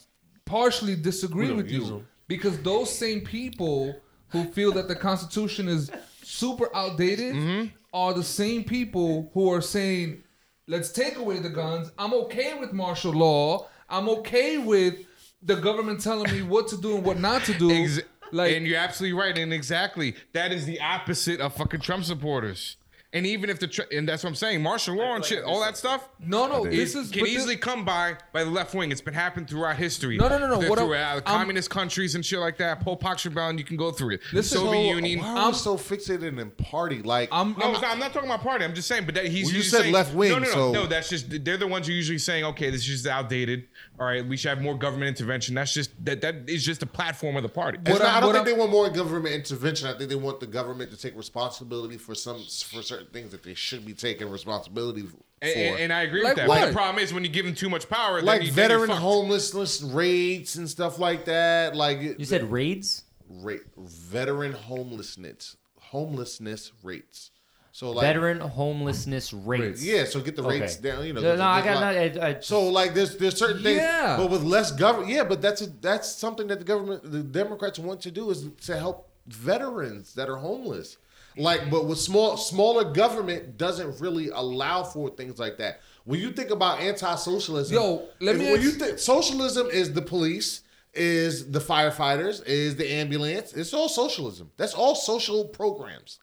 partially 0.44 0.96
disagree 0.96 1.52
with 1.52 1.70
you 1.70 1.84
them. 1.84 2.08
because 2.28 2.58
those 2.62 2.90
same 2.96 3.20
people 3.22 3.94
who 4.28 4.44
feel 4.52 4.72
that 4.72 4.88
the 4.88 4.96
Constitution 4.96 5.68
is 5.68 5.90
super 6.22 6.74
outdated 6.74 7.34
Mm-hmm. 7.34 7.66
are 7.92 8.12
the 8.12 8.24
same 8.24 8.64
people 8.64 9.30
who 9.34 9.52
are 9.52 9.60
saying, 9.60 10.23
"Let's 10.66 10.90
take 10.90 11.16
away 11.16 11.38
the 11.40 11.50
guns." 11.50 11.90
I'm 11.98 12.14
okay 12.14 12.54
with 12.58 12.72
martial 12.72 13.12
law. 13.12 13.68
I'm 13.88 14.08
okay 14.08 14.58
with 14.58 15.06
the 15.42 15.56
government 15.56 16.00
telling 16.00 16.32
me 16.32 16.42
what 16.42 16.68
to 16.68 16.76
do 16.76 16.96
and 16.96 17.04
what 17.04 17.18
not 17.18 17.44
to 17.44 17.54
do. 17.54 17.70
Ex- 17.70 18.00
like 18.32 18.56
and 18.56 18.66
you're 18.66 18.78
absolutely 18.78 19.18
right. 19.18 19.36
And 19.36 19.52
exactly, 19.52 20.16
that 20.32 20.52
is 20.52 20.66
the 20.66 20.80
opposite 20.80 21.40
of 21.40 21.54
fucking 21.54 21.80
Trump 21.80 22.04
supporters. 22.04 22.76
And 23.14 23.24
even 23.26 23.48
if 23.48 23.60
the 23.60 23.68
tr- 23.68 23.82
and 23.92 24.08
that's 24.08 24.24
what 24.24 24.30
I'm 24.30 24.34
saying, 24.34 24.60
martial 24.60 24.96
law 24.96 25.14
and 25.14 25.24
shit, 25.24 25.44
all 25.44 25.60
that 25.60 25.76
stuff. 25.76 26.08
no, 26.18 26.48
no, 26.48 26.64
It 26.64 26.70
this 26.72 26.96
is 26.96 27.10
can 27.10 27.20
but 27.20 27.26
this- 27.26 27.36
easily 27.36 27.56
come 27.56 27.84
by 27.84 28.16
by 28.32 28.42
the 28.42 28.50
left 28.50 28.74
wing. 28.74 28.90
It's 28.90 29.00
been 29.00 29.14
happening 29.14 29.46
throughout 29.46 29.76
history. 29.76 30.16
No, 30.16 30.26
no, 30.26 30.36
no, 30.38 30.48
no. 30.48 30.60
Through, 30.60 30.68
What 30.70 30.78
I'm- 30.80 31.18
uh, 31.18 31.20
communist 31.20 31.70
countries 31.70 32.16
and 32.16 32.26
shit 32.26 32.40
like 32.40 32.58
that. 32.58 32.80
Pol 32.80 32.96
Pot 32.96 33.24
rebellion, 33.24 33.56
you 33.56 33.62
can 33.62 33.76
go 33.76 33.92
through 33.92 34.14
it. 34.16 34.20
Listen, 34.32 34.58
Soviet 34.58 34.72
So, 34.90 34.96
Union. 34.96 35.20
Why 35.20 35.28
are 35.28 35.36
I'm- 35.38 35.52
we 35.52 35.54
so 35.58 35.76
fixated 35.78 36.38
in 36.40 36.50
party? 36.50 37.02
Like, 37.02 37.28
I'm, 37.30 37.54
No, 37.56 37.66
I'm, 37.66 37.72
not, 37.74 37.84
I'm 37.84 37.98
not 38.00 38.12
talking 38.12 38.28
about 38.28 38.42
party. 38.42 38.64
I'm 38.64 38.74
just 38.74 38.88
saying, 38.88 39.04
but 39.06 39.14
that 39.14 39.26
he's 39.26 39.46
Well, 39.46 39.54
you 39.54 39.62
said 39.62 39.80
saying- 39.82 39.92
left 39.94 40.12
wing, 40.12 40.32
No, 40.32 40.38
no, 40.40 40.46
no, 40.46 40.52
so- 40.52 40.72
no. 40.72 40.86
That's 40.88 41.08
just 41.08 41.44
they're 41.44 41.56
the 41.56 41.68
ones 41.68 41.86
who 41.86 41.92
usually 41.92 42.18
saying, 42.18 42.42
okay, 42.46 42.70
this 42.70 42.80
is 42.80 42.86
just 42.88 43.06
outdated. 43.06 43.68
All 43.98 44.06
right, 44.06 44.26
we 44.26 44.36
should 44.36 44.48
have 44.48 44.60
more 44.60 44.76
government 44.76 45.08
intervention. 45.16 45.54
That's 45.54 45.72
just 45.72 45.90
that 46.04 46.20
that 46.22 46.48
is 46.48 46.64
just 46.64 46.82
a 46.82 46.86
platform 46.86 47.36
of 47.36 47.44
the 47.44 47.48
party. 47.48 47.78
It's 47.86 47.90
not- 48.00 48.02
I'm- 48.02 48.22
don't 48.22 48.28
what 48.28 48.34
think 48.34 48.46
I'm- 48.48 48.54
they 48.56 48.58
want 48.58 48.72
more 48.72 48.90
government 48.90 49.34
intervention. 49.36 49.86
I 49.88 49.96
think 49.96 50.10
they 50.10 50.16
want 50.16 50.40
the 50.40 50.48
government 50.48 50.90
to 50.90 50.96
take 50.96 51.16
responsibility 51.16 51.96
for 51.96 52.14
some 52.16 52.38
for 52.42 52.82
certain 52.82 53.06
things 53.12 53.30
that 53.30 53.44
they 53.44 53.54
should 53.54 53.86
be 53.86 53.92
taking 53.94 54.28
responsibility 54.30 55.02
for. 55.02 55.18
And, 55.42 55.52
and- 55.54 55.78
and 55.80 55.92
I 55.92 56.02
agree 56.02 56.24
Like 56.24 56.30
with 56.32 56.36
that. 56.38 56.48
what? 56.48 56.60
But 56.60 56.66
the 56.68 56.72
problem 56.72 57.04
is 57.04 57.12
when 57.14 57.22
you 57.24 57.30
give 57.30 57.44
them 57.46 57.54
too 57.54 57.68
much 57.70 57.88
power, 57.88 58.20
like 58.20 58.42
you, 58.42 58.50
veteran 58.50 58.90
homelessness 58.90 59.80
rates 59.82 60.56
and 60.56 60.68
stuff 60.68 60.98
like 60.98 61.26
that. 61.26 61.76
Like 61.76 62.18
You 62.18 62.24
said 62.24 62.50
raids. 62.50 63.04
rate, 63.28 63.60
veteran 63.76 64.52
homelessness 64.54 65.56
homelessness 65.78 66.72
rates. 66.82 67.30
So 67.74 67.90
like 67.90 68.02
Veteran 68.06 68.38
homelessness 68.38 69.32
rates. 69.32 69.82
yeah, 69.82 70.04
so 70.04 70.20
get 70.20 70.36
the 70.36 70.44
Okay. 70.44 70.60
rates 70.60 70.76
down. 70.76 71.04
You 71.04 71.12
know, 71.12 71.20
No, 71.20 71.34
no, 71.34 71.42
I 71.42 71.60
got 71.60 71.80
like- 71.82 72.14
no. 72.14 72.20
I, 72.22 72.28
I, 72.28 72.40
So 72.40 72.68
like 72.68 72.94
there's 72.94 73.16
there's 73.16 73.36
certain 73.36 73.64
things, 73.64 73.78
Yeah. 73.78 74.16
but 74.16 74.30
with 74.30 74.44
less 74.44 74.70
government, 74.70 75.10
yeah, 75.10 75.24
but 75.24 75.42
that's 75.42 75.60
a, 75.60 75.66
that's 75.80 76.08
something 76.08 76.46
that 76.46 76.60
the 76.60 76.64
government, 76.64 77.10
the 77.10 77.24
Democrats 77.24 77.80
want 77.80 78.00
to 78.02 78.12
do 78.12 78.30
is 78.30 78.46
to 78.66 78.78
help 78.78 79.08
veterans 79.26 80.14
that 80.14 80.28
are 80.30 80.36
homeless. 80.36 80.98
Like, 81.36 81.68
but 81.68 81.86
with 81.86 81.98
small 81.98 82.36
smaller 82.36 82.84
government 82.92 83.58
doesn't 83.58 84.00
really 84.00 84.28
allow 84.28 84.84
for 84.84 85.10
things 85.10 85.40
like 85.40 85.58
that. 85.58 85.80
When 86.04 86.20
you 86.20 86.30
think 86.30 86.50
about 86.50 86.78
anti-socialism, 86.78 87.74
Yo, 87.74 88.04
let 88.20 88.36
me 88.36 88.52
when 88.52 88.62
you 88.62 88.70
think 88.70 89.00
socialism 89.00 89.66
is 89.66 89.92
the 89.94 90.02
police, 90.02 90.62
is 90.92 91.50
the 91.50 91.58
firefighters, 91.58 92.40
is 92.46 92.76
the 92.76 92.88
ambulance. 92.88 93.52
It's 93.52 93.74
all 93.74 93.88
socialism. 93.88 94.52
That's 94.58 94.74
all 94.74 94.94
social 94.94 95.46
programs 95.46 96.20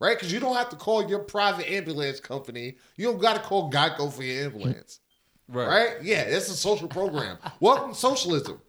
right? 0.00 0.16
Because 0.16 0.32
you 0.32 0.40
don't 0.40 0.56
have 0.56 0.68
to 0.70 0.76
call 0.76 1.08
your 1.08 1.20
private 1.20 1.70
ambulance 1.70 2.20
company. 2.20 2.76
You 2.96 3.06
don't 3.06 3.20
got 3.20 3.34
to 3.34 3.40
call 3.40 3.70
Geico 3.70 4.12
for 4.12 4.22
your 4.22 4.44
ambulance, 4.46 5.00
Right. 5.48 5.68
right? 5.68 6.02
Yeah, 6.02 6.22
it's 6.22 6.48
a 6.48 6.54
social 6.56 6.88
program. 6.88 7.38
Welcome 7.60 7.90
to 7.92 7.98
socialism, 7.98 8.60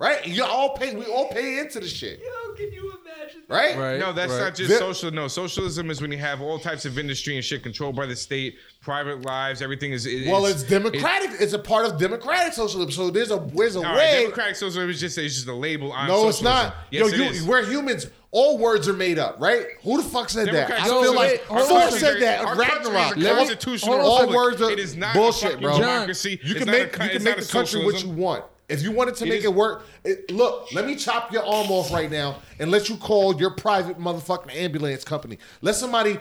right? 0.00 0.26
You 0.26 0.42
all 0.44 0.70
pay. 0.70 0.96
We 0.96 1.04
all 1.04 1.28
pay 1.28 1.60
into 1.60 1.78
the 1.78 1.86
shit, 1.86 2.18
Yo, 2.20 2.54
can 2.54 2.72
you 2.72 2.92
imagine? 3.04 3.42
right? 3.48 3.76
Right. 3.78 4.00
No, 4.00 4.12
that's 4.12 4.32
right. 4.32 4.40
not 4.40 4.54
just 4.56 4.70
Ve- 4.70 4.76
social. 4.78 5.12
No, 5.12 5.28
socialism 5.28 5.88
is 5.90 6.00
when 6.02 6.10
you 6.10 6.18
have 6.18 6.40
all 6.40 6.58
types 6.58 6.84
of 6.84 6.98
industry 6.98 7.36
and 7.36 7.44
shit 7.44 7.62
controlled 7.62 7.94
by 7.94 8.06
the 8.06 8.16
state, 8.16 8.56
private 8.80 9.22
lives, 9.22 9.62
everything 9.62 9.92
is. 9.92 10.06
is 10.06 10.26
Well, 10.26 10.46
is- 10.46 10.62
it's 10.62 10.70
democratic. 10.70 11.30
it's 11.40 11.52
a 11.52 11.58
part 11.58 11.86
of 11.86 11.98
democratic 11.98 12.52
socialism. 12.54 12.90
So 12.90 13.10
there's 13.10 13.30
a 13.30 13.38
there's 13.54 13.76
a 13.76 13.78
All 13.78 13.84
right, 13.84 13.96
way. 13.96 14.22
democratic 14.22 14.56
socialism 14.56 14.90
is 14.90 14.98
just 14.98 15.16
it's 15.18 15.34
just 15.36 15.46
a 15.46 15.54
label 15.54 15.92
on 15.92 16.08
no, 16.08 16.28
it's 16.28 16.42
not. 16.42 16.74
Yes, 16.90 17.00
Yo, 17.00 17.06
it 17.14 17.16
you, 17.18 17.24
is. 17.30 17.44
we're 17.44 17.64
humans. 17.64 18.06
All 18.32 18.58
words 18.58 18.86
are 18.88 18.92
made 18.92 19.18
up, 19.18 19.40
right? 19.40 19.66
Who 19.82 20.00
the 20.00 20.08
fuck 20.08 20.28
said 20.30 20.46
that? 20.46 20.52
Democratic 20.52 20.84
I 20.84 20.86
Yo, 20.86 21.02
feel 21.02 21.14
like 21.16 21.44
hold 21.46 21.66
Thor 21.68 21.90
said 21.90 22.22
that. 22.22 22.44
Our 22.44 22.54
Ragnarok. 22.54 22.84
country 22.94 23.00
is 23.00 23.00
a 23.00 23.00
Let 23.00 23.18
me- 23.18 23.38
constitutional 23.48 24.00
hold. 24.00 24.28
All 24.28 24.34
words 24.36 24.62
are 24.62 24.70
it 24.70 24.78
is 24.78 24.96
not 24.96 25.14
bullshit, 25.16 25.48
a 25.48 25.52
fucking 25.54 25.66
bro. 25.66 25.78
democracy. 25.78 26.38
You 26.44 26.54
can 26.54 26.70
make 26.70 26.96
a, 26.96 27.04
you 27.06 27.10
can 27.10 27.24
make 27.24 27.36
the 27.38 27.42
a 27.42 27.46
country 27.46 27.84
what 27.84 28.04
you 28.04 28.10
want. 28.10 28.44
If 28.70 28.82
you 28.82 28.92
wanted 28.92 29.16
to 29.16 29.24
It 29.24 29.28
make 29.28 29.38
is- 29.40 29.44
it 29.46 29.54
work, 29.54 29.84
it, 30.04 30.30
look, 30.30 30.72
let 30.72 30.86
me 30.86 30.94
chop 30.96 31.32
your 31.32 31.44
arm 31.44 31.70
off 31.70 31.92
right 31.92 32.10
now 32.10 32.36
and 32.58 32.70
let 32.70 32.88
you 32.88 32.96
call 32.96 33.38
your 33.38 33.50
private 33.50 33.98
motherfucking 33.98 34.54
ambulance 34.54 35.04
company. 35.04 35.38
Let 35.60 35.74
somebody 35.74 36.18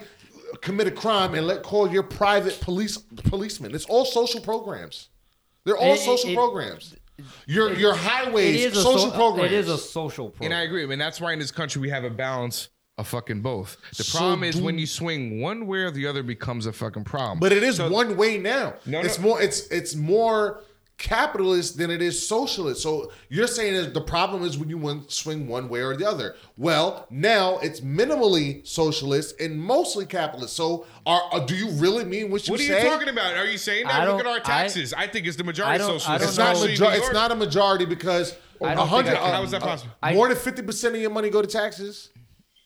commit 0.61 0.87
a 0.87 0.91
crime 0.91 1.35
and 1.35 1.45
let 1.45 1.61
call 1.61 1.89
your 1.89 2.03
private 2.03 2.59
police 2.59 2.97
policeman. 2.97 3.75
It's 3.75 3.85
all 3.85 4.03
social 4.03 4.41
programs. 4.41 5.09
They're 5.63 5.77
all 5.77 5.93
It- 5.93 5.99
it- 5.99 6.05
social 6.05 6.31
it- 6.31 6.35
programs. 6.35 6.95
Your 7.45 7.73
your 7.73 7.93
It 7.93 7.97
highways, 7.97 8.65
is 8.65 8.77
a 8.77 8.81
social 8.81 9.11
so- 9.11 9.11
programs. 9.11 9.51
It 9.51 9.57
is 9.59 9.67
a 9.69 9.77
social 9.77 10.29
program. 10.29 10.51
And 10.53 10.59
I 10.59 10.63
agree. 10.63 10.83
I 10.83 10.85
mean, 10.87 10.99
that's 10.99 11.19
why 11.21 11.33
in 11.33 11.39
this 11.39 11.51
country 11.51 11.81
we 11.81 11.89
have 11.89 12.03
a 12.05 12.09
balance 12.09 12.69
of 12.97 13.07
fucking 13.07 13.41
both. 13.41 13.77
The 13.97 14.03
So 14.05 14.17
problem 14.17 14.43
is 14.43 14.55
do- 14.55 14.63
when 14.63 14.79
you 14.79 14.87
swing 14.87 15.41
one 15.41 15.67
way 15.67 15.79
or 15.79 15.91
the 15.91 16.07
other 16.07 16.23
becomes 16.23 16.65
a 16.65 16.71
fucking 16.73 17.03
problem. 17.03 17.39
But 17.39 17.51
it 17.51 17.61
is 17.61 17.75
So- 17.75 17.89
one 17.89 18.15
way 18.17 18.37
now. 18.37 18.73
No, 18.85 19.01
it's 19.01 19.19
no. 19.19 19.23
more. 19.27 19.41
It's 19.41 19.67
it's 19.67 19.95
more 19.95 20.61
capitalist 20.99 21.77
than 21.77 21.89
it 21.89 22.01
is 22.01 22.27
socialist. 22.27 22.83
So 22.83 23.11
you're 23.29 23.47
saying 23.47 23.73
that 23.75 23.93
the 23.95 24.01
problem 24.01 24.43
is 24.43 24.57
when 24.57 24.69
you 24.69 24.77
want 24.77 25.11
swing 25.11 25.47
one 25.47 25.67
way 25.69 25.81
or 25.81 25.95
the 25.97 26.07
other. 26.07 26.35
Well, 26.57 27.07
now 27.09 27.57
it's 27.59 27.79
minimally 27.79 28.67
socialist 28.67 29.39
and 29.41 29.59
mostly 29.59 30.05
capitalist. 30.05 30.55
So 30.55 30.85
are, 31.05 31.21
are- 31.31 31.45
do 31.45 31.55
you 31.55 31.69
really 31.71 32.03
mean 32.05 32.29
what 32.29 32.45
you 32.47 32.51
What 32.51 32.59
are 32.59 32.63
say? 32.63 32.83
you 32.83 32.89
talking 32.89 33.09
about? 33.09 33.35
Are 33.35 33.45
you 33.45 33.57
saying 33.57 33.87
that? 33.87 34.07
Look 34.07 34.19
at 34.19 34.27
our 34.27 34.39
taxes. 34.41 34.93
I, 34.93 35.07
think 35.07 35.25
it's 35.25 35.37
the 35.37 35.43
majority 35.43 35.75
I 35.75 35.77
don't- 35.77 35.95
I 35.95 35.97
socialist. 35.97 36.23
It's 36.29 36.37
not, 36.37 36.61
major- 36.61 36.97
it's 37.01 37.13
not 37.13 37.31
a 37.31 37.35
majority 37.35 37.85
because 37.85 38.35
I 38.61 38.73
a 38.73 38.77
hundred. 38.77 39.13
I 39.13 39.21
uh, 39.21 39.31
How 39.31 39.43
is 39.43 39.51
that 39.51 39.63
uh, 39.63 39.67
possible? 39.67 39.93
I- 40.03 40.13
more 40.13 40.27
than 40.27 40.37
fifty 40.37 40.61
percent 40.61 40.95
of 40.95 41.01
your 41.01 41.11
money 41.11 41.29
go 41.29 41.41
to 41.41 41.47
taxes. 41.47 42.09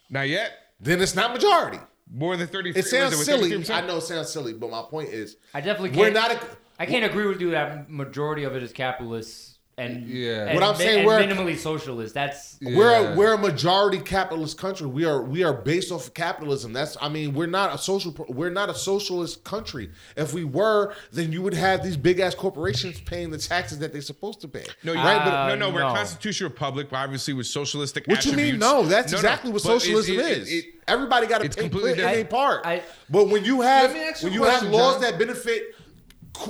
Not 0.09 0.27
yet. 0.27 0.51
Then 0.79 1.01
it's 1.01 1.15
not 1.15 1.33
majority. 1.33 1.79
More 2.11 2.35
than 2.35 2.47
thirty. 2.47 2.71
It 2.71 2.85
sounds 2.85 3.13
it, 3.13 3.23
silly. 3.23 3.49
33%? 3.51 3.69
I 3.73 3.87
know 3.87 3.97
it 3.97 4.01
sounds 4.01 4.29
silly, 4.29 4.53
but 4.53 4.69
my 4.69 4.81
point 4.83 5.09
is, 5.09 5.37
I 5.53 5.61
definitely 5.61 5.89
can't. 5.89 5.99
we're 5.99 6.11
not. 6.11 6.31
A, 6.31 6.39
I 6.83 6.85
can't 6.85 7.05
agree 7.05 7.27
with 7.27 7.39
you 7.39 7.51
that 7.51 7.89
majority 7.89 8.43
of 8.43 8.57
it 8.57 8.61
is 8.63 8.73
capitalist 8.73 9.51
and 9.77 10.05
Yeah. 10.07 10.47
and 10.49 10.53
What 10.59 10.63
I'm 10.63 10.75
saying, 10.75 10.99
and 10.99 11.07
we're- 11.07 11.25
minimally 11.25 11.57
socialist. 11.57 12.13
That's 12.13 12.57
We're 12.61 13.13
a, 13.13 13.15
we're 13.15 13.33
a 13.33 13.37
majority 13.39 13.97
capitalist 13.99 14.57
country. 14.57 14.85
We 14.85 15.05
are 15.05 15.21
we 15.23 15.43
are 15.43 15.53
based 15.53 15.91
off 15.91 16.07
of 16.07 16.13
capitalism. 16.13 16.73
That's 16.73 16.95
I 17.01 17.07
mean 17.09 17.33
we're 17.33 17.47
not 17.47 17.73
a 17.73 17.77
social 17.79 18.13
we're 18.29 18.51
not 18.51 18.69
a 18.69 18.75
socialist 18.75 19.43
country. 19.45 19.89
If 20.17 20.31
we 20.33 20.43
were, 20.43 20.93
then 21.11 21.31
you 21.31 21.41
would 21.41 21.55
have 21.55 21.83
these 21.83 21.97
big 21.97 22.19
ass 22.19 22.35
corporations 22.35 22.99
paying 23.01 23.31
the 23.31 23.37
taxes 23.39 23.79
that 23.79 23.93
they're 23.93 24.01
supposed 24.01 24.41
to 24.41 24.47
pay. 24.49 24.65
No, 24.83 24.93
right? 24.93 25.15
Uh, 25.15 25.47
But 25.49 25.55
no, 25.55 25.69
no, 25.69 25.73
We're 25.73 25.81
a 25.85 25.93
constitutional 25.93 26.51
republic, 26.51 26.89
but 26.91 26.97
obviously 26.97 27.33
with 27.33 27.47
socialistic. 27.47 28.05
what 28.07 28.25
you 28.25 28.33
mean? 28.33 28.59
No, 28.59 28.85
that's 28.85 29.11
No, 29.11 29.15
no, 29.17 29.19
exactly 29.21 29.51
what 29.51 29.63
but 29.63 29.69
it's- 29.69 29.83
socialism 29.85 30.19
it- 30.19 30.37
is. 30.37 30.51
it- 30.53 30.65
Everybody 30.85 31.27
got 31.27 31.37
to 31.39 31.45
it's 31.45 31.55
pay 31.55 31.61
completely 31.61 31.93
their 31.93 32.25
part. 32.25 32.65
I- 32.65 32.83
but 33.09 33.29
when 33.29 33.45
you 33.45 33.61
have 33.61 33.93
Let 33.93 34.21
you 34.21 34.27
when 34.27 34.33
a 34.33 34.35
you 34.35 34.43
have 34.43 34.63
laws 34.63 34.95
John. 34.95 35.01
that 35.03 35.17
benefit 35.17 35.61
co- 35.71 35.72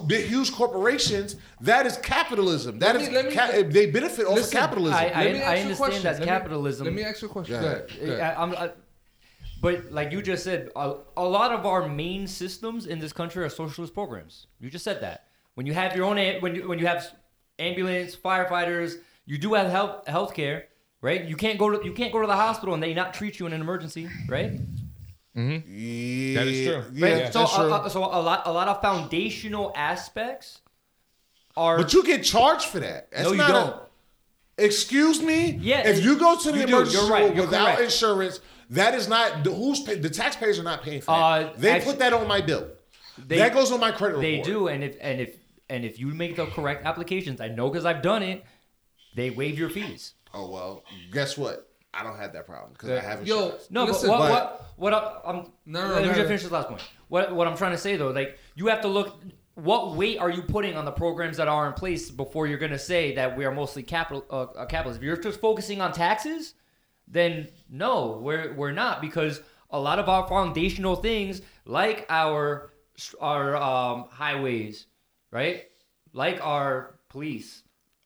big 0.08 0.26
huge 0.28 0.52
corporations, 0.52 1.36
that 1.62 1.86
is 1.86 1.98
capitalism. 1.98 2.80
That 2.80 2.96
Let 2.96 3.02
is 3.04 3.10
me- 3.10 3.16
let 3.16 3.26
me- 3.26 3.32
ca- 3.36 3.64
they 3.70 3.86
benefit 3.92 4.26
off 4.26 4.32
of 4.32 4.38
Listen, 4.38 4.60
capitalism. 4.60 4.98
I- 4.98 5.04
Let 5.08 5.14
me 5.14 5.22
ask 5.24 5.34
you 5.34 5.42
a 5.42 5.50
understand 5.50 5.78
question. 5.78 6.04
that's 6.04 6.20
Let 6.20 6.26
me- 6.26 6.32
capitalism. 6.32 6.86
Let 6.86 6.94
me 6.94 7.04
ask 7.04 7.22
you 7.22 7.28
a 7.28 7.32
question. 7.32 7.56
Go 7.56 7.62
Go 7.62 7.68
ahead. 7.68 7.90
ahead. 7.90 8.00
Go 8.08 8.14
ahead. 8.14 8.38
I, 8.38 8.42
I'm, 8.42 8.54
I, 8.56 8.72
but 9.62 9.92
like 9.92 10.12
you 10.12 10.22
just 10.22 10.44
said, 10.44 10.70
a, 10.76 10.96
a 11.18 11.24
lot 11.24 11.52
of 11.52 11.66
our 11.66 11.88
main 11.88 12.28
systems 12.28 12.86
in 12.86 13.00
this 13.00 13.14
country 13.14 13.44
are 13.44 13.50
socialist 13.50 13.94
programs. 13.94 14.48
You 14.60 14.70
just 14.70 14.84
said 14.84 15.02
that. 15.02 15.28
When 15.56 15.66
you 15.66 15.74
have 15.74 15.96
your 15.96 16.06
own, 16.06 16.18
when 16.42 16.56
you 16.56 16.68
when 16.68 16.80
you 16.80 16.88
have 16.88 17.06
ambulance, 17.60 18.16
firefighters, 18.16 18.96
you 19.26 19.38
do 19.38 19.54
have 19.54 19.70
health 19.70 20.06
healthcare, 20.06 20.64
right? 21.02 21.24
You 21.26 21.36
can't 21.36 21.60
go 21.60 21.70
to 21.70 21.86
you 21.86 21.94
can't 21.94 22.12
go 22.12 22.20
to 22.22 22.28
the 22.28 22.36
hospital 22.36 22.74
and 22.74 22.82
they 22.82 22.94
not 22.94 23.14
treat 23.14 23.40
you 23.40 23.46
in 23.46 23.54
an 23.54 23.62
emergency, 23.62 24.10
right? 24.28 24.60
Yeah, 25.36 26.40
That 26.40 26.48
is 26.48 26.68
true. 26.68 26.84
Yeah, 26.94 27.08
right. 27.24 27.34
so, 27.34 27.40
that's 27.40 27.56
true. 27.56 27.64
uh, 27.74 27.78
uh, 27.78 27.90
so 27.90 28.04
a 28.04 28.22
lot 28.22 28.44
a 28.46 28.52
lot 28.52 28.68
of 28.68 28.82
foundational 28.82 29.72
aspects 29.76 30.62
are. 31.58 31.78
But 31.78 31.94
you 31.94 32.04
get 32.04 32.24
charged 32.24 32.66
for 32.66 32.80
that. 32.80 33.10
That's 33.12 33.24
no, 33.26 33.32
you 33.32 33.38
not 33.38 33.50
a- 33.50 33.54
don't. 33.54 33.82
excuse 34.58 35.22
me. 35.22 35.58
Yeah, 35.62 35.88
If 35.88 36.04
you 36.04 36.18
go 36.20 36.38
to 36.38 36.52
the 36.52 36.64
emergency 36.64 36.98
You're 36.98 37.10
right. 37.10 37.30
room 37.30 37.38
without 37.38 37.66
correct. 37.66 37.82
insurance, 37.82 38.40
that 38.70 38.94
is 38.94 39.08
not 39.08 39.44
the 39.44 39.52
who's 39.54 39.80
pay, 39.82 39.96
the 39.96 40.10
taxpayers 40.10 40.60
are 40.60 40.64
not 40.64 40.84
paying 40.84 41.02
for 41.02 41.12
that. 41.12 41.18
Uh, 41.22 41.54
they 41.58 41.72
actu- 41.72 41.86
put 41.90 42.00
that 42.00 42.14
on 42.14 42.28
my 42.28 42.42
bill. 42.42 42.68
They- 43.18 43.38
that 43.38 43.54
goes 43.54 43.72
on 43.72 43.80
my 43.80 43.92
credit 43.92 44.20
They 44.22 44.32
report. 44.38 44.46
They 44.46 44.52
do, 44.52 44.68
and 44.68 44.84
if 44.84 44.98
and 45.02 45.22
if 45.22 45.38
and 45.70 45.86
if 45.86 46.00
you 46.00 46.08
make 46.08 46.36
the 46.36 46.46
correct 46.48 46.86
applications, 46.86 47.42
I 47.42 47.48
know 47.48 47.70
because 47.70 47.86
I've 47.86 48.02
done 48.02 48.22
it. 48.24 48.44
They 49.16 49.30
waive 49.30 49.58
your 49.60 49.70
fees. 49.70 50.14
Oh 50.34 50.50
well, 50.50 50.84
guess 51.12 51.38
what? 51.38 51.70
I 51.94 52.04
don't 52.04 52.18
have 52.18 52.34
that 52.34 52.46
problem 52.48 52.74
because 52.74 52.90
I 52.90 52.96
Yeah. 52.96 53.02
have 53.02 53.28
Yo, 53.28 53.36
insurance. 53.44 53.68
No, 53.72 53.86
Listen, 53.86 54.10
but 54.10 54.20
what, 54.20 54.30
but- 54.30 54.60
what, 54.78 54.94
what 54.94 54.94
I, 54.94 55.30
I'm, 55.30 55.36
No, 55.66 55.82
no, 55.82 55.88
no, 55.90 55.94
let 55.94 56.02
me 56.02 56.02
go 56.02 56.06
just 56.08 56.16
ahead. 56.18 56.28
finish 56.28 56.44
this 56.44 56.52
last 56.52 56.68
point. 56.70 56.82
What, 57.08 57.36
what 57.36 57.48
I'm 57.48 57.56
trying 57.58 57.74
to 57.74 57.78
say 57.78 57.96
though, 57.98 58.10
like 58.10 58.38
you 58.56 58.68
have 58.68 58.82
to 58.82 58.88
look, 58.88 59.22
what 59.56 59.96
weight 59.96 60.18
are 60.18 60.32
you 60.32 60.42
putting 60.42 60.76
on 60.76 60.86
the 60.86 60.92
programs 60.92 61.38
that 61.38 61.48
are 61.48 61.68
in 61.68 61.74
place 61.74 62.10
before 62.10 62.48
you're 62.48 62.58
going 62.58 62.72
to 62.72 62.80
say 62.80 63.14
that 63.16 63.38
we 63.38 63.46
are 63.46 63.52
mostly 63.52 63.84
capital, 63.84 64.26
uh, 64.32 64.44
uh, 64.44 64.66
capitalist? 64.66 64.98
If 65.00 65.04
you're 65.04 65.18
just 65.18 65.40
focusing 65.40 65.80
on 65.80 65.92
taxes, 65.94 66.56
then 67.08 67.50
no, 67.70 68.18
we're 68.24 68.54
we're 68.56 68.72
not 68.72 69.00
because 69.02 69.42
a 69.70 69.80
lot 69.80 70.00
of 70.00 70.10
our 70.10 70.28
foundational 70.28 70.96
things, 70.96 71.42
like 71.66 72.08
our 72.10 72.72
our 73.22 73.56
um, 73.56 74.06
highways, 74.10 74.88
right, 75.30 75.66
like 76.14 76.40
our 76.44 76.96
police, 77.10 77.62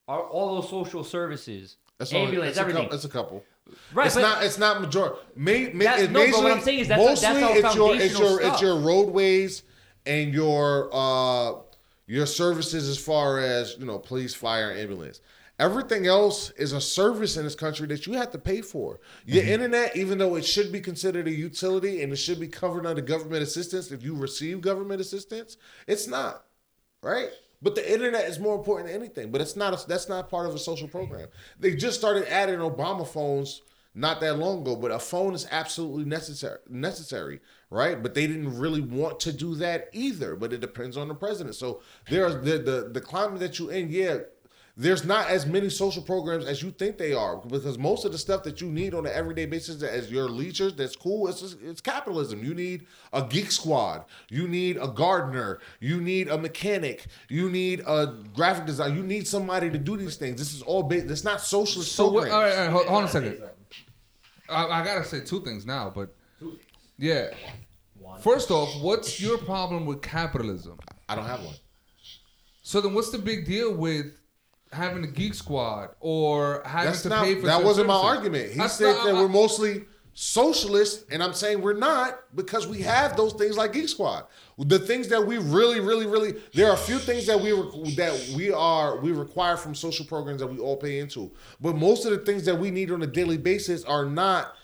our 0.09 0.19
all 0.21 0.55
those 0.59 0.69
social 0.69 1.03
services, 1.05 1.77
That's 1.97 2.11
all. 2.13 2.25
ambulance, 2.25 2.49
It's 2.51 2.57
a, 2.57 2.61
everything. 2.61 2.83
couple, 2.83 2.95
it's 2.95 3.05
a 3.05 3.09
couple. 3.09 3.43
Right, 3.93 4.07
it's 4.07 4.15
not. 4.15 4.43
It's 4.43 4.57
not 4.57 4.81
majority. 4.81 5.17
May, 5.35 5.69
may, 5.73 5.85
That's- 5.85 6.09
no, 6.09 6.25
but 6.31 6.43
what 6.43 6.51
I'm 6.51 6.61
saying 6.61 6.79
is 6.79 6.87
that's- 6.87 7.21
that's 7.21 7.33
mostly 7.39 7.43
all 7.43 7.53
it's 7.65 7.75
your 7.75 7.95
it's 7.95 8.19
your 8.19 8.41
it's 8.41 8.61
your 8.61 8.79
roadways 8.79 9.63
and 10.05 10.33
your 10.33 10.89
uh 10.93 11.53
your 12.05 12.25
services 12.25 12.87
as 12.87 12.97
far 12.97 13.39
as 13.39 13.75
you 13.79 13.85
know 13.85 13.99
police, 13.99 14.33
fire, 14.33 14.71
ambulance. 14.71 15.21
Everything 15.59 16.05
else 16.05 16.51
is 16.51 16.71
a 16.71 16.79
service 16.79 17.35
in 17.35 17.43
this 17.43 17.55
country 17.55 17.87
that 17.87 18.05
you 18.05 18.13
have 18.13 18.31
to 18.31 18.37
pay 18.37 18.61
for. 18.61 18.99
Your 19.25 19.41
Mm-hmm. 19.41 19.51
internet, 19.53 19.95
even 19.97 20.19
though 20.19 20.35
it 20.35 20.45
should 20.45 20.71
be 20.71 20.79
considered 20.79 21.27
a 21.27 21.31
utility 21.31 22.03
and 22.03 22.13
it 22.13 22.17
should 22.17 22.39
be 22.39 22.47
covered 22.47 22.85
under 22.85 23.01
government 23.01 23.41
assistance 23.41 23.91
if 23.91 24.03
you 24.03 24.13
receive 24.15 24.61
government 24.61 25.01
assistance, 25.01 25.57
it's 25.87 26.07
not 26.07 26.43
right? 27.01 27.29
But 27.61 27.75
the 27.75 27.91
internet 27.91 28.25
is 28.25 28.39
more 28.39 28.55
important 28.55 28.91
than 28.91 29.01
anything. 29.01 29.31
But 29.31 29.41
it's 29.41 29.55
not. 29.55 29.73
A, 29.73 29.87
that's 29.87 30.07
not 30.07 30.29
part 30.29 30.45
of 30.47 30.53
a 30.53 30.59
social 30.59 30.87
program. 30.87 31.27
They 31.59 31.75
just 31.75 31.97
started 31.97 32.31
adding 32.31 32.59
Obama 32.59 33.07
phones 33.07 33.61
not 33.95 34.19
that 34.21 34.37
long 34.37 34.61
ago. 34.61 34.75
But 34.75 34.91
a 34.91 34.99
phone 34.99 35.33
is 35.33 35.47
absolutely 35.49 36.05
necessary. 36.05 36.59
Necessary, 36.69 37.39
right? 37.69 38.01
But 38.01 38.13
they 38.13 38.27
didn't 38.27 38.57
really 38.59 38.81
want 38.81 39.19
to 39.21 39.33
do 39.33 39.55
that 39.55 39.89
either. 39.91 40.35
But 40.35 40.53
it 40.53 40.61
depends 40.61 40.97
on 40.97 41.07
the 41.07 41.15
president. 41.15 41.55
So 41.55 41.81
there's 42.09 42.35
the 42.35 42.59
the 42.59 42.89
the 42.93 43.01
climate 43.01 43.39
that 43.39 43.57
you're 43.57 43.71
in. 43.71 43.89
Yeah. 43.89 44.19
There's 44.79 45.03
not 45.03 45.27
as 45.27 45.47
many 45.47 45.71
social 45.71 46.03
programs 46.03 46.45
as 46.45 46.61
you 46.61 46.69
think 46.69 46.99
they 46.99 47.11
are 47.11 47.37
because 47.37 47.79
most 47.79 48.05
of 48.05 48.11
the 48.11 48.17
stuff 48.19 48.43
that 48.43 48.61
you 48.61 48.67
need 48.69 48.93
on 48.93 49.07
an 49.07 49.11
everyday 49.11 49.47
basis 49.47 49.81
as 49.81 50.11
your 50.11 50.29
leisure 50.29 50.69
that's 50.69 50.95
cool 50.95 51.27
it's, 51.27 51.41
it's 51.63 51.81
capitalism 51.81 52.43
you 52.43 52.53
need 52.53 52.85
a 53.11 53.23
geek 53.23 53.49
squad 53.49 54.05
you 54.29 54.47
need 54.47 54.77
a 54.77 54.87
gardener 54.87 55.59
you 55.79 55.99
need 55.99 56.27
a 56.27 56.37
mechanic 56.37 57.07
you 57.27 57.49
need 57.49 57.79
a 57.87 58.13
graphic 58.35 58.67
design 58.67 58.95
you 58.95 59.01
need 59.01 59.27
somebody 59.27 59.71
to 59.71 59.79
do 59.79 59.97
these 59.97 60.15
things 60.15 60.37
this 60.37 60.53
is 60.53 60.61
all 60.61 60.83
based 60.83 61.09
it's 61.09 61.23
not 61.23 61.41
socialist 61.41 61.93
So 61.93 62.09
what? 62.11 62.27
programs. 62.29 62.33
All 62.35 62.41
right, 62.43 62.51
all 62.51 62.63
right 62.65 62.71
hold, 62.71 62.85
hold 62.85 62.97
on 62.99 63.03
a 63.05 63.11
second. 63.11 63.41
I, 64.47 64.65
I 64.67 64.85
gotta 64.85 65.03
say 65.03 65.21
two 65.21 65.41
things 65.43 65.65
now, 65.65 65.91
but 65.93 66.13
yeah. 66.99 67.29
First 68.21 68.51
off, 68.51 68.79
what's 68.81 69.19
your 69.19 69.37
problem 69.39 69.85
with 69.87 70.01
capitalism? 70.03 70.77
i 71.09 71.15
don't 71.15 71.25
have 71.25 71.43
one 71.43 71.55
So 72.61 72.79
then, 72.79 72.93
what's 72.93 73.09
the 73.09 73.17
big 73.17 73.45
deal 73.45 73.73
with 73.73 74.05
having 74.71 75.03
a 75.03 75.07
geek 75.07 75.33
squad 75.33 75.89
or 75.99 76.61
having 76.65 76.91
that's 76.91 77.03
to 77.03 77.09
not 77.09 77.23
pay 77.25 77.35
for? 77.35 77.47
that 77.47 77.63
wasn't 77.63 77.87
my 77.87 77.93
argument. 77.95 78.51
He 78.51 78.57
That's 78.57 78.73
said 78.75 78.95
not- 78.95 79.05
that 79.05 79.15
I- 79.15 79.21
we're 79.21 79.27
mostly 79.29 79.85
socialist 80.19 81.05
and 81.11 81.21
i'm 81.21 81.31
saying 81.31 81.61
we're 81.61 81.73
not 81.77 82.19
because 82.35 82.65
we 82.65 82.81
have 82.81 83.15
those 83.15 83.33
things 83.33 83.55
like 83.55 83.71
geek 83.71 83.87
squad. 83.87 84.25
The 84.57 84.79
things 84.79 85.09
that 85.09 85.23
we 85.27 85.37
really 85.37 85.79
really 85.79 86.07
really 86.07 86.33
there 86.55 86.67
are 86.69 86.73
a 86.73 86.77
few 86.77 86.97
things 86.97 87.27
that 87.27 87.39
we 87.39 87.51
re- 87.51 87.93
that 87.97 88.33
we 88.35 88.51
are 88.51 88.97
we 88.99 89.11
require 89.11 89.55
from 89.57 89.75
social 89.75 90.07
programs 90.07 90.39
that 90.41 90.47
we 90.47 90.57
all 90.57 90.75
pay 90.75 90.97
into. 90.97 91.31
But 91.61 91.75
most 91.75 92.05
of 92.05 92.11
the 92.11 92.17
things 92.17 92.45
that 92.45 92.57
we 92.57 92.71
need 92.71 92.89
on 92.91 93.03
a 93.03 93.07
daily 93.07 93.37
basis 93.37 93.83
are 93.83 94.05
not 94.05 94.55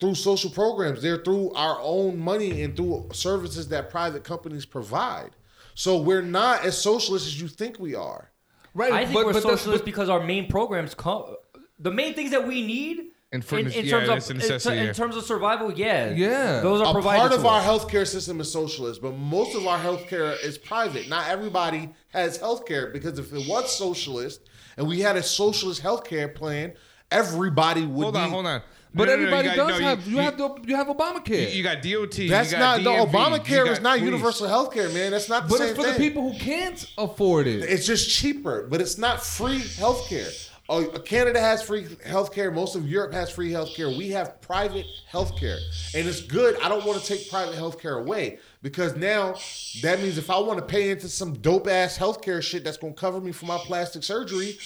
through 0.00 0.14
social 0.14 0.48
programs. 0.50 1.02
They're 1.02 1.22
through 1.22 1.52
our 1.52 1.78
own 1.82 2.18
money 2.18 2.62
and 2.62 2.74
through 2.74 3.10
services 3.12 3.68
that 3.68 3.90
private 3.90 4.24
companies 4.24 4.64
provide. 4.64 5.32
So 5.74 6.00
we're 6.00 6.22
not 6.22 6.64
as 6.64 6.78
socialist 6.80 7.26
as 7.26 7.38
you 7.38 7.48
think 7.48 7.78
we 7.78 7.94
are 7.94 8.30
right. 8.74 8.92
I 8.92 9.04
think 9.04 9.14
but, 9.14 9.26
we're 9.26 9.32
but 9.32 9.42
socialist 9.42 9.82
but- 9.82 9.84
because 9.86 10.08
our 10.08 10.20
main 10.22 10.48
programs 10.48 10.94
come. 10.94 11.36
The 11.78 11.90
main 11.90 12.14
things 12.14 12.30
that 12.30 12.46
we 12.46 12.64
need 12.64 13.06
And 13.32 13.44
for 13.44 13.58
in, 13.58 13.66
in 13.70 13.84
yeah, 13.84 13.90
terms 13.90 14.08
that's 14.08 14.26
of 14.30 14.36
in, 14.36 14.38
necessity, 14.38 14.78
in 14.78 14.94
terms 14.94 15.16
of 15.16 15.24
survival, 15.24 15.72
yeah, 15.72 16.10
Yeah. 16.14 16.60
those 16.60 16.80
are 16.80 16.90
a 16.90 16.92
provided 16.92 17.18
part 17.20 17.32
of 17.32 17.40
to 17.42 17.48
our 17.48 17.60
us. 17.60 17.66
healthcare 17.66 18.06
system 18.06 18.40
is 18.40 18.50
socialist, 18.52 19.02
but 19.02 19.10
most 19.16 19.56
of 19.56 19.66
our 19.66 19.78
healthcare 19.78 20.40
is 20.44 20.56
private. 20.56 21.08
Not 21.08 21.28
everybody 21.28 21.90
has 22.10 22.38
healthcare 22.38 22.92
because 22.92 23.18
if 23.18 23.32
it 23.32 23.48
was 23.48 23.76
socialist 23.76 24.40
and 24.76 24.86
we 24.86 25.00
had 25.00 25.16
a 25.16 25.22
socialist 25.22 25.82
healthcare 25.82 26.32
plan, 26.32 26.74
everybody 27.10 27.84
would 27.86 28.02
Hold 28.04 28.14
be. 28.14 28.20
on, 28.20 28.30
hold 28.30 28.46
on. 28.46 28.62
But 28.96 29.06
No, 29.06 29.16
no, 29.16 29.16
no, 29.16 29.22
everybody 29.22 29.48
you 29.48 29.56
got- 29.56 29.68
does 29.70 29.80
no, 29.80 29.86
have 29.86 30.06
you, 30.06 30.16
have 30.18 30.38
the, 30.38 30.54
you 30.66 30.76
have 30.76 30.86
Obamacare. 30.86 31.50
You, 31.50 31.56
you 31.56 31.62
got 31.64 31.82
DOT. 31.82 32.18
you 32.18 32.28
That's 32.28 32.52
got 32.52 32.58
not 32.60 32.76
the 32.78 32.90
DMV, 32.90 33.12
you 33.12 33.18
Obamacare 33.18 33.66
is 33.72 33.78
got 33.78 33.82
not 33.82 33.98
police. 33.98 34.04
universal 34.04 34.46
healthcare, 34.48 34.94
man. 34.94 35.10
That's 35.10 35.28
not 35.28 35.44
the 35.44 35.48
but 35.48 35.58
same 35.58 35.68
it's 35.70 35.76
for 35.76 35.82
thing. 35.84 35.92
the 35.94 35.98
people 35.98 36.30
who 36.32 36.38
can't 36.38 36.86
afford 36.96 37.46
it. 37.48 37.62
It's 37.64 37.86
just 37.86 38.08
cheaper, 38.08 38.66
but 38.70 38.80
it's 38.80 38.96
not 38.96 39.20
free 39.24 39.58
healthcare. 39.60 40.50
Uh, 40.66 40.84
Canada 41.04 41.38
has 41.40 41.60
free 41.62 41.84
healthcare. 41.84 42.54
Most 42.54 42.74
of 42.74 42.88
Europe 42.88 43.12
has 43.12 43.30
free 43.30 43.50
healthcare. 43.50 43.94
We 43.98 44.08
have 44.10 44.40
private 44.40 44.86
healthcare, 45.12 45.58
and 45.94 46.08
it's 46.08 46.22
good. 46.22 46.56
I 46.62 46.70
don't 46.70 46.86
want 46.86 47.02
to 47.02 47.06
take 47.06 47.28
private 47.28 47.54
healthcare 47.56 48.00
away 48.00 48.38
because 48.62 48.96
now 48.96 49.34
that 49.82 50.00
means 50.00 50.16
if 50.16 50.30
I 50.30 50.38
want 50.38 50.58
to 50.60 50.64
pay 50.64 50.88
into 50.90 51.08
some 51.10 51.34
dope 51.34 51.66
ass 51.68 51.98
healthcare 51.98 52.40
shit 52.42 52.64
that's 52.64 52.78
going 52.78 52.94
to 52.94 52.98
cover 52.98 53.20
me 53.20 53.30
for 53.30 53.44
my 53.44 53.58
plastic 53.58 54.02
surgery, 54.04 54.56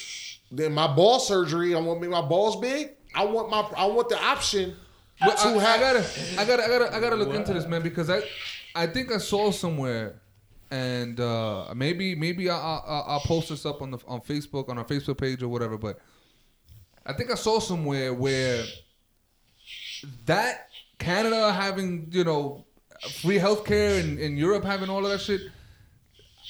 then 0.52 0.72
my 0.72 0.86
ball 0.86 1.18
surgery, 1.18 1.74
I 1.74 1.80
want 1.80 1.96
to 2.00 2.08
make 2.08 2.10
my 2.10 2.22
balls 2.22 2.60
big. 2.60 2.90
I 3.18 3.24
want 3.24 3.50
my, 3.50 3.68
I 3.76 3.86
want 3.86 4.08
the 4.08 4.22
option 4.22 4.76
to 5.20 5.26
I, 5.26 5.30
have. 5.30 5.60
I 5.60 5.78
gotta, 5.78 6.06
I 6.38 6.44
gotta, 6.44 6.64
I 6.64 6.68
gotta, 6.68 6.96
I 6.96 7.00
gotta 7.00 7.16
look 7.16 7.34
into 7.34 7.52
this, 7.52 7.66
man, 7.66 7.82
because 7.82 8.08
I, 8.08 8.22
I 8.74 8.86
think 8.86 9.10
I 9.12 9.18
saw 9.18 9.50
somewhere 9.50 10.20
and 10.70 11.18
uh, 11.18 11.72
maybe 11.74 12.14
maybe 12.14 12.50
I'll, 12.50 12.84
I'll, 12.86 13.04
I'll 13.08 13.20
post 13.20 13.48
this 13.48 13.64
up 13.64 13.80
on 13.82 13.90
the 13.90 13.98
on 14.06 14.20
Facebook 14.20 14.68
on 14.68 14.78
our 14.78 14.84
Facebook 14.84 15.18
page 15.18 15.42
or 15.42 15.48
whatever. 15.48 15.78
But 15.78 15.98
I 17.06 17.12
think 17.14 17.30
I 17.30 17.34
saw 17.34 17.58
somewhere 17.58 18.12
where 18.12 18.64
that 20.26 20.68
Canada 20.98 21.52
having 21.52 22.08
you 22.10 22.24
know 22.24 22.66
free 23.22 23.38
healthcare 23.38 24.00
and, 24.00 24.18
and 24.18 24.38
Europe 24.38 24.64
having 24.64 24.90
all 24.90 25.04
of 25.04 25.10
that 25.10 25.20
shit. 25.20 25.40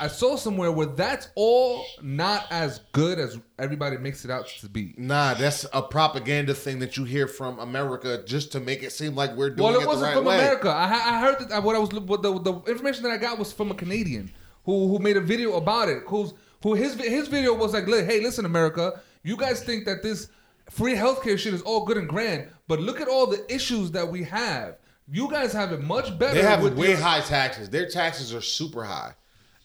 I 0.01 0.07
saw 0.09 0.37
somewhere 0.37 0.71
where 0.71 0.87
that's 0.87 1.29
all 1.35 1.85
not 2.03 2.47
as 2.51 2.81
good 2.93 3.19
as 3.19 3.39
everybody 3.59 3.97
makes 3.99 4.25
it 4.25 4.31
out 4.31 4.47
to 4.61 4.69
be. 4.69 4.95
Nah, 4.97 5.35
that's 5.35 5.67
a 5.73 5.83
propaganda 5.83 6.55
thing 6.55 6.79
that 6.81 6.97
you 6.97 7.05
hear 7.05 7.27
from 7.27 7.59
America 7.59 8.23
just 8.25 8.53
to 8.53 8.61
make 8.61 8.83
it 8.83 8.93
seem 8.93 9.15
like 9.15 9.35
we're 9.37 9.51
doing 9.51 9.71
Well, 9.73 9.81
it 9.81 9.85
it, 9.85 9.87
wasn't 9.87 10.07
right 10.09 10.15
from 10.17 10.25
way. 10.27 10.39
America. 10.39 10.69
I, 10.71 10.85
I 11.17 11.21
heard 11.21 11.49
that 11.49 11.63
what 11.63 11.75
I 11.75 11.79
was 11.79 11.91
what 11.93 12.23
the, 12.23 12.39
the 12.41 12.55
information 12.69 13.03
that 13.05 13.11
I 13.13 13.17
got 13.17 13.39
was 13.39 13.53
from 13.53 13.71
a 13.71 13.75
Canadian 13.75 14.31
who 14.65 14.89
who 14.89 14.99
made 14.99 15.17
a 15.17 15.21
video 15.21 15.57
about 15.57 15.89
it. 15.89 16.03
Who's 16.07 16.33
who 16.63 16.75
his 16.75 16.95
his 16.95 17.29
video 17.29 17.55
was 17.55 17.73
like, 17.73 17.87
hey, 17.87 18.21
listen, 18.21 18.45
America, 18.45 19.01
you 19.23 19.37
guys 19.37 19.63
think 19.65 19.85
that 19.87 20.03
this 20.03 20.29
free 20.71 20.95
healthcare 20.95 21.39
shit 21.39 21.55
is 21.55 21.63
all 21.63 21.85
good 21.85 21.97
and 21.97 22.09
grand, 22.09 22.49
but 22.69 22.79
look 22.81 23.01
at 23.01 23.09
all 23.09 23.27
the 23.27 23.45
issues 23.53 23.91
that 23.93 24.07
we 24.09 24.23
have. 24.25 24.77
You 25.11 25.31
guys 25.31 25.53
have 25.55 25.73
it 25.73 25.81
much 25.83 26.19
better. 26.19 26.35
They 26.35 26.43
have 26.43 26.63
way 26.77 26.89
your- 26.89 26.99
high 26.99 27.21
taxes. 27.23 27.71
Their 27.71 27.89
taxes 27.89 28.35
are 28.35 28.43
super 28.43 28.85
high, 28.85 29.15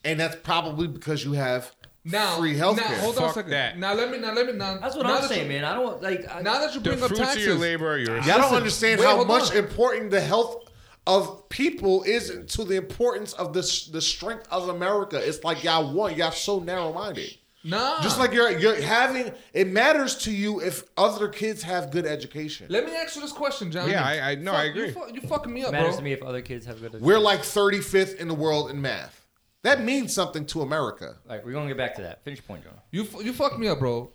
and 0.04 0.20
that's 0.20 0.36
probably 0.38 0.88
because 0.88 1.24
you 1.24 1.34
have 1.34 1.72
now 2.06 2.38
free 2.38 2.56
healthcare. 2.56 2.78
Now, 2.78 2.96
hold 3.02 3.18
on 3.18 3.30
a 3.30 3.34
second. 3.34 3.52
that. 3.52 3.78
Now 3.78 3.94
let 3.94 4.12
me 4.12 4.18
now 4.20 4.34
let 4.34 4.46
me 4.48 4.54
now. 4.54 4.78
That's 4.78 4.96
what 4.96 5.06
now 5.06 5.16
I'm 5.16 5.22
that 5.22 5.30
saying, 5.30 5.44
you, 5.52 5.54
man. 5.62 5.66
I 5.66 5.76
don't 5.76 6.02
like. 6.02 6.26
I, 6.34 6.42
Now 6.42 6.60
that 6.60 6.74
you 6.74 6.80
The 6.82 6.90
bring 6.90 7.02
up 7.02 7.08
fruits 7.08 7.22
of 7.22 7.26
taxes, 7.28 7.46
your 7.46 7.56
labor 7.56 7.88
are 7.94 7.98
yours. 7.98 8.26
Y'all 8.28 8.38
don't 8.40 8.54
understand 8.56 9.00
wait, 9.00 9.06
how 9.08 9.16
hold 9.16 9.28
much 9.28 9.52
on. 9.52 9.58
important 9.58 10.12
the 10.12 10.22
health 10.22 10.70
of 11.06 11.48
people 11.50 12.04
is 12.04 12.32
to 12.56 12.64
the 12.64 12.76
importance 12.76 13.34
of 13.34 13.54
the 13.54 13.62
the 13.92 14.02
strength 14.02 14.48
of 14.52 14.70
America. 14.70 15.18
It's 15.22 15.44
like 15.44 15.64
y'all 15.64 15.94
want 15.94 16.18
y'all 16.18 16.32
so 16.32 16.60
narrow 16.60 16.94
minded. 16.94 17.36
nah. 17.64 18.02
Just 18.02 18.20
like 18.20 18.32
you're 18.34 18.52
you're 18.58 18.82
having 18.82 19.32
it 19.54 19.68
matters 19.68 20.16
to 20.20 20.32
you 20.32 20.60
if 20.62 20.84
other 20.98 21.28
kids 21.30 21.62
have 21.64 21.92
good 21.92 22.06
education. 22.06 22.68
let 22.70 22.86
me 22.86 22.94
ask 22.96 23.16
you 23.16 23.22
this 23.22 23.32
question, 23.34 23.72
John. 23.72 23.90
Yeah, 23.90 24.04
I- 24.04 24.32
I- 24.32 24.36
no, 24.36 24.52
Fuck, 24.52 24.60
I 24.60 24.64
You, 24.66 24.70
agree. 24.72 24.92
fu- 24.92 25.14
you 25.14 25.22
fucking 25.22 25.54
me 25.54 25.64
up, 25.64 25.72
matters 25.72 25.90
bro. 25.92 25.98
to 25.98 26.04
me 26.04 26.12
if 26.14 26.22
other 26.24 26.42
kids 26.42 26.66
have 26.66 26.80
good. 26.82 27.02
We're 27.02 27.20
like 27.20 27.42
35th 27.42 28.16
in 28.18 28.28
the 28.28 28.34
world 28.34 28.70
in 28.72 28.82
math. 28.82 29.23
That 29.64 29.82
means 29.84 30.14
something 30.14 30.46
to 30.48 30.62
America. 30.62 31.16
Like 31.26 31.46
we're 31.46 31.54
gonna 31.54 31.68
get 31.68 31.78
back 31.78 31.96
to 31.96 32.02
that. 32.04 32.24
Finish 32.24 32.46
point, 32.46 32.64
John. 32.64 32.74
You 32.92 33.06
fu- 33.06 33.24
you 33.24 33.34
fucked 33.34 33.58
me 33.58 33.68
up, 33.68 33.80
bro. 33.80 34.10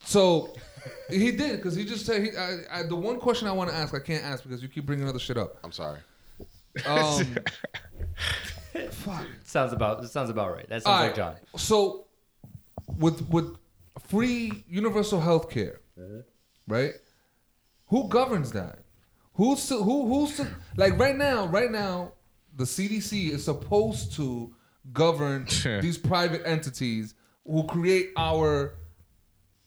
So 0.00 0.54
he 1.10 1.30
did 1.32 1.56
because 1.56 1.74
he 1.74 1.84
just 1.84 2.06
said 2.06 2.22
he. 2.22 2.30
I, 2.36 2.58
I, 2.70 2.82
the 2.84 2.96
one 2.96 3.18
question 3.18 3.48
I 3.48 3.52
want 3.52 3.70
to 3.70 3.76
ask, 3.76 3.94
I 3.94 3.98
can't 3.98 4.24
ask 4.24 4.42
because 4.42 4.62
you 4.62 4.68
keep 4.68 4.86
bringing 4.86 5.08
other 5.08 5.18
shit 5.18 5.36
up. 5.36 5.58
I'm 5.64 5.72
sorry. 5.72 5.98
Um, 6.86 7.36
Sounds 9.44 9.72
about. 9.72 10.02
It 10.04 10.08
sounds 10.10 10.30
about 10.30 10.52
right. 10.52 10.68
That 10.68 10.82
sounds 10.82 10.86
all 10.98 11.06
like. 11.06 11.14
John. 11.14 11.36
So 11.56 12.06
with 12.96 13.28
with 13.28 13.56
free 14.08 14.64
universal 14.68 15.20
health 15.20 15.50
care, 15.50 15.80
right? 16.66 16.92
Who 17.88 18.08
governs 18.08 18.52
that? 18.52 18.80
Who's 19.34 19.66
to, 19.68 19.82
who 19.82 20.06
who's 20.08 20.36
to, 20.36 20.48
like 20.76 20.98
right 20.98 21.16
now? 21.16 21.46
Right 21.46 21.70
now, 21.70 22.12
the 22.56 22.64
CDC 22.64 23.30
is 23.30 23.44
supposed 23.44 24.12
to 24.14 24.54
govern 24.92 25.46
these 25.80 25.98
private 25.98 26.42
entities 26.46 27.14
who 27.46 27.64
create 27.64 28.10
our 28.16 28.74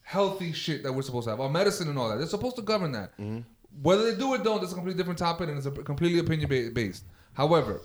healthy 0.02 0.54
shit 0.54 0.84
that 0.84 0.94
we're 0.94 1.02
supposed 1.02 1.26
to 1.26 1.32
have, 1.32 1.40
our 1.40 1.50
medicine 1.50 1.90
and 1.90 2.00
all 2.00 2.10
that. 2.10 2.18
They're 2.18 2.28
supposed 2.28 2.56
to 2.56 2.62
govern 2.62 2.94
that. 2.94 3.12
Mm-hmm. 3.18 3.40
Whether 3.82 4.12
they 4.12 4.18
do 4.18 4.30
or 4.30 4.38
don't, 4.38 4.62
that's 4.62 4.72
a 4.72 4.76
completely 4.76 4.98
different 4.98 5.20
topic 5.20 5.50
and 5.50 5.58
it's 5.58 5.68
a 5.68 5.72
completely 5.72 6.20
opinion 6.20 6.74
based. 6.74 7.04
However, 7.34 7.82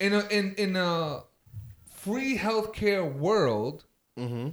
in 0.00 0.12
a 0.12 0.26
in 0.28 0.54
in 0.56 0.76
a 0.76 1.20
free 1.86 2.36
healthcare 2.36 3.10
world, 3.10 3.84
mm-hmm. 4.18 4.50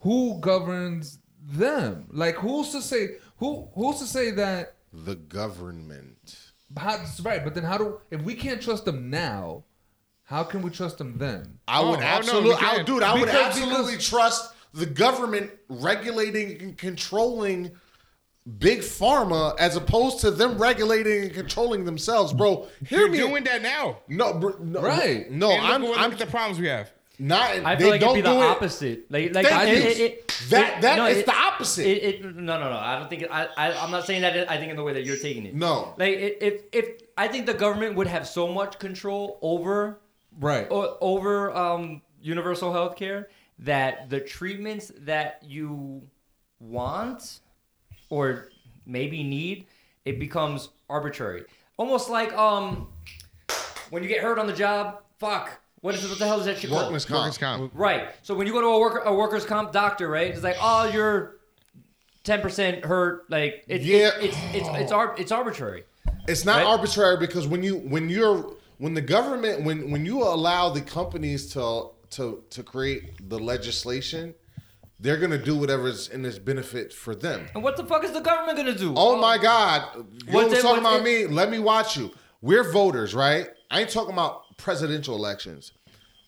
who 0.00 0.40
governs 0.40 1.20
them? 1.42 2.06
Like 2.10 2.34
who's 2.34 2.70
to 2.70 2.82
say 2.82 3.16
who 3.38 3.68
who's 3.74 3.98
to 4.00 4.06
say 4.06 4.32
that? 4.32 4.74
The 4.92 5.14
government. 5.14 6.17
How, 6.76 6.96
that's 6.98 7.20
right, 7.20 7.42
but 7.42 7.54
then 7.54 7.64
how 7.64 7.78
do 7.78 8.00
if 8.10 8.20
we 8.22 8.34
can't 8.34 8.60
trust 8.60 8.84
them 8.84 9.10
now? 9.10 9.64
How 10.24 10.44
can 10.44 10.60
we 10.60 10.70
trust 10.70 10.98
them 10.98 11.16
then? 11.16 11.58
I 11.66 11.80
Oh, 11.80 11.90
would 11.90 12.00
oh, 12.00 12.02
oh 12.02 12.04
no, 12.04 12.06
absolutely, 12.06 12.50
we 12.50 12.54
I, 12.56 12.82
dude, 12.82 13.02
I 13.02 13.18
would 13.18 13.28
absolutely 13.30 13.92
because- 13.92 14.08
trust 14.08 14.54
the 14.74 14.84
government 14.86 15.50
regulating 15.70 16.60
and 16.60 16.76
controlling 16.78 17.70
big 18.58 18.80
pharma 18.80 19.56
as 19.58 19.76
opposed 19.76 20.20
to 20.20 20.30
them 20.30 20.58
regulating 20.58 21.24
and 21.24 21.32
controlling 21.34 21.84
themselves, 21.86 22.32
bro. 22.34 22.68
Hear 22.86 23.00
You're 23.00 23.08
me. 23.10 23.18
doing 23.18 23.44
that 23.44 23.62
now. 23.62 23.98
no, 24.08 24.34
bro, 24.34 24.56
no, 24.60 24.82
Right. 24.82 25.30
No, 25.30 25.50
and 25.50 25.62
look, 25.62 25.72
I'm, 25.72 25.82
look 25.84 25.98
I'm 25.98 26.12
at 26.12 26.18
the 26.18 26.26
problems 26.26 26.58
we 26.60 26.66
have. 26.68 26.92
Not. 27.18 27.50
I 27.50 27.74
they 27.74 27.82
feel 27.82 27.90
like 27.90 28.00
don't 28.00 28.10
it'd 28.16 28.24
be 28.24 28.28
the 28.30 28.34
do 28.36 28.42
it. 28.42 28.46
opposite. 28.46 29.10
Like, 29.10 29.34
like 29.34 29.46
Thank 29.46 29.70
it, 29.70 29.76
you. 29.98 30.04
it, 30.06 30.10
it, 30.12 30.28
That- 30.50 30.82
that 30.82 30.96
no, 30.96 31.06
is 31.06 31.18
it- 31.18 31.26
the 31.26 31.34
opposite. 31.34 31.86
It, 31.86 32.04
it, 32.24 32.36
no, 32.36 32.58
no, 32.60 32.70
no. 32.70 32.76
I 32.78 32.98
don't 32.98 33.08
think. 33.10 33.24
I, 33.30 33.48
I, 33.56 33.72
I'm 33.82 33.90
not 33.90 34.06
saying 34.06 34.22
that. 34.22 34.50
I 34.50 34.56
think 34.58 34.70
in 34.70 34.76
the 34.76 34.84
way 34.84 34.92
that 34.94 35.04
you're 35.04 35.16
taking 35.16 35.44
it. 35.46 35.54
No. 35.54 35.94
Like, 35.98 36.14
if, 36.16 36.62
if 36.72 36.88
I 37.16 37.28
think 37.28 37.46
the 37.46 37.54
government 37.54 37.96
would 37.96 38.06
have 38.06 38.26
so 38.28 38.48
much 38.48 38.78
control 38.78 39.38
over, 39.42 39.98
Right. 40.38 40.66
o- 40.70 40.96
over 41.00 41.52
um, 41.56 42.02
universal 42.22 42.72
health 42.72 42.94
care 42.96 43.28
that 43.60 44.08
the 44.10 44.20
treatments 44.20 44.92
that 45.00 45.42
you 45.44 46.02
want 46.60 47.40
or 48.10 48.48
maybe 48.86 49.22
need, 49.22 49.66
it 50.04 50.18
becomes 50.20 50.68
arbitrary. 50.88 51.44
Almost 51.76 52.08
like 52.10 52.32
um, 52.34 52.88
when 53.90 54.02
you 54.02 54.08
get 54.08 54.20
hurt 54.22 54.38
on 54.38 54.46
the 54.46 54.52
job. 54.52 55.02
Fuck. 55.18 55.60
What 55.80 55.94
is? 55.94 56.08
What 56.08 56.18
the 56.18 56.26
hell 56.26 56.40
is 56.40 56.46
that 56.46 56.58
shit 56.58 56.70
called? 56.70 56.82
Workman's 56.84 57.04
comp. 57.04 57.20
Workers' 57.22 57.38
comp. 57.38 57.70
Right. 57.74 58.08
So 58.22 58.34
when 58.34 58.46
you 58.46 58.52
go 58.52 58.60
to 58.60 58.66
a 58.66 58.78
worker 58.80 58.98
a 59.00 59.14
workers 59.14 59.44
comp 59.44 59.72
doctor, 59.72 60.08
right? 60.08 60.28
It's 60.32 60.42
like, 60.42 60.56
oh, 60.60 60.90
you're 60.92 61.36
ten 62.24 62.40
percent 62.40 62.84
hurt. 62.84 63.30
Like 63.30 63.64
it's 63.68 63.84
Yeah. 63.84 64.10
it's 64.20 64.36
it's 64.52 64.56
it's 64.68 64.68
it's, 64.78 64.92
ar- 64.92 65.14
it's 65.18 65.32
arbitrary. 65.32 65.84
It's 66.26 66.44
not 66.44 66.56
Right? 66.58 66.66
arbitrary 66.66 67.16
because 67.18 67.46
when 67.46 67.62
you 67.62 67.76
when 67.78 68.08
you're 68.08 68.54
when 68.78 68.94
the 68.94 69.00
government 69.00 69.64
when 69.64 69.90
when 69.90 70.04
you 70.04 70.22
allow 70.22 70.68
the 70.70 70.80
companies 70.80 71.52
to 71.52 71.90
to 72.10 72.42
to 72.50 72.62
create 72.62 73.28
the 73.28 73.38
legislation, 73.38 74.34
they're 74.98 75.16
gonna 75.16 75.38
do 75.42 75.56
whatever's 75.56 76.08
in 76.08 76.22
this 76.22 76.38
benefit 76.38 76.92
for 76.92 77.14
them. 77.14 77.46
And 77.54 77.62
what 77.62 77.76
the 77.76 77.84
fuck 77.84 78.02
is 78.04 78.12
the 78.12 78.20
government 78.20 78.56
gonna 78.58 78.74
do? 78.76 78.94
Oh 78.96 79.16
my 79.20 79.38
God! 79.38 79.84
You 79.96 80.32
What's 80.32 80.50
was 80.50 80.62
talking 80.62 80.82
what's 80.82 80.96
about 80.96 81.04
me? 81.04 81.26
Let 81.26 81.50
me 81.50 81.60
watch 81.60 81.96
you. 81.96 82.10
We're 82.42 82.70
voters, 82.72 83.14
right? 83.14 83.48
I 83.70 83.80
ain't 83.80 83.90
talking 83.90 84.12
about 84.12 84.42
presidential 84.58 85.16
elections. 85.16 85.72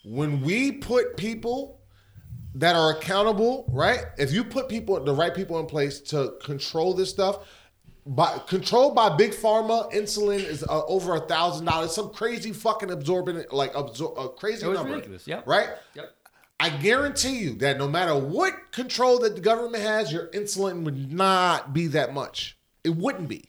When 0.05 0.41
we 0.41 0.73
put 0.73 1.19
people 1.19 1.79
that 2.55 2.75
are 2.75 2.93
accountable, 2.97 3.67
right? 3.71 4.07
If 4.17 4.33
you 4.33 4.43
put 4.45 4.69
people, 4.69 4.99
the 5.05 5.13
right 5.15 5.35
people 5.35 5.61
in 5.61 5.67
place 5.67 6.01
to 6.03 6.35
control 6.43 6.95
this 6.95 7.11
stuff, 7.11 7.47
by 8.07 8.41
controlled 8.49 8.95
by 8.95 9.15
big 9.15 9.33
pharma, 9.33 9.93
insulin 9.93 10.43
is 10.43 10.65
uh, 10.65 10.85
over 10.87 11.15
a 11.17 11.21
thousand 11.21 11.67
dollars. 11.67 11.95
Some 11.95 12.11
crazy 12.11 12.51
fucking 12.53 12.91
absorbent, 12.91 13.53
like 13.53 13.75
absor- 13.75 14.25
a 14.25 14.31
crazy 14.31 14.65
It 14.65 14.69
was 14.71 14.79
number. 14.79 14.93
ridiculous, 14.95 15.27
yep. 15.29 15.47
Right. 15.47 15.69
Yep. 15.95 16.11
I 16.59 16.71
guarantee 16.71 17.39
you 17.39 17.55
that 17.57 17.79
no 17.79 17.89
matter 17.89 18.17
what 18.17 18.73
control 18.73 19.19
that 19.21 19.35
the 19.35 19.41
government 19.41 19.83
has, 19.83 20.11
your 20.13 20.29
insulin 20.29 20.83
would 20.85 21.13
not 21.13 21.73
be 21.75 21.87
that 21.89 22.13
much. 22.15 22.57
It 22.85 22.97
wouldn't 22.97 23.29
be. 23.29 23.45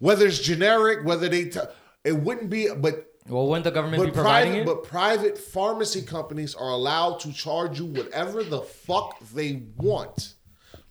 Whether 0.00 0.26
it's 0.26 0.38
generic, 0.38 1.04
whether 1.06 1.28
they, 1.28 1.44
t- 1.44 1.60
it 2.04 2.16
wouldn't 2.16 2.50
be. 2.50 2.68
But 2.74 3.11
Well, 3.28 3.46
wouldn't 3.46 3.64
the 3.64 3.70
government 3.70 4.02
be 4.02 4.08
but 4.08 4.14
providing 4.14 4.52
private, 4.52 4.62
it? 4.70 4.74
but 4.74 4.82
private 4.84 5.38
pharmacy 5.38 6.02
companies 6.02 6.54
are 6.54 6.70
allowed 6.70 7.20
to 7.20 7.32
charge 7.32 7.78
you 7.78 7.86
whatever 7.86 8.42
the 8.42 8.60
fuck 8.62 9.18
they 9.32 9.62
want, 9.76 10.34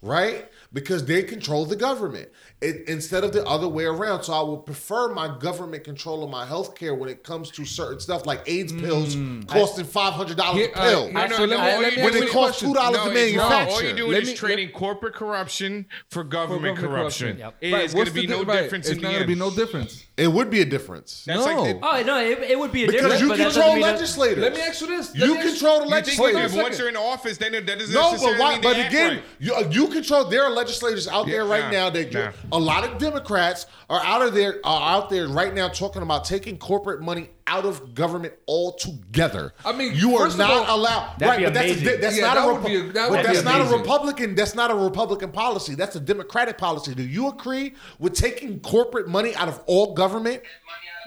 right? 0.01 0.47
Because 0.73 1.05
they 1.05 1.23
control 1.23 1.65
the 1.65 1.75
government 1.75 2.29
it, 2.61 2.87
instead 2.87 3.25
of 3.25 3.33
the 3.33 3.45
other 3.45 3.67
way 3.67 3.83
around. 3.83 4.23
So 4.23 4.31
I 4.31 4.41
would 4.41 4.65
prefer 4.65 5.13
my 5.13 5.37
government 5.39 5.83
control 5.83 6.23
of 6.23 6.29
my 6.29 6.45
health 6.45 6.75
care 6.75 6.95
when 6.95 7.09
it 7.09 7.21
comes 7.23 7.51
to 7.51 7.65
certain 7.65 7.99
stuff 7.99 8.25
like 8.25 8.41
AIDS 8.47 8.71
hmm, 8.71 8.79
pills 8.79 9.17
costing 9.47 9.83
five 9.83 10.13
hundred 10.13 10.37
dollars 10.37 10.59
Here- 10.61 10.71
a 10.73 10.79
pill. 10.79 11.03
here- 11.05 11.11
No, 11.13 11.27
no, 11.27 11.35
so 11.35 11.45
no, 11.45 11.57
let 11.57 11.79
me- 11.79 11.83
let 11.83 11.95
me 11.97 12.03
when 12.03 12.23
it 12.23 12.29
costs 12.29 12.61
two 12.61 12.73
dollars 12.73 12.97
No, 13.03 13.11
a 13.11 13.13
it's 13.13 13.35
wrong. 13.35 13.49
manufacture. 13.49 13.73
All 13.73 13.83
you're 13.83 13.95
doing 13.97 14.11
Let 14.13 14.23
is 14.23 14.29
me- 14.29 14.35
trading 14.35 14.69
corporate 14.71 15.13
corruption 15.15 15.87
for 16.09 16.23
government, 16.23 16.77
government 16.77 16.93
corruption. 16.93 17.27
corruption. 17.37 17.39
Yep. 17.39 17.55
It 17.59 17.73
Right, 17.73 17.83
is 17.83 17.93
going 17.93 18.05
to 18.05 18.13
be 18.13 18.27
no 18.27 18.45
difference 18.45 18.87
It's 18.87 18.95
in 18.95 19.01
not 19.01 19.09
the 19.09 19.13
gonna 19.15 19.27
be 19.27 19.35
no 19.35 19.51
difference. 19.51 20.05
It 20.21 20.27
would 20.27 20.49
be 20.49 20.61
a 20.61 20.65
difference 20.65 21.23
That's 21.25 21.45
No. 21.45 21.61
like 21.63 21.75
it, 21.75 21.79
Oh 21.81 22.03
no, 22.05 22.17
it, 22.19 22.39
it 22.51 22.59
would 22.59 22.71
be 22.71 22.83
a 22.83 22.87
difference. 22.91 23.15
because 23.15 23.19
difference. 23.19 23.21
you 23.21 23.27
but 23.29 23.37
that 23.37 23.43
doesn't 23.43 23.61
control 23.61 23.73
mean 23.75 23.81
that- 23.83 23.93
legislators. 23.93 24.37
Let 24.43 24.53
me 24.53 24.61
ask 24.61 24.81
you 24.81 24.87
this. 24.87 25.07
Let 25.15 25.15
You 25.27 25.33
me 25.33 25.39
ask- 25.39 25.49
control 25.49 25.79
the 25.79 25.85
you 25.85 25.89
think 25.91 25.91
legislators. 26.07 26.51
that 26.53 26.61
once 26.63 26.77
you're 26.79 26.89
in 26.89 26.97
office, 26.97 27.37
then 27.37 27.53
it, 27.55 27.65
that 27.65 27.79
doesn't 27.79 27.93
No, 27.93 28.11
necessarily 28.11 28.37
but 28.37 28.43
why? 28.43 28.51
mean 28.53 28.61
But 28.61 28.75
act 28.77 28.89
again, 28.93 29.13
right. 29.15 29.23
you, 29.39 29.53
uh, 29.55 29.69
you 29.71 29.87
control. 29.87 30.25
There 30.25 30.43
are 30.43 30.51
legislators 30.51 31.07
out 31.07 31.25
there 31.25 31.45
right 31.45 31.65
nah, 31.65 31.71
now 31.71 31.89
that 31.89 32.13
nah. 32.13 32.31
a 32.51 32.59
lot 32.59 32.83
of 32.83 32.97
Democrats 32.99 33.65
are 33.89 34.01
out 34.03 34.21
of 34.21 34.33
there 34.33 34.59
are 34.63 34.95
out 34.95 35.09
there 35.09 35.27
right 35.27 35.53
now 35.53 35.67
talking 35.69 36.01
about 36.03 36.23
taking 36.25 36.57
corporate 36.57 37.01
money 37.01 37.29
out 37.51 37.65
of 37.65 37.93
government 37.93 38.33
altogether. 38.47 39.53
I 39.65 39.73
mean, 39.73 39.93
you 39.93 40.15
are 40.15 40.27
not 40.37 40.69
all, 40.69 40.77
allowed. 40.79 41.19
that'd 41.19 41.27
Right, 41.27 41.37
be 41.39 41.43
but 41.45 41.53
that's, 41.53 41.67
a, 41.67 41.73
amazing. 41.73 42.01
that's 42.01 42.17
Yeah, 42.17 42.25
not 42.27 42.35
that 42.35 42.47
a 42.49 42.53
would 42.53 42.65
be 42.65 42.75
a- 42.77 42.83
that 42.93 43.09
but 43.09 43.23
that's 43.23 43.39
be 43.39 43.45
not 43.45 43.61
a. 43.61 43.77
Republican. 43.77 44.35
That's 44.35 44.55
not 44.55 44.71
a 44.71 44.75
Republican 44.75 45.31
policy. 45.31 45.75
That's 45.75 45.95
a 45.95 45.99
Democratic 45.99 46.57
policy. 46.57 46.95
Do 46.95 47.03
you 47.03 47.27
agree 47.27 47.73
with 47.99 48.13
taking 48.13 48.59
corporate 48.61 49.07
money 49.09 49.35
out 49.35 49.49
of 49.49 49.61
all 49.67 49.93
government, 49.93 50.41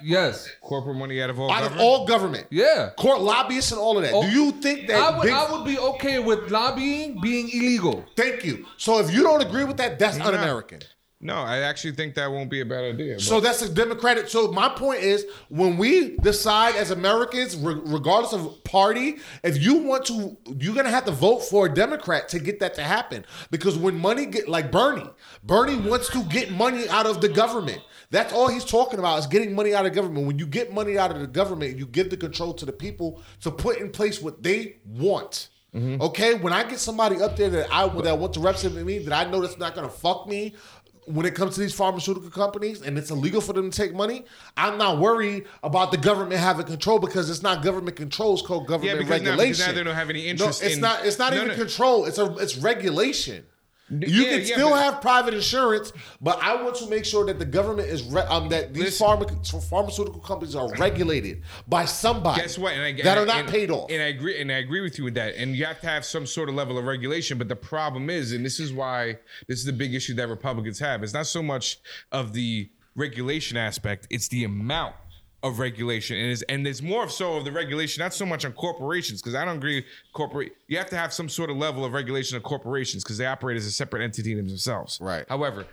Yes. 0.03 0.49
Corporate 0.61 0.97
money 0.97 1.23
out 1.23 1.31
of 1.31 1.39
all 1.39 1.51
out 1.51 1.63
of 1.63 1.69
government. 1.71 1.81
all 1.89 2.07
government? 2.07 2.47
Yeah. 2.51 2.91
Court 2.99 3.21
lobbyists 3.21 3.71
and 3.71 3.81
all 3.81 3.97
of 3.97 4.03
that. 4.03 4.13
Oh, 4.13 4.23
Do 4.23 4.29
you 4.29 4.51
think 4.51 4.89
that? 4.89 5.01
I 5.01 5.17
would, 5.17 5.23
big- 5.25 5.33
I 5.33 5.51
would 5.53 5.65
be 5.65 5.79
okay 5.79 6.19
with 6.19 6.51
lobbying 6.51 7.21
being 7.23 7.49
illegal. 7.49 8.05
Thank 8.17 8.45
you. 8.45 8.67
So 8.77 8.99
if 8.99 9.15
you 9.15 9.23
don't 9.23 9.41
agree 9.41 9.65
with 9.65 9.77
that, 9.79 9.99
that's 9.99 10.19
un-American. 10.21 10.81
No, 11.25 11.37
I 11.37 11.61
actually 11.61 11.93
think 11.93 12.17
that 12.17 12.31
won't 12.31 12.51
be 12.51 12.61
a 12.61 12.67
bad 12.67 12.85
idea. 12.85 13.19
So 13.19 13.41
that's 13.41 13.63
a 13.63 13.73
democratic. 13.73 14.29
So 14.29 14.53
my 14.53 14.69
point 14.69 15.01
is, 15.01 15.25
when 15.49 15.79
we 15.79 16.19
decide 16.19 16.77
as 16.77 16.91
Americans, 16.91 17.57
re- 17.57 17.81
regardless 17.83 18.35
of 18.35 18.63
party, 18.63 19.17
if 19.43 19.63
you 19.63 19.79
want 19.79 20.05
to, 20.05 20.37
you're 20.59 20.75
gonna 20.75 20.91
have 20.91 21.07
to 21.07 21.13
vote 21.13 21.41
for 21.41 21.65
a 21.65 21.75
Democrat 21.75 22.29
to 22.29 22.39
get 22.39 22.61
that 22.61 22.75
to 22.75 22.83
happen. 22.83 23.25
Because 23.51 23.79
when 23.79 23.99
money 23.99 24.27
get 24.27 24.51
like 24.51 24.71
Bernie, 24.71 25.09
Bernie 25.43 25.77
wants 25.77 26.11
to 26.11 26.23
get 26.25 26.51
money 26.53 26.87
out 26.91 27.07
of 27.07 27.23
the 27.23 27.31
government. 27.31 27.81
That's 28.11 28.35
all 28.35 28.49
he's 28.49 28.65
talking 28.65 28.99
about 28.99 29.19
is 29.19 29.27
getting 29.27 29.55
money 29.55 29.75
out 29.75 29.87
of 29.87 29.95
government. 29.95 30.27
When 30.27 30.39
you 30.39 30.47
get 30.47 30.75
money 30.75 30.99
out 30.99 31.11
of 31.11 31.21
the 31.21 31.27
government, 31.27 31.79
you 31.79 31.87
give 31.87 32.11
the 32.11 32.19
control 32.19 32.53
to 32.53 32.67
the 32.67 32.73
people 32.73 33.23
to 33.41 33.51
put 33.51 33.79
in 33.79 33.91
place 33.91 34.21
what 34.21 34.43
they 34.43 34.77
want. 34.85 35.49
Mm-hmm. 35.75 36.01
Okay, 36.01 36.35
when 36.35 36.53
I 36.53 36.63
get 36.63 36.79
somebody 36.79 37.21
up 37.21 37.37
there 37.37 37.51
that 37.51 37.67
I 37.73 37.89
that 38.03 38.17
want 38.17 38.35
to 38.35 38.41
represent 38.41 38.77
me, 38.77 38.99
that 39.01 39.13
I 39.13 39.29
know 39.29 39.41
that's 39.41 39.59
not 39.59 39.75
gonna 39.75 39.89
fuck 39.89 40.29
me, 40.29 40.55
when 41.07 41.27
it 41.27 41.35
comes 41.35 41.55
to 41.55 41.61
these 41.61 41.75
pharmaceutical 41.75 42.31
companies 42.31 42.81
and 42.83 42.97
it's 42.97 43.11
illegal 43.11 43.41
for 43.41 43.53
them 43.53 43.71
to 43.71 43.77
take 43.77 43.95
money, 43.95 44.25
I'm 44.57 44.79
not 44.79 44.99
worried 44.99 45.45
about 45.63 45.91
the 45.91 45.99
government 45.99 46.41
having 46.41 46.67
control 46.67 46.99
because 46.99 47.29
it's 47.31 47.43
not 47.43 47.63
government 47.63 47.97
control, 47.97 48.35
it's 48.35 48.43
called 48.43 48.67
government 48.67 48.99
because 49.01 49.21
now- 49.23 49.31
regulation. 49.31 49.51
because 49.53 49.67
now 49.67 49.73
they 49.75 49.83
don't 49.85 49.95
have 49.95 50.11
any 50.11 50.27
interest 50.27 50.63
No, 50.63 50.67
it's 50.67 50.77
in- 50.77 50.81
not. 50.81 51.05
It's 51.07 51.19
not 51.19 51.33
No, 51.33 51.37
even 51.39 51.49
no. 51.49 51.55
control. 51.57 52.05
It's 52.07 52.19
a. 52.19 52.35
It's 52.37 52.57
regulation. 52.57 53.45
You 53.91 53.99
yeah, 54.07 54.31
can 54.31 54.39
yeah, 54.41 54.55
still 54.55 54.75
have 54.75 55.03
private 55.03 55.35
insurance, 55.35 55.93
but 56.21 56.43
I 56.43 56.63
want 56.63 56.75
to 56.77 56.89
make 56.89 57.05
sure 57.05 57.27
that 57.27 57.39
the 57.39 57.45
government 57.45 57.89
is 57.89 58.03
re- 58.03 58.23
um 58.23 58.49
that 58.49 58.73
these 58.73 58.99
pharma- 58.99 59.69
pharmaceutical 59.69 60.21
companies 60.21 60.55
are 60.57 60.75
regulated 60.77 61.43
by 61.69 61.85
somebody. 61.85 62.41
Guess 62.41 62.59
what? 62.59 62.73
And 62.73 62.83
I, 62.83 62.93
that 63.03 63.19
are 63.19 63.21
and- 63.21 63.29
not 63.29 63.41
and- 63.41 63.49
paid 63.49 63.71
off. 63.71 63.91
And 63.91 64.01
I 64.01 64.07
agree. 64.07 64.41
And 64.41 64.51
I 64.51 64.57
agree 64.57 64.81
with 64.81 64.97
you 64.97 65.05
with 65.05 65.15
that. 65.15 65.35
And 65.37 65.55
you 65.55 65.67
have 65.67 65.81
to 65.83 65.87
have 65.87 66.07
some 66.07 66.27
sort 66.27 66.49
of 66.49 66.55
level 66.55 66.79
of 66.79 66.87
regulation. 66.87 67.37
But 67.37 67.49
the 67.49 67.57
problem 67.57 68.09
is, 68.09 68.33
and 68.33 68.45
this 68.45 68.59
is 68.59 68.73
why 68.73 69.19
this 69.49 69.59
is 69.59 69.67
the 69.67 69.73
big 69.73 69.95
issue 69.95 70.15
that 70.15 70.29
Republicans 70.29 70.79
have. 70.79 71.03
It's 71.03 71.13
not 71.13 71.27
so 71.27 71.43
much 71.43 71.79
of 72.11 72.33
the 72.33 72.71
regulation 72.97 73.59
aspect; 73.59 74.07
it's 74.09 74.29
the 74.29 74.45
amount 74.45 74.95
of 75.45 75.59
regulation, 75.59 76.17
and 76.17 76.33
is 76.33 76.43
and 76.43 76.67
it's 76.67 76.81
more 76.81 77.05
of 77.05 77.13
so 77.13 77.37
of 77.37 77.45
the 77.45 77.53
regulation, 77.53 78.03
not 78.03 78.15
so 78.15 78.25
much 78.25 78.45
on 78.47 78.53
corporations, 78.53 79.21
because 79.21 79.35
I 79.35 79.45
don't 79.45 79.59
agree. 79.59 79.85
Corporate, 80.15 80.53
you 80.69 80.79
have 80.79 80.89
to 80.89 80.97
have 80.97 81.13
some 81.13 81.29
sort 81.29 81.51
of 81.51 81.59
level 81.59 81.85
of 81.85 81.93
regulation 81.93 82.37
of 82.37 82.43
corporations 82.43 83.05
because 83.05 83.19
they 83.19 83.27
operate 83.27 83.59
as 83.59 83.67
a 83.67 83.71
separate 83.71 84.03
entity 84.03 84.35
themselves. 84.35 84.99
Right. 85.01 85.27
However, 85.29 85.67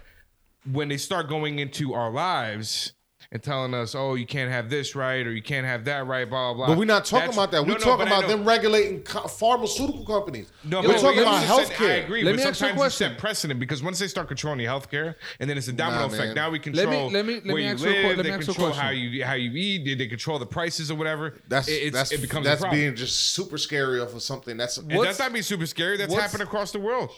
when 0.70 0.90
they 0.90 0.98
start 0.98 1.30
going 1.30 1.60
into 1.60 1.94
our 1.94 2.12
lives 2.12 2.94
and 3.34 3.42
telling 3.42 3.74
us, 3.74 3.96
"Oh, 3.96 4.16
you 4.16 4.26
can't 4.26 4.52
have 4.52 4.70
this 4.70 4.94
right 4.94 5.26
or 5.26 5.32
you 5.32 5.42
can't 5.42 5.66
have 5.66 5.86
that 5.86 6.06
right," 6.06 6.30
blah 6.30 6.54
blah 6.54 6.66
blah. 6.66 6.68
but 6.74 6.78
we're 6.78 6.84
not 6.86 7.06
talking 7.06 7.28
That's- 7.32 7.36
about 7.38 7.52
that. 7.52 7.62
We're 7.62 7.74
No, 7.74 7.80
no, 7.80 7.86
talking 7.86 8.08
about 8.08 8.28
them 8.28 8.44
regulating 8.44 9.04
co- 9.04 9.28
pharmaceutical 9.28 10.04
companies. 10.06 10.48
No, 10.66 10.82
we're 10.82 10.88
but 10.90 11.00
talking 11.02 11.22
about 11.22 11.50
also 11.50 11.64
said- 11.72 11.82
I 11.82 11.94
agree, 12.04 12.24
Let 12.24 12.32
but 12.32 12.38
me 12.38 12.44
ask 12.44 12.46
you 12.46 12.50
a 12.52 12.54
sometimes 12.56 12.76
you 12.76 12.82
question. 12.82 13.10
set 13.12 13.18
precedent 13.18 13.60
because 13.62 13.82
once 13.82 14.00
they 14.00 14.08
start 14.10 14.28
controlling 14.28 14.60
your 14.60 14.72
healthcare, 14.72 15.16
and 15.40 15.50
then 15.50 15.58
it's 15.58 15.70
a 15.70 15.74
domino 15.74 16.02
Nah, 16.02 16.06
effect. 16.08 16.26
man. 16.28 16.36
Now 16.36 16.50
we 16.50 16.58
Let 16.60 16.64
control 16.64 17.10
me- 17.10 17.16
let 17.16 17.26
me- 17.26 17.34
let 17.36 17.46
me 17.46 17.54
where 17.54 17.62
you 17.62 17.70
ask 17.70 17.84
you 17.84 17.90
a 17.90 17.94
que- 17.94 18.04
live. 18.10 18.18
let 18.18 18.24
they 18.24 18.46
control 18.46 18.72
how 18.74 18.90
you 18.90 19.24
how 19.24 19.34
you 19.34 19.52
eat. 19.56 19.86
They, 19.86 19.96
they 19.96 20.08
control 20.08 20.38
the 20.38 20.46
prices 20.46 20.92
or 20.92 20.96
whatever. 20.96 21.36
That's 21.48 21.70
It- 21.70 21.94
that's 21.94 22.12
it 22.12 22.22
becomes 22.22 22.46
that's 22.46 22.66
being 22.66 22.96
just 22.96 23.16
super 23.34 23.58
scary 23.58 24.02
off 24.02 24.14
of 24.14 24.22
something 24.22 24.58
that's 24.58 24.76
that's 24.76 25.20
not 25.20 25.32
being 25.32 25.44
super 25.44 25.66
scary. 25.68 25.96
That's 25.96 26.14
happened 26.14 26.44
across 26.44 26.72
the 26.72 26.80
world. 26.80 27.12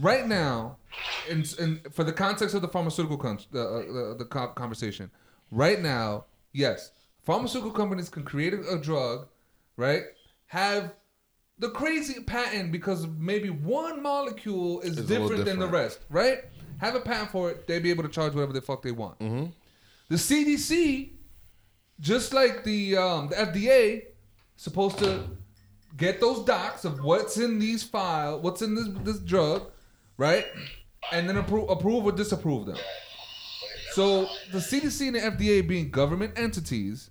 Right 0.00 0.26
now, 0.26 0.76
in, 1.28 1.44
in 1.58 1.80
for 1.92 2.04
the 2.04 2.12
context 2.12 2.54
of 2.54 2.62
the 2.62 2.68
pharmaceutical 2.68 3.16
con- 3.16 3.38
the, 3.50 3.62
uh, 3.62 3.78
the, 3.80 4.16
the 4.18 4.24
conversation, 4.24 5.10
right 5.50 5.80
now, 5.80 6.24
yes, 6.52 6.92
pharmaceutical 7.22 7.72
companies 7.72 8.08
can 8.08 8.24
create 8.24 8.54
a, 8.54 8.74
a 8.74 8.78
drug, 8.78 9.28
right? 9.76 10.02
Have 10.46 10.94
the 11.58 11.70
crazy 11.70 12.22
patent 12.22 12.72
because 12.72 13.06
maybe 13.06 13.50
one 13.50 14.02
molecule 14.02 14.80
is 14.80 14.96
little 14.96 15.28
different, 15.28 15.44
than 15.44 15.58
the 15.58 15.68
rest, 15.68 16.00
right? 16.08 16.38
Have 16.78 16.94
a 16.94 17.00
patent 17.00 17.30
for 17.30 17.50
it, 17.50 17.66
they'd 17.66 17.82
be 17.82 17.90
able 17.90 18.02
to 18.02 18.08
charge 18.08 18.34
whatever 18.34 18.52
the 18.52 18.62
fuck 18.62 18.82
they 18.82 18.92
want. 18.92 19.18
Mm-hmm. 19.20 19.46
The 20.08 20.16
CDC, 20.16 21.10
just 22.00 22.32
like 22.32 22.64
the 22.64 22.96
um, 22.96 23.28
the 23.28 23.36
FDA, 23.36 24.04
supposed 24.56 24.98
to 24.98 25.24
get 25.96 26.20
those 26.20 26.44
docs 26.44 26.84
of 26.84 27.04
what's 27.04 27.36
in 27.36 27.58
these 27.58 27.82
file, 27.82 28.40
what's 28.40 28.62
in 28.62 28.74
this 28.74 28.88
this 29.04 29.18
drug, 29.20 29.70
right? 30.20 30.46
And 31.12 31.26
then 31.28 31.38
approve, 31.38 31.68
approve 31.70 32.04
or 32.04 32.12
disapprove 32.12 32.66
them. 32.66 32.76
So 33.92 34.28
the 34.52 34.58
CDC 34.58 35.08
and 35.08 35.16
the 35.16 35.20
FDA 35.20 35.66
being 35.66 35.90
government 35.90 36.38
entities, 36.38 37.10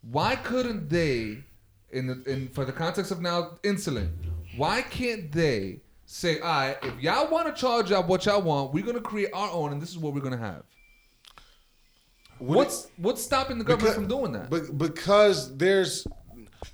why 0.00 0.36
couldn't 0.36 0.88
they, 0.88 1.42
in 1.90 2.06
the 2.06 2.22
in 2.26 2.48
for 2.48 2.64
the 2.64 2.72
context 2.72 3.10
of 3.10 3.20
now 3.20 3.58
insulin, 3.64 4.10
why 4.56 4.80
can't 4.82 5.30
they 5.32 5.80
say, 6.06 6.38
all 6.40 6.46
right, 6.48 6.76
if 6.82 6.98
y'all 7.02 7.28
want 7.28 7.54
to 7.54 7.60
charge 7.60 7.92
out 7.92 8.08
what 8.08 8.24
y'all 8.24 8.40
want, 8.40 8.72
we're 8.72 8.86
gonna 8.86 9.00
create 9.00 9.30
our 9.34 9.50
own, 9.50 9.72
and 9.72 9.82
this 9.82 9.90
is 9.90 9.98
what 9.98 10.14
we're 10.14 10.20
gonna 10.20 10.38
have. 10.38 10.62
What's 12.38 12.88
what's 12.96 13.22
stopping 13.22 13.58
the 13.58 13.64
government 13.64 13.94
from 13.96 14.06
doing 14.06 14.32
that? 14.32 14.48
Be- 14.48 14.72
because 14.74 15.56
there's 15.56 16.06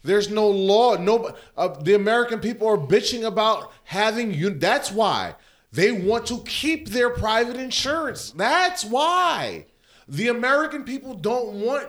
there's 0.02 0.30
no 0.30 0.48
law. 0.48 0.96
No, 0.96 1.34
uh, 1.56 1.68
the 1.82 1.94
American 1.94 2.38
people 2.38 2.68
are 2.68 2.76
bitching 2.78 3.24
about 3.24 3.72
having 3.84 4.32
you. 4.32 4.50
That's 4.50 4.92
why 4.92 5.34
they 5.74 5.92
want 5.92 6.26
to 6.26 6.38
keep 6.46 6.88
their 6.88 7.10
private 7.10 7.56
insurance. 7.56 8.30
That's 8.36 8.84
why 8.84 9.66
the 10.08 10.28
American 10.28 10.84
people 10.84 11.14
don't 11.14 11.54
want 11.60 11.88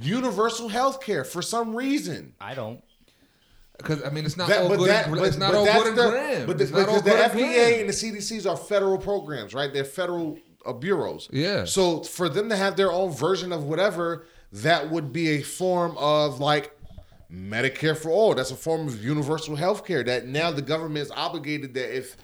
universal 0.00 0.68
health 0.68 1.00
care 1.00 1.24
for 1.24 1.42
some 1.42 1.74
reason. 1.74 2.32
I 2.40 2.54
don't. 2.54 2.82
Because 3.76 4.02
I 4.02 4.10
mean, 4.10 4.24
it's 4.24 4.36
not 4.36 4.48
That- 4.48 4.62
all 4.62 4.68
but 4.68 4.78
good. 4.78 4.88
that- 4.88 5.06
and, 5.06 5.14
but- 5.16 5.24
it's 5.26 5.36
not 5.36 5.54
all 5.54 5.64
that's 5.64 5.78
good 5.90 6.14
and 6.14 6.42
the- 6.42 6.46
But 6.46 6.58
the, 6.58 6.64
it's 6.64 6.72
not 6.72 6.88
all 6.88 7.00
because 7.00 7.04
the 7.04 7.22
and 7.22 7.32
FDA 7.32 7.54
grand. 7.54 7.80
and 7.82 7.88
the 7.88 7.92
CDCs 7.92 8.46
are 8.50 8.56
federal 8.56 8.98
programs, 8.98 9.54
right? 9.54 9.72
They're 9.72 9.84
federal 9.84 10.38
uh, 10.66 10.72
bureaus. 10.72 11.28
Yeah. 11.30 11.64
So 11.64 12.02
for 12.02 12.28
them 12.28 12.48
to 12.48 12.56
have 12.56 12.76
their 12.76 12.90
own 12.90 13.12
version 13.12 13.52
of 13.52 13.64
whatever, 13.64 14.26
that 14.52 14.90
would 14.90 15.12
be 15.12 15.28
a 15.30 15.42
form 15.42 15.96
of 15.98 16.40
like 16.40 16.74
Medicare 17.32 17.96
for 17.96 18.10
all. 18.10 18.34
That's 18.34 18.50
a 18.50 18.56
form 18.56 18.88
of 18.88 19.02
universal 19.04 19.54
health 19.54 19.84
care 19.86 20.02
that 20.02 20.26
now 20.26 20.50
the 20.50 20.62
government 20.62 21.04
is 21.04 21.10
obligated 21.12 21.74
that 21.74 21.94
if 21.96 22.16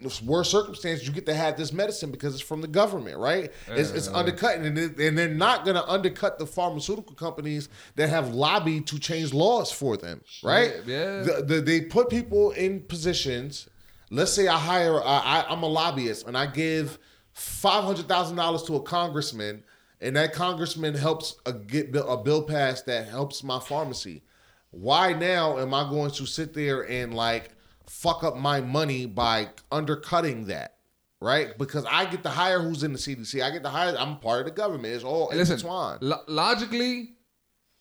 if 0.00 0.22
worse 0.22 0.50
circumstances, 0.50 1.06
you 1.06 1.12
get 1.12 1.26
to 1.26 1.34
have 1.34 1.56
this 1.56 1.72
medicine 1.72 2.10
because 2.10 2.34
it's 2.34 2.42
from 2.42 2.60
the 2.60 2.68
government, 2.68 3.18
right? 3.18 3.52
It's, 3.68 3.90
it's 3.90 4.08
undercutting, 4.08 4.66
and, 4.66 4.78
it, 4.78 4.98
and 4.98 5.16
they're 5.16 5.28
not 5.28 5.64
going 5.64 5.76
to 5.76 5.88
undercut 5.88 6.38
the 6.38 6.46
pharmaceutical 6.46 7.14
companies 7.14 7.68
that 7.96 8.08
have 8.08 8.34
lobbied 8.34 8.86
to 8.88 8.98
change 8.98 9.32
laws 9.32 9.70
for 9.70 9.96
them, 9.96 10.20
right? 10.42 10.74
Yeah, 10.86 10.94
yeah. 10.94 11.22
The, 11.22 11.44
the, 11.46 11.60
they 11.60 11.80
put 11.82 12.10
people 12.10 12.50
in 12.50 12.80
positions. 12.80 13.68
Let's 14.10 14.32
say 14.32 14.48
I 14.48 14.58
hire, 14.58 14.98
uh, 14.98 15.02
I, 15.02 15.46
I'm 15.48 15.62
a 15.62 15.68
lobbyist, 15.68 16.26
and 16.26 16.36
I 16.36 16.46
give 16.46 16.98
five 17.32 17.84
hundred 17.84 18.06
thousand 18.06 18.36
dollars 18.36 18.62
to 18.64 18.76
a 18.76 18.82
congressman, 18.82 19.64
and 20.00 20.16
that 20.16 20.32
congressman 20.32 20.94
helps 20.94 21.36
a, 21.46 21.52
get 21.52 21.94
a 21.96 22.16
bill 22.16 22.42
passed 22.42 22.86
that 22.86 23.08
helps 23.08 23.42
my 23.42 23.60
pharmacy. 23.60 24.22
Why 24.70 25.12
now 25.12 25.58
am 25.58 25.72
I 25.72 25.88
going 25.88 26.10
to 26.12 26.26
sit 26.26 26.52
there 26.52 26.82
and 26.82 27.14
like 27.14 27.53
fuck 27.86 28.24
up 28.24 28.36
my 28.36 28.60
money 28.60 29.06
by 29.06 29.48
undercutting 29.70 30.46
that? 30.46 30.76
Right? 31.20 31.56
Because 31.56 31.86
I 31.86 32.04
get 32.04 32.22
to 32.24 32.28
hire 32.28 32.60
who's 32.60 32.82
in 32.82 32.92
the 32.92 32.98
CDC. 32.98 33.42
I 33.42 33.50
get 33.50 33.62
to 33.62 33.70
hire. 33.70 33.94
I'm 33.98 34.18
part 34.18 34.40
of 34.40 34.46
the 34.46 34.50
government. 34.50 34.94
It's 34.94 35.04
all 35.04 35.30
Listen, 35.32 35.54
intertwined. 35.54 36.02
lo- 36.02 36.22
logically, 36.26 37.14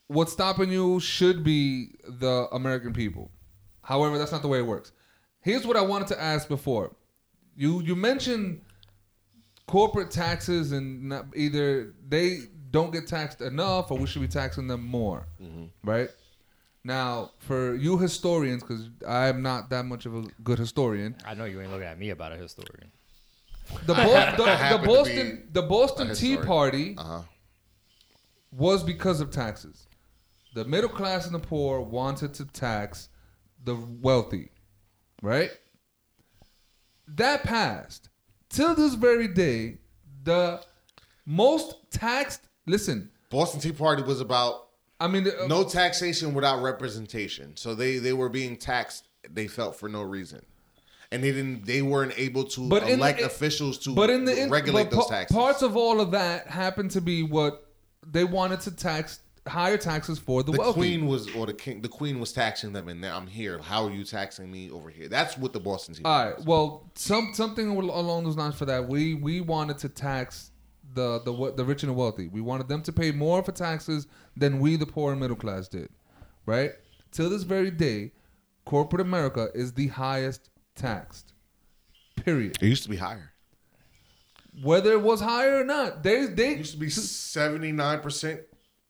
what's 0.07 0.31
stopping 0.31 0.71
you 0.71 0.99
should 1.01 1.43
be 1.43 1.95
the 2.07 2.47
American 2.53 2.93
people. 2.93 3.31
However, 3.81 4.17
that's 4.17 4.31
not 4.31 4.41
the 4.41 4.47
way 4.47 4.59
it 4.59 4.65
works. 4.65 4.93
Here's 5.41 5.67
what 5.67 5.75
I 5.75 5.81
wanted 5.81 6.07
to 6.09 6.21
ask 6.21 6.47
before. 6.47 6.95
You 7.55 7.81
you 7.81 7.95
mentioned 7.95 8.61
corporate 9.67 10.11
taxes 10.11 10.71
and 10.71 11.13
either 11.35 11.93
they 12.07 12.39
don't 12.71 12.91
get 12.91 13.07
taxed 13.07 13.41
enough 13.41 13.91
or 13.91 13.97
we 13.97 14.07
should 14.07 14.21
be 14.21 14.27
taxing 14.27 14.67
them 14.67 14.83
more, 14.83 15.27
mm-hmm. 15.41 15.65
right? 15.87 16.09
Now, 16.85 17.31
for 17.39 17.75
you 17.75 17.97
historians, 17.97 18.61
because 18.61 18.89
I'm 19.07 19.41
not 19.41 19.69
that 19.69 19.85
much 19.85 20.05
of 20.05 20.15
a 20.15 20.23
good 20.43 20.59
historian, 20.59 21.15
I 21.25 21.33
know 21.33 21.45
you 21.45 21.61
ain't 21.61 21.71
looking 21.71 21.87
at 21.87 21.97
me 21.97 22.09
about 22.09 22.33
a 22.33 22.37
historian. 22.37 22.91
the, 23.85 23.93
Bo- 23.93 24.35
the, 24.37 24.77
the 24.77 24.85
Boston 24.85 25.47
the 25.51 25.61
Boston 25.61 26.13
Tea. 26.15 26.37
Party 26.37 26.95
Uh 26.97 27.03
huh. 27.03 27.21
was 28.51 28.83
because 28.83 29.21
of 29.21 29.31
taxes. 29.31 29.87
The 30.53 30.65
middle 30.65 30.89
class 30.89 31.25
and 31.25 31.33
the 31.33 31.39
poor 31.39 31.79
wanted 31.81 32.33
to 32.35 32.45
tax 32.45 33.09
the 33.63 33.75
wealthy, 33.75 34.49
right? 35.21 35.51
That 37.07 37.43
passed. 37.43 38.09
Till 38.49 38.75
this 38.75 38.93
very 38.93 39.27
day, 39.29 39.77
the 40.23 40.61
most 41.25 41.75
taxed. 41.91 42.41
Listen, 42.67 43.09
Boston 43.29 43.59
Tea 43.61 43.71
Party 43.71 44.03
was 44.03 44.21
about 44.21 44.62
I 45.03 45.07
mean, 45.07 45.27
uh, 45.27 45.47
No 45.47 45.63
taxation 45.63 46.33
without 46.33 46.61
representation. 46.61 47.57
So 47.57 47.75
they 47.75 47.97
they 47.97 48.13
were 48.13 48.29
being 48.29 48.55
taxed. 48.57 49.07
They 49.29 49.47
felt 49.47 49.75
for 49.75 49.89
no 49.89 50.01
reason, 50.01 50.45
and 51.11 51.23
they 51.23 51.31
didn't. 51.31 51.65
They 51.65 51.81
weren't 51.81 52.13
able 52.17 52.45
to 52.45 52.69
But 52.69 52.83
in 52.83 52.87
the- 52.89 52.93
elect 52.95 53.21
officials 53.21 53.77
to 53.79 53.93
but 53.93 54.09
in 54.09 54.25
the 54.25 54.47
regulate 54.49 54.89
but 54.89 54.95
those 54.97 55.07
taxes. 55.09 55.35
parts 55.35 55.61
of 55.61 55.75
all 55.77 55.99
of 56.01 56.11
that 56.11 56.47
happened 56.47 56.91
to 56.91 57.01
be 57.01 57.23
what 57.23 57.67
they 58.05 58.23
wanted 58.23 58.59
to 58.61 58.71
tax 58.71 59.19
higher 59.45 59.75
taxes 59.77 60.19
for 60.19 60.41
the, 60.41 60.53
the 60.53 60.57
wealthy. 60.57 60.79
queen 60.79 61.05
was 61.05 61.33
or 61.35 61.45
the 61.45 61.53
king. 61.53 61.81
The 61.81 61.89
queen 61.89 62.19
was 62.19 62.31
taxing 62.31 62.71
them, 62.71 62.87
and 62.87 63.01
now 63.01 63.17
I'm 63.17 63.27
here. 63.27 63.59
How 63.59 63.85
are 63.85 63.91
you 63.91 64.05
taxing 64.05 64.49
me 64.49 64.69
over 64.71 64.89
here? 64.89 65.09
That's 65.09 65.37
what 65.37 65.51
the 65.51 65.59
Boston 65.59 65.95
All 66.05 66.33
was. 66.37 66.45
Well, 66.45 66.91
some 66.95 67.31
something 67.33 67.67
along 67.67 68.23
those 68.23 68.37
lines 68.37 68.55
for 68.55 68.65
that. 68.65 68.87
We 68.87 69.15
we 69.15 69.41
wanted 69.41 69.77
to 69.79 69.89
tax 69.89 70.51
the 70.93 71.19
the 71.25 71.53
the 71.55 71.65
rich 71.65 71.83
and 71.83 71.89
the 71.89 71.93
wealthy. 71.93 72.27
We 72.27 72.41
wanted 72.41 72.67
them 72.67 72.81
to 72.83 72.91
pay 72.91 73.11
more 73.11 73.43
for 73.43 73.51
taxes 73.51 74.07
than 74.37 74.59
we, 74.59 74.75
the 74.75 74.85
poor 74.85 75.11
and 75.11 75.19
middle 75.21 75.35
class, 75.35 75.67
did. 75.67 75.89
Right. 76.45 76.71
Till 77.11 77.29
this 77.29 77.43
very 77.43 77.71
day, 77.71 78.11
corporate 78.65 79.01
America 79.01 79.49
is 79.53 79.73
the 79.73 79.87
highest 79.87 80.49
taxed. 80.75 81.33
Period. 82.15 82.57
It 82.61 82.67
used 82.67 82.83
to 82.83 82.89
be 82.89 82.97
higher. 82.97 83.31
Whether 84.61 84.91
it 84.91 85.01
was 85.01 85.19
higher 85.21 85.61
or 85.61 85.63
not, 85.63 86.03
they 86.03 86.25
they 86.27 86.51
It 86.51 86.57
used 86.59 86.73
to 86.73 86.79
be 86.79 86.89
seventy 86.89 87.71
nine 87.71 88.01
percent 88.01 88.41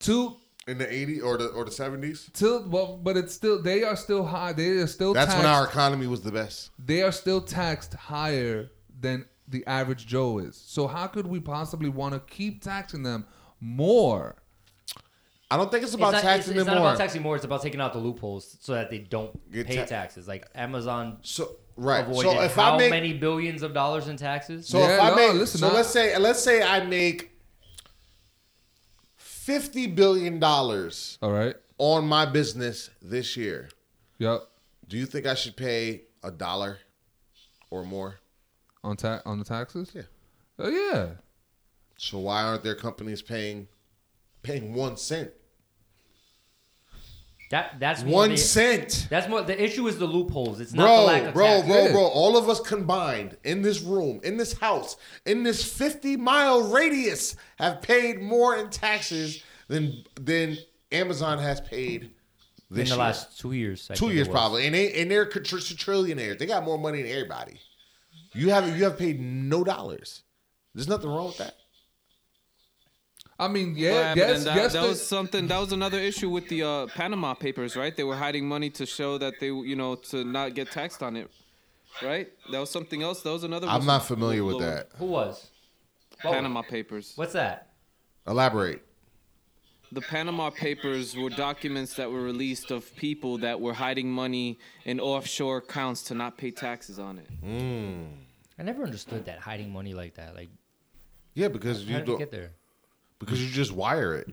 to 0.01 0.35
in 0.67 0.77
the 0.77 0.93
eighty 0.93 1.21
or 1.21 1.37
the 1.37 1.47
or 1.47 1.63
the 1.65 1.71
seventies. 1.71 2.29
till 2.33 2.67
well, 2.67 2.97
but 3.01 3.15
it's 3.15 3.33
still 3.33 3.61
they 3.61 3.83
are 3.83 3.95
still 3.95 4.25
high. 4.25 4.51
They 4.53 4.69
are 4.69 4.87
still 4.87 5.13
That's 5.13 5.27
taxed. 5.33 5.37
when 5.43 5.47
our 5.53 5.65
economy 5.65 6.07
was 6.07 6.21
the 6.21 6.31
best. 6.31 6.71
they 6.77 7.01
are 7.01 7.11
still 7.13 7.39
taxed 7.41 7.93
higher 7.93 8.69
than 8.99 9.25
the 9.47 9.65
average 9.67 10.05
Joe 10.07 10.39
is. 10.39 10.55
So 10.55 10.87
how 10.87 11.07
could 11.07 11.27
we 11.27 11.39
possibly 11.39 11.89
want 11.89 12.13
to 12.13 12.19
keep 12.33 12.61
taxing 12.63 13.03
them 13.03 13.25
more? 13.59 14.35
I 15.51 15.57
don't 15.57 15.69
think 15.69 15.83
it's 15.83 15.91
It's 15.93 15.95
about 15.95 16.13
not, 16.13 16.21
taxing 16.23 16.53
it's, 16.53 16.61
it's 16.61 16.65
them 16.65 16.75
not 16.75 16.81
more. 16.81 16.89
about 16.89 16.97
taxing 16.97 17.21
more. 17.21 17.35
It's 17.35 17.45
about 17.45 17.61
taking 17.61 17.79
out 17.79 17.93
the 17.93 17.99
loopholes 17.99 18.57
so 18.61 18.73
that 18.73 18.89
they 18.89 18.99
don't 18.99 19.51
Get 19.51 19.67
pay 19.67 19.75
ta- 19.75 19.85
taxes. 19.85 20.27
Like 20.27 20.47
Amazon 20.55 21.17
so 21.21 21.57
right. 21.75 22.01
avoided 22.07 22.31
So 22.31 22.41
if 22.41 22.55
how 22.55 22.73
I 22.73 22.77
make 22.77 22.89
many 22.89 23.13
billions 23.13 23.61
of 23.61 23.73
dollars 23.73 24.07
in 24.07 24.17
taxes? 24.17 24.67
So 24.67 24.79
Yeah, 24.79 24.95
if 24.95 25.01
I 25.01 25.09
no, 25.09 25.15
make, 25.15 25.33
listen, 25.33 25.59
so 25.59 25.67
I- 25.69 25.73
let's 25.73 25.89
say 25.89 26.17
let's 26.17 26.41
say 26.43 26.63
I 26.63 26.83
make 26.85 27.31
fifty 29.15 29.87
billion 29.87 30.39
dollars 30.39 31.17
All 31.21 31.31
right. 31.31 31.55
on 31.77 32.07
my 32.07 32.25
business 32.25 32.89
this 33.01 33.37
year. 33.37 33.69
Yep. 34.19 34.47
Do 34.87 34.97
you 34.97 35.05
think 35.05 35.25
I 35.25 35.35
should 35.35 35.55
pay 35.57 36.03
a 36.23 36.31
dollar 36.31 36.79
or 37.69 37.83
more? 37.83 38.15
On 38.83 38.97
ta- 38.97 39.21
on 39.25 39.39
the 39.39 39.45
taxes? 39.45 39.91
Yeah. 39.93 40.01
Oh 40.59 40.69
yeah. 40.69 41.07
So 41.97 42.19
why 42.19 42.43
aren't 42.43 42.63
their 42.63 42.75
companies 42.75 43.21
paying 43.21 43.67
paying 44.41 44.73
one 44.73 44.97
cent? 44.97 45.31
that 47.51 47.75
that's 47.79 48.03
more 48.03 48.13
One 48.21 48.31
the, 48.31 48.37
cent. 48.37 49.07
That's 49.11 49.27
more. 49.29 49.43
The 49.43 49.61
issue 49.61 49.87
is 49.87 49.99
the 49.99 50.05
loopholes. 50.07 50.59
It's 50.59 50.73
not 50.73 50.95
the 50.97 51.01
lack 51.03 51.21
Bro, 51.21 51.29
of 51.29 51.33
bro, 51.33 51.45
taxes. 51.45 51.67
bro, 51.67 51.83
Yeah. 51.85 51.91
bro. 51.91 52.01
All 52.07 52.35
of 52.35 52.49
us 52.49 52.59
combined 52.59 53.37
in 53.43 53.61
this 53.61 53.81
room, 53.81 54.19
in 54.23 54.37
this 54.37 54.53
house, 54.53 54.97
in 55.25 55.43
this 55.43 55.63
50 55.63 56.17
mile 56.17 56.61
radius 56.71 57.35
have 57.57 57.81
paid 57.81 58.21
more 58.21 58.55
in 58.55 58.69
taxes 58.69 59.43
than 59.67 60.03
than 60.19 60.57
Amazon 60.91 61.37
has 61.37 61.61
paid 61.61 62.03
in 62.71 62.75
the 62.77 62.83
year. 62.85 62.95
last 62.95 63.39
two 63.39 63.51
years. 63.51 63.87
I 63.91 63.93
Two 63.93 64.09
years 64.11 64.27
probably, 64.27 64.65
and 64.65 64.73
they 64.73 64.91
and 65.01 65.11
they're 65.11 65.25
tr- 65.27 65.39
tr- 65.39 65.57
trillionaires. 65.57 66.39
They 66.39 66.47
got 66.47 66.63
more 66.63 66.79
money 66.79 67.03
than 67.03 67.11
everybody. 67.11 67.59
You 68.33 68.49
have 68.49 68.75
you 68.77 68.83
have 68.83 68.97
paid 68.97 69.19
no 69.19 69.63
dollars. 69.63 70.23
There's 70.73 70.87
nothing 70.87 71.09
wrong 71.09 71.27
with 71.27 71.37
that. 71.37 71.55
I 73.39 73.47
mean, 73.47 73.73
yeah, 73.75 74.13
Yeah, 74.13 74.15
yes, 74.15 74.43
that, 74.43 74.55
yes. 74.55 74.73
that 74.73 74.83
was 74.83 75.05
something. 75.05 75.47
That 75.47 75.59
was 75.59 75.71
another 75.71 75.99
issue 75.99 76.29
with 76.29 76.47
the 76.49 76.63
uh, 76.63 76.87
Panama 76.87 77.33
Papers, 77.33 77.75
right? 77.75 77.95
They 77.95 78.03
were 78.03 78.15
hiding 78.15 78.47
money 78.47 78.69
to 78.71 78.85
show 78.85 79.17
that 79.17 79.39
they, 79.39 79.47
you 79.47 79.75
know, 79.75 79.95
to 79.95 80.23
not 80.23 80.53
get 80.53 80.71
taxed 80.71 81.01
on 81.01 81.15
it, 81.17 81.29
right? 82.01 82.27
That 82.51 82.59
was 82.59 82.69
something 82.69 83.01
else. 83.01 83.21
That 83.21 83.31
was 83.31 83.43
another. 83.43 83.67
I'm 83.67 83.85
not 83.85 84.05
familiar 84.05 84.43
with 84.43 84.59
that. 84.59 84.89
Who 84.97 85.05
was? 85.05 85.49
What- 86.21 86.33
Panama 86.33 86.61
Papers. 86.61 87.13
What's 87.15 87.33
that? 87.33 87.69
Elaborate. 88.27 88.81
The 89.93 90.01
Panama 90.01 90.49
Papers 90.49 91.15
were 91.15 91.29
documents 91.29 91.93
that 91.95 92.09
were 92.11 92.21
released 92.21 92.71
of 92.71 92.95
people 92.95 93.37
that 93.39 93.59
were 93.61 93.73
hiding 93.73 94.09
money 94.11 94.57
in 94.85 94.99
offshore 94.99 95.57
accounts 95.57 96.03
to 96.03 96.15
not 96.15 96.37
pay 96.37 96.51
taxes 96.51 96.97
on 96.99 97.19
it. 97.19 97.27
I 98.59 98.63
never 98.63 98.83
understood 98.83 99.25
that 99.25 99.39
hiding 99.39 99.71
money 99.71 99.93
like 99.93 100.15
that. 100.15 100.35
Like, 100.35 100.49
Yeah, 101.35 101.47
because 101.49 101.77
how 101.83 101.89
you 101.89 101.93
did 101.95 102.01
it 102.01 102.05
don't 102.05 102.17
get 102.19 102.31
there? 102.31 102.51
because 103.19 103.43
you 103.43 103.49
just 103.51 103.71
wire 103.71 104.15
it. 104.15 104.29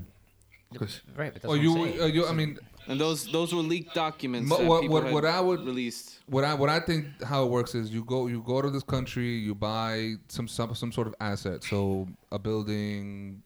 Right, 1.17 1.33
but 1.33 1.43
that's 1.43 1.45
Oh, 1.45 1.49
what 1.49 1.59
I'm 1.59 1.63
you, 1.65 2.03
uh, 2.03 2.07
you. 2.07 2.27
I 2.27 2.33
mean, 2.33 2.59
And 2.87 2.99
those 3.01 3.31
those 3.31 3.53
were 3.55 3.61
leaked 3.63 3.95
documents 3.95 4.49
Mo- 4.49 4.59
that 4.59 4.67
what- 4.67 4.89
what- 4.89 5.05
had 5.05 5.13
what 5.13 5.25
I 5.27 5.41
would- 5.41 5.65
released. 5.67 6.21
what 6.27 6.45
I 6.45 6.55
what 6.55 6.71
I 6.71 6.81
think 6.81 7.07
how 7.23 7.45
it 7.45 7.51
works 7.51 7.75
is 7.75 7.91
you 7.91 8.03
go 8.05 8.27
you 8.29 8.41
go 8.43 8.63
to 8.63 8.71
this 8.71 8.83
country, 8.85 9.31
you 9.37 9.55
buy 9.55 10.15
some 10.29 10.49
some 10.49 10.75
some 10.75 10.91
sort 10.93 11.07
of 11.07 11.15
asset, 11.21 11.63
so 11.65 12.09
a 12.33 12.39
building, 12.39 13.43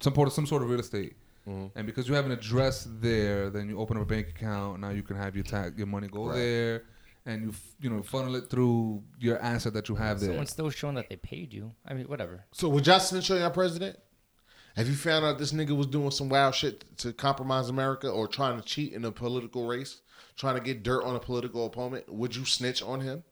some 0.00 0.14
sort 0.14 0.28
of 0.28 0.34
some 0.34 0.46
sort 0.46 0.62
of 0.62 0.70
real 0.70 0.80
estate, 0.80 1.14
mm-hmm. 1.48 1.66
and 1.76 1.86
because 1.86 2.08
you 2.08 2.14
have 2.14 2.26
an 2.26 2.32
address 2.32 2.86
there, 3.00 3.50
then 3.50 3.68
you 3.68 3.78
open 3.78 3.96
up 3.96 4.02
a 4.02 4.06
bank 4.06 4.28
account. 4.30 4.80
Now 4.80 4.90
you 4.90 5.02
can 5.02 5.16
have 5.16 5.34
your 5.34 5.44
tax 5.44 5.76
your 5.76 5.86
money 5.86 6.08
go 6.08 6.26
Right. 6.26 6.36
there, 6.36 6.82
and 7.26 7.42
you 7.42 7.48
f- 7.50 7.74
you 7.80 7.90
know 7.90 8.02
funnel 8.02 8.34
it 8.36 8.48
through 8.50 9.02
your 9.18 9.38
asset 9.40 9.72
that 9.74 9.88
you 9.88 9.94
have 9.96 10.20
there. 10.20 10.30
Someone's 10.30 10.50
still 10.50 10.70
showing 10.70 10.94
that 10.96 11.08
they 11.08 11.16
paid 11.16 11.52
you. 11.52 11.72
I 11.86 11.94
mean, 11.94 12.06
whatever. 12.06 12.44
So 12.52 12.68
would 12.68 12.86
y'all 12.86 13.00
snitch 13.00 13.30
on 13.30 13.38
your 13.38 13.50
president? 13.50 13.98
Have 14.76 14.88
you 14.88 14.94
found 14.94 15.24
out 15.24 15.38
this 15.38 15.52
nigga 15.52 15.76
was 15.76 15.86
doing 15.86 16.10
some 16.10 16.28
wild 16.28 16.52
shit 16.54 16.84
to 16.98 17.12
compromise 17.12 17.68
America 17.68 18.08
or 18.10 18.26
trying 18.26 18.60
to 18.60 18.66
cheat 18.66 18.92
in 18.92 19.04
a 19.04 19.12
political 19.12 19.68
race, 19.68 20.00
trying 20.36 20.56
to 20.56 20.60
get 20.60 20.82
dirt 20.82 21.04
on 21.04 21.14
a 21.14 21.20
political 21.20 21.64
opponent? 21.64 22.12
Would 22.12 22.34
you 22.34 22.44
snitch 22.44 22.82
on 22.82 23.00
him? 23.00 23.22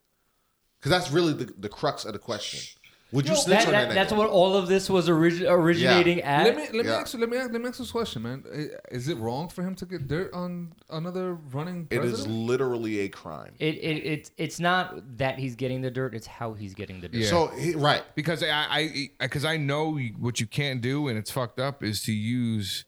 Because 0.79 0.91
that's 0.91 1.11
really 1.11 1.33
the, 1.33 1.53
the 1.59 1.69
crux 1.69 2.05
of 2.05 2.13
the 2.13 2.21
question. 2.21 2.61
Would 3.13 3.29
you 3.29 3.37
snitch 3.37 3.59
That, 3.61 3.67
on 3.67 3.73
that, 3.73 3.89
that, 3.89 3.95
that's 3.95 4.13
what 4.13 4.29
all 4.31 4.57
of 4.57 4.69
this 4.69 4.89
was 4.89 5.09
origi- 5.09 5.49
originating 5.49 6.23
at. 6.23 6.45
Let 6.45 6.57
me 6.57 6.79
let 6.79 6.87
me 6.87 6.91
ask 6.93 7.13
you 7.13 7.21
let 7.21 7.29
me 7.29 7.37
ask, 7.37 7.53
let 7.53 7.61
me 7.61 7.69
ask 7.69 7.79
this 7.79 7.91
question, 7.91 8.23
man. 8.23 8.45
Is 8.91 9.09
it 9.09 9.19
wrong 9.19 9.49
for 9.49 9.63
him 9.63 9.75
to 9.77 9.87
get 9.87 10.09
dirt 10.09 10.33
on 10.33 10.73
another 10.89 11.35
running 11.35 11.89
It 11.91 11.99
president? 11.99 12.21
is 12.21 12.27
literally 12.27 13.01
a 13.01 13.09
crime. 13.09 13.53
It, 13.59 13.75
it 13.77 14.07
it's 14.07 14.31
it's 14.39 14.59
not 14.59 15.19
that 15.19 15.39
he's 15.39 15.57
getting 15.57 15.83
the 15.83 15.91
dirt; 15.91 16.15
it's 16.15 16.27
how 16.27 16.55
he's 16.55 16.75
getting 16.75 17.01
the 17.03 17.09
dirt. 17.09 17.21
Yeah. 17.21 17.29
So 17.29 17.49
he, 17.49 17.75
right, 17.75 18.03
because 18.15 18.43
I 18.43 18.49
I 18.51 19.11
because 19.21 19.45
I 19.45 19.59
know 19.59 19.99
what 20.19 20.41
you 20.41 20.47
can't 20.47 20.81
do 20.81 21.09
and 21.09 21.19
it's 21.19 21.31
fucked 21.31 21.61
up 21.61 21.83
is 21.83 22.03
to 22.05 22.13
use 22.13 22.85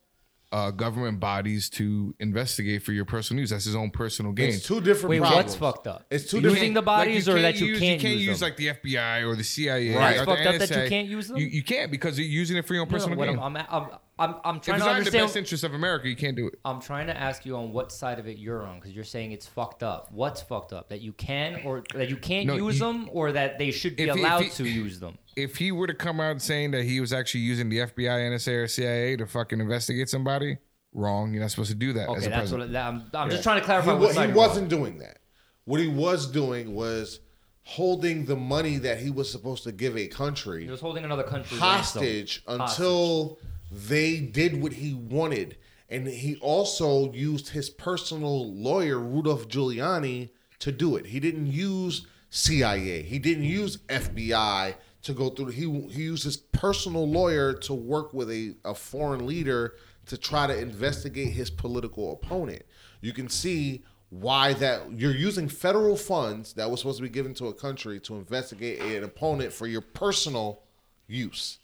uh, 0.55 0.71
government 0.71 1.19
bodies 1.19 1.69
to 1.69 2.15
investigate 2.21 2.81
for 2.83 2.93
your 2.93 3.05
personal 3.05 3.41
use. 3.41 3.51
That's 3.51 3.65
his 3.65 3.75
own 3.75 3.91
personal 3.91 4.31
gain. 4.31 4.51
it's 4.51 4.65
two 4.65 4.81
different 4.81 5.11
Wait, 5.11 5.19
problems. 5.21 5.45
what's 5.47 5.57
fucked 5.57 5.87
up? 5.89 6.07
It's 6.11 6.31
two 6.31 6.37
Using 6.37 6.53
different- 6.55 6.75
the 6.75 6.83
bodies, 6.83 7.27
Like, 7.27 7.37
or 7.37 7.43
that 7.43 7.57
you 7.61 7.67
use, 7.67 7.81
can't, 7.81 8.01
you 8.01 8.09
can't 8.09 8.19
use, 8.19 8.27
use 8.29 8.41
them? 8.41 8.47
like 8.51 8.57
the 8.57 8.69
FBI 8.69 9.27
or 9.27 9.35
the 9.35 9.43
CIA. 9.43 9.97
Right. 9.97 10.05
or 10.05 10.11
It's 10.11 10.21
the 10.21 10.25
fucked 10.27 10.47
up 10.47 10.59
that 10.69 10.83
you 10.85 10.89
can't 10.89 11.09
use 11.09 11.27
them? 11.29 11.39
You, 11.39 11.47
you 11.47 11.63
can't 11.65 11.91
because 11.91 12.19
you're 12.21 12.29
using 12.29 12.57
it 12.57 12.67
for 12.67 12.75
your 12.75 12.83
own 12.83 12.89
No, 12.89 12.93
no, 12.93 12.97
personal 12.99 13.19
what 13.19 13.29
gain. 13.29 13.39
I'm, 13.41 13.57
I'm, 13.57 13.67
I'm, 13.69 13.89
I'm, 14.17 14.35
I'm 14.45 14.57
if 14.59 14.63
trying 14.63 14.77
it's 14.77 14.85
to 14.85 14.91
not 14.93 14.99
in 14.99 15.05
the 15.05 15.11
best 15.11 15.37
interest 15.37 15.65
of 15.65 15.75
America, 15.75 16.09
you 16.09 16.15
can't 16.15 16.37
do 16.37 16.47
it. 16.47 16.55
I'm 16.65 16.81
trying 16.81 17.09
to 17.09 17.21
ask 17.21 17.45
you 17.45 17.57
on 17.57 17.73
what 17.73 17.91
side 17.91 18.21
of 18.21 18.29
it 18.29 18.39
you're 18.39 18.63
on 18.65 18.77
because 18.79 18.93
you're 18.93 19.03
saying 19.03 19.33
it's 19.33 19.47
fucked 19.49 19.83
up. 19.83 20.13
What's 20.13 20.41
fucked 20.41 20.73
up? 20.73 20.89
That 20.91 21.01
you 21.01 21.13
can 21.15 21.63
or 21.65 21.83
that 21.95 22.09
you 22.11 22.17
can't 22.17 22.47
No, 22.47 22.55
use 22.55 22.79
you- 22.79 22.85
them, 22.85 23.09
or 23.13 23.33
that 23.33 23.59
they 23.59 23.73
should 23.73 23.97
be 23.97 24.05
If 24.05 24.15
he- 24.15 24.21
if 24.21 24.25
allowed 24.25 24.43
he- 24.45 24.51
to 24.51 24.65
use 24.69 25.01
them? 25.01 25.19
If 25.37 25.57
he 25.57 25.73
were 25.73 25.87
to 25.87 25.95
come 25.95 26.21
out 26.21 26.41
saying 26.41 26.71
that 26.73 26.85
he 26.85 27.01
was 27.01 27.13
actually 27.13 27.41
using 27.41 27.69
the 27.69 27.79
FBI, 27.79 28.07
NSA, 28.31 28.65
or 28.65 28.69
CIA 28.69 29.17
to 29.17 29.27
fucking 29.27 29.61
investigate 29.61 30.09
somebody, 30.09 30.59
wrong. 30.93 31.33
You're 31.33 31.43
not 31.43 31.51
supposed 31.51 31.71
to 31.71 31.77
do 31.77 31.93
that 31.95 32.09
as 32.09 32.27
a 32.27 32.29
that's 32.31 32.39
president. 32.51 32.71
what 32.73 32.77
I- 32.81 32.87
I'm. 32.89 33.03
I'm 33.15 33.31
just 33.31 33.43
trying 33.43 33.59
to 33.61 33.65
clarify. 33.65 33.93
wa- 33.95 33.99
what 34.01 34.09
he 34.11 34.15
side 34.15 34.23
you're 34.29 34.39
on. 34.43 34.49
wasn't 34.49 34.69
doing 34.69 34.99
that. 34.99 35.19
What 35.65 35.81
he 35.81 35.89
was 35.89 36.31
doing 36.31 36.75
was 36.75 37.21
holding 37.63 38.27
the 38.27 38.37
money 38.37 38.77
that 38.79 38.99
he 39.01 39.11
was 39.11 39.31
supposed 39.31 39.65
to 39.65 39.73
give 39.73 39.97
a 39.97 40.07
country 40.07 40.65
He 40.65 40.71
was 40.71 40.81
holding 40.83 41.03
another 41.05 41.23
country 41.23 41.57
hostage 41.59 42.43
until 42.47 43.39
they 43.73 44.21
did 44.21 44.63
what 44.63 44.75
he 44.75 44.95
wanted. 44.95 45.57
And 45.89 46.07
he 46.07 46.37
also 46.37 47.13
used 47.13 47.49
his 47.51 47.71
personal 47.71 48.53
lawyer, 48.55 48.99
Rudolph 48.99 49.49
Giuliani, 49.49 50.31
to 50.61 50.71
do 50.73 50.97
it. 50.97 51.07
He 51.07 51.19
didn't 51.21 51.47
use 51.47 52.07
CIA. 52.31 53.03
He 53.03 53.19
didn't 53.19 53.45
use 53.45 53.79
FBI 53.89 54.75
to 55.05 55.13
go 55.13 55.31
through. 55.31 55.47
He 55.47 55.63
he 55.91 56.03
used 56.03 56.25
his 56.25 56.37
personal 56.37 57.09
lawyer 57.09 57.53
to 57.53 57.75
work 57.75 58.13
with 58.13 58.31
a, 58.31 58.57
a 58.65 58.75
foreign 58.75 59.27
leader 59.27 59.75
to 60.07 60.19
try 60.19 60.47
to 60.47 60.59
investigate 60.59 61.33
his 61.33 61.51
political 61.51 62.13
opponent. 62.13 62.63
You 63.01 63.13
can 63.13 63.29
see 63.29 63.85
why 64.11 64.53
that 64.55 64.93
you're 64.93 65.15
using 65.15 65.49
federal 65.49 65.97
funds 65.97 66.53
that 66.55 66.71
was 66.71 66.81
supposed 66.81 66.99
to 66.99 67.03
be 67.03 67.09
given 67.09 67.35
to 67.35 67.47
a 67.49 67.55
country 67.55 67.99
to 68.01 68.17
investigate 68.17 68.81
an 68.81 69.05
opponent 69.05 69.53
for 69.53 69.67
your 69.67 69.81
personal 69.81 70.63
use. 71.07 71.59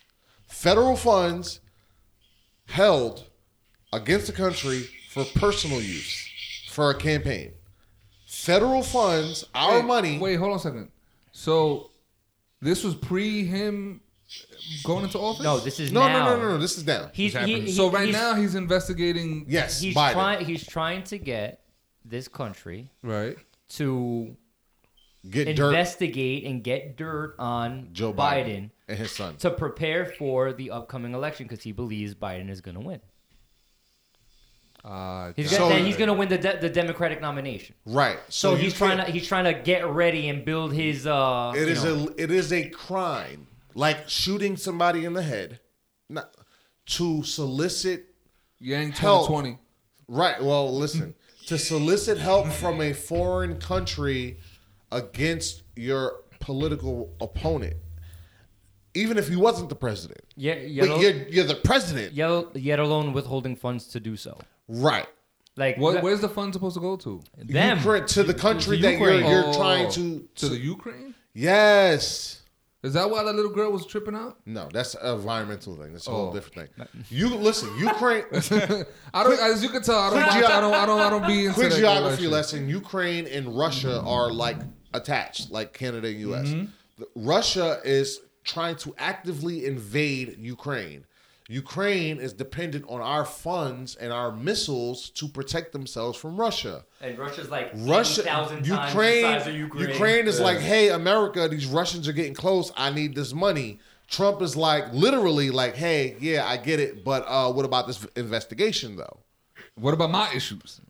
Federal 0.48 0.96
funds 0.96 1.60
held 2.66 3.26
against 3.92 4.26
the 4.26 4.32
country 4.32 4.88
for 5.10 5.24
personal 5.36 5.80
use 5.80 6.28
for 6.68 6.90
a 6.90 6.94
campaign. 6.94 7.52
Federal 8.26 8.82
funds, 8.82 9.44
our 9.54 9.76
Wait, 9.76 9.84
money. 9.84 10.18
Wait, 10.18 10.36
hold 10.36 10.52
on 10.52 10.56
a 10.56 10.60
second. 10.60 10.88
So 11.32 11.89
this 12.60 12.84
was 12.84 12.94
pre 12.94 13.44
him 13.44 14.00
going 14.84 15.04
into 15.04 15.18
office? 15.18 15.42
No, 15.44 15.58
this 15.58 15.80
is 15.80 15.90
No, 15.92 16.06
now. 16.06 16.26
no, 16.30 16.36
no, 16.36 16.42
no, 16.42 16.48
no. 16.50 16.58
This 16.58 16.76
is 16.78 16.86
now. 16.86 17.10
He's, 17.12 17.32
he, 17.32 17.38
happening. 17.38 17.62
he- 17.66 17.72
So 17.72 17.90
right 17.90 18.06
he's, 18.06 18.14
now 18.16 18.34
he's 18.34 18.54
investigating. 18.54 19.46
Yes, 19.48 19.80
he's 19.80 19.94
Biden. 19.94 20.12
trying. 20.12 20.44
He's 20.44 20.66
trying 20.66 21.02
to 21.04 21.18
get 21.18 21.62
this 22.04 22.28
country 22.28 22.90
Right. 23.02 23.36
to 23.70 24.36
Get 25.28 25.54
dirt. 25.56 25.66
investigate 25.68 26.44
and 26.44 26.62
get 26.64 26.96
dirt 26.96 27.34
on 27.38 27.90
Joe 27.92 28.12
Biden, 28.12 28.46
Biden, 28.46 28.70
and 28.88 28.98
his 28.98 29.10
son. 29.10 29.36
to 29.38 29.50
prepare 29.50 30.06
for 30.06 30.52
the 30.52 30.70
upcoming 30.70 31.12
election 31.12 31.46
because 31.46 31.62
he 31.62 31.72
believes 31.72 32.14
Biden 32.14 32.48
is 32.48 32.60
going 32.60 32.76
to 32.76 32.80
win. 32.80 33.00
Uh, 34.84 35.32
He's 35.36 35.50
So- 35.50 35.58
gonna, 35.58 35.74
then 35.74 35.84
he's 35.84 35.96
going 35.96 36.08
to 36.08 36.14
win 36.14 36.28
the 36.28 36.38
de- 36.38 36.58
the 36.60 36.70
Democratic 36.70 37.20
nomination. 37.20 37.74
Right. 37.84 38.18
So, 38.28 38.52
you 38.52 38.58
he's 38.58 38.74
trying 38.74 38.96
to 38.98 39.04
he's 39.04 39.26
trying 39.26 39.44
to 39.44 39.52
get 39.54 39.86
ready 39.86 40.28
and 40.28 40.44
build 40.44 40.72
his. 40.72 41.06
uh 41.06 41.52
It 41.54 41.60
you 41.60 41.66
is 41.74 41.84
know, 41.84 42.08
a 42.16 42.22
it 42.22 42.30
is 42.30 42.52
a 42.52 42.68
crime, 42.70 43.46
like 43.74 44.08
shooting 44.08 44.56
somebody 44.56 45.04
in 45.04 45.12
the 45.12 45.22
head, 45.22 45.60
not 46.08 46.34
to 46.96 47.22
solicit. 47.22 48.06
Yang 48.62 48.92
Help. 48.92 49.26
2020. 49.28 49.58
Right. 50.08 50.42
Well, 50.42 50.74
listen, 50.76 51.14
to 51.46 51.56
solicit 51.58 52.18
help 52.18 52.48
from 52.48 52.80
a 52.82 52.92
foreign 52.92 53.58
country 53.58 54.38
against 54.92 55.62
your 55.76 56.24
political 56.40 57.14
opponent, 57.22 57.76
even 58.94 59.16
if 59.18 59.28
he 59.28 59.36
wasn't 59.36 59.68
the 59.68 59.76
president. 59.76 60.20
yeah, 60.36 60.54
But 60.54 60.68
yet, 60.70 60.88
al- 60.88 61.02
you're, 61.02 61.28
you're 61.28 61.44
the 61.44 61.54
president, 61.54 62.12
yet, 62.12 62.54
yet 62.56 62.78
alone 62.80 63.12
withholding 63.12 63.56
funds 63.56 63.86
to 63.88 64.00
do 64.00 64.16
so. 64.16 64.38
Right? 64.70 65.06
Like 65.56 65.76
What, 65.78 65.94
the- 65.94 66.00
where's 66.00 66.20
the 66.20 66.28
fund 66.28 66.54
supposed 66.54 66.74
to 66.76 66.80
go 66.80 66.96
to? 66.96 67.20
them 67.36 67.78
Ukraine, 67.78 68.06
to 68.06 68.22
the 68.22 68.34
country 68.34 68.76
to 68.76 68.82
that 68.84 68.98
you're 68.98 69.20
you're 69.20 69.44
Oh, 69.46 69.52
trying 69.54 69.90
to. 69.92 70.22
Oh, 70.24 70.28
to 70.36 70.48
the 70.48 70.58
Ukraine. 70.58 71.14
Yes. 71.34 72.36
Is 72.82 72.94
that 72.94 73.10
why 73.10 73.22
that 73.24 73.34
little 73.34 73.50
girl 73.52 73.70
was 73.72 73.84
tripping 73.84 74.14
out? 74.14 74.38
No, 74.46 74.68
that's 74.72 74.94
an 74.94 75.14
environmental 75.18 75.76
thing. 75.76 75.92
That's 75.92 76.06
a 76.06 76.10
whole 76.10 76.28
Oh. 76.30 76.32
different 76.32 76.70
thing. 76.74 76.86
You 77.10 77.28
listen, 77.34 77.68
Ukraine. 77.78 78.24
I 79.12 79.22
don't. 79.22 79.38
As 79.38 79.62
you 79.62 79.68
can 79.68 79.82
tell, 79.82 79.98
I 79.98 80.08
don't. 80.10 80.22
Watch, 80.22 80.32
geo- 80.32 80.46
I 80.46 80.60
don't. 80.62 80.72
I 80.74 80.86
don't. 80.86 81.00
I 81.00 81.10
don't 81.10 81.26
be 81.26 81.40
into 81.44 81.54
quick 81.54 81.72
geography 81.72 82.26
lesson: 82.26 82.68
Ukraine 82.70 83.26
and 83.26 83.54
Russia 83.54 84.00
are 84.00 84.32
like 84.32 84.56
attached, 84.94 85.50
like 85.50 85.74
Canada 85.74 86.08
and 86.08 86.20
U.S. 86.20 86.48
Mm-hmm. 86.48 86.64
The- 87.00 87.08
Russia 87.16 87.80
is 87.84 88.20
trying 88.44 88.76
to 88.76 88.94
actively 88.96 89.66
invade 89.66 90.36
Ukraine. 90.38 91.04
Ukraine 91.50 92.20
is 92.20 92.32
dependent 92.32 92.84
on 92.88 93.00
our 93.00 93.24
funds 93.24 93.96
and 93.96 94.12
our 94.12 94.30
missiles 94.30 95.10
to 95.10 95.26
protect 95.26 95.72
themselves 95.72 96.16
from 96.16 96.36
Russia. 96.36 96.84
and 97.00 97.18
Russia's 97.18 97.50
like 97.50 97.72
Russia, 97.74 98.20
80,000 98.20 98.56
times 98.56 98.68
Ukraine, 98.68 99.22
the 99.22 99.38
size 99.38 99.46
of 99.48 99.54
Ukraine, 99.56 99.88
Ukraine. 99.88 100.28
is 100.28 100.38
like, 100.38 100.58
hey, 100.58 100.90
America, 100.90 101.48
these 101.48 101.66
Russians 101.66 102.06
are 102.06 102.12
getting 102.12 102.34
close. 102.34 102.70
I 102.76 102.90
need 102.90 103.16
this 103.16 103.34
money. 103.34 103.80
Trump 104.06 104.42
is 104.42 104.56
like, 104.56 104.92
literally, 104.92 105.50
like, 105.50 105.74
hey, 105.74 106.16
yeah, 106.20 106.46
I 106.46 106.56
get 106.56 106.78
it, 106.78 107.04
but 107.04 107.24
uh, 107.26 107.52
what 107.52 107.64
about 107.64 107.88
this 107.88 108.06
investigation 108.14 108.94
though? 108.94 109.18
What 109.74 109.92
about 109.92 110.12
my 110.12 110.32
issues? 110.32 110.80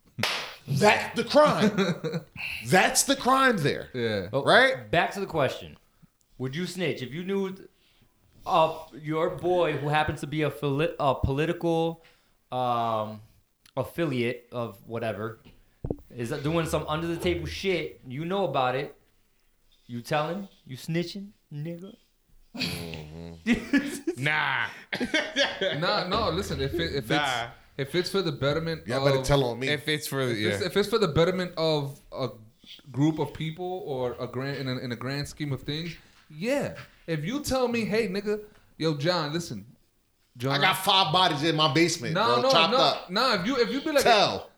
That's 0.69 1.17
the 1.17 1.25
crime. 1.25 2.23
That's 2.67 3.05
the 3.05 3.17
crime 3.17 3.57
there. 3.59 3.89
Yeah. 3.95 4.29
Right? 4.33 4.91
Back 4.91 5.13
to 5.13 5.21
the 5.21 5.27
question: 5.27 5.79
Would 6.37 6.55
you 6.55 6.67
snitch 6.67 7.01
if 7.01 7.13
you 7.13 7.25
knew 7.25 7.57
uh, 8.47 8.75
your 9.01 9.31
boy 9.31 9.73
who 9.75 9.89
happens 9.89 10.21
to 10.21 10.27
be 10.27 10.43
a, 10.43 10.51
fili- 10.51 10.95
a 10.99 11.15
political 11.15 12.03
um, 12.53 13.21
affiliate 13.77 14.49
of 14.53 14.79
whatever 14.87 15.41
is 16.15 16.31
doing 16.43 16.67
some 16.67 16.85
under 16.89 17.07
the 17.07 17.17
table 17.17 17.47
shit? 17.47 18.01
You 18.07 18.25
know 18.25 18.45
about 18.45 18.75
it. 18.75 18.97
You 19.87 20.01
telling? 20.03 20.49
You 20.67 20.77
snitching, 20.77 21.31
nigga? 21.53 21.95
Nah. 24.17 24.67
Nah, 25.79 26.07
no. 26.07 26.31
Listen, 26.31 26.61
if 26.61 26.75
it, 26.75 26.95
if 26.95 27.09
Nah. 27.09 27.17
it's 27.17 27.33
if 27.79 27.95
it's 27.95 28.11
for 28.11 28.21
the 28.23 28.33
betterment, 28.33 28.87
Y'all 28.87 29.07
of, 29.07 29.13
better 29.13 29.25
tell 29.25 29.45
on 29.45 29.59
me. 29.59 29.69
If 29.69 29.89
it's 29.89 30.07
for 30.07 30.27
the 30.27 30.33
If, 30.33 30.39
yeah. 30.39 30.49
it's, 30.51 30.63
if 30.63 30.77
it's 30.77 30.89
for 30.89 30.99
the 30.99 31.09
betterment 31.09 31.53
of 31.57 31.99
a 32.13 32.29
group 32.93 33.19
of 33.19 33.33
people 33.33 33.83
or 33.87 34.15
a 34.21 34.27
grand 34.27 34.59
in 34.59 34.69
a, 34.69 34.77
in 34.79 34.93
a 34.93 34.97
grand 34.97 35.27
scheme 35.29 35.53
of 35.53 35.63
things, 35.63 35.97
yeah. 36.31 36.75
If 37.07 37.25
you 37.25 37.41
tell 37.43 37.67
me, 37.69 37.85
hey, 37.85 38.09
nigga, 38.09 38.41
yo, 38.79 38.97
John, 38.97 39.33
listen, 39.33 39.67
John, 40.37 40.53
I 40.53 40.61
got 40.61 40.75
five 40.79 41.13
bodies 41.13 41.43
in 41.43 41.57
my 41.57 41.73
basement, 41.75 42.15
no, 42.15 42.25
bro, 42.35 42.43
no, 42.43 42.51
chopped 42.51 42.73
no, 42.73 42.79
up. 42.79 43.11
no. 43.11 43.35
If 43.35 43.47
you 43.47 43.57
if 43.57 43.71
you 43.71 43.81
be 43.81 43.93
like, 43.93 44.05
Tell. 44.05 44.49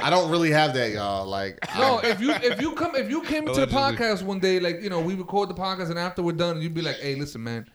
I 0.00 0.08
don't 0.10 0.30
really 0.30 0.50
have 0.50 0.72
that, 0.74 0.92
y'all. 0.92 1.26
Like, 1.26 1.58
No, 1.76 1.98
I- 1.98 2.06
if 2.06 2.20
you 2.20 2.30
if 2.32 2.60
you 2.60 2.74
come 2.74 2.94
if 2.94 3.10
you 3.10 3.22
came 3.22 3.46
into 3.48 3.60
the 3.60 3.66
podcast 3.66 4.22
one 4.22 4.38
day, 4.38 4.60
like 4.60 4.80
you 4.80 4.88
know, 4.90 5.00
we 5.00 5.14
record 5.14 5.48
the 5.50 5.54
podcast 5.54 5.90
and 5.90 5.98
after 5.98 6.22
we're 6.22 6.32
done, 6.32 6.60
you'd 6.62 6.72
be 6.74 6.82
like, 6.82 6.96
"Hey, 6.96 7.14
listen, 7.16 7.42
man, 7.42 7.66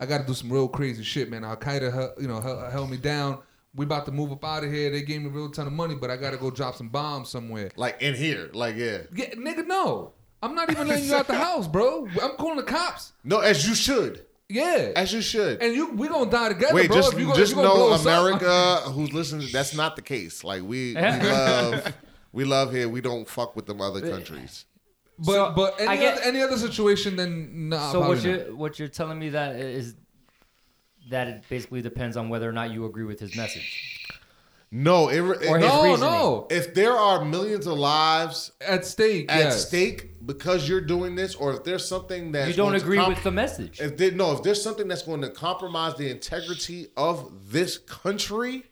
I 0.00 0.06
got 0.06 0.18
to 0.22 0.26
do 0.26 0.34
some 0.34 0.52
real 0.52 0.68
crazy 0.68 1.02
shit, 1.04 1.30
man. 1.30 1.44
Al 1.44 1.56
Qaeda, 1.56 2.20
you 2.20 2.26
know, 2.28 2.40
held, 2.40 2.72
held 2.72 2.90
me 2.90 2.96
down. 2.96 3.38
We 3.74 3.84
about 3.86 4.04
to 4.06 4.12
move 4.12 4.32
up 4.32 4.44
out 4.44 4.64
of 4.64 4.72
here. 4.72 4.90
They 4.90 5.02
gave 5.02 5.22
me 5.22 5.28
a 5.28 5.30
real 5.30 5.50
ton 5.50 5.66
of 5.66 5.72
money, 5.72 5.94
but 5.94 6.10
I 6.10 6.16
got 6.16 6.32
to 6.32 6.36
go 6.36 6.50
drop 6.50 6.74
some 6.74 6.88
bombs 6.90 7.30
somewhere. 7.30 7.70
like 7.76 8.02
in 8.02 8.14
here, 8.14 8.50
like 8.52 8.76
yeah. 8.76 8.98
Yeah, 9.14 9.30
nigga, 9.30 9.66
no, 9.66 10.12
I'm 10.42 10.54
not 10.54 10.70
even 10.70 10.88
letting 10.88 11.04
you 11.04 11.14
out 11.14 11.26
the 11.26 11.34
house, 11.48 11.68
bro. 11.68 12.08
I'm 12.20 12.32
calling 12.36 12.56
the 12.56 12.62
cops. 12.64 13.12
No, 13.24 13.38
as 13.40 13.66
you 13.68 13.74
should, 13.74 14.26
Yeah, 14.48 14.90
as 14.96 15.12
you 15.12 15.20
should. 15.22 15.62
and 15.62 15.74
you 15.74 15.90
we 15.92 16.08
gonna 16.08 16.30
die 16.30 16.48
together, 16.48 16.74
Wait, 16.74 16.88
bro. 16.88 16.96
just 16.96 17.12
if 17.12 17.18
you 17.20 17.26
gonna, 17.26 17.38
just 17.38 17.50
you 17.52 17.56
gonna 17.56 17.68
know 17.68 17.74
blow 17.76 17.92
us 17.92 18.04
up. 18.06 18.20
America, 18.24 18.90
who's 18.90 19.12
listening, 19.12 19.48
that's 19.52 19.74
not 19.74 19.94
the 19.96 20.02
case. 20.02 20.42
Like 20.42 20.62
we, 20.62 20.94
we 20.94 21.00
love, 21.00 21.94
we 22.32 22.44
love 22.44 22.72
here. 22.72 22.88
We 22.88 23.00
don't 23.00 23.28
fuck 23.28 23.54
with 23.56 23.66
them 23.66 23.80
other 23.80 24.00
countries. 24.00 24.64
But 25.18 25.32
So, 25.32 25.52
but 25.54 25.74
any 25.80 25.88
I 25.88 25.96
get- 25.96 26.14
other, 26.14 26.22
any 26.24 26.42
other 26.42 26.56
situation, 26.58 27.14
then 27.16 27.68
nah. 27.68 27.92
So 27.92 28.00
probably 28.00 28.16
what 28.16 28.24
not. 28.24 28.46
you 28.48 28.56
what 28.56 28.78
you're 28.78 28.88
telling 28.88 29.18
me 29.18 29.28
that 29.30 29.56
is 29.56 29.94
that 31.10 31.28
it 31.28 31.44
basically 31.48 31.82
depends 31.82 32.16
on 32.16 32.28
whether 32.28 32.48
or 32.48 32.52
not 32.52 32.70
you 32.70 32.84
agree 32.86 33.04
with 33.04 33.20
his 33.20 33.36
message. 33.36 34.06
No, 34.70 35.08
it, 35.10 35.16
it- 35.16 35.48
Or 35.48 35.58
his 35.58 35.68
no 35.68 35.82
reasoning. 35.84 36.00
no 36.10 36.46
if 36.50 36.74
there 36.74 36.94
are 36.94 37.24
millions 37.24 37.66
of 37.66 37.78
lives 37.78 38.50
at 38.60 38.84
stake 38.86 39.30
at 39.30 39.38
yes. 39.38 39.68
stake 39.68 40.11
because 40.24 40.68
you're 40.68 40.80
doing 40.80 41.14
this, 41.14 41.34
or 41.34 41.54
if 41.54 41.64
there's 41.64 41.86
something 41.86 42.32
that 42.32 42.48
You 42.48 42.54
don't 42.54 42.74
agree 42.74 43.04
with 43.06 43.22
the 43.22 43.30
message. 43.30 43.80
If 43.80 43.96
they, 43.96 44.10
no, 44.10 44.32
if 44.32 44.42
there's 44.42 44.62
something 44.62 44.88
that's 44.88 45.02
going 45.02 45.22
to 45.22 45.30
compromise 45.30 45.96
the 45.96 46.10
integrity 46.10 46.88
of 46.96 47.50
this 47.50 47.78
country, 47.78 48.64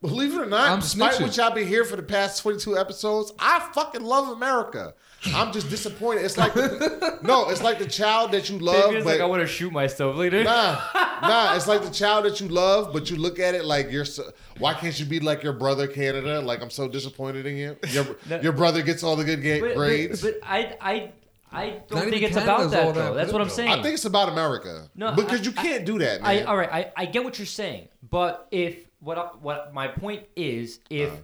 believe 0.00 0.34
it 0.34 0.40
or 0.40 0.46
not, 0.46 0.70
I'm 0.70 0.80
despite 0.80 1.14
snitching. 1.14 1.20
what 1.22 1.36
y'all 1.36 1.54
been 1.54 1.68
here 1.68 1.84
for 1.84 1.96
the 1.96 2.02
past 2.02 2.42
22 2.42 2.76
episodes, 2.76 3.32
I 3.38 3.68
fucking 3.72 4.02
love 4.02 4.28
America. 4.28 4.94
I'm 5.34 5.52
just 5.52 5.68
disappointed. 5.70 6.24
It's 6.24 6.36
like 6.38 6.54
the, 6.54 7.18
no, 7.22 7.48
it's 7.48 7.62
like 7.62 7.78
the 7.78 7.86
child 7.86 8.32
that 8.32 8.48
you 8.50 8.58
love, 8.58 8.94
It's 8.94 9.04
but 9.04 9.12
like 9.12 9.20
I 9.20 9.24
want 9.26 9.42
to 9.42 9.46
shoot 9.46 9.72
myself 9.72 10.16
later. 10.16 10.44
nah, 10.44 10.78
nah. 11.22 11.54
It's 11.56 11.66
like 11.66 11.82
the 11.82 11.90
child 11.90 12.24
that 12.26 12.40
you 12.40 12.48
love, 12.48 12.92
but 12.92 13.10
you 13.10 13.16
look 13.16 13.38
at 13.38 13.54
it 13.54 13.64
like 13.64 13.90
you're. 13.90 14.04
So, 14.04 14.30
why 14.58 14.74
can't 14.74 14.98
you 14.98 15.06
be 15.06 15.20
like 15.20 15.42
your 15.42 15.52
brother, 15.54 15.86
Canada? 15.86 16.40
Like 16.40 16.62
I'm 16.62 16.70
so 16.70 16.88
disappointed 16.88 17.46
in 17.46 17.56
you. 17.56 17.76
Your, 17.90 18.04
No. 18.28 18.40
your 18.40 18.52
brother 18.52 18.82
gets 18.82 19.02
all 19.02 19.16
the 19.16 19.24
good 19.24 19.42
ga- 19.42 19.60
But, 19.60 19.68
but, 19.70 19.76
grades. 19.76 20.22
but 20.22 20.38
I 20.42 20.76
I 20.80 21.12
I 21.52 21.80
don't 21.88 22.10
think 22.10 22.22
it's 22.22 22.34
Canada's 22.34 22.42
about 22.44 22.70
that 22.70 22.86
that 22.86 22.94
though. 22.94 23.14
That's 23.14 23.32
what 23.32 23.40
I'm 23.40 23.48
saying. 23.50 23.70
I 23.70 23.82
think 23.82 23.94
it's 23.94 24.04
about 24.04 24.28
America. 24.28 24.88
No, 24.94 25.12
because 25.12 25.40
I- 25.40 25.44
you 25.44 25.52
can't 25.52 25.84
do 25.86 25.98
that, 26.00 26.20
I 26.22 26.36
man. 26.36 26.46
all 26.46 26.56
right. 26.56 26.70
I, 26.72 26.92
I 26.96 27.06
get 27.06 27.24
what 27.24 27.38
you're 27.38 27.46
saying, 27.46 27.88
but 28.10 28.48
if 28.50 28.76
what 29.00 29.16
I, 29.18 29.22
what 29.40 29.72
my 29.74 29.88
point 29.88 30.24
is, 30.36 30.80
if 30.90 31.10
Uh-huh. 31.10 31.20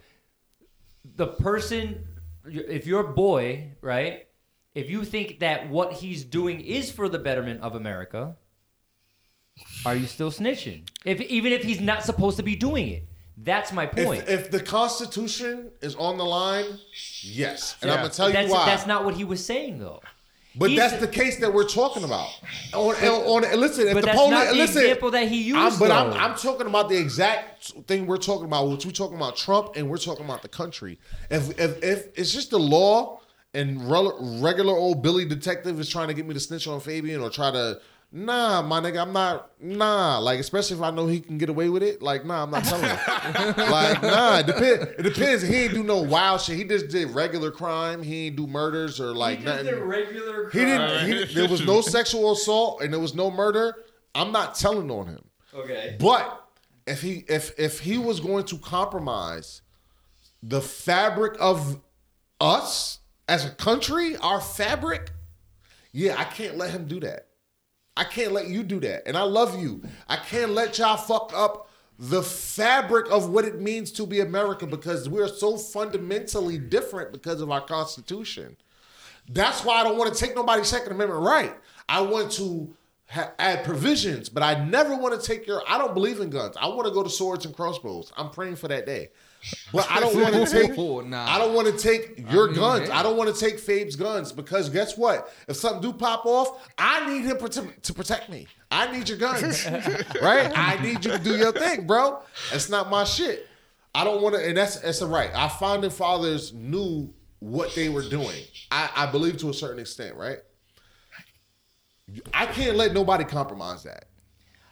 the 1.17 1.27
person, 1.27 2.07
if 2.47 2.87
your 2.87 3.05
boy, 3.05 3.73
right, 3.81 4.27
if 4.75 4.91
you 4.91 5.05
think 5.05 5.41
that 5.41 5.69
what 5.69 5.95
he's 5.95 6.25
doing 6.25 6.61
is 6.61 6.91
for 6.91 7.09
the 7.09 7.19
betterment 7.19 7.63
of 7.63 7.75
America, 7.75 8.37
are 9.85 9.95
you 9.95 10.07
still 10.07 10.31
snitching? 10.31 10.89
If 11.05 11.21
even 11.21 11.53
if 11.53 11.63
he's 11.63 11.81
not 11.81 12.05
supposed 12.05 12.37
to 12.39 12.43
be 12.43 12.57
doing 12.57 12.89
it, 12.89 13.09
that's 13.37 13.73
my 13.73 13.87
point. 13.87 14.23
If, 14.23 14.29
if 14.29 14.51
the 14.51 14.61
Constitution 14.61 15.71
is 15.81 15.95
on 15.97 16.17
the 16.17 16.25
line, 16.25 16.79
yes. 17.23 17.77
And 17.83 17.91
I'm 17.91 17.99
gonna 17.99 18.11
tell 18.11 18.31
that's, 18.31 18.49
you 18.49 18.55
why. 18.55 18.67
That's 18.67 18.87
not 18.87 19.05
what 19.05 19.15
he 19.15 19.25
was 19.25 19.45
saying 19.45 19.79
though. 19.79 20.01
But 20.57 20.71
he's- 20.71 20.91
that's 20.91 21.01
the 21.01 21.09
case 21.09 21.39
that 21.41 21.53
we're 21.53 21.69
talking 21.69 22.05
about. 22.05 22.29
On, 22.75 22.95
on, 22.95 23.45
on- 23.45 23.61
listen, 23.61 23.89
if 23.89 23.95
the 23.95 24.01
that's 24.03 24.17
police, 24.19 24.31
not 24.31 24.47
the 24.49 24.55
listen, 24.55 24.83
example 24.83 25.11
that 25.13 25.29
he 25.29 25.43
used. 25.43 25.59
I'm, 25.59 25.79
but 25.79 25.91
I'm. 25.91 26.13
I'm 26.13 26.35
talking 26.37 26.67
about 26.67 26.89
the 26.89 26.97
exact 26.99 27.73
thing 27.87 28.07
we're 28.07 28.17
talking 28.19 28.45
about, 28.45 28.69
which 28.71 28.85
we're 28.87 28.93
talking 28.93 29.17
about 29.17 29.37
Trump 29.37 29.77
and 29.77 29.89
we're 29.89 29.99
talking 29.99 30.25
about 30.25 30.43
the 30.43 30.49
country. 30.49 30.99
If 31.31 31.59
if, 31.59 31.83
if 31.83 32.07
it's 32.19 32.33
just 32.33 32.51
the 32.51 32.59
law 32.59 33.21
and 33.55 33.91
rel- 33.91 34.39
regular 34.43 34.75
old 34.77 35.03
Billy 35.03 35.25
detective 35.27 35.79
is 35.79 35.89
trying 35.89 36.09
to 36.09 36.15
get 36.15 36.27
me 36.27 36.35
to 36.35 36.41
snitch 36.41 36.67
on 36.67 36.81
Fabian 36.81 37.21
or 37.21 37.29
try 37.29 37.51
to, 37.51 37.79
nah, 38.13 38.63
my 38.63 38.81
nigga, 38.81 39.01
I'm 39.03 39.13
not, 39.13 39.51
nah. 39.61 40.19
Like 40.19 40.39
especially 40.39 40.77
if 40.77 40.83
I 40.83 40.91
know 40.91 41.07
he 41.07 41.21
can 41.21 41.39
get 41.39 41.49
away 41.49 41.69
with 41.69 41.83
it, 41.83 42.03
like 42.03 42.25
nah, 42.25 42.43
I'm 42.45 42.51
not 42.51 42.65
telling 42.65 42.85
him. 42.85 42.99
like 43.71 44.03
nah, 44.03 44.39
it 44.39 44.47
depends. 44.47 44.85
It 44.99 45.03
depends. 45.03 45.43
He 45.43 45.57
ain't 45.57 45.75
do 45.75 45.83
no 45.83 46.03
wild 46.03 46.41
shit. 46.41 46.57
He 46.57 46.65
just 46.65 46.89
did 46.89 47.11
regular 47.11 47.51
crime. 47.51 48.03
He 48.03 48.27
ain't 48.27 48.37
do 48.37 48.47
murders 48.47 49.01
or 49.01 49.13
like 49.15 49.43
nothing. 49.43 49.75
regular. 49.81 50.51
He 50.51 50.59
didn't. 50.61 51.07
He, 51.07 51.13
didn't- 51.15 51.35
there 51.35 51.49
was 51.49 51.65
no 51.67 51.81
sexual 51.81 52.33
assault 52.33 52.83
and 52.83 52.93
there 52.93 53.01
was 53.01 53.15
no 53.15 53.31
murder. 53.31 53.75
I'm 54.15 54.31
not 54.33 54.55
telling 54.55 54.91
on 54.91 55.07
him. 55.07 55.25
Okay. 55.55 55.97
But 55.99 56.47
if 56.87 57.01
he 57.01 57.25
if 57.29 57.59
if 57.59 57.81
he 57.81 57.99
was 57.99 58.21
going 58.21 58.45
to 58.47 58.59
compromise 58.59 59.63
the 60.43 60.61
fabric 60.61 61.37
of 61.41 61.81
us 62.41 62.99
as 63.29 63.45
a 63.45 63.51
country, 63.51 64.17
our 64.17 64.41
fabric, 64.41 65.11
yeah, 65.93 66.17
I 66.19 66.25
can't 66.25 66.57
let 66.57 66.71
him 66.71 66.87
do 66.87 67.01
that. 67.01 67.29
I 67.97 68.05
can't 68.05 68.33
let 68.33 68.49
you 68.49 68.63
do 68.63 68.81
that. 68.81 69.07
And 69.07 69.17
I 69.17 69.23
love 69.23 69.61
you. 69.61 69.83
I 70.09 70.17
can't 70.17 70.53
let 70.53 70.79
y'all 70.79 70.97
fuck 70.97 71.33
up 71.35 71.69
the 71.99 72.23
fabric 72.23 73.11
of 73.11 73.31
what 73.31 73.45
it 73.45 73.61
means 73.61 73.93
to 73.93 74.07
be 74.07 74.21
American 74.21 74.71
because 74.71 75.09
we're 75.09 75.29
so 75.29 75.57
fundamentally 75.57 76.59
different 76.59 77.13
because 77.13 77.41
of 77.41 77.51
our 77.51 77.61
Constitution. 77.61 78.57
That's 79.29 79.65
why 79.65 79.81
I 79.81 79.85
don't 79.85 79.99
want 79.99 80.13
to 80.13 80.19
take 80.19 80.35
nobody's 80.35 80.69
Second 80.69 80.93
Amendment 80.93 81.23
right. 81.23 81.55
I 81.89 82.01
want 82.01 82.33
to 82.33 82.75
ha- 83.09 83.33
add 83.39 83.65
provisions, 83.65 84.29
but 84.29 84.43
I 84.43 84.65
never 84.65 84.97
want 84.97 85.21
to 85.21 85.25
take 85.25 85.47
your. 85.47 85.63
I 85.69 85.79
don't 85.79 85.95
believe 85.95 86.19
in 86.19 86.31
guns. 86.31 86.57
I 86.59 86.67
want 86.69 86.87
to 86.87 86.93
go 86.93 87.03
to 87.03 87.11
swords 87.11 87.45
and 87.45 87.55
crossbows. 87.55 88.13
I'm 88.17 88.31
praying 88.31 88.57
for 88.57 88.69
that 88.69 88.87
day. 88.87 89.11
But 89.73 89.91
I 89.91 90.01
don't 90.01 90.21
want 90.21 90.35
to 90.35 90.47
take. 90.47 90.77
Nah. 90.77 91.27
I 91.27 91.39
don't 91.39 91.55
want 91.55 91.67
to 91.67 91.77
take 91.77 92.31
your 92.31 92.47
mean, 92.49 92.57
guns. 92.57 92.89
yeah. 92.89 92.99
I 92.99 93.03
don't 93.03 93.17
want 93.17 93.35
to 93.35 93.41
take 93.41 93.59
Fabe's 93.59 93.97
guns 93.97 94.33
because 94.33 94.69
guess 94.69 94.97
what? 94.97 95.33
If 95.49 95.57
something 95.57 95.83
do 95.83 95.93
pop 95.93 96.25
off, 96.27 96.71
I 96.79 97.13
need 97.13 97.25
him 97.25 97.37
prote- 97.37 97.83
to 97.83 97.95
protect 97.95 98.29
me. 98.29 98.47
I 98.71 98.91
need 98.97 99.09
your 99.09 99.19
guns, 99.19 99.67
right? 100.23 100.51
I 100.57 100.81
need 100.83 101.05
you 101.05 101.13
to 101.13 101.19
do 101.19 101.37
your 101.37 101.53
thing, 101.53 101.87
bro. 101.87 102.23
It's 102.53 102.71
not 102.71 102.89
my 102.89 103.05
shit. 103.05 103.47
I 103.95 104.05
don't 104.05 104.23
want 104.23 104.37
to, 104.37 104.47
and 104.47 104.57
that's 104.57 104.77
that's 104.81 105.01
a 105.03 105.07
right. 105.07 105.31
Our 105.35 105.51
founding 105.51 105.91
fathers 105.91 106.53
knew 106.53 107.13
what 107.41 107.75
they 107.75 107.89
were 107.89 108.09
doing. 108.09 108.43
I, 108.71 108.91
I 108.97 109.07
believe 109.07 109.37
to 109.39 109.51
a 109.51 109.55
certain 109.55 109.81
extent, 109.81 110.17
right? 110.17 110.39
I 112.33 112.47
can't 112.47 112.77
let 112.77 112.93
nobody 112.93 113.25
compromise 113.25 113.85
that, 113.85 114.05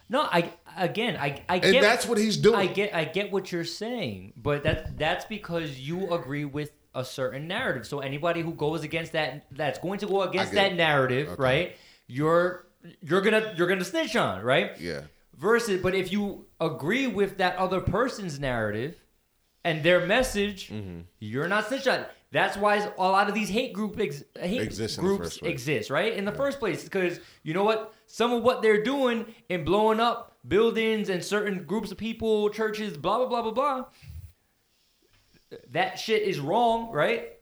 No, 0.09 0.21
I 0.21 0.53
again, 0.77 1.17
I 1.17 1.41
I 1.49 1.55
and 1.55 1.63
get 1.73 1.81
that's 1.81 2.05
what 2.05 2.17
he's 2.17 2.37
doing. 2.37 2.55
I 2.55 2.65
get 2.67 2.93
I 2.95 3.05
get 3.05 3.31
what 3.31 3.51
you're 3.51 3.63
saying, 3.65 4.33
but 4.37 4.63
that 4.63 4.97
that's 4.97 5.25
because 5.25 5.79
you 5.79 6.13
agree 6.13 6.45
with 6.45 6.71
a 6.93 7.05
certain 7.05 7.47
narrative. 7.47 7.87
So 7.87 7.99
anybody 7.99 8.41
who 8.41 8.53
goes 8.53 8.83
against 8.83 9.13
that 9.13 9.45
that's 9.51 9.79
going 9.79 9.99
to 9.99 10.07
go 10.07 10.23
against 10.23 10.53
that 10.53 10.73
it. 10.73 10.75
narrative, 10.75 11.29
Okay. 11.29 11.41
right? 11.41 11.77
You're 12.07 12.67
you're 13.01 13.21
gonna 13.21 13.53
you're 13.57 13.67
gonna 13.67 13.85
snitch 13.85 14.15
on, 14.15 14.41
right? 14.43 14.71
Yeah. 14.79 15.01
Versus, 15.37 15.81
but 15.81 15.95
if 15.95 16.11
you 16.11 16.45
agree 16.59 17.07
with 17.07 17.37
that 17.37 17.55
other 17.55 17.81
person's 17.81 18.39
narrative 18.39 18.95
and 19.63 19.83
their 19.83 20.05
message, 20.05 20.69
Mm-hmm. 20.69 21.01
you're 21.19 21.47
not 21.47 21.67
snitch 21.67 21.87
on. 21.87 22.05
That's 22.31 22.55
why 22.55 22.77
a 22.77 22.89
lot 23.01 23.27
of 23.27 23.35
these 23.35 23.49
hate 23.49 23.73
group 23.73 23.99
ex, 23.99 24.23
hate 24.39 24.61
Exist 24.61 24.97
groups 24.99 25.37
exist, 25.43 25.89
right? 25.89 26.13
In 26.13 26.23
the 26.25 26.31
first 26.31 26.59
place, 26.59 26.83
because 26.83 27.19
you 27.43 27.53
know 27.53 27.63
what? 27.65 27.93
Some 28.07 28.31
of 28.33 28.43
what 28.43 28.61
they're 28.61 28.83
doing 28.83 29.25
in 29.49 29.63
blowing 29.65 29.99
up 29.99 30.30
buildings 30.47 31.09
and 31.09 31.23
certain 31.23 31.63
groups 31.65 31.91
of 31.91 31.97
people, 31.97 32.49
churches, 32.49 32.97
blah 32.97 33.17
blah 33.17 33.27
blah 33.27 33.41
blah 33.41 33.51
blah. 33.51 33.85
That 35.71 35.99
shit 35.99 36.23
is 36.23 36.39
wrong, 36.39 36.91
right? 36.91 37.33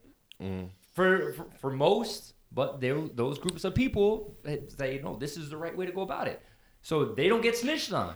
Mm. 0.42 0.70
For, 0.94 1.34
for 1.34 1.46
for 1.60 1.72
most, 1.72 2.34
but 2.52 2.82
there 2.82 3.00
those 3.14 3.40
groups 3.40 3.64
of 3.64 3.76
people 3.76 4.38
say 4.78 5.00
no, 5.04 5.16
this 5.16 5.38
is 5.38 5.50
the 5.50 5.58
right 5.58 5.76
way 5.76 5.86
to 5.86 5.92
go 5.92 6.02
about 6.02 6.28
it. 6.28 6.42
So 6.82 7.06
they 7.06 7.28
don't 7.28 7.42
get 7.42 7.58
snitched 7.58 7.94
on 7.94 8.16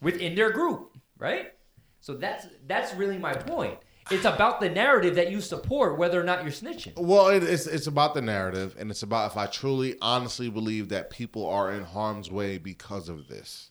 within 0.00 0.34
their 0.34 0.50
group, 0.50 0.96
right? 1.16 1.52
So 2.00 2.14
that's 2.14 2.46
that's 2.66 2.94
really 2.94 3.18
my 3.18 3.34
point. 3.34 3.78
It's 4.10 4.24
about 4.24 4.60
the 4.60 4.70
narrative 4.70 5.16
that 5.16 5.30
you 5.30 5.40
support, 5.40 5.98
whether 5.98 6.18
or 6.18 6.24
not 6.24 6.42
you're 6.42 6.52
snitching. 6.52 6.98
Well, 6.98 7.28
it, 7.28 7.42
it's 7.42 7.66
it's 7.66 7.86
about 7.86 8.14
the 8.14 8.22
narrative, 8.22 8.74
and 8.78 8.90
it's 8.90 9.02
about 9.02 9.30
if 9.30 9.36
I 9.36 9.46
truly, 9.46 9.96
honestly 10.00 10.48
believe 10.48 10.88
that 10.88 11.10
people 11.10 11.46
are 11.46 11.70
in 11.70 11.84
harm's 11.84 12.30
way 12.30 12.56
because 12.56 13.08
of 13.08 13.28
this. 13.28 13.70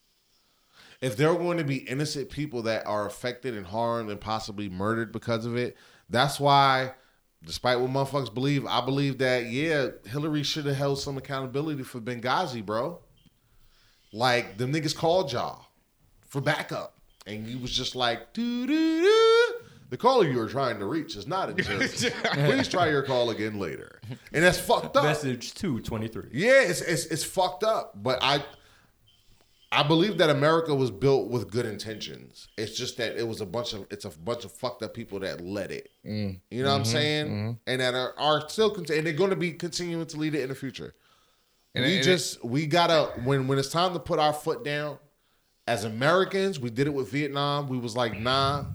If 1.02 1.16
there 1.16 1.30
are 1.30 1.38
going 1.38 1.58
to 1.58 1.64
be 1.64 1.78
innocent 1.78 2.30
people 2.30 2.64
that 2.64 2.86
are 2.88 3.06
affected 3.06 3.56
and 3.56 3.66
harmed 3.66 4.10
and 4.10 4.20
possibly 4.20 4.68
murdered 4.68 5.12
because 5.12 5.46
of 5.46 5.56
it, 5.56 5.78
that's 6.10 6.40
why, 6.40 6.94
despite 7.46 7.80
what 7.80 7.92
motherfuckers 7.92 8.34
believe, 8.34 8.66
I 8.66 8.82
believe 8.82 9.20
that 9.20 9.46
yeah, 9.46 9.90
Hillary 10.06 10.44
should 10.44 10.66
have 10.66 10.76
held 10.76 11.00
some 11.00 11.18
accountability 11.18 11.84
for 11.84 12.00
Benghazi, 12.00 12.66
bro. 12.66 13.00
Like 14.12 14.58
them 14.58 14.74
niggas 14.74 14.96
called 14.96 15.32
y'all 15.34 15.68
for 16.28 16.42
backup, 16.42 16.98
and 17.26 17.46
you 17.46 17.60
was 17.60 17.72
just 17.72 17.96
like, 17.96 18.34
doo 18.34 18.66
doo 18.66 19.02
doo. 19.02 19.54
The 19.90 19.98
caller 19.98 20.28
you 20.28 20.38
were 20.38 20.50
trying 20.50 20.80
to 20.80 20.86
reach 20.86 21.16
is 21.16 21.28
not 21.28 21.50
in 21.50 21.64
service. 21.64 22.10
Please 22.34 22.68
try 22.68 22.90
your 22.90 23.04
call 23.04 23.30
again 23.30 23.58
later. 23.58 24.02
And 24.34 24.44
that's 24.44 24.60
fucked 24.60 24.98
up. 24.98 25.04
Message 25.04 25.54
two 25.54 25.80
twenty 25.82 26.08
three. 26.08 26.30
Yeah, 26.34 26.62
it's, 26.62 26.82
it's 26.82 27.06
it's 27.06 27.24
fucked 27.24 27.64
up. 27.64 27.94
But 27.96 28.20
I 28.22 28.44
I 29.72 29.84
believe 29.84 30.18
that 30.20 30.30
America 30.30 30.74
was 30.74 30.92
built 30.92 31.30
with 31.30 31.52
good 31.52 31.66
intentions. 31.66 32.48
It's 32.58 32.78
just 32.78 32.98
that 32.98 33.18
it 33.18 33.28
was 33.28 33.42
a 33.42 33.46
bunch 33.46 33.74
of 33.74 33.86
it's 33.92 34.06
a 34.06 34.10
bunch 34.10 34.46
of 34.46 34.52
fucked 34.54 34.82
up 34.84 34.94
people 34.94 35.20
that 35.20 35.42
led 35.42 35.72
it. 35.72 35.90
Mm. 36.06 36.40
You 36.50 36.64
know 36.64 36.70
what 36.70 36.76
I'm 36.76 36.82
Mm-hmm, 36.84 36.92
saying? 36.92 37.60
And 37.68 37.82
that 37.82 37.94
are, 37.94 38.14
are 38.18 38.50
still 38.50 38.74
and 38.76 38.86
they're 38.88 39.12
going 39.14 39.30
to 39.32 39.36
be 39.36 39.52
continuing 39.52 40.06
to 40.06 40.18
lead 40.18 40.36
it 40.36 40.42
in 40.44 40.50
the 40.50 40.56
future. 40.56 40.96
And 41.76 41.84
we 41.86 41.98
it- 41.98 42.04
just 42.04 42.44
we 42.46 42.66
gotta 42.66 43.12
when 43.24 43.48
when 43.48 43.60
it's 43.60 43.70
time 43.70 43.92
to 43.94 44.00
put 44.00 44.20
our 44.20 44.34
foot 44.34 44.64
down 44.64 45.00
as 45.68 45.84
Americans. 45.84 46.60
We 46.62 46.70
did 46.70 46.88
it 46.88 46.94
with 46.94 47.12
Vietnam. 47.12 47.68
We 47.68 47.78
was 47.78 47.96
like, 47.96 48.18
nah. 48.18 48.66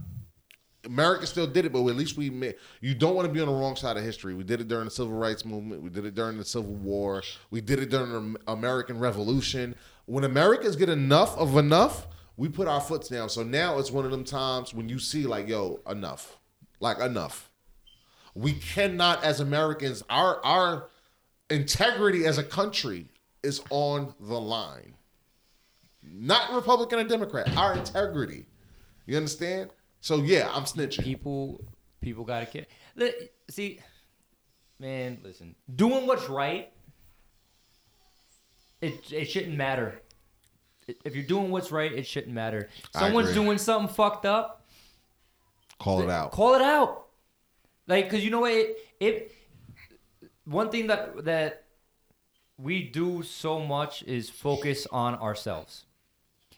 America 0.85 1.27
still 1.28 1.47
did 1.47 1.64
it, 1.64 1.73
but 1.73 1.78
at 1.86 1.94
least 1.94 2.16
we 2.16 2.28
made, 2.28 2.56
you 2.81 2.93
don't 2.93 3.14
want 3.14 3.28
to 3.28 3.32
be 3.32 3.40
on 3.40 3.47
the 3.47 3.52
wrong 3.52 3.77
side 3.77 3.97
of 3.97 4.02
history. 4.02 4.35
We 4.35 4.43
did 4.43 4.60
it 4.60 4.66
during 4.66 4.86
the 4.86 4.90
civil 4.90 5.12
rights 5.12 5.44
movement. 5.44 5.81
We 5.81 5.90
did 5.90 6.05
it 6.05 6.16
during 6.16 6.39
the 6.39 6.44
Civil 6.44 6.74
War. 6.74 7.23
We 7.52 7.60
did 7.60 7.78
it 7.78 7.89
during 7.90 8.32
the 8.32 8.40
American 8.48 8.98
Revolution. 8.98 9.77
When 10.07 10.24
Americans 10.24 10.77
get 10.77 10.89
enough 10.89 11.37
of 11.39 11.57
enough, 11.57 12.07
we 12.37 12.49
put 12.49 12.69
our 12.69 12.81
foots 12.81 13.09
down. 13.09 13.29
So 13.29 13.43
now 13.43 13.79
it's 13.79 13.91
one 13.91 14.05
of 14.05 14.11
them 14.11 14.24
times 14.24 14.74
when 14.74 14.89
you 14.89 14.99
see 14.99 15.27
like, 15.27 15.49
yo, 15.49 15.81
enough, 15.89 16.39
like 16.81 16.99
enough. 16.99 17.51
We 18.35 18.55
cannot, 18.55 19.23
as 19.23 19.41
Americans, 19.41 20.03
our 20.09 20.43
our 20.45 20.89
integrity 21.51 22.24
as 22.24 22.39
a 22.39 22.43
country 22.43 23.09
is 23.43 23.61
on 23.70 24.15
the 24.19 24.41
line. 24.41 24.95
Not 26.03 26.53
Republican 26.53 26.99
or 26.99 27.05
Democrat. 27.05 27.55
Our 27.57 27.74
integrity. 27.74 28.47
You 29.07 29.16
understand? 29.16 29.70
So 30.01 30.16
yeah, 30.16 30.51
I'm 30.53 30.65
snitching. 30.65 31.05
People 31.05 31.65
people 32.01 32.24
gotta 32.24 32.47
care. 32.47 32.66
See, 33.51 33.81
man, 34.79 35.20
listen. 35.23 35.55
Doing 35.74 36.07
what's 36.07 36.29
right, 36.29 36.73
it 38.83 39.13
it 39.13 39.25
shouldn't 39.27 39.57
matter. 39.57 40.01
If 41.05 41.15
you're 41.15 41.25
doing 41.25 41.51
what's 41.51 41.71
right, 41.71 41.93
it 41.93 42.07
shouldn't 42.07 42.35
matter. 42.35 42.69
Someone's 42.91 43.33
doing 43.33 43.57
something 43.57 43.95
fucked 43.95 44.27
up. 44.27 44.67
Call 45.79 46.03
it 46.03 46.11
out. 46.11 46.33
Call 46.33 46.55
it 46.55 46.63
out. 46.63 47.07
Like, 47.87 48.11
cause 48.11 48.23
you 48.23 48.31
know 48.31 48.41
what? 48.41 48.53
It, 48.53 48.77
it 49.01 49.33
one 50.45 50.71
thing 50.71 50.89
that 50.89 51.25
that 51.25 51.65
we 52.59 52.83
do 52.83 53.23
so 53.23 53.61
much 53.61 54.03
is 54.03 54.29
focus 54.29 54.87
on 54.91 55.15
ourselves. 55.15 55.87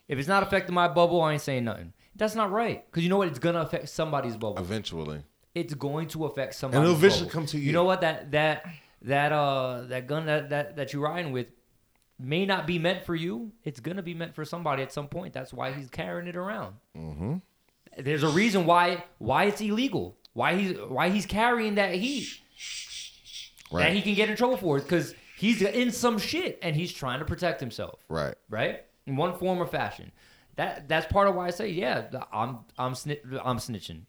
If 0.09 0.19
it's 0.19 0.29
not 0.29 0.43
affecting 0.43 0.75
my 0.75 0.89
bubble, 0.89 1.21
I 1.23 1.35
ain't 1.35 1.43
saying 1.43 1.65
nothing. 1.65 1.93
That's 2.17 2.35
not 2.35 2.51
right. 2.51 2.91
Cause 2.93 3.03
you 3.03 3.09
know 3.09 3.19
what? 3.19 3.29
It's 3.29 3.39
gonna 3.39 3.61
affect 3.61 3.89
somebody's 3.91 4.37
bubble. 4.37 4.59
Eventually. 4.59 5.23
It's 5.55 5.75
going 5.75 6.09
to 6.09 6.25
affect 6.25 6.55
somebody. 6.55 6.83
it'll 6.83 6.97
eventually 6.97 7.31
come 7.31 7.47
to 7.47 7.59
you. 7.59 7.65
You 7.65 7.73
know 7.73 7.85
what? 7.85 8.01
That 8.01 8.33
that 8.33 8.67
that 9.03 9.33
uh 9.33 9.83
that 9.89 10.07
gun 10.07 10.27
that 10.27 10.51
that 10.51 10.77
that 10.77 10.93
you're 10.93 11.03
riding 11.03 11.33
with 11.33 11.47
may 12.19 12.47
not 12.47 12.67
be 12.67 12.79
meant 12.79 13.05
for 13.05 13.15
you. 13.15 13.53
It's 13.65 13.81
gonna 13.81 14.03
be 14.03 14.15
meant 14.15 14.35
for 14.35 14.45
somebody 14.45 14.83
at 14.83 14.93
some 14.93 15.09
point. 15.09 15.35
That's 15.35 15.53
why 15.53 15.73
he's 15.73 15.89
carrying 15.89 16.29
it 16.29 16.37
around. 16.37 16.77
Mm-hmm. 16.97 17.37
There's 17.99 18.23
a 18.23 18.29
reason 18.29 18.67
why 18.67 19.05
why 19.19 19.45
it's 19.45 19.61
illegal. 19.61 20.17
Why 20.33 20.57
he's 20.57 20.79
why 20.79 21.11
he's 21.11 21.27
carrying 21.27 21.77
that 21.77 21.95
heat 21.95 22.29
that 23.73 23.93
he 23.93 24.03
can 24.03 24.15
get 24.15 24.29
in 24.31 24.37
trouble 24.37 24.57
for 24.57 24.79
it 24.79 24.83
because 24.83 25.15
he's 25.37 25.63
in 25.63 25.91
some 25.91 26.19
shit 26.19 26.59
and 26.63 26.77
he's 26.77 26.93
trying 26.93 27.19
to 27.21 27.25
protect 27.25 27.61
himself. 27.61 28.01
Right. 28.09 28.35
Right. 28.49 28.85
In 29.07 29.17
one 29.17 29.37
form 29.39 29.61
or 29.61 29.67
fashion. 29.67 30.13
That 30.57 30.89
that's 30.89 31.07
part 31.13 31.29
of 31.29 31.35
why 31.35 31.49
I 31.49 31.51
say 31.51 31.69
yeah. 31.71 32.05
I'm 32.33 32.61
I'm 32.79 32.93
sni- 32.93 33.41
I'm 33.45 33.59
snitching. 33.59 34.03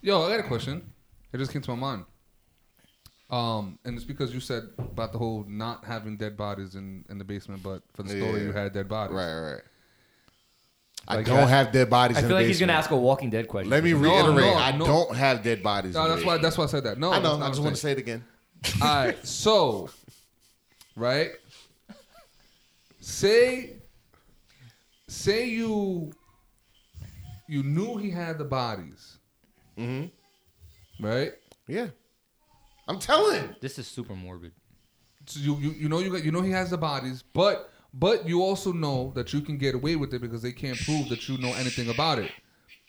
Yo, 0.00 0.22
I 0.22 0.30
got 0.36 0.40
a 0.44 0.48
question. 0.48 0.92
It 1.32 1.38
just 1.38 1.52
came 1.52 1.62
to 1.62 1.70
my 1.70 1.76
mind. 1.76 2.04
Um, 3.32 3.78
and 3.86 3.96
it's 3.96 4.04
because 4.04 4.34
you 4.34 4.40
said 4.40 4.64
about 4.78 5.12
the 5.12 5.18
whole 5.18 5.44
not 5.48 5.84
having 5.86 6.18
dead 6.18 6.36
bodies 6.36 6.74
in, 6.74 7.04
in 7.08 7.16
the 7.16 7.24
basement, 7.24 7.62
but 7.62 7.82
for 7.94 8.02
the 8.02 8.10
story 8.10 8.40
Yeah. 8.40 8.46
you 8.48 8.52
had 8.52 8.72
dead 8.74 8.88
bodies. 8.88 9.16
Right, 9.16 9.40
right. 9.52 9.60
I 11.08 11.16
Like 11.16 11.26
don't 11.26 11.36
that- 11.38 11.48
have 11.48 11.72
dead 11.72 11.88
bodies 11.90 12.18
I 12.18 12.20
in 12.20 12.24
feel 12.24 12.28
the 12.28 12.42
like 12.42 12.46
he's 12.46 12.60
gonna 12.60 12.72
basement. 12.74 12.84
ask 12.84 12.90
a 12.92 12.96
Walking 12.96 13.30
Dead 13.30 13.48
question. 13.48 13.70
Let 13.70 13.82
me 13.82 13.92
No, 13.94 13.98
reiterate. 14.00 14.36
no, 14.44 14.54
I 14.54 14.76
no. 14.76 14.84
don't 14.86 15.16
have 15.16 15.42
dead 15.42 15.62
bodies. 15.62 15.94
No, 15.94 16.02
in 16.02 16.08
the 16.10 16.14
that's 16.16 16.26
why 16.26 16.34
basement. 16.34 16.42
that's 16.42 16.58
why 16.58 16.64
I 16.64 16.66
said 16.68 16.84
that. 16.84 16.98
No, 16.98 17.10
I 17.12 17.20
know. 17.20 17.40
I 17.40 17.48
just 17.48 17.60
want 17.62 17.74
to 17.74 17.80
say 17.80 17.92
it 17.92 17.98
again. 17.98 18.22
All 18.82 18.88
right, 19.06 19.26
so, 19.26 19.88
right? 20.94 21.30
Say, 23.00 23.78
say 25.08 25.48
you, 25.48 26.12
you 27.48 27.62
knew 27.64 27.96
he 27.96 28.10
had 28.10 28.38
the 28.38 28.44
bodies, 28.44 29.16
mm-hmm. 29.76 31.04
right? 31.04 31.32
Yeah. 31.66 31.88
I'm 32.92 32.98
telling. 33.00 33.54
This 33.60 33.78
is 33.78 33.86
super 33.86 34.14
morbid. 34.14 34.52
So 35.26 35.40
you, 35.40 35.56
you, 35.58 35.70
you 35.72 35.88
know 35.88 35.98
you 36.00 36.10
got, 36.10 36.24
you 36.24 36.32
know 36.32 36.42
he 36.42 36.50
has 36.50 36.70
the 36.70 36.78
bodies, 36.78 37.22
but 37.32 37.70
but 37.94 38.26
you 38.28 38.42
also 38.42 38.72
know 38.72 39.12
that 39.14 39.32
you 39.32 39.40
can 39.40 39.56
get 39.58 39.74
away 39.74 39.96
with 39.96 40.12
it 40.14 40.20
because 40.20 40.42
they 40.42 40.52
can't 40.52 40.78
prove 40.78 41.08
that 41.10 41.28
you 41.28 41.38
know 41.38 41.52
anything 41.54 41.88
about 41.90 42.18
it. 42.18 42.30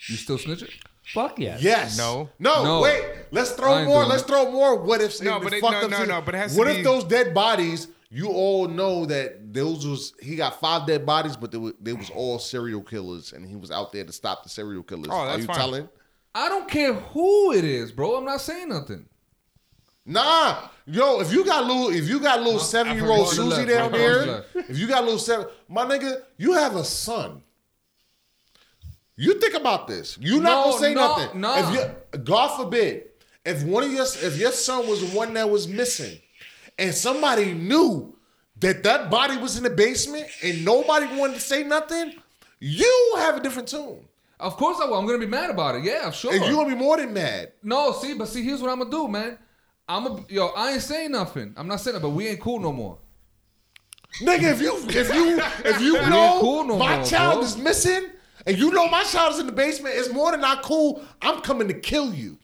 You 0.09 0.15
still 0.15 0.37
snitching? 0.37 0.71
Fuck 1.13 1.37
yeah. 1.39 1.57
Yes. 1.59 1.97
No. 1.97 2.29
No. 2.39 2.63
No. 2.63 2.81
Wait. 2.81 3.03
Let's 3.31 3.51
I 3.53 3.55
throw 3.55 3.77
ain't 3.77 3.87
more. 3.87 3.99
doing 4.01 4.09
Let's 4.09 4.23
it. 4.23 4.27
throw 4.27 4.51
more. 4.51 4.81
What 4.81 5.01
if? 5.01 5.21
No, 5.21 5.39
but 5.39 5.53
it- 5.53 5.61
fucked 5.61 5.89
no, 5.89 5.97
up 5.97 6.07
no, 6.07 6.15
no, 6.15 6.21
but 6.21 6.33
it 6.35 6.37
has 6.39 6.53
to 6.53 6.57
What 6.59 6.67
be- 6.67 6.73
if 6.79 6.83
those 6.83 7.03
dead 7.03 7.33
bodies? 7.33 7.87
you 8.09 8.27
all 8.29 8.67
know 8.67 9.05
that 9.07 9.53
those 9.53 9.87
was 9.87 10.13
he 10.21 10.35
got 10.35 10.59
five 10.59 10.85
dead 10.87 11.03
bodies, 11.05 11.35
but 11.35 11.51
they 11.51 11.57
were 11.57 11.73
they 11.81 11.93
was 11.93 12.09
all 12.11 12.37
serial 12.39 12.81
killers, 12.83 13.33
and 13.33 13.45
he 13.45 13.55
was 13.55 13.71
out 13.71 13.91
there 13.91 14.03
to 14.05 14.11
stop 14.13 14.43
the 14.43 14.49
serial 14.49 14.83
killers. 14.83 15.07
Oh, 15.09 15.15
Are 15.15 15.27
that's 15.27 15.39
you 15.41 15.45
fine. 15.47 15.55
telling? 15.55 15.89
I 16.35 16.47
don't 16.49 16.69
care 16.69 16.93
who 16.93 17.51
it 17.53 17.63
is, 17.63 17.91
bro. 17.91 18.15
I'm 18.15 18.25
not 18.25 18.39
saying 18.41 18.69
nothing. 18.69 19.05
Nah, 20.05 20.67
yo, 20.85 21.21
if 21.21 21.31
you 21.31 21.45
got 21.45 21.65
little, 21.65 21.89
if 21.89 22.09
you 22.09 22.19
got 22.19 22.41
little 22.41 22.59
seven 22.59 22.95
year 22.97 23.07
old 23.09 23.29
Susie 23.29 23.65
down 23.65 23.91
there, 23.91 24.43
if 24.55 24.77
you 24.77 24.87
got 24.87 25.03
little 25.03 25.19
seven, 25.19 25.47
my 25.69 25.85
nigga, 25.85 26.21
you 26.37 26.53
have 26.53 26.75
a 26.75 26.83
son. 26.83 27.41
You 29.15 29.39
think 29.39 29.53
about 29.53 29.87
this. 29.87 30.17
You 30.19 30.41
not 30.41 30.65
No, 30.65 30.71
gonna 30.71 30.79
say 30.79 30.93
no, 30.93 31.07
nothing. 31.17 31.39
no. 31.41 31.55
If 31.57 31.73
you, 32.15 32.19
God 32.23 32.57
forbid, 32.57 33.03
if 33.45 33.63
one 33.63 33.83
of 33.83 33.91
your, 33.91 34.03
if 34.05 34.37
your 34.37 34.51
son 34.51 34.87
was 34.87 35.01
the 35.01 35.15
one 35.17 35.33
that 35.35 35.49
was 35.49 35.67
missing, 35.67 36.19
and 36.79 36.93
somebody 36.93 37.53
knew 37.53 38.17
that 38.59 38.83
that 38.83 39.09
body 39.11 39.37
was 39.37 39.55
in 39.57 39.63
the 39.63 39.69
basement, 39.69 40.25
and 40.43 40.65
nobody 40.65 41.05
wanted 41.15 41.35
to 41.35 41.39
say 41.41 41.63
nothing, 41.63 42.13
you 42.59 43.13
have 43.17 43.37
a 43.37 43.39
different 43.39 43.67
tune, 43.67 44.05
Of 44.39 44.57
course 44.57 44.79
I 44.81 44.85
will. 44.85 44.95
I'm 44.97 45.05
gonna 45.05 45.19
be 45.19 45.27
mad 45.27 45.49
about 45.51 45.75
it. 45.75 45.83
Yeah, 45.83 46.09
sure. 46.11 46.33
and 46.33 46.43
you 46.45 46.55
gonna 46.55 46.69
be 46.69 46.75
more 46.75 46.97
than 46.97 47.13
mad. 47.13 47.53
no, 47.61 47.91
see, 47.93 48.15
but 48.15 48.27
see, 48.27 48.43
here's 48.43 48.61
what 48.61 48.71
I'm 48.71 48.79
gonna 48.79 48.89
do, 48.91 49.07
man. 49.07 49.37
I'm 49.87 50.07
a 50.07 50.25
yo. 50.29 50.47
I 50.47 50.71
ain't 50.73 50.81
saying 50.81 51.11
nothing. 51.11 51.53
I'm 51.57 51.67
not 51.67 51.81
saying 51.81 51.95
that, 51.95 52.01
but 52.01 52.11
we 52.11 52.27
ain't 52.27 52.39
cool 52.39 52.59
no 52.59 52.71
more. 52.71 52.97
Nigga, 54.21 54.51
if 54.53 54.61
you 54.61 54.77
if 54.89 55.13
you 55.13 55.41
if 55.65 55.81
you 55.81 55.93
know 56.09 56.37
cool 56.39 56.63
no 56.65 56.77
my 56.77 56.97
more, 56.97 57.05
child 57.05 57.35
bro. 57.35 57.43
is 57.43 57.57
missing 57.57 58.05
and 58.45 58.57
you 58.57 58.71
know 58.71 58.87
my 58.87 59.03
child 59.03 59.33
is 59.33 59.39
in 59.39 59.45
the 59.47 59.51
basement, 59.51 59.95
it's 59.97 60.11
more 60.11 60.31
than 60.31 60.41
not 60.41 60.61
cool. 60.63 61.03
I'm 61.21 61.41
coming 61.41 61.67
to 61.67 61.73
kill 61.73 62.13
you. 62.13 62.37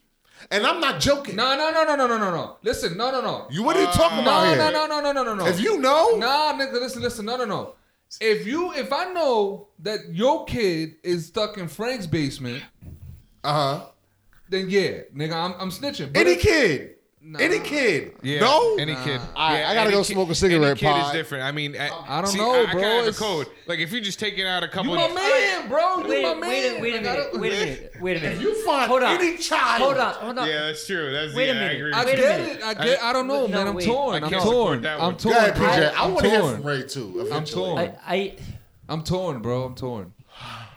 And 0.52 0.66
I'm 0.66 0.80
not 0.80 1.00
joking. 1.00 1.36
No, 1.36 1.56
no, 1.56 1.70
no, 1.72 1.84
no, 1.84 1.96
no, 1.96 2.08
no, 2.08 2.18
no, 2.18 2.32
no. 2.32 2.58
Listen, 2.64 2.98
no, 2.98 3.12
no, 3.12 3.22
no. 3.22 3.48
You 3.52 3.62
what 3.62 3.76
are 3.76 3.82
you 3.82 3.88
talking 3.88 4.20
about 4.20 4.44
No, 4.46 4.50
here? 4.50 4.58
no, 4.58 4.72
no, 4.72 4.88
no, 4.88 5.02
no, 5.02 5.12
no, 5.12 5.24
no, 5.24 5.36
no. 5.36 5.46
If 5.46 5.60
you 5.62 5.78
know, 5.80 6.16
Nah, 6.18 6.54
nigga, 6.54 6.74
listen, 6.74 7.02
listen, 7.04 7.26
no, 7.26 7.38
no, 7.38 7.46
no. 7.46 7.76
If 8.20 8.48
you, 8.48 8.74
if 8.74 8.92
I 8.92 9.12
know 9.14 9.68
that 9.80 10.12
your 10.12 10.46
kid 10.46 10.96
is 11.04 11.28
stuck 11.28 11.58
in 11.60 11.68
Frank's 11.68 12.08
basement, 12.08 12.64
uh-huh. 13.44 13.86
then 14.50 14.70
yeah, 14.70 15.02
nigga, 15.16 15.34
I'm, 15.34 15.54
I'm 15.60 15.70
snitching. 15.70 16.14
But 16.14 16.22
Any 16.22 16.32
if- 16.32 16.42
kid. 16.42 16.96
Any 17.38 17.60
kid. 17.60 18.14
Yeah, 18.24 18.40
no? 18.40 18.76
any 18.78 18.96
kid. 18.96 19.20
All 19.36 19.52
right, 19.52 19.64
I 19.66 19.74
gotta 19.74 19.82
any 19.90 19.92
go 19.92 20.04
ki- 20.04 20.14
smoke 20.14 20.30
a 20.30 20.36
cigarette, 20.36 20.64
Any 20.72 20.80
kid 20.80 20.86
Pod. 20.88 21.06
is 21.08 21.12
different. 21.12 21.44
I 21.44 21.52
mean, 21.52 21.76
I, 21.78 21.90
I 22.08 22.22
don't 22.22 22.32
see, 22.32 22.38
know, 22.38 22.54
I, 22.56 22.60
I 22.62 22.72
bro. 22.72 22.82
kinda 22.82 22.88
have 22.88 23.06
a 23.06 23.08
It's- 23.10 23.20
code. 23.20 23.48
Like 23.68 23.80
if 23.80 23.92
you 23.92 24.02
just 24.02 24.20
taking 24.20 24.46
out 24.48 24.64
a 24.64 24.68
couple. 24.68 24.92
You 24.94 24.98
my 24.98 25.06
of, 25.08 25.14
man, 25.16 25.68
bro. 25.70 25.98
You 26.00 26.08
Wait, 26.10 26.24
my 26.24 26.34
wait, 26.34 26.40
man. 26.40 26.78
a, 26.78 26.82
wait 26.82 26.94
a 26.94 26.98
Like, 26.98 27.06
I 27.06 27.12
minute. 27.14 27.32
don't- 27.34 27.42
Wait 27.42 27.52
a 27.54 27.56
minute. 27.66 27.94
Wait 28.02 28.18
a 28.18 28.20
minute. 28.22 28.36
If 28.38 28.42
you 28.42 28.66
find 28.66 28.90
Hold 28.90 29.04
on. 29.04 29.16
any 29.22 29.38
child. 29.38 29.82
Hold 29.84 29.98
on. 29.98 30.14
Hold 30.16 30.38
on. 30.40 30.48
Yeah, 30.48 30.62
that's 30.68 30.88
true. 30.88 31.12
That's 31.12 31.34
Wait 31.36 31.50
a 31.50 31.54
yeah, 31.54 31.60
I 31.60 31.64
minute. 31.64 31.76
agree. 31.78 31.94
I 31.94 32.06
Wait 32.06 32.14
a 32.14 32.18
get 32.18 32.40
minute. 32.40 32.58
it. 32.58 32.64
I 32.64 32.74
get. 32.74 33.04
I 33.04 33.14
don't 33.14 33.28
know, 33.28 33.48
No, 33.48 33.58
man. 33.58 33.68
I'm 33.68 33.76
wait. 33.76 33.86
torn. 33.86 34.24
I 34.24 34.26
I'm 34.26 34.32
can't 34.32 34.44
torn. 34.44 34.54
support 34.54 34.82
that 34.84 35.00
I'm 35.00 35.06
one. 35.06 35.16
Go 35.18 35.30
ahead, 35.32 35.56
torn. 35.56 35.70
PJ. 35.70 35.94
I, 35.94 36.04
I'm 36.04 36.14
want 36.14 36.24
to 36.26 36.30
hear 36.32 36.40
torn. 36.42 36.56
from 36.56 36.64
Ray 36.66 36.84
too. 36.84 37.14
I'm 37.20 37.28
Eventually. 37.28 37.64
torn. 37.64 37.80
I, 37.80 37.94
I 38.16 38.36
I'm 38.88 39.04
torn, 39.04 39.42
bro. 39.42 39.64
I'm 39.66 39.76
torn. 39.76 40.14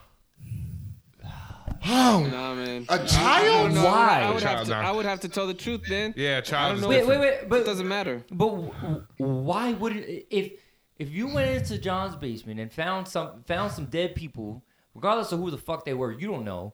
Nah, 1.86 2.54
man. 2.54 2.86
A 2.88 3.04
child? 3.06 3.72
No, 3.72 3.84
Why? 3.84 4.22
I 4.22 4.30
would 4.32 4.42
have 4.42 4.52
Child 4.54 4.64
to. 4.66 4.70
down. 4.72 4.84
I 4.84 4.90
would 4.92 5.04
have 5.06 5.20
to 5.20 5.28
tell 5.28 5.46
the 5.46 5.54
truth, 5.54 5.82
then. 5.88 6.14
Yeah, 6.16 6.38
I 6.38 6.40
child. 6.40 6.68
don't 6.68 6.76
is 6.76 6.82
know. 6.82 6.88
wait, 6.88 7.06
wait, 7.06 7.18
wait. 7.20 7.48
But 7.48 7.60
It 7.62 7.66
doesn't 7.66 7.88
matter. 7.88 8.24
But 8.30 8.48
w- 8.48 9.04
why 9.18 9.72
would 9.72 9.96
it, 9.96 10.26
if 10.30 10.52
if 10.98 11.10
you 11.10 11.28
went 11.28 11.50
into 11.50 11.78
John's 11.78 12.14
basement 12.16 12.60
and 12.60 12.72
found 12.72 13.08
some 13.08 13.42
found 13.46 13.72
some 13.72 13.86
dead 13.86 14.14
people, 14.14 14.62
regardless 14.94 15.32
of 15.32 15.40
who 15.40 15.50
the 15.50 15.58
fuck 15.58 15.84
they 15.84 15.94
were, 15.94 16.12
you 16.12 16.28
don't 16.28 16.44
know. 16.44 16.72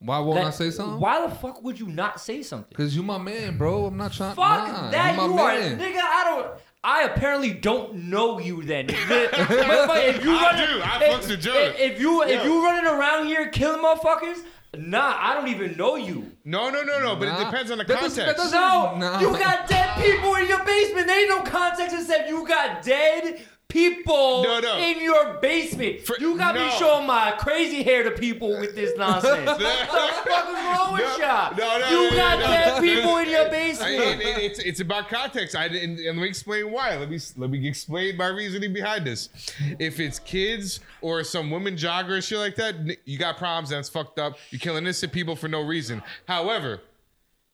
Why 0.00 0.18
won't 0.18 0.40
I 0.40 0.44
that- 0.46 0.54
say 0.54 0.70
something? 0.70 0.98
Why 0.98 1.24
the 1.26 1.32
fuck 1.32 1.62
would 1.62 1.78
you 1.78 1.86
not 1.86 2.20
say 2.20 2.42
something? 2.42 2.74
Cause 2.76 2.94
you 2.96 3.04
my 3.04 3.18
man, 3.18 3.56
bro. 3.56 3.86
I'm 3.86 3.96
not 3.96 4.12
trying. 4.12 4.30
To. 4.30 4.36
Fuck 4.36 4.68
nah, 4.68 4.90
that 4.90 5.14
you 5.14 5.22
you 5.22 5.28
my 5.34 5.42
are, 5.42 5.58
man. 5.60 5.78
nigga. 5.78 6.00
I 6.00 6.24
don't. 6.24 6.60
I 6.84 7.04
apparently 7.04 7.52
don't 7.52 7.94
know 7.94 8.38
you 8.40 8.62
then. 8.64 8.86
If, 8.90 9.10
if 9.10 10.24
you 10.24 10.32
I 10.34 10.42
running- 10.42 10.66
do. 10.66 10.80
I 10.82 11.04
if, 11.04 11.12
fucks 11.24 11.28
with 11.30 11.40
Jonah. 11.42 11.58
If, 11.60 11.78
if 11.92 12.00
you 12.00 12.22
if 12.24 12.44
you 12.44 12.64
running 12.64 12.90
around 12.90 13.26
here 13.26 13.48
killing 13.50 13.80
motherfuckers, 13.82 14.38
nah, 14.76 15.14
I 15.18 15.34
don't 15.34 15.48
even 15.48 15.76
know 15.76 15.94
you. 15.96 16.32
No, 16.44 16.70
no, 16.70 16.82
no, 16.82 16.98
no. 16.98 17.14
But 17.16 17.26
Nah. 17.28 17.40
it 17.42 17.44
depends 17.44 17.70
on 17.70 17.78
the 17.78 17.84
That 17.84 18.00
doesn't- 18.00 18.26
that 18.26 18.36
context. 18.36 18.52
doesn't- 18.54 18.98
No, 18.98 19.10
Nah. 19.12 19.20
you 19.20 19.30
got 19.38 19.68
dead 19.68 19.90
people 20.02 20.34
in 20.34 20.48
your 20.48 20.64
basement. 20.64 21.06
There 21.06 21.20
ain't 21.20 21.28
no 21.28 21.42
context 21.48 21.94
except 21.96 22.28
you 22.28 22.44
got 22.48 22.82
dead 22.82 23.40
people 23.72 24.42
No, 24.42 24.60
no. 24.60 24.76
in 24.76 25.00
your 25.02 25.34
basement. 25.40 26.02
For- 26.02 26.16
you 26.20 26.36
got 26.36 26.54
no. 26.54 26.66
me 26.66 26.70
showing 26.78 27.06
my 27.06 27.32
crazy 27.38 27.82
hair 27.82 28.02
to 28.04 28.10
people 28.10 28.50
with 28.60 28.74
this 28.74 28.96
nonsense. 28.98 29.46
what 29.46 29.58
the 29.58 29.64
fuck 29.64 30.48
is 30.48 30.54
wrong 30.54 30.92
with 30.92 31.18
y'all? 31.18 31.56
no, 31.56 31.78
no, 31.80 32.02
you 32.02 32.10
got 32.16 32.38
dead 32.38 32.80
people 32.82 33.16
in 33.16 33.30
your 33.30 33.46
I- 33.46 33.50
basement. 33.50 33.92
it- 33.92 34.20
it- 34.20 34.38
it's, 34.42 34.58
it's 34.58 34.80
about 34.80 35.08
context. 35.08 35.56
I 35.56 35.68
didn't, 35.68 35.98
and 35.98 36.18
let 36.18 36.22
me 36.22 36.28
explain 36.28 36.70
why. 36.70 36.96
Let 36.96 37.08
me 37.08 37.18
let 37.36 37.48
me 37.50 37.66
explain 37.66 38.16
my 38.16 38.26
reasoning 38.26 38.72
behind 38.74 39.06
this. 39.06 39.30
If 39.78 39.98
it's 40.00 40.18
kids 40.18 40.80
or 41.00 41.24
some 41.24 41.50
women 41.50 41.74
jogger 41.76 42.18
or 42.18 42.20
shit 42.20 42.38
like 42.38 42.56
that, 42.56 42.74
you 43.06 43.18
got 43.18 43.38
problems. 43.38 43.70
That's 43.70 43.88
fucked 43.88 44.18
up. 44.18 44.36
You're 44.50 44.58
killing 44.60 44.84
innocent 44.84 45.12
people 45.12 45.34
for 45.36 45.48
no 45.48 45.62
reason. 45.62 46.02
However, 46.28 46.80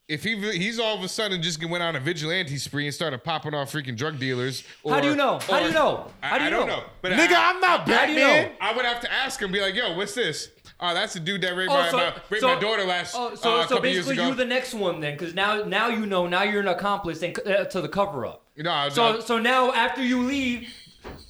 if 0.08 0.24
he 0.24 0.36
he's 0.58 0.78
all 0.78 0.96
of 0.96 1.02
a 1.04 1.08
sudden 1.08 1.42
just 1.42 1.62
went 1.64 1.82
on 1.82 1.94
a 1.94 2.00
vigilante 2.00 2.56
spree 2.56 2.86
and 2.86 2.94
started 2.94 3.22
popping 3.22 3.52
off 3.54 3.70
freaking 3.72 3.96
drug 3.96 4.18
dealers, 4.18 4.64
or, 4.82 4.94
How 4.94 5.00
do 5.00 5.08
you 5.10 5.16
know? 5.16 5.38
How 5.40 5.60
do 5.60 5.66
you 5.66 5.72
know? 5.72 6.10
How 6.20 6.36
I, 6.36 6.38
do 6.38 6.44
you 6.44 6.46
I 6.48 6.50
don't 6.50 6.66
know? 6.66 6.76
know. 6.78 6.84
But 7.02 7.12
Nigga, 7.12 7.32
I, 7.32 7.50
I'm 7.50 7.60
not 7.60 7.80
How 7.88 8.06
do 8.06 8.12
you 8.12 8.18
Batman. 8.18 8.46
know? 8.46 8.52
I 8.60 8.74
would 8.74 8.84
have 8.86 9.00
to 9.02 9.12
ask 9.12 9.40
him, 9.40 9.52
be 9.52 9.60
like, 9.60 9.74
"Yo, 9.74 9.94
what's 9.96 10.14
this?" 10.14 10.50
Oh, 10.80 10.94
that's 10.94 11.12
the 11.14 11.20
dude 11.20 11.40
that 11.42 11.56
raped, 11.56 11.72
Oh, 11.72 11.74
my, 11.74 11.90
so- 11.90 11.96
my, 11.96 12.14
raped 12.30 12.40
so- 12.40 12.54
my 12.54 12.60
daughter 12.60 12.84
last 12.84 13.14
Oh, 13.16 13.28
uh, 13.28 13.36
so, 13.36 13.60
a 13.60 13.62
so 13.64 13.68
couple 13.74 13.86
years 13.90 14.06
basically, 14.06 14.14
ago. 14.14 14.26
you're 14.28 14.36
the 14.36 14.44
next 14.44 14.74
one 14.74 15.00
then, 15.00 15.14
because 15.16 15.34
now, 15.34 15.62
now 15.64 15.88
you 15.88 16.06
know. 16.06 16.26
Now 16.26 16.42
you're 16.44 16.60
an 16.62 16.68
accomplice 16.68 17.22
and 17.22 17.38
uh, 17.46 17.64
to 17.66 17.80
the 17.82 17.88
cover 17.88 18.24
up. 18.26 18.44
no, 18.56 18.88
So, 18.90 19.12
no, 19.14 19.20
so 19.20 19.38
now 19.38 19.72
after 19.72 20.02
you 20.02 20.22
leave, 20.22 20.68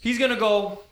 he's 0.00 0.18
gonna 0.18 0.36
go. 0.36 0.82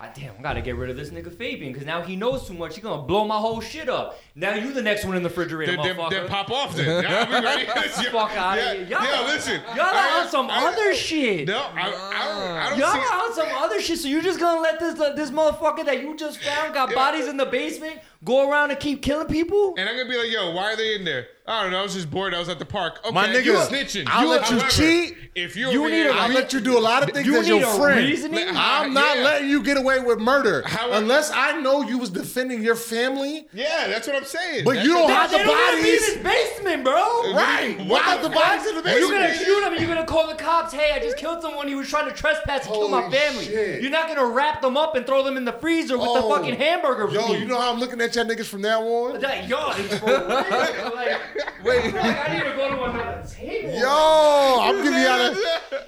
God 0.00 0.10
damn, 0.14 0.32
I 0.38 0.42
gotta 0.42 0.60
get 0.60 0.76
rid 0.76 0.90
of 0.90 0.96
this 0.96 1.10
nigga 1.10 1.32
Fabian 1.36 1.72
because 1.72 1.84
now 1.84 2.02
he 2.02 2.14
knows 2.14 2.46
too 2.46 2.54
much. 2.54 2.76
He's 2.76 2.84
gonna 2.84 3.02
blow 3.02 3.24
my 3.26 3.36
whole 3.36 3.60
shit 3.60 3.88
up. 3.88 4.16
Now 4.36 4.54
you 4.54 4.72
the 4.72 4.80
next 4.82 5.04
one 5.04 5.16
in 5.16 5.24
the 5.24 5.28
refrigerator, 5.28 5.72
then, 5.76 5.84
then, 5.84 5.96
motherfucker. 5.96 6.10
then 6.10 6.28
pop 6.28 6.50
off 6.52 6.76
then. 6.76 6.86
Yeah, 7.04 7.26
I 7.28 7.42
ready? 7.42 7.66
Fuck 7.66 8.30
outta 8.36 8.60
yeah, 8.60 8.74
here. 8.74 8.86
Y'all, 8.86 9.02
yeah, 9.04 9.26
listen. 9.26 9.60
y'all 9.74 9.80
are 9.86 10.20
on 10.22 10.28
some 10.28 10.48
I- 10.50 10.66
other 10.66 10.94
shit. 10.94 11.48
No, 11.48 11.58
I, 11.58 11.80
I, 11.80 11.84
don't- 11.90 11.94
I 11.98 12.68
don't 12.70 12.78
Y'all 12.78 12.92
see. 12.92 12.98
are 13.00 13.24
on 13.24 13.34
some 13.34 13.48
other 13.64 13.80
shit. 13.80 13.98
So 13.98 14.06
you're 14.06 14.22
just 14.22 14.38
gonna 14.38 14.60
let 14.60 14.78
this 14.78 15.00
uh, 15.00 15.14
this 15.14 15.30
motherfucker 15.32 15.84
that 15.86 16.00
you 16.00 16.16
just 16.16 16.38
found 16.42 16.74
got 16.74 16.90
Yeah. 16.90 16.94
bodies 16.94 17.26
in 17.26 17.36
the 17.36 17.46
basement 17.46 17.98
go 18.24 18.48
around 18.48 18.70
and 18.70 18.78
keep 18.78 19.02
killing 19.02 19.26
people? 19.26 19.74
And 19.76 19.88
I'm 19.88 19.96
gonna 19.96 20.08
be 20.08 20.16
like, 20.16 20.30
yo, 20.30 20.52
why 20.52 20.72
are 20.72 20.76
they 20.76 20.94
in 20.94 21.04
there? 21.04 21.26
I 21.48 21.62
don't 21.62 21.72
know. 21.72 21.78
I 21.78 21.82
was 21.82 21.94
just 21.94 22.10
bored. 22.10 22.34
I 22.34 22.38
was 22.38 22.50
at 22.50 22.58
the 22.58 22.66
park. 22.66 22.98
Okay, 23.04 23.14
My 23.14 23.26
nigga, 23.26 23.44
you 23.46 23.54
snitching. 23.54 24.04
I'll 24.06 24.24
You- 24.24 24.28
let 24.30 24.50
you 24.50 24.58
however, 24.58 24.70
cheat. 24.70 25.16
If 25.34 25.56
you're 25.56 25.72
You 25.72 25.88
need 25.88 26.06
a 26.06 26.10
I'll 26.12 26.28
re- 26.28 26.34
let 26.34 26.52
you 26.52 26.60
do 26.60 26.76
a 26.76 26.80
lot 26.80 27.02
of 27.04 27.10
things 27.14 27.26
You 27.26 27.36
as 27.36 27.48
your 27.48 27.60
friend. 27.78 28.00
reasoning. 28.06 28.48
I'm 28.54 28.92
not 28.92 29.16
Yeah. 29.18 29.22
letting 29.24 29.48
you 29.48 29.62
get 29.62 29.76
away 29.76 30.00
with 30.00 30.18
murder 30.18 30.62
How- 30.66 30.90
unless 30.92 31.30
I 31.32 31.60
know 31.60 31.82
you 31.82 31.96
was 31.96 32.10
defending 32.10 32.60
your 32.62 32.74
family. 32.74 33.46
yeah, 33.54 33.86
that's 33.88 34.06
what 34.06 34.16
I'm 34.16 34.24
saying. 34.24 34.64
But 34.64 34.74
That's 34.74 34.86
you 34.86 34.94
don't 34.94 35.04
what- 35.04 35.12
have 35.12 35.30
the 35.30 35.36
be 35.38 35.42
in 35.44 35.48
bodies. 35.48 36.06
his 36.06 36.16
basement, 36.16 36.84
bro. 36.84 37.32
Right. 37.32 37.76
Why 37.86 38.00
have 38.00 38.22
the 38.22 38.30
bodies 38.30 38.66
in 38.66 38.74
the 38.76 38.82
basement? 38.82 39.08
You're 39.08 39.18
gonna 39.20 39.34
shoot 39.38 39.62
him 39.64 39.72
and 39.72 39.80
you're 39.80 39.94
gonna 39.94 40.06
call 40.06 40.26
the 40.26 40.34
cops. 40.34 40.72
Hey, 40.74 40.90
I 40.92 40.98
just 40.98 41.16
killed 41.16 41.40
someone. 41.40 41.68
He 41.68 41.74
was 41.76 41.88
trying 41.88 42.06
to 42.08 42.12
trespass 42.14 42.66
and 42.66 42.74
kill 42.74 42.88
my 42.88 43.08
family. 43.08 43.44
shit. 43.46 43.80
You're 43.80 43.90
not 43.92 44.08
gonna 44.08 44.26
wrap 44.26 44.60
them 44.60 44.76
up 44.76 44.96
and 44.96 45.06
throw 45.06 45.22
them 45.22 45.36
in 45.36 45.44
the 45.44 45.52
freezer 45.52 45.96
with 45.96 46.12
the 46.12 46.20
Oh. 46.24 46.34
fucking 46.34 46.56
hamburger 46.56 47.08
Yo, 47.12 47.32
you 47.34 47.46
know 47.46 47.58
how 47.60 47.70
I'm 47.72 47.78
looking 47.78 48.00
at 48.00 48.14
y'all 48.16 48.24
niggas 48.24 48.46
from 48.46 48.62
now 48.62 48.82
on? 48.82 49.20
Yo, 49.46 49.70
it's 49.76 49.98
for 49.98 50.06
real. 50.06 50.92
like, 50.94 51.16
Wait. 51.64 51.94
I 51.94 52.34
need 52.36 52.44
to 52.50 52.56
go 52.56 52.68
to 52.76 52.82
another 52.84 53.26
table. 53.28 53.72
Yo, 53.78 54.58
I'm 54.60 54.82
giving 54.82 55.00
y'all 55.02 55.32
a, 55.32 55.36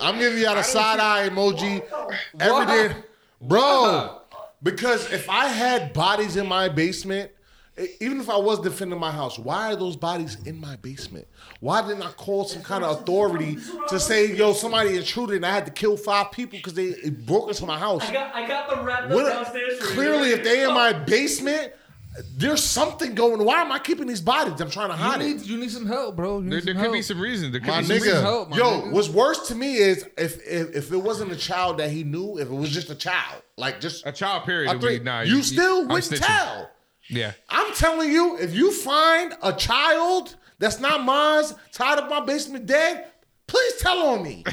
I'm 0.00 0.18
giving 0.18 0.42
y'all 0.42 0.56
a 0.58 0.64
side 0.64 1.00
eye 1.00 1.28
emoji 1.28 1.82
every 2.40 2.66
day, 2.66 2.94
bro. 3.40 4.16
Because 4.62 5.10
if 5.12 5.28
I 5.30 5.46
had 5.48 5.92
bodies 5.92 6.36
in 6.36 6.46
my 6.46 6.68
basement, 6.68 7.30
even 7.98 8.20
if 8.20 8.28
I 8.28 8.36
was 8.36 8.60
defending 8.60 8.98
my 9.00 9.10
house, 9.10 9.38
why 9.38 9.72
are 9.72 9.76
those 9.76 9.96
bodies 9.96 10.36
in 10.44 10.60
my 10.60 10.76
basement? 10.76 11.26
Why 11.60 11.80
didn't 11.86 12.02
I 12.02 12.10
call 12.12 12.44
some 12.44 12.60
kind 12.62 12.84
of 12.84 13.00
authority 13.00 13.56
to 13.88 13.98
say, 13.98 14.34
yo, 14.34 14.52
somebody 14.52 14.98
intruded 14.98 15.36
and 15.36 15.46
I 15.46 15.52
had 15.52 15.64
to 15.64 15.72
kill 15.72 15.96
five 15.96 16.30
people 16.30 16.58
because 16.58 16.74
they 16.74 17.08
broke 17.08 17.48
into 17.48 17.64
my 17.64 17.78
house? 17.78 18.06
I 18.06 18.12
got, 18.12 18.34
I 18.34 18.46
got 18.46 18.70
up 18.70 19.10
What- 19.10 19.24
downstairs. 19.32 19.80
clearly, 19.80 20.30
if 20.32 20.44
they 20.44 20.62
in 20.64 20.74
my 20.74 20.92
basement, 20.92 21.72
there's 22.36 22.62
something 22.62 23.14
going. 23.14 23.44
Why 23.44 23.60
am 23.62 23.70
I 23.72 23.78
keeping 23.78 24.06
these 24.06 24.20
bodies? 24.20 24.60
I'm 24.60 24.70
trying 24.70 24.90
to 24.90 24.96
You 24.96 25.02
hide 25.02 25.20
need, 25.20 25.36
it. 25.36 25.46
you 25.46 25.56
need 25.58 25.70
some 25.70 25.86
help, 25.86 26.16
bro. 26.16 26.40
You 26.40 26.48
There, 26.50 26.58
need 26.58 26.66
there 26.66 26.74
some 26.74 26.82
could 26.84 26.92
be 26.92 27.02
some 27.02 27.20
reason. 27.20 27.52
There 27.52 27.60
could 27.60 27.68
My 27.68 27.80
be 27.80 27.86
some 27.86 27.96
nigga, 27.96 28.02
reason. 28.02 28.22
help, 28.22 28.50
my 28.50 28.56
yo, 28.56 28.64
nigga. 28.64 28.90
what's 28.92 29.08
worse 29.08 29.48
to 29.48 29.54
me 29.54 29.76
is 29.76 30.04
if, 30.18 30.36
if 30.46 30.74
if 30.74 30.92
it 30.92 30.96
wasn't 30.96 31.32
a 31.32 31.36
child 31.36 31.78
that 31.78 31.90
he 31.90 32.04
knew, 32.04 32.38
if 32.38 32.48
it 32.48 32.54
was 32.54 32.70
just 32.70 32.90
a 32.90 32.94
child, 32.94 33.42
like 33.56 33.80
just 33.80 34.06
A 34.06 34.12
child 34.12 34.44
period. 34.44 34.70
a 34.70 34.72
would 34.74 34.80
three, 34.82 34.98
be, 34.98 35.04
nah, 35.04 35.20
you, 35.22 35.42
still 35.42 35.82
I'm 35.82 35.88
wouldn't 35.88 36.16
tell. 36.16 36.70
Yeah. 37.08 37.32
I'm 37.48 37.72
telling 37.74 38.10
you, 38.12 38.38
if 38.38 38.54
you 38.54 38.72
find 38.72 39.34
a 39.42 39.52
child 39.52 40.36
that's 40.58 40.78
not 40.78 41.02
mine 41.04 41.44
tied 41.72 41.98
up 41.98 42.04
in 42.04 42.10
my 42.10 42.20
basement 42.20 42.66
dead, 42.66 43.06
Please 43.50 43.74
tell 43.80 43.98
on 43.98 44.22
me. 44.22 44.44
tell, 44.44 44.52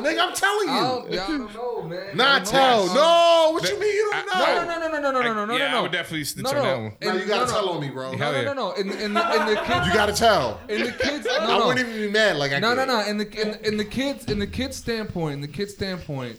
nigga. 0.00 0.20
I'm 0.20 0.34
telling 0.34 0.68
you. 0.68 0.74
I 0.74 0.80
don't, 0.82 1.10
y'all 1.10 1.28
don't 1.28 1.54
know, 1.54 1.82
man. 1.84 2.14
Not 2.14 2.44
tell. 2.44 2.88
No. 2.88 3.52
What 3.54 3.62
that, 3.62 3.72
you 3.72 3.80
mean 3.80 3.94
you 3.94 4.10
don't 4.12 4.36
I, 4.36 4.54
know? 4.54 4.64
No, 4.64 4.66
no, 4.66 4.80
no, 4.80 4.88
no, 5.00 5.02
no, 5.10 5.10
no, 5.22 5.32
no, 5.32 5.44
no, 5.46 5.56
yeah, 5.56 5.70
no. 5.70 5.78
I 5.78 5.80
would 5.80 5.92
definitely 5.92 6.24
snitch 6.24 6.44
no, 6.44 6.52
no. 6.52 6.58
on 6.58 6.64
that 6.66 6.78
one. 6.78 6.92
No, 7.00 7.14
you 7.22 7.26
gotta 7.26 7.46
no, 7.46 7.52
tell 7.52 7.66
no. 7.66 7.72
on 7.72 7.80
me, 7.80 7.88
bro. 7.88 8.12
No, 8.12 8.32
no, 8.32 8.42
no, 8.42 8.52
no. 8.52 8.72
In, 8.72 8.90
in, 8.90 9.14
the, 9.14 9.34
in 9.34 9.46
the 9.46 9.56
kids, 9.64 9.86
you 9.86 9.94
gotta 9.94 10.12
tell. 10.12 10.60
In 10.68 10.82
the 10.82 10.92
kids, 10.92 11.24
no, 11.24 11.38
no. 11.38 11.62
I 11.62 11.66
wouldn't 11.66 11.88
even 11.88 12.02
be 12.02 12.10
mad. 12.12 12.36
Like 12.36 12.52
I 12.52 12.58
no, 12.58 12.74
could. 12.74 12.86
no, 12.86 13.00
no. 13.00 13.06
In 13.06 13.16
the 13.16 13.40
in, 13.40 13.54
in 13.64 13.76
the 13.78 13.84
kids, 13.86 14.26
in 14.26 14.38
the 14.38 14.46
kids 14.46 14.76
standpoint, 14.76 15.32
in 15.32 15.40
the 15.40 15.48
kids 15.48 15.72
standpoint, 15.72 16.38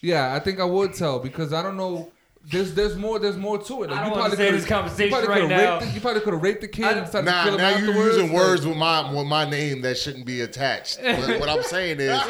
yeah, 0.00 0.34
I 0.34 0.40
think 0.40 0.58
I 0.58 0.64
would 0.64 0.94
tell 0.94 1.20
because 1.20 1.52
I 1.52 1.62
don't 1.62 1.76
know 1.76 2.10
there's 2.44 2.74
there's 2.74 2.96
more 2.96 3.18
there's 3.20 3.36
more 3.36 3.56
to 3.56 3.84
it. 3.84 3.90
Like, 3.90 4.00
I 4.00 4.02
don't 4.02 4.12
you 4.14 4.18
wanna 4.18 4.20
probably 4.22 4.36
say 4.36 4.44
could've- 4.46 4.60
this 4.60 4.68
conversation 4.68 5.22
you 5.22 5.26
right 5.28 5.48
now. 5.48 5.74
Raped 5.78 5.86
the, 5.86 5.94
you 5.94 6.00
probably 6.00 6.20
could 6.22 6.32
have 6.34 6.42
raped 6.42 6.60
the 6.60 6.68
kid 6.68 6.84
and 6.98 7.06
started 7.06 7.26
to 7.28 7.32
Nah, 7.32 7.44
kill 7.44 7.56
now 7.56 7.68
you 7.68 7.74
afterwards. 7.90 8.16
using 8.16 8.32
words 8.32 8.66
with 8.66 8.76
my 8.76 9.12
with 9.14 9.26
my 9.26 9.48
name 9.48 9.80
that 9.82 9.96
shouldn't 9.96 10.26
be 10.26 10.40
attached. 10.40 10.98
But 11.00 11.38
what 11.38 11.48
I'm 11.48 11.62
saying 11.74 11.98
is, 12.00 12.20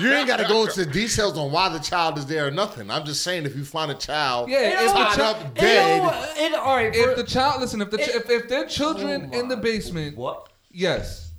you 0.00 0.10
ain't 0.12 0.26
got 0.26 0.38
to 0.38 0.48
go 0.48 0.64
into 0.64 0.86
details 0.86 1.36
on 1.36 1.52
why 1.52 1.68
the 1.68 1.78
child 1.78 2.16
is 2.16 2.24
there 2.26 2.46
or 2.46 2.50
nothing. 2.50 2.90
I'm 2.90 3.04
just 3.04 3.22
saying 3.22 3.44
if 3.44 3.54
you 3.54 3.64
find 3.66 3.90
a 3.90 3.94
child, 3.94 4.48
Yeah, 4.48 4.82
if 4.82 4.92
the 4.92 5.22
child, 5.22 5.36
up 5.36 5.54
dead, 5.54 6.02
It, 6.38 6.54
all 6.54 6.76
right, 6.76 6.94
if 6.94 7.16
the 7.16 7.24
child, 7.24 7.60
listen, 7.60 7.82
if 7.82 7.90
the 7.90 7.98
It- 8.00 8.14
if, 8.16 8.30
if 8.30 8.48
their 8.48 8.64
children 8.66 9.30
Oh 9.32 9.38
in 9.38 9.48
the 9.48 9.58
basement, 9.58 10.16
what? 10.16 10.48
yes, 10.70 11.32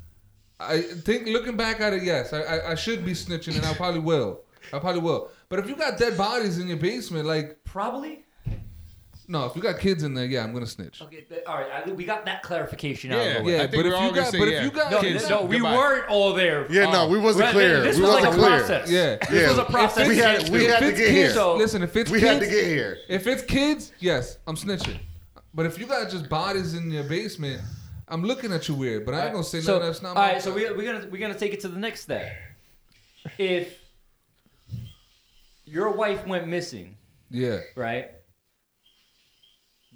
I 0.59 0.81
think 0.81 1.25
looking 1.27 1.57
back 1.57 1.81
at 1.81 1.91
it, 1.93 2.03
yes, 2.03 2.33
I, 2.33 2.41
I 2.43 2.71
I 2.71 2.75
should 2.75 3.03
be 3.03 3.13
snitching 3.13 3.55
and 3.55 3.65
I 3.65 3.73
probably 3.73 3.99
will. 3.99 4.41
I 4.71 4.77
probably 4.77 5.01
will. 5.01 5.29
But 5.51 5.59
if 5.59 5.67
you 5.67 5.75
got 5.75 5.97
dead 5.99 6.17
bodies 6.17 6.57
in 6.59 6.67
your 6.69 6.77
basement, 6.77 7.25
like 7.27 7.61
Probably. 7.65 8.23
no, 9.27 9.45
if 9.47 9.55
you 9.55 9.61
got 9.61 9.79
kids 9.79 10.01
in 10.03 10.13
there, 10.13 10.25
yeah, 10.25 10.45
I'm 10.45 10.53
gonna 10.53 10.65
snitch. 10.65 11.01
Okay, 11.01 11.21
th- 11.27 11.43
all 11.45 11.55
right. 11.55 11.85
I, 11.87 11.91
we 11.91 12.05
got 12.05 12.23
that 12.23 12.41
clarification 12.41 13.11
out 13.11 13.17
Yeah, 13.17 13.23
of 13.31 13.37
the 13.39 13.43
way. 13.43 13.51
Yeah, 13.51 13.57
I 13.57 13.67
think 13.67 13.71
but 13.71 13.85
we're 13.85 13.91
if 13.91 13.93
all 13.97 14.03
you 14.03 14.09
gonna 14.11 14.21
got, 14.21 14.31
say 14.31 14.39
but 14.39 14.47
yeah. 14.47 14.57
if 14.59 14.63
you 14.63 14.71
got, 14.71 14.91
No, 14.91 14.99
Kids, 15.01 15.29
no, 15.29 15.41
we 15.43 15.57
goodbye. 15.57 15.75
weren't 15.75 16.07
all 16.09 16.33
there. 16.33 16.71
Yeah, 16.71 16.89
no, 16.89 17.09
we 17.09 17.17
wasn't 17.19 17.43
Right, 17.43 17.51
clear. 17.51 17.81
This 17.81 17.97
We 17.97 18.03
was 18.03 18.11
like 18.11 18.23
wasn't 18.23 18.41
a 18.43 18.47
clear. 18.47 18.57
process. 18.59 18.89
Yeah. 18.89 19.15
this 19.17 19.29
Yeah. 19.41 19.49
was 19.49 19.57
a 19.57 19.61
If 19.63 19.67
process. 19.67 20.07
we 20.07 20.17
had- 20.17 20.49
we 20.49 20.63
had 20.65 20.79
to 20.79 20.87
it's 20.87 20.97
get 20.97 21.05
kids, 21.07 21.11
here. 21.17 21.29
So- 21.33 21.55
listen, 21.57 21.83
if 21.83 21.95
it's 21.97 22.09
we 22.09 22.19
kids, 22.21 22.31
had 22.31 22.39
to 22.39 22.47
get 22.47 22.65
here. 22.65 22.97
If 23.09 23.27
it's 23.27 23.43
kids, 23.43 23.91
yes, 23.99 24.37
I'm 24.47 24.55
snitching. 24.55 24.99
But 25.53 25.65
if 25.65 25.77
you 25.77 25.85
got 25.85 26.09
just 26.09 26.29
bodies 26.29 26.75
in 26.75 26.89
your 26.89 27.03
basement, 27.03 27.61
I'm 28.07 28.23
looking 28.23 28.53
at 28.53 28.69
you 28.69 28.75
weird. 28.75 29.05
But 29.05 29.15
I 29.15 29.23
ain't 29.25 29.33
gonna 29.33 29.43
say 29.43 29.59
so, 29.59 29.73
nothing 29.73 29.87
that's 29.87 30.01
not. 30.01 30.09
all 30.09 30.15
my 30.15 30.31
right, 30.33 30.41
so 30.41 30.53
we, 30.53 30.63
we're 30.71 30.93
gonna 30.93 31.07
we're 31.11 31.19
gonna 31.19 31.37
take 31.37 31.51
it 31.53 31.59
to 31.61 31.67
the 31.67 31.77
next 31.77 32.03
step. 32.03 32.31
If 33.37 33.77
your 35.71 35.91
wife 35.91 36.27
went 36.27 36.47
missing, 36.47 36.97
yeah. 37.29 37.59
right? 37.75 38.11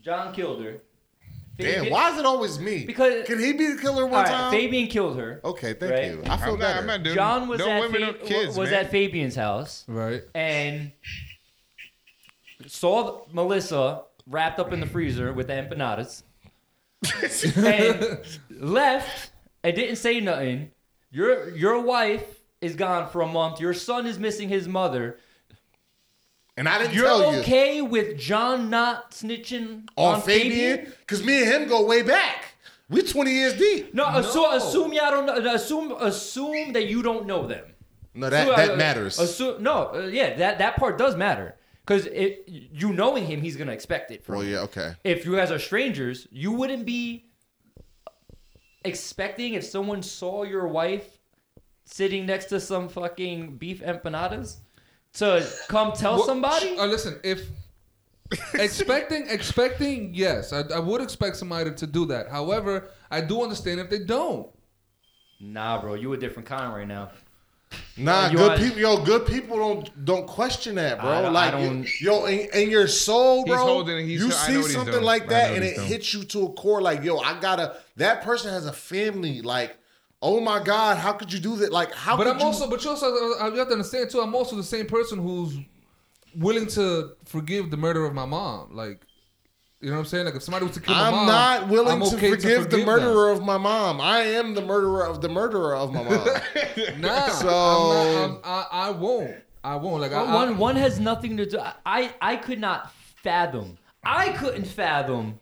John 0.01 0.33
killed 0.33 0.63
her. 0.63 0.77
Damn, 1.57 1.73
Fabian- 1.75 1.93
why 1.93 2.11
is 2.11 2.19
it 2.19 2.25
always 2.25 2.59
me? 2.59 2.85
Because- 2.85 3.25
can 3.25 3.39
he 3.39 3.53
be 3.53 3.73
the 3.73 3.81
killer 3.81 4.03
All 4.03 4.09
one 4.09 4.23
right, 4.23 4.27
time? 4.31 4.51
Fabian 4.51 4.87
killed 4.87 5.17
her. 5.17 5.41
okay, 5.43 5.73
thank 5.73 5.91
Right. 5.91 6.05
you. 6.11 6.21
I 6.25 6.37
feel 6.37 6.53
I'm 6.53 6.59
better. 6.59 6.79
I'm 6.79 6.85
not 6.85 7.03
doing 7.03 7.15
John 7.15 7.47
was 7.47 7.59
no 7.59 7.69
at 7.69 7.79
women, 7.81 8.01
Fa- 8.13 8.19
no 8.19 8.25
kids, 8.25 8.57
was 8.57 8.71
man. 8.71 8.85
at 8.85 8.91
Fabian's 8.91 9.35
house 9.35 9.83
Right. 9.87 10.23
and 10.33 10.91
saw 12.67 13.21
Melissa 13.31 14.03
wrapped 14.27 14.59
up 14.59 14.73
in 14.73 14.79
the 14.79 14.85
freezer 14.87 15.31
with 15.33 15.47
the 15.47 15.53
empanadas 15.53 16.23
and 17.57 18.19
left 18.49 19.31
and 19.63 19.75
didn't 19.75 19.97
say 19.97 20.19
nothing. 20.19 20.71
Your 21.11 21.55
your 21.55 21.79
wife 21.81 22.41
is 22.61 22.75
gone 22.75 23.09
for 23.09 23.21
a 23.21 23.27
month. 23.27 23.59
Your 23.59 23.73
son 23.73 24.05
is 24.07 24.17
missing 24.19 24.49
his 24.49 24.67
mother. 24.67 25.19
And 26.57 26.69
I 26.69 26.77
didn't 26.79 26.93
You're 26.93 27.05
tell 27.05 27.33
you 27.33 27.39
okay 27.39 27.81
with 27.81 28.17
John 28.17 28.69
not 28.69 29.11
snitching 29.11 29.87
on 29.95 30.15
on 30.15 30.21
Fabian 30.21 30.91
because 30.99 31.23
me 31.23 31.43
and 31.43 31.51
him 31.63 31.67
go 31.67 31.85
way 31.85 32.01
back. 32.01 32.53
We're 32.89 33.03
20 33.03 33.31
years 33.31 33.53
deep. 33.57 33.93
No, 33.93 34.09
No. 34.11 34.19
Assume, 34.19 34.51
assume 34.53 34.93
y'all 34.93 35.11
don't 35.11 35.25
know. 35.25 35.53
Assume 35.53 35.91
assume 35.99 36.73
that 36.73 36.85
you 36.87 37.01
don't 37.01 37.25
know 37.25 37.47
them. 37.47 37.65
No, 38.13 38.29
that 38.29 38.43
Assume- 38.47 38.55
that 38.55 38.71
uh, 38.71 38.75
matters. 38.77 39.19
Assume, 39.19 39.61
no, 39.63 39.91
uh, 39.93 39.99
yeah, 40.11 40.35
that 40.35 40.59
that 40.59 40.77
part 40.77 40.97
does 40.97 41.15
matter 41.15 41.55
because 41.85 42.05
it 42.05 42.43
you 42.47 42.93
knowing 42.93 43.25
him, 43.25 43.41
he's 43.41 43.57
gonna 43.57 43.73
expect 43.73 44.11
it 44.11 44.23
from 44.23 44.35
well, 44.35 44.43
you. 44.45 44.53
yeah, 44.53 44.59
okay. 44.61 44.93
If 45.03 45.25
you 45.25 45.35
guys 45.35 45.51
are 45.51 45.59
strangers, 45.59 46.27
you 46.31 46.51
wouldn't 46.51 46.85
be 46.85 47.25
expecting 48.83 49.55
if 49.55 49.63
someone 49.63 50.01
saw 50.03 50.43
your 50.43 50.67
wife 50.67 51.19
sitting 51.85 52.25
next 52.25 52.45
to 52.45 52.59
some 52.59 52.87
fucking 52.87 53.57
beef 53.57 53.81
empanadas 53.81 54.57
to 55.15 55.47
come 55.67 55.91
tell 55.93 56.15
Well, 56.17 56.25
somebody. 56.25 56.77
Uh, 56.77 56.85
listen, 56.85 57.19
if 57.23 57.47
expecting, 58.53 59.25
expecting, 59.29 60.13
yes, 60.13 60.53
I, 60.53 60.61
I 60.73 60.79
would 60.79 61.01
expect 61.01 61.37
somebody 61.37 61.71
to 61.71 61.87
do 61.87 62.05
that. 62.07 62.29
However, 62.29 62.89
I 63.11 63.21
do 63.21 63.41
understand 63.43 63.79
if 63.79 63.89
they 63.89 63.99
don't. 63.99 64.47
Nah, 65.39 65.81
bro, 65.81 65.95
you 65.95 66.13
a 66.13 66.17
different 66.17 66.47
kind 66.47 66.73
right 66.73 66.87
now. 66.87 67.11
Nah, 67.97 68.29
you 68.29 68.37
good 68.37 68.51
are- 68.51 68.57
people, 68.57 68.79
yo, 68.79 69.03
good 69.03 69.25
people 69.25 69.57
don't 69.57 70.05
don't 70.05 70.27
question 70.27 70.75
that, 70.75 70.99
bro. 71.01 71.09
I 71.09 71.21
don't- 71.21 71.33
like, 71.33 71.53
I 71.53 71.61
don't- 71.65 72.01
yo, 72.01 72.25
in, 72.25 72.47
in 72.53 72.69
your 72.69 72.87
soul, 72.87 73.43
He's 73.43 73.53
bro, 73.53 73.65
holding- 73.65 74.05
he's- 74.07 74.21
you 74.21 74.27
I 74.27 74.29
know 74.29 74.35
see 74.35 74.57
what 74.57 74.65
he's 74.65 74.73
something 74.73 74.93
doing. 74.93 75.03
like 75.03 75.23
I 75.23 75.27
that, 75.27 75.49
know 75.49 75.55
and 75.55 75.63
what 75.63 75.71
it 75.71 75.75
doing. 75.75 75.87
hits 75.87 76.13
you 76.13 76.23
to 76.23 76.45
a 76.45 76.53
core. 76.53 76.81
Like, 76.81 77.03
yo, 77.03 77.17
I 77.19 77.39
gotta. 77.39 77.75
That 77.97 78.23
person 78.23 78.51
has 78.51 78.65
a 78.65 78.71
family. 78.73 79.41
Like, 79.41 79.77
oh 80.21 80.39
my 80.39 80.61
god, 80.63 80.97
how 80.97 81.13
could 81.13 81.31
you 81.31 81.39
do 81.39 81.55
that? 81.57 81.71
Like, 81.71 81.93
how? 81.93 82.17
But 82.17 82.23
could 82.25 82.33
I'm 82.33 82.39
you, 82.39 82.45
also, 82.45 82.69
but 82.69 82.83
you 82.83 82.89
also, 82.89 83.07
uh, 83.07 83.49
you 83.51 83.57
have 83.57 83.67
to 83.67 83.73
understand 83.73 84.09
too. 84.09 84.21
I'm 84.21 84.33
also 84.35 84.55
the 84.55 84.63
same 84.63 84.85
person 84.87 85.19
who's 85.19 85.57
willing 86.35 86.67
to 86.67 87.11
forgive 87.25 87.71
the 87.71 87.77
murder 87.77 88.05
of 88.05 88.13
my 88.13 88.25
mom. 88.25 88.75
Like, 88.75 89.01
you 89.81 89.87
know 89.89 89.93
what 89.95 89.99
I'm 89.99 90.05
saying? 90.05 90.25
Like, 90.25 90.35
if 90.35 90.43
somebody 90.43 90.65
was 90.65 90.73
to 90.75 90.81
kill 90.81 90.95
my 90.95 91.07
I'm 91.07 91.13
mom, 91.13 91.25
not 91.27 91.67
willing 91.69 92.01
I'm 92.01 92.09
to 92.09 92.15
okay 92.15 92.31
forgive 92.31 92.69
the 92.69 92.77
them. 92.77 92.85
murderer 92.85 93.29
of 93.31 93.43
my 93.43 93.57
mom. 93.57 94.01
I 94.01 94.19
am 94.19 94.53
the 94.55 94.61
murderer 94.61 95.05
of 95.05 95.21
the 95.21 95.29
murderer 95.29 95.75
of 95.75 95.93
my 95.93 96.03
mom. 96.03 96.27
Nah, 96.99 97.27
So- 97.29 97.47
I'm 97.47 97.89
not, 97.89 98.23
I'm, 98.23 98.39
I, 98.43 98.67
I 98.71 98.89
won't. 98.91 99.35
I 99.63 99.75
won't. 99.77 100.01
Like, 100.01 100.11
I, 100.11 100.21
One, 100.21 100.29
I, 100.29 100.33
one, 100.35 100.57
one 100.57 100.75
has 100.75 100.99
nothing 100.99 101.37
to 101.37 101.45
do. 101.45 101.59
I, 101.85 102.13
I 102.21 102.35
could 102.35 102.59
not 102.59 102.91
fathom. 103.23 103.77
I 104.03 104.29
couldn't 104.29 104.65
fathom 104.65 105.39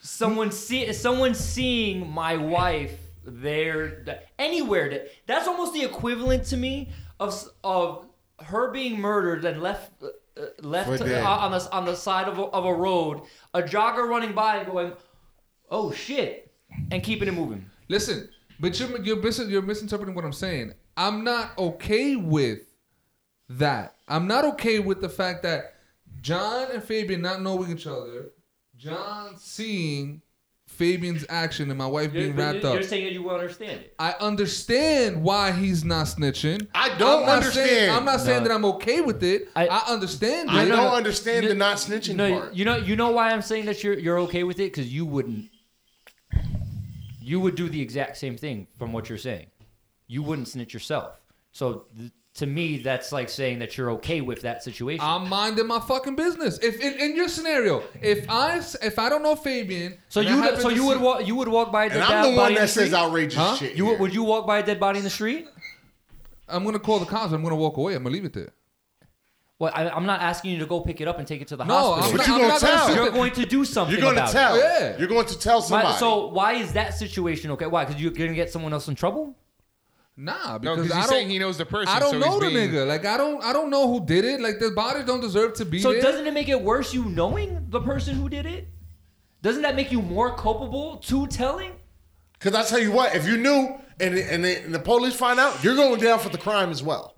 someone 0.00 0.50
see 0.50 0.92
someone 0.92 1.34
seeing 1.34 2.08
my 2.10 2.36
wife 2.36 2.98
there 3.24 4.04
anywhere. 4.38 4.90
That, 4.90 5.08
that's 5.26 5.46
almost 5.48 5.72
the 5.74 5.82
equivalent 5.84 6.44
to 6.46 6.56
me 6.56 6.90
of 7.20 7.34
of 7.64 8.06
her 8.44 8.70
being 8.70 9.00
murdered 9.00 9.44
and 9.44 9.62
left 9.62 10.02
uh, 10.02 10.08
uh, 10.40 10.46
left 10.60 10.98
to- 10.98 11.04
uh, 11.24 11.28
on 11.28 11.52
the 11.52 11.68
on 11.72 11.84
the 11.84 11.94
side 11.96 12.28
of 12.28 12.38
a, 12.38 12.42
of 12.42 12.64
a 12.64 12.74
road. 12.74 13.22
A 13.54 13.62
jogger 13.62 14.08
running 14.08 14.32
by 14.32 14.56
and 14.56 14.66
going, 14.70 14.92
"Oh 15.70 15.92
shit," 15.92 16.52
and 16.90 17.02
keeping 17.02 17.28
it 17.28 17.32
moving. 17.32 17.66
Listen, 17.88 18.28
but 18.60 18.78
you're 18.78 19.00
you're, 19.02 19.16
mis- 19.22 19.38
you're 19.48 19.62
misinterpreting 19.62 20.14
what 20.14 20.24
I'm 20.24 20.32
saying. 20.32 20.72
I'm 20.96 21.24
not 21.24 21.56
okay 21.58 22.16
with 22.16 22.60
that. 23.48 23.96
I'm 24.08 24.26
not 24.26 24.44
okay 24.44 24.78
with 24.78 25.00
the 25.00 25.08
fact 25.08 25.42
that 25.42 25.74
John 26.20 26.68
and 26.72 26.82
Fabian 26.82 27.22
not 27.22 27.42
knowing 27.42 27.70
each 27.70 27.86
other, 27.86 28.30
John 28.76 29.36
seeing 29.38 30.22
Fabian's 30.72 31.24
action 31.28 31.68
and 31.70 31.78
my 31.78 31.86
wife 31.86 32.12
You're, 32.12 32.24
being 32.24 32.36
wrapped 32.36 32.64
up. 32.64 32.74
you're 32.74 32.82
saying 32.82 33.04
that 33.04 33.12
you 33.12 33.22
will 33.22 33.34
understand 33.36 33.80
it. 33.82 33.94
I 33.98 34.14
understand 34.20 35.22
why 35.22 35.52
he's 35.52 35.84
not 35.84 36.06
snitching. 36.06 36.66
I 36.74 36.88
don't 36.96 37.20
I'm 37.20 37.26
not 37.26 37.36
understand. 37.36 37.68
Saying, 37.68 37.90
I'm 37.90 38.04
not 38.04 38.20
saying 38.20 38.42
No. 38.42 38.48
that 38.48 38.54
I'm 38.54 38.64
okay 38.64 39.00
with 39.00 39.22
it. 39.22 39.48
I- 39.54 39.68
I, 39.68 39.92
understand 39.92 40.50
I 40.50 40.64
it. 40.64 40.68
don't 40.68 40.78
no. 40.78 40.94
understand 40.94 41.42
No, 41.44 41.48
the 41.50 41.54
not 41.54 41.76
snitching 41.76 42.16
No, 42.16 42.32
part. 42.40 42.54
you 42.54 42.64
know, 42.64 42.76
you 42.76 42.96
know 42.96 43.10
why 43.10 43.30
I'm 43.32 43.42
saying 43.42 43.66
that 43.66 43.84
you're 43.84 43.98
you're 43.98 44.18
okay 44.20 44.42
with 44.44 44.58
it 44.60 44.72
because 44.72 44.92
you 44.92 45.04
wouldn't. 45.06 45.50
You 47.20 47.38
would 47.40 47.54
do 47.54 47.68
the 47.68 47.80
exact 47.80 48.16
same 48.16 48.36
thing 48.36 48.66
from 48.78 48.92
what 48.92 49.08
you're 49.08 49.18
saying. 49.18 49.46
You 50.08 50.22
wouldn't 50.22 50.48
snitch 50.48 50.74
yourself. 50.74 51.20
So 51.52 51.86
th- 51.96 52.10
to 52.34 52.46
me, 52.46 52.78
that's 52.78 53.12
like 53.12 53.28
saying 53.28 53.58
that 53.58 53.76
you're 53.76 53.90
okay 53.92 54.20
with 54.22 54.40
that 54.42 54.62
situation. 54.62 55.04
I'm 55.04 55.28
minding 55.28 55.66
my 55.66 55.80
fucking 55.80 56.16
business. 56.16 56.58
If 56.58 56.80
in, 56.80 56.94
in 56.98 57.14
your 57.14 57.28
scenario, 57.28 57.82
if 58.00 58.24
I 58.30 58.56
if 58.82 58.98
I 58.98 59.08
don't 59.10 59.22
know 59.22 59.36
Fabian, 59.36 59.98
so 60.08 60.20
you 60.20 60.40
would, 60.40 60.60
so 60.60 60.68
you 60.70 60.86
would 60.86 61.00
walk 61.00 61.26
you 61.26 61.36
would 61.36 61.48
walk 61.48 61.70
by 61.70 61.84
a 61.86 61.88
dead 61.90 62.00
body. 62.00 62.12
and 62.14 62.26
I'm 62.26 62.32
the 62.32 62.38
one 62.38 62.54
that 62.54 62.60
the 62.62 62.68
says 62.68 62.86
street? 62.88 62.98
outrageous 62.98 63.34
Huh? 63.38 63.56
shit. 63.56 63.76
You 63.76 63.84
here. 63.84 63.92
would, 63.92 64.00
would 64.00 64.14
you 64.14 64.22
walk 64.22 64.46
by 64.46 64.58
a 64.60 64.62
dead 64.66 64.80
body 64.80 64.98
in 64.98 65.04
the 65.04 65.10
street? 65.10 65.46
I'm 66.48 66.64
gonna 66.64 66.78
call 66.78 66.98
the 67.00 67.06
cops. 67.06 67.32
I'm 67.32 67.42
gonna 67.42 67.54
walk 67.56 67.76
away. 67.76 67.94
I'm 67.94 68.02
gonna 68.02 68.14
leave 68.14 68.24
it 68.24 68.32
there. 68.32 68.52
Well, 69.58 69.70
I, 69.74 69.88
I'm 69.90 70.06
not 70.06 70.20
asking 70.22 70.50
you 70.52 70.58
to 70.58 70.66
go 70.66 70.80
pick 70.80 71.00
it 71.00 71.06
up 71.06 71.18
and 71.18 71.28
take 71.28 71.40
it 71.40 71.46
to 71.48 71.56
the 71.56 71.64
No, 71.64 71.74
hospital. 71.94 72.10
I'm 72.10 72.16
But 72.16 72.26
you 72.26 72.34
I'm 72.34 72.40
gonna 72.40 72.58
tell. 72.60 72.86
sit 72.88 72.96
You're 72.96 73.10
going 73.10 73.32
to 73.32 73.46
do 73.46 73.64
something. 73.64 73.92
You're 73.96 74.02
going 74.12 74.26
to 74.26 74.32
tell. 74.32 74.56
It. 74.56 74.58
Yeah. 74.58 74.98
You're 74.98 75.06
going 75.06 75.26
to 75.26 75.38
tell 75.38 75.60
My- 75.60 75.66
somebody. 75.66 75.98
so 75.98 76.26
why 76.28 76.54
is 76.54 76.72
that 76.72 76.94
situation 76.94 77.52
okay? 77.52 77.66
Why? 77.66 77.84
Because 77.84 78.02
you're 78.02 78.10
going 78.10 78.30
to 78.30 78.34
get 78.34 78.50
someone 78.50 78.72
else 78.72 78.88
in 78.88 78.96
trouble? 78.96 79.36
Nah, 80.16 80.58
because 80.58 80.76
because 80.78 80.92
I 80.92 80.96
he's 80.96 81.04
don't. 81.06 81.08
saying 81.08 81.30
he 81.30 81.38
knows 81.38 81.56
the 81.56 81.64
person. 81.64 81.88
I 81.88 81.98
don't 81.98 82.12
so 82.12 82.18
know 82.18 82.38
the 82.38 82.48
being, 82.50 82.70
nigga. 82.70 82.86
Like 82.86 83.06
I 83.06 83.16
don't. 83.16 83.42
I 83.42 83.52
don't 83.52 83.70
know 83.70 83.88
who 83.88 84.04
did 84.04 84.24
it. 84.24 84.40
Like 84.40 84.58
the 84.58 84.70
bodies 84.70 85.06
don't 85.06 85.20
deserve 85.20 85.54
to 85.54 85.64
be 85.64 85.78
So 85.78 85.92
there. 85.92 86.02
doesn't 86.02 86.26
it 86.26 86.34
make 86.34 86.48
it 86.50 86.60
worse 86.60 86.92
you 86.92 87.04
knowing 87.06 87.66
the 87.70 87.80
person 87.80 88.14
who 88.14 88.28
did 88.28 88.44
it? 88.44 88.68
Doesn't 89.40 89.62
that 89.62 89.74
make 89.74 89.90
you 89.90 90.02
more 90.02 90.36
culpable 90.36 90.98
to 90.98 91.26
telling? 91.28 91.72
Because 92.34 92.54
I 92.54 92.62
tell 92.68 92.78
you 92.78 92.92
what, 92.92 93.14
if 93.14 93.26
you 93.26 93.38
knew 93.38 93.74
and 94.00 94.14
and 94.16 94.44
the, 94.44 94.62
and 94.62 94.74
the 94.74 94.78
police 94.78 95.14
find 95.14 95.40
out, 95.40 95.64
you're 95.64 95.74
going 95.76 95.98
down 96.00 96.18
for 96.18 96.28
the 96.28 96.38
crime 96.38 96.70
as 96.70 96.82
well. 96.82 97.14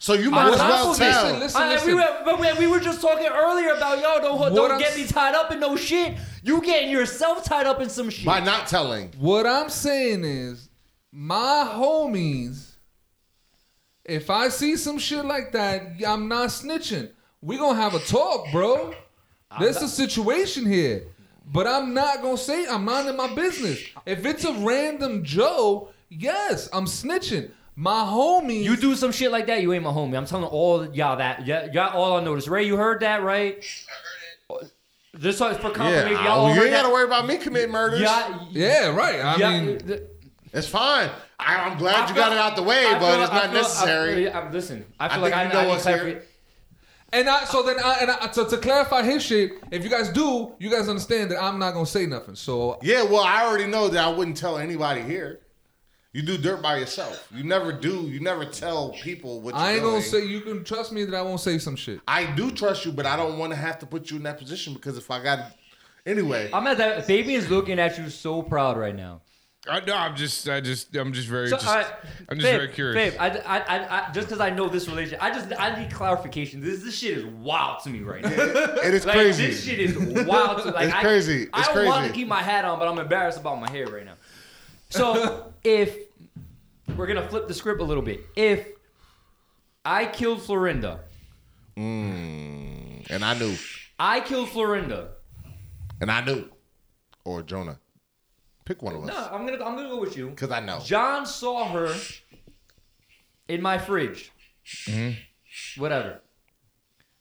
So 0.00 0.14
you 0.14 0.30
might 0.30 0.52
as 0.52 0.58
well 0.58 0.94
tell. 0.94 1.38
listen, 1.38 1.60
I- 1.60 1.68
listen. 1.70 1.88
we, 1.88 1.94
were, 1.94 2.22
but 2.24 2.38
we, 2.40 2.52
we 2.54 2.66
were 2.68 2.78
just 2.80 3.00
talking 3.00 3.26
earlier 3.26 3.70
about 3.72 3.98
yo, 4.00 4.20
don't 4.20 4.38
What 4.38 4.54
don't 4.54 4.72
I'm 4.72 4.78
get 4.78 4.96
me 4.96 5.06
tied 5.06 5.34
up 5.34 5.50
in 5.52 5.60
no 5.60 5.76
shit. 5.76 6.16
You 6.42 6.60
getting 6.62 6.90
yourself 6.90 7.44
tied 7.44 7.66
up 7.66 7.80
in 7.80 7.88
some 7.88 8.08
shit. 8.10 8.24
By 8.26 8.40
not 8.40 8.66
telling. 8.68 9.12
What 9.18 9.44
I'm 9.46 9.68
saying 9.68 10.24
is, 10.24 10.67
my 11.12 11.70
homies, 11.74 12.72
if 14.04 14.30
I 14.30 14.48
see 14.48 14.76
some 14.76 14.98
shit 14.98 15.24
like 15.24 15.52
that, 15.52 15.82
I'm 16.06 16.28
not 16.28 16.48
snitching. 16.48 17.10
We 17.40 17.56
gonna 17.58 17.80
have 17.80 17.94
a 17.94 18.00
talk, 18.00 18.46
bro. 18.52 18.94
There's 19.60 19.76
a 19.82 19.88
situation 19.88 20.66
here. 20.66 21.04
But 21.50 21.66
I'm 21.66 21.94
not 21.94 22.20
gonna 22.20 22.36
say 22.36 22.66
I'm 22.66 22.84
minding 22.84 23.16
my 23.16 23.34
business. 23.34 23.80
If 24.04 24.26
it's 24.26 24.44
a 24.44 24.52
random 24.52 25.24
Joe, 25.24 25.88
yes, 26.10 26.68
I'm 26.72 26.84
snitching. 26.84 27.50
My 27.74 28.00
homies 28.04 28.64
You 28.64 28.76
do 28.76 28.94
some 28.96 29.12
shit 29.12 29.30
like 29.30 29.46
that, 29.46 29.62
you 29.62 29.72
ain't 29.72 29.84
my 29.84 29.90
homie. 29.90 30.16
I'm 30.16 30.26
telling 30.26 30.44
all 30.46 30.84
y'all 30.94 31.16
that. 31.16 31.46
Yeah, 31.46 31.68
y'all 31.72 31.96
all 31.96 32.12
on 32.16 32.24
notice. 32.24 32.48
Ray, 32.48 32.66
you 32.66 32.76
heard 32.76 33.00
that, 33.00 33.22
right? 33.22 33.64
This 35.14 35.34
is 35.34 35.38
for 35.38 35.48
Yeah, 35.48 35.58
confirmation. 35.72 36.10
y'all 36.10 36.18
I- 36.18 36.28
all 36.28 36.48
you 36.50 36.54
heard 36.56 36.62
ain't 36.64 36.70
got 36.72 36.82
to 36.82 36.88
that. 36.88 36.92
worry 36.92 37.04
about 37.04 37.26
me 37.26 37.38
committing 37.38 37.70
murders. 37.72 38.00
Yeah, 38.00 38.40
Yeah, 38.50 38.88
right. 38.88 39.20
I 39.20 39.36
yeah, 39.36 39.60
mean 39.60 39.78
th- 39.78 40.02
It's 40.52 40.68
fine. 40.68 41.10
I, 41.38 41.56
I'm 41.68 41.78
glad 41.78 41.94
I 41.96 42.00
you 42.08 42.14
feel- 42.14 42.16
got 42.16 42.32
it 42.32 42.38
out 42.38 42.56
the 42.56 42.62
way, 42.62 42.84
I 42.86 42.98
but 42.98 43.12
feel- 43.14 43.22
it's 43.22 43.30
I 43.30 43.34
not 43.34 43.42
feel- 43.42 43.50
I 43.50 43.54
necessary. 43.62 44.14
feel- 44.24 44.32
I- 44.34 44.50
listen, 44.50 44.84
I 44.98 45.08
feel 45.08 45.18
I 45.18 45.20
like 45.22 45.32
think 45.34 45.50
I, 45.50 45.52
know 45.52 45.60
I 45.60 45.66
what's 45.66 45.86
here. 45.86 46.22
And 47.12 47.26
I 47.28 47.44
so 47.44 47.62
then 47.62 47.76
I 47.82 47.94
and 48.02 48.10
I, 48.10 48.26
to, 48.28 48.44
to 48.44 48.56
clarify 48.58 49.02
his 49.02 49.22
shit, 49.22 49.52
if 49.70 49.82
you 49.82 49.88
guys 49.88 50.10
do, 50.10 50.52
you 50.58 50.70
guys 50.70 50.88
understand 50.88 51.30
that 51.30 51.42
I'm 51.42 51.58
not 51.58 51.72
gonna 51.72 51.86
say 51.86 52.04
nothing. 52.06 52.34
So 52.34 52.78
Yeah, 52.82 53.02
well, 53.02 53.22
I 53.22 53.44
already 53.46 53.66
know 53.66 53.88
that 53.88 54.04
I 54.04 54.08
wouldn't 54.10 54.36
tell 54.36 54.58
anybody 54.58 55.00
here. 55.02 55.40
You 56.12 56.22
do 56.22 56.36
dirt 56.36 56.60
by 56.62 56.76
yourself. 56.78 57.26
You 57.34 57.44
never 57.44 57.72
do. 57.72 58.02
You 58.02 58.20
never 58.20 58.44
tell 58.44 58.90
people 58.90 59.40
what 59.40 59.54
you're 59.54 59.62
I 59.62 59.72
ain't 59.72 59.80
doing. 59.82 59.92
gonna 59.94 60.04
say 60.04 60.24
you 60.26 60.40
can 60.42 60.64
trust 60.64 60.92
me 60.92 61.04
that 61.04 61.14
I 61.14 61.22
won't 61.22 61.40
say 61.40 61.58
some 61.58 61.76
shit. 61.76 62.00
I 62.08 62.24
do 62.34 62.50
trust 62.50 62.84
you, 62.84 62.92
but 62.92 63.06
I 63.06 63.16
don't 63.16 63.38
want 63.38 63.52
to 63.52 63.56
have 63.56 63.78
to 63.80 63.86
put 63.86 64.10
you 64.10 64.16
in 64.18 64.22
that 64.24 64.38
position 64.38 64.74
because 64.74 64.98
if 64.98 65.10
I 65.10 65.22
got 65.22 65.52
anyway, 66.04 66.50
I'm 66.52 66.66
at 66.66 66.76
that. 66.78 67.06
Fabian's 67.06 67.48
looking 67.48 67.78
at 67.78 67.96
you 67.98 68.10
so 68.10 68.42
proud 68.42 68.76
right 68.76 68.94
now. 68.96 69.20
I, 69.68 69.80
no, 69.84 69.94
I'm 69.94 70.16
just, 70.16 70.48
I 70.48 70.60
just, 70.60 70.94
I'm 70.96 71.12
just 71.12 71.28
very, 71.28 71.48
So, 71.48 71.56
just, 71.56 71.66
all 71.68 71.74
right, 71.76 71.86
I'm 72.28 72.38
just 72.38 72.48
Fabe, 72.48 72.56
very 72.56 72.68
curious. 72.68 73.12
Babe, 73.14 73.20
I, 73.20 73.28
I, 73.38 73.58
I, 73.58 74.08
I, 74.08 74.12
just 74.12 74.28
because 74.28 74.40
I 74.40 74.50
know 74.50 74.68
this 74.68 74.88
relationship, 74.88 75.22
I 75.22 75.30
just 75.30 75.52
I 75.58 75.80
need 75.80 75.92
clarification. 75.92 76.60
This 76.60 76.82
this 76.82 76.96
shit 76.98 77.18
is 77.18 77.24
wild 77.26 77.82
to 77.84 77.90
me 77.90 78.00
right 78.00 78.22
now. 78.22 78.30
it 78.32 78.94
is 78.94 79.04
Like, 79.04 79.16
crazy. 79.16 79.46
This 79.48 79.64
shit 79.64 79.80
is 79.80 79.96
wild. 80.26 80.62
To, 80.62 80.70
like, 80.70 80.86
It's 80.86 80.94
I, 80.94 81.02
crazy. 81.02 81.42
It's 81.44 81.50
I 81.52 81.74
don't 81.74 81.86
want 81.86 82.06
to 82.06 82.12
keep 82.12 82.28
my 82.28 82.42
hat 82.42 82.64
on, 82.64 82.78
but 82.78 82.88
I'm 82.88 82.98
embarrassed 82.98 83.38
about 83.38 83.60
my 83.60 83.70
hair 83.70 83.86
right 83.86 84.04
now. 84.06 84.14
So 84.90 85.52
if 85.64 85.96
we're 86.96 87.06
gonna 87.06 87.28
flip 87.28 87.46
the 87.48 87.54
script 87.54 87.80
a 87.80 87.84
little 87.84 88.02
bit, 88.02 88.20
if 88.36 88.66
I 89.84 90.06
killed 90.06 90.40
Florinda, 90.40 91.00
Mm, 91.76 93.08
and 93.10 93.24
I 93.24 93.38
knew, 93.38 93.54
I 93.98 94.20
killed 94.20 94.48
Florinda. 94.48 95.08
and 96.00 96.10
I 96.10 96.24
knew, 96.24 96.48
or 97.24 97.42
Jonah, 97.42 97.78
pick 98.68 98.82
one 98.82 98.94
of 98.94 99.02
us. 99.02 99.08
No, 99.08 99.28
I'm 99.32 99.46
gonna 99.46 99.64
I'm 99.64 99.74
gonna 99.76 99.88
go 99.88 99.98
with 100.00 100.16
you. 100.16 100.28
because 100.28 100.50
I 100.50 100.60
know. 100.60 100.78
John 100.84 101.24
saw 101.26 101.66
her 101.72 101.94
in 103.48 103.62
my 103.62 103.78
fridge. 103.78 104.30
Mm-hmm. 104.86 105.80
Whatever. 105.80 106.20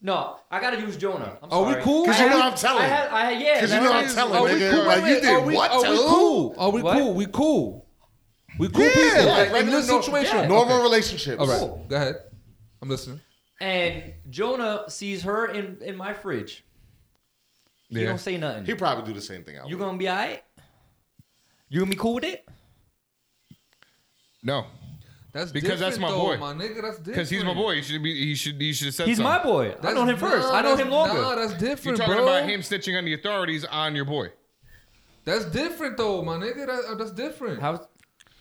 No, 0.01 0.37
I 0.51 0.59
gotta 0.59 0.79
use 0.79 0.95
Jonah. 0.97 1.37
I'm 1.41 1.49
Are 1.51 1.63
we 1.65 1.71
sorry. 1.71 1.83
cool? 1.83 2.05
'Cause 2.05 2.19
I 2.19 2.23
you 2.25 2.29
know 2.29 2.41
had- 2.41 2.51
I'm 2.51 2.57
telling. 2.57 2.83
I 2.83 2.87
had, 2.87 3.07
I 3.09 3.31
had, 3.31 3.41
yeah. 3.41 3.53
Because 3.55 3.73
you 3.73 3.81
know 3.81 3.91
I'm 3.93 4.07
telling, 4.13 4.35
Are 4.35 4.43
we 4.43 4.49
nigga. 4.51 4.71
cool? 4.71 4.85
Like, 4.85 5.01
Wait, 5.03 5.09
you 5.09 5.15
wait, 5.15 5.21
did 5.23 5.29
are 5.33 5.41
we, 5.41 5.55
what 5.55 5.71
are 5.71 5.83
to 5.83 5.89
we 5.89 5.95
who? 5.97 6.07
cool? 6.07 6.55
Are 6.57 6.69
we 6.69 6.81
What? 6.83 6.97
cool? 6.97 7.13
We 7.15 7.25
cool. 7.27 7.87
We 8.59 8.69
cool 8.69 8.83
Yeah, 8.83 8.91
people. 8.93 9.25
like 9.25 9.37
Like, 9.37 9.47
in 9.47 9.53
regular 9.53 9.77
this 9.79 9.87
no- 9.89 10.01
situation. 10.01 10.37
yeah. 10.37 10.47
Normal 10.47 10.75
Okay. 10.75 10.83
relationships. 10.83 11.39
All 11.41 11.47
right, 11.47 11.59
Cool. 11.59 11.85
go 11.87 11.95
ahead. 11.95 12.15
I'm 12.81 12.89
listening. 12.89 13.21
And 13.59 14.13
Jonah 14.29 14.83
sees 14.89 15.23
her 15.23 15.47
in, 15.47 15.77
in 15.81 15.95
my 15.95 16.13
fridge. 16.13 16.63
You 17.89 18.01
Yeah. 18.01 18.07
don't 18.09 18.19
say 18.19 18.37
nothing. 18.37 18.65
He 18.65 18.75
probably 18.75 19.05
do 19.05 19.13
the 19.13 19.21
same 19.25 19.43
thing. 19.43 19.57
I 19.57 19.65
you 19.65 19.77
would. 19.77 19.83
gonna 19.83 19.97
be 19.97 20.09
alright? 20.09 20.43
You 21.69 21.79
gonna 21.79 21.89
be 21.91 21.97
cool 21.97 22.15
with 22.15 22.23
it? 22.23 22.47
No, 24.43 24.65
That's 25.33 25.51
Because 25.51 25.79
that's 25.79 25.97
different, 25.97 26.01
my 26.01 26.17
though, 26.17 26.23
boy. 26.25 26.37
My 26.37 26.53
nigga, 26.53 26.81
that's 26.81 26.97
different. 26.97 27.05
because 27.05 27.29
he's 27.29 27.43
my 27.43 27.53
boy. 27.53 27.75
He 27.75 27.81
should 27.81 28.01
be. 28.03 28.13
He 28.27 28.35
should. 28.35 28.59
He 28.61 28.71
should 28.73 28.85
have 28.87 28.95
said 28.95 29.07
He's 29.07 29.19
my 29.19 29.35
something. 29.35 29.51
boy. 29.51 29.65
I 29.65 29.69
That's- 29.75 29.93
know 29.95 30.05
him 30.05 30.17
first. 30.17 30.47
nah, 30.47 30.53
I 30.53 30.61
know 30.61 30.69
that's- 30.69 30.85
him 30.85 30.91
longer. 30.91 31.21
Nah, 31.21 31.35
that's 31.35 31.51
different. 31.53 31.61
You're 31.61 31.75
different, 31.75 31.97
talking 31.97 32.13
bro. 32.15 32.23
about 32.37 32.49
him 32.49 32.61
snitching 32.61 32.97
on 32.97 33.05
the 33.05 33.13
authorities 33.13 33.65
on 33.65 33.95
your 33.95 34.05
boy. 34.05 34.29
That's 35.25 35.45
different, 35.45 35.97
though, 35.97 36.21
my 36.23 36.37
nigga. 36.37 36.65
That, 36.67 36.85
uh, 36.91 36.95
that's 36.95 37.11
different. 37.11 37.59
How? 37.61 37.87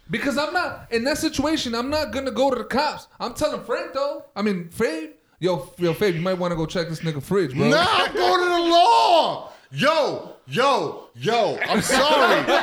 Because 0.09 0.39
I'm 0.39 0.53
not 0.53 0.87
in 0.93 1.03
that 1.05 1.19
situation. 1.19 1.75
I'm 1.75 1.91
not 1.91 2.13
gonna 2.13 2.31
go 2.31 2.51
to 2.51 2.57
the 2.57 2.65
cops. 2.65 3.09
I'm 3.19 3.35
telling 3.35 3.65
Frank 3.65 3.93
though. 3.93 4.25
I 4.37 4.43
mean, 4.43 4.69
Fave. 4.69 5.15
Yo, 5.41 5.71
yo, 5.79 5.93
Fave, 5.93 6.15
you 6.15 6.21
might 6.23 6.35
want 6.39 6.53
to 6.53 6.57
go 6.57 6.65
check 6.65 6.89
this 6.89 7.01
nigga 7.01 7.23
fridge, 7.23 7.53
bro. 7.55 7.69
Nah, 7.69 7.85
I'm 7.87 8.15
going 8.15 8.43
to 8.45 8.49
the 8.49 8.71
law. 8.71 9.53
Yo, 9.73 10.36
yo, 10.47 11.09
yo. 11.15 11.59
I'm 11.69 11.83
sorry. 11.83 12.37
yo, 12.47 12.55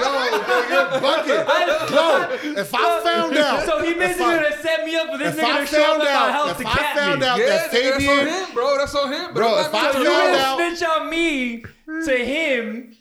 yo, 0.00 0.26
you're 0.68 1.00
bugging. 1.00 1.90
Yo, 1.90 2.60
if 2.60 2.74
I 2.74 3.00
found 3.04 3.36
out, 3.36 3.64
So 3.66 3.82
he 3.82 3.90
if 3.90 3.98
basically 3.98 4.24
I- 4.24 4.42
gonna 4.42 4.62
set 4.62 4.84
me 4.84 4.96
up 4.96 5.10
for 5.10 5.18
this 5.18 5.34
if 5.36 5.40
nigga 5.40 5.52
I 5.54 5.60
to 5.60 5.66
show 5.66 5.82
up 5.82 5.86
found 5.88 6.02
at 6.02 6.04
my 6.04 6.10
out, 6.20 6.32
house 6.32 6.50
if 6.50 6.56
to 6.58 6.66
I 6.68 6.72
cat 6.72 6.96
found 6.96 7.20
me. 7.20 7.26
out 7.26 7.38
yeah, 7.38 7.46
that 7.46 7.70
nigga, 7.70 7.90
that's 7.98 8.08
on 8.08 8.26
him, 8.26 8.54
bro. 8.54 8.76
That's 8.78 8.94
on 8.94 9.12
him. 9.12 9.24
But 9.26 9.34
Bro, 9.34 9.60
if 9.60 9.74
I 9.74 9.92
gonna 9.92 9.98
You 9.98 10.04
do 10.04 10.10
found 10.10 10.22
gonna 10.22 10.32
that. 10.32 10.46
out- 10.46 10.76
snitch 10.78 10.88
on 10.90 11.10
me 11.10 11.64
to 12.06 12.24
him 12.24 12.96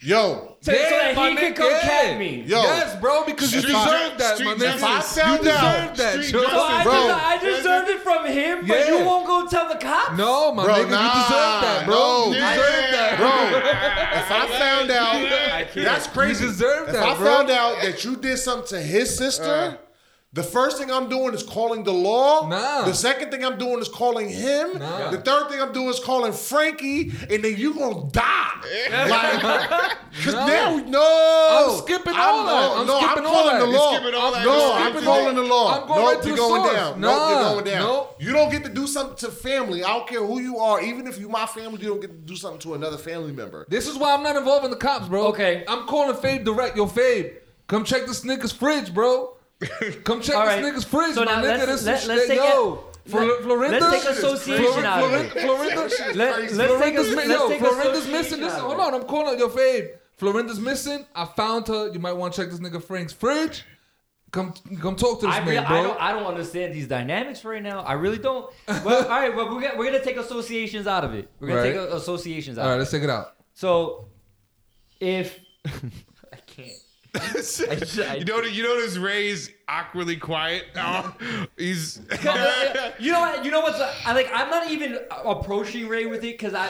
yo, 0.00 0.56
so, 0.68 0.82
so 0.84 0.90
that 0.90 1.08
he 1.08 1.14
can 1.14 1.36
nigga, 1.36 1.56
come 1.56 1.70
yeah. 1.70 1.80
cat 1.80 2.18
me. 2.18 2.42
Yo. 2.42 2.62
Yes, 2.62 3.00
bro, 3.00 3.24
because 3.24 3.52
you 3.52 3.60
deserve 3.62 4.18
that, 4.18 4.40
my 4.44 4.54
nigga. 4.54 4.82
I 4.82 5.00
found 5.00 5.38
you 5.38 5.44
deserve 5.50 5.96
that, 5.96 6.12
Street 6.12 6.30
Joe. 6.32 6.48
So 6.48 6.60
I, 6.60 6.84
Bro. 6.84 6.92
des- 6.92 7.12
I 7.12 7.38
deserved 7.38 7.88
it 7.90 8.00
from 8.00 8.26
him, 8.26 8.66
but 8.66 8.86
you 8.86 8.98
won't 9.04 9.26
go 9.26 9.46
tell 9.48 9.68
the 9.68 9.78
cops. 9.78 10.16
No, 10.16 10.52
my 10.52 10.64
Bro, 10.64 10.74
nigga, 10.74 10.90
nah, 10.90 11.02
you 11.02 11.22
deserve 11.22 11.60
that, 11.62 11.82
bro. 11.86 11.94
no. 11.96 12.26
you 12.26 12.34
deserve 12.34 12.90
that, 12.92 13.16
bro, 13.18 13.58
if 14.20 14.30
I 14.30 14.58
found 14.58 14.90
out, 14.90 15.74
that's 15.74 16.06
crazy. 16.06 16.44
You 16.44 16.50
deserve 16.50 16.88
if 16.88 16.94
that, 16.94 17.02
I 17.02 17.16
bro. 17.16 17.24
found 17.26 17.50
out 17.50 17.82
that 17.82 18.04
you 18.04 18.16
did 18.16 18.36
something 18.38 18.68
to 18.68 18.80
his 18.80 19.16
sister, 19.16 19.44
uh. 19.44 19.76
The 20.34 20.42
first 20.42 20.76
thing 20.76 20.90
I'm 20.90 21.08
doing 21.08 21.32
is 21.32 21.42
calling 21.42 21.84
the 21.84 21.92
law. 21.92 22.48
Nah. 22.48 22.82
The 22.84 22.92
second 22.92 23.30
thing 23.30 23.42
I'm 23.44 23.56
doing 23.56 23.78
is 23.80 23.88
calling 23.88 24.28
him. 24.28 24.78
Nah. 24.78 25.10
The 25.10 25.18
third 25.22 25.48
thing 25.48 25.60
I'm 25.60 25.72
doing 25.72 25.88
is 25.88 26.00
calling 26.00 26.32
Frankie, 26.34 27.10
and 27.30 27.42
then 27.42 27.56
you 27.56 27.72
gonna 27.74 28.10
die. 28.10 28.44
like, 28.90 29.40
cause 30.22 30.34
No. 30.34 30.46
now 30.46 30.76
we 30.76 30.82
no. 30.82 31.68
I'm 31.70 31.78
skipping 31.82 32.12
all 32.14 32.44
that. 32.44 32.78
I'm 32.80 32.86
no, 32.86 32.98
skipping 33.00 33.24
I'm 33.24 33.30
calling 33.32 33.58
that. 33.58 33.60
the 33.60 33.66
law. 33.72 33.94
skipping 33.94 34.14
all. 34.14 34.32
No, 34.32 34.38
You're 34.42 34.72
I'm 34.98 35.02
calling 35.04 35.36
the 35.36 35.42
law. 35.42 35.80
I'm 35.80 35.88
going 35.88 36.00
nope, 36.00 36.14
right 36.14 36.22
to 36.22 36.28
you're 36.28 36.36
going 36.36 36.62
source. 36.62 36.76
down. 36.76 37.00
Nah, 37.00 37.08
nope, 37.08 37.30
you're 37.30 37.52
going 37.54 37.64
down. 37.64 37.82
nope. 37.86 38.16
You 38.20 38.32
don't 38.32 38.50
get 38.50 38.64
to 38.64 38.70
do 38.70 38.86
something 38.86 39.16
to 39.16 39.28
family. 39.34 39.82
I 39.82 39.88
don't 39.88 40.06
care 40.06 40.24
who 40.24 40.40
you 40.40 40.58
are. 40.58 40.82
Even 40.82 41.06
if 41.06 41.18
you 41.18 41.28
my 41.30 41.46
family, 41.46 41.80
you 41.80 41.88
don't 41.88 42.00
get 42.02 42.10
to 42.10 42.16
do 42.16 42.36
something 42.36 42.60
to 42.60 42.74
another 42.74 42.98
family 42.98 43.32
member. 43.32 43.64
This 43.70 43.88
is 43.88 43.96
why 43.96 44.12
I'm 44.12 44.22
not 44.22 44.36
involved 44.36 44.66
in 44.66 44.70
the 44.70 44.76
cops, 44.76 45.08
bro. 45.08 45.28
Okay. 45.28 45.64
I'm 45.66 45.86
calling 45.86 46.14
Fabe 46.16 46.44
direct. 46.44 46.76
Yo, 46.76 46.84
Fabe, 46.86 47.32
come 47.66 47.84
check 47.84 48.04
this 48.06 48.24
nigga's 48.26 48.52
fridge, 48.52 48.92
bro. 48.92 49.34
Come 50.04 50.20
check 50.20 50.36
All 50.36 50.46
this 50.46 50.64
nigga's 50.64 50.84
fridge, 50.84 51.14
So 51.14 51.24
my 51.24 51.32
now 51.32 51.42
nigga. 51.42 51.66
let's- 51.66 51.66
this 51.66 51.84
let- 51.84 51.98
is 52.02 52.06
let's 52.08 52.20
shit. 52.22 52.28
take 52.28 52.38
Yo, 52.38 52.74
it- 52.74 53.10
Flor- 53.10 53.24
let- 53.24 53.40
Florinda. 53.42 53.80
let's 53.80 54.04
take 54.04 54.12
association 54.16 54.84
out 54.84 55.02
of 55.04 55.12
it. 55.14 55.30
Florinda, 55.32 56.14
Let, 56.14 56.16
let's 56.16 56.56
take 56.56 56.94
a, 56.94 57.04
Florinda's 57.04 57.08
mi- 57.10 57.14
let's 57.16 57.28
yo, 57.28 57.48
take 57.48 57.58
Florinda's 57.60 57.98
association 58.06 58.12
missing. 58.12 58.42
Out 58.44 58.60
hold 58.60 58.74
it. 58.74 58.80
on. 58.80 58.94
I'm 58.94 59.04
calling 59.04 59.38
your 59.38 59.48
Fabe. 59.48 59.88
Florinda's 60.16 60.60
missing. 60.60 61.06
I 61.14 61.24
found 61.24 61.66
her. 61.68 61.88
You 61.92 61.98
might 62.00 62.12
want 62.12 62.34
to 62.34 62.42
check 62.42 62.50
this 62.50 62.60
nigga 62.60 62.82
Frank's 62.82 63.12
fridge. 63.12 63.64
Come, 64.30 64.52
come 64.82 64.94
talk 64.94 65.20
to 65.20 65.26
this 65.26 65.34
I, 65.34 65.38
man, 65.40 65.48
really, 65.48 65.66
bro. 65.66 65.76
I 65.78 65.82
don't. 65.82 66.00
I 66.02 66.12
don't 66.12 66.26
understand 66.26 66.74
these 66.74 66.86
dynamics 66.86 67.44
right 67.46 67.62
now. 67.62 67.80
I 67.80 67.94
really 67.94 68.18
don't. 68.18 68.52
Well, 68.84 69.04
all 69.04 69.08
right, 69.08 69.34
well, 69.34 69.46
we're 69.54 69.62
gonna, 69.62 69.78
we're 69.78 69.86
gonna 69.90 70.04
take 70.04 70.18
associations 70.18 70.86
out 70.86 71.02
of 71.02 71.14
it. 71.14 71.30
We're 71.40 71.48
gonna 71.48 71.60
Right. 71.62 71.72
take 71.72 71.76
a- 71.76 71.96
associations 71.96 72.58
out. 72.58 72.62
All 72.64 72.68
right, 72.68 72.74
of 72.74 72.76
it. 72.76 72.80
let's 72.80 72.90
take 72.90 73.02
it 73.04 73.10
out. 73.10 73.34
So, 73.54 74.08
if 75.00 75.38
I 77.14 77.18
can't, 77.18 77.36
I 77.70 77.74
just- 77.76 77.98
I- 78.00 78.14
you 78.16 78.24
know, 78.24 78.40
you 78.42 78.62
notice 78.62 78.96
Ray's 78.96 79.50
awkwardly 79.68 80.16
quiet. 80.16 80.64
Oh, 80.76 81.14
he's. 81.56 82.00
you 82.98 83.12
know 83.12 83.20
what? 83.20 83.44
You 83.44 83.50
know 83.50 83.60
what's? 83.60 83.80
I 84.06 84.12
like. 84.12 84.30
I'm 84.32 84.50
not 84.50 84.70
even 84.70 84.98
approaching 85.24 85.88
Ray 85.88 86.06
with 86.06 86.24
it 86.24 86.38
because 86.38 86.54
I. 86.54 86.68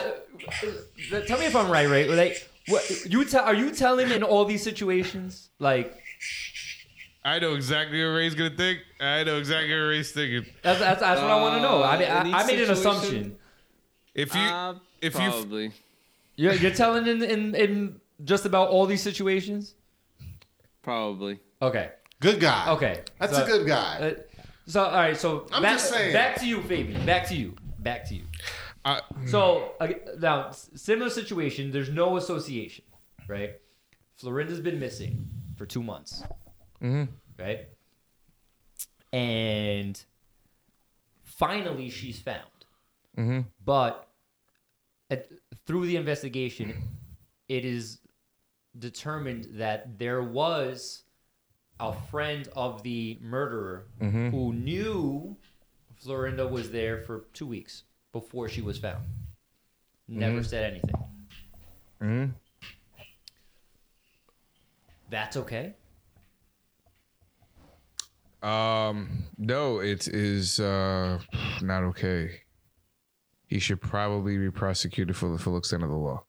Tell 1.27 1.39
me 1.39 1.45
if 1.45 1.55
I'm 1.55 1.69
right, 1.69 1.87
Ray. 1.89 2.07
Like, 2.07 2.49
what 2.67 2.89
you 3.05 3.25
tell? 3.25 3.43
Are 3.43 3.53
you 3.53 3.71
telling 3.71 4.07
him 4.07 4.13
in 4.13 4.23
all 4.23 4.45
these 4.45 4.63
situations? 4.63 5.49
Like, 5.59 5.93
I 7.25 7.39
know 7.39 7.55
exactly 7.55 8.01
what 8.03 8.11
Ray's 8.11 8.35
gonna 8.35 8.55
think. 8.55 8.79
I 8.99 9.23
know 9.23 9.37
exactly 9.37 9.73
what 9.73 9.87
Ray's 9.87 10.11
thinking. 10.11 10.45
that's 10.63 10.79
that's, 10.79 11.01
that's 11.01 11.21
what 11.21 11.29
I 11.31 11.41
want 11.41 11.55
to 11.55 11.61
know. 11.61 11.83
I 11.83 11.97
mean, 11.99 12.09
Uh, 12.09 12.37
I, 12.37 12.43
I 12.43 12.47
made 12.47 12.61
an 12.61 12.71
assumption. 12.71 13.37
If 14.15 14.33
you, 14.33 14.41
Uh, 14.41 14.75
if 15.01 15.13
you, 15.15 15.19
probably. 15.29 15.71
You're, 16.37 16.53
you're 16.53 16.71
telling 16.73 17.05
in, 17.07 17.21
in 17.21 17.55
in 17.55 18.01
just 18.23 18.45
about 18.45 18.69
all 18.69 18.85
these 18.85 19.03
situations. 19.03 19.73
Probably. 20.81 21.39
Okay. 21.61 21.91
Good 22.19 22.39
guy. 22.39 22.71
Okay. 22.71 23.01
That's 23.19 23.35
So- 23.35 23.43
a 23.43 23.47
good 23.47 23.67
guy. 23.67 23.97
Uh, 23.99 24.13
so 24.65 24.83
all 24.83 24.91
right. 24.91 25.17
So 25.17 25.47
I'm 25.51 25.61
back, 25.63 25.73
just 25.73 25.89
saying. 25.91 26.13
back 26.13 26.35
to 26.39 26.45
you, 26.47 26.61
Fabian. 26.63 27.05
Back 27.05 27.27
to 27.29 27.35
you. 27.35 27.55
Back 27.79 28.07
to 28.09 28.15
you. 28.15 28.23
uh, 28.85 29.01
So 29.27 29.73
uh, 29.79 29.87
now, 30.19 30.51
similar 30.51 31.09
situation. 31.09 31.71
There's 31.71 31.89
no 31.89 32.17
association, 32.17 32.85
right? 33.27 33.53
Florinda's 34.17 34.59
been 34.61 34.79
missing 34.79 35.27
for 35.57 35.65
two 35.65 35.81
months, 35.83 36.23
Mhm. 36.81 37.07
right? 37.37 37.67
And 39.11 40.01
finally 41.23 41.89
she's 41.89 42.19
found. 42.19 42.49
Mm-hmm. 43.17 43.41
But 43.65 44.07
at, 45.09 45.27
through 45.65 45.87
the 45.87 45.95
investigation, 45.95 46.73
it 47.47 47.65
is 47.65 47.99
determined 48.77 49.47
that 49.53 49.97
there 49.97 50.21
was 50.23 51.03
a 51.79 51.93
friend 52.11 52.47
of 52.55 52.83
the 52.83 53.17
murderer 53.21 53.87
Mm-hmm. 54.01 54.29
who 54.29 54.53
knew 54.53 55.35
Florinda 56.03 56.47
was 56.49 56.69
there 56.71 56.99
for 57.03 57.25
two 57.33 57.47
weeks 57.47 57.83
before 58.11 58.47
she 58.49 58.61
was 58.61 58.77
found. 58.77 59.03
Never 60.07 60.43
said 60.43 60.71
anything. 60.71 60.95
Mhm. 62.01 62.33
That's 65.09 65.37
okay. 65.37 65.73
Um, 68.41 69.25
no, 69.37 69.79
it 69.79 70.07
is 70.07 70.59
uh, 70.59 71.19
not 71.61 71.83
okay. 71.83 72.41
He 73.47 73.59
should 73.59 73.81
probably 73.81 74.37
be 74.37 74.49
prosecuted 74.51 75.15
for 75.17 75.29
the 75.29 75.37
full 75.37 75.57
extent 75.57 75.83
of 75.83 75.89
the 75.89 75.95
law. 75.95 76.23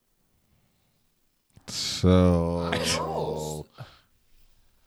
So, 1.71 3.67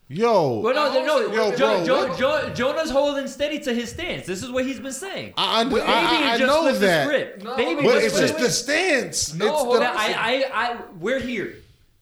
yo, 0.09 0.59
Well, 0.59 0.73
no, 0.73 0.93
no, 0.93 1.05
no. 1.05 1.33
Yo, 1.33 1.51
Jo- 1.55 1.57
bro, 1.57 1.85
Jo- 1.85 2.15
Jo- 2.17 2.49
Jonah's 2.53 2.89
holding 2.91 3.27
steady 3.27 3.59
to 3.59 3.73
his 3.73 3.89
stance. 3.91 4.25
This 4.25 4.43
is 4.43 4.51
what 4.51 4.65
he's 4.65 4.79
been 4.79 4.91
saying. 4.91 5.33
I, 5.37 5.61
under, 5.61 5.75
Baby 5.75 5.87
I, 5.87 5.93
I, 5.93 6.33
I 6.33 6.37
just 6.37 6.47
know 6.47 6.61
flipped 6.63 6.79
the 6.81 7.03
script. 7.05 7.43
No, 7.43 7.55
Baby 7.55 7.75
but 7.75 7.83
but 7.85 7.93
just 7.93 8.05
it's 8.05 8.17
flipped 8.17 8.39
just 8.39 8.67
the 8.67 8.73
the 8.73 8.75
stance. 8.75 9.33
No, 9.33 9.45
it's 9.47 9.55
hold 9.63 9.75
the, 9.77 9.87
on. 9.89 9.95
I, 9.97 10.13
I, 10.17 10.45
I, 10.53 10.77
we're 10.99 11.19
here. 11.19 11.55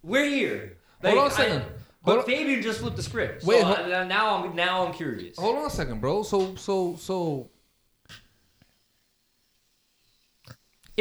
We're 0.04 0.26
here. 0.26 0.78
Hold 1.04 1.18
on 1.18 1.24
a 1.26 1.28
I- 1.28 1.30
second. 1.30 1.64
but 2.04 2.12
Hold 2.12 2.20
on. 2.20 2.26
Fabian 2.26 2.62
just 2.62 2.80
flipped 2.80 2.98
the 2.98 3.04
script. 3.04 3.44
So 3.44 3.48
Wait, 3.50 3.64
I- 3.64 4.04
now 4.06 4.44
I'm 4.44 4.56
now 4.56 4.86
I'm 4.86 4.94
curious. 4.94 5.38
Hold 5.38 5.58
on 5.58 5.66
a 5.68 5.70
second, 5.70 6.02
bro. 6.02 6.24
So 6.24 6.56
so 6.56 6.96
so 6.98 7.50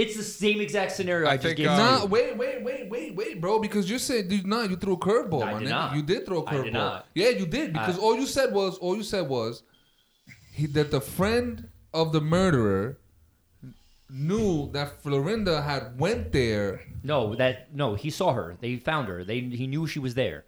It's 0.00 0.16
the 0.16 0.22
same 0.22 0.60
exact 0.60 0.92
scenario 0.92 1.26
I, 1.28 1.32
I 1.32 1.36
just 1.36 1.46
think, 1.46 1.56
gave 1.58 1.68
um, 1.68 1.78
you. 1.78 1.84
Nah, 1.84 2.04
wait, 2.06 2.36
wait, 2.36 2.62
wait, 2.62 2.88
wait, 2.90 3.14
wait, 3.14 3.40
bro. 3.40 3.58
Because 3.58 3.90
you 3.90 3.98
said 3.98 4.30
you 4.32 4.42
nah, 4.44 4.62
you 4.62 4.76
threw 4.76 4.94
a 4.94 4.96
curveball, 4.96 5.42
I 5.44 5.52
my 5.52 5.58
did 5.58 5.68
nigga. 5.68 5.70
not. 5.70 5.96
You 5.96 6.02
did 6.02 6.26
throw 6.26 6.42
a 6.42 6.46
I 6.46 6.52
did 6.52 6.64
curveball. 6.66 6.72
not. 6.72 7.06
Yeah, 7.14 7.28
you 7.40 7.46
did. 7.46 7.72
Because 7.72 7.98
I- 7.98 8.02
all 8.02 8.16
you 8.16 8.26
said 8.26 8.52
was 8.52 8.78
all 8.78 8.96
you 8.96 9.02
said 9.02 9.28
was 9.28 9.62
he, 10.52 10.66
that 10.68 10.90
the 10.90 11.00
friend 11.00 11.68
of 11.92 12.12
the 12.12 12.20
murderer 12.20 12.98
knew 14.08 14.70
that 14.72 15.02
Florinda 15.02 15.62
had 15.62 15.98
went 15.98 16.32
there. 16.32 16.82
No, 17.02 17.34
that 17.36 17.74
no, 17.74 17.94
he 17.94 18.10
saw 18.10 18.32
her. 18.32 18.56
They 18.60 18.76
found 18.76 19.08
her. 19.08 19.24
They 19.24 19.40
he 19.40 19.66
knew 19.66 19.86
she 19.86 19.98
was 19.98 20.14
there. 20.14 20.44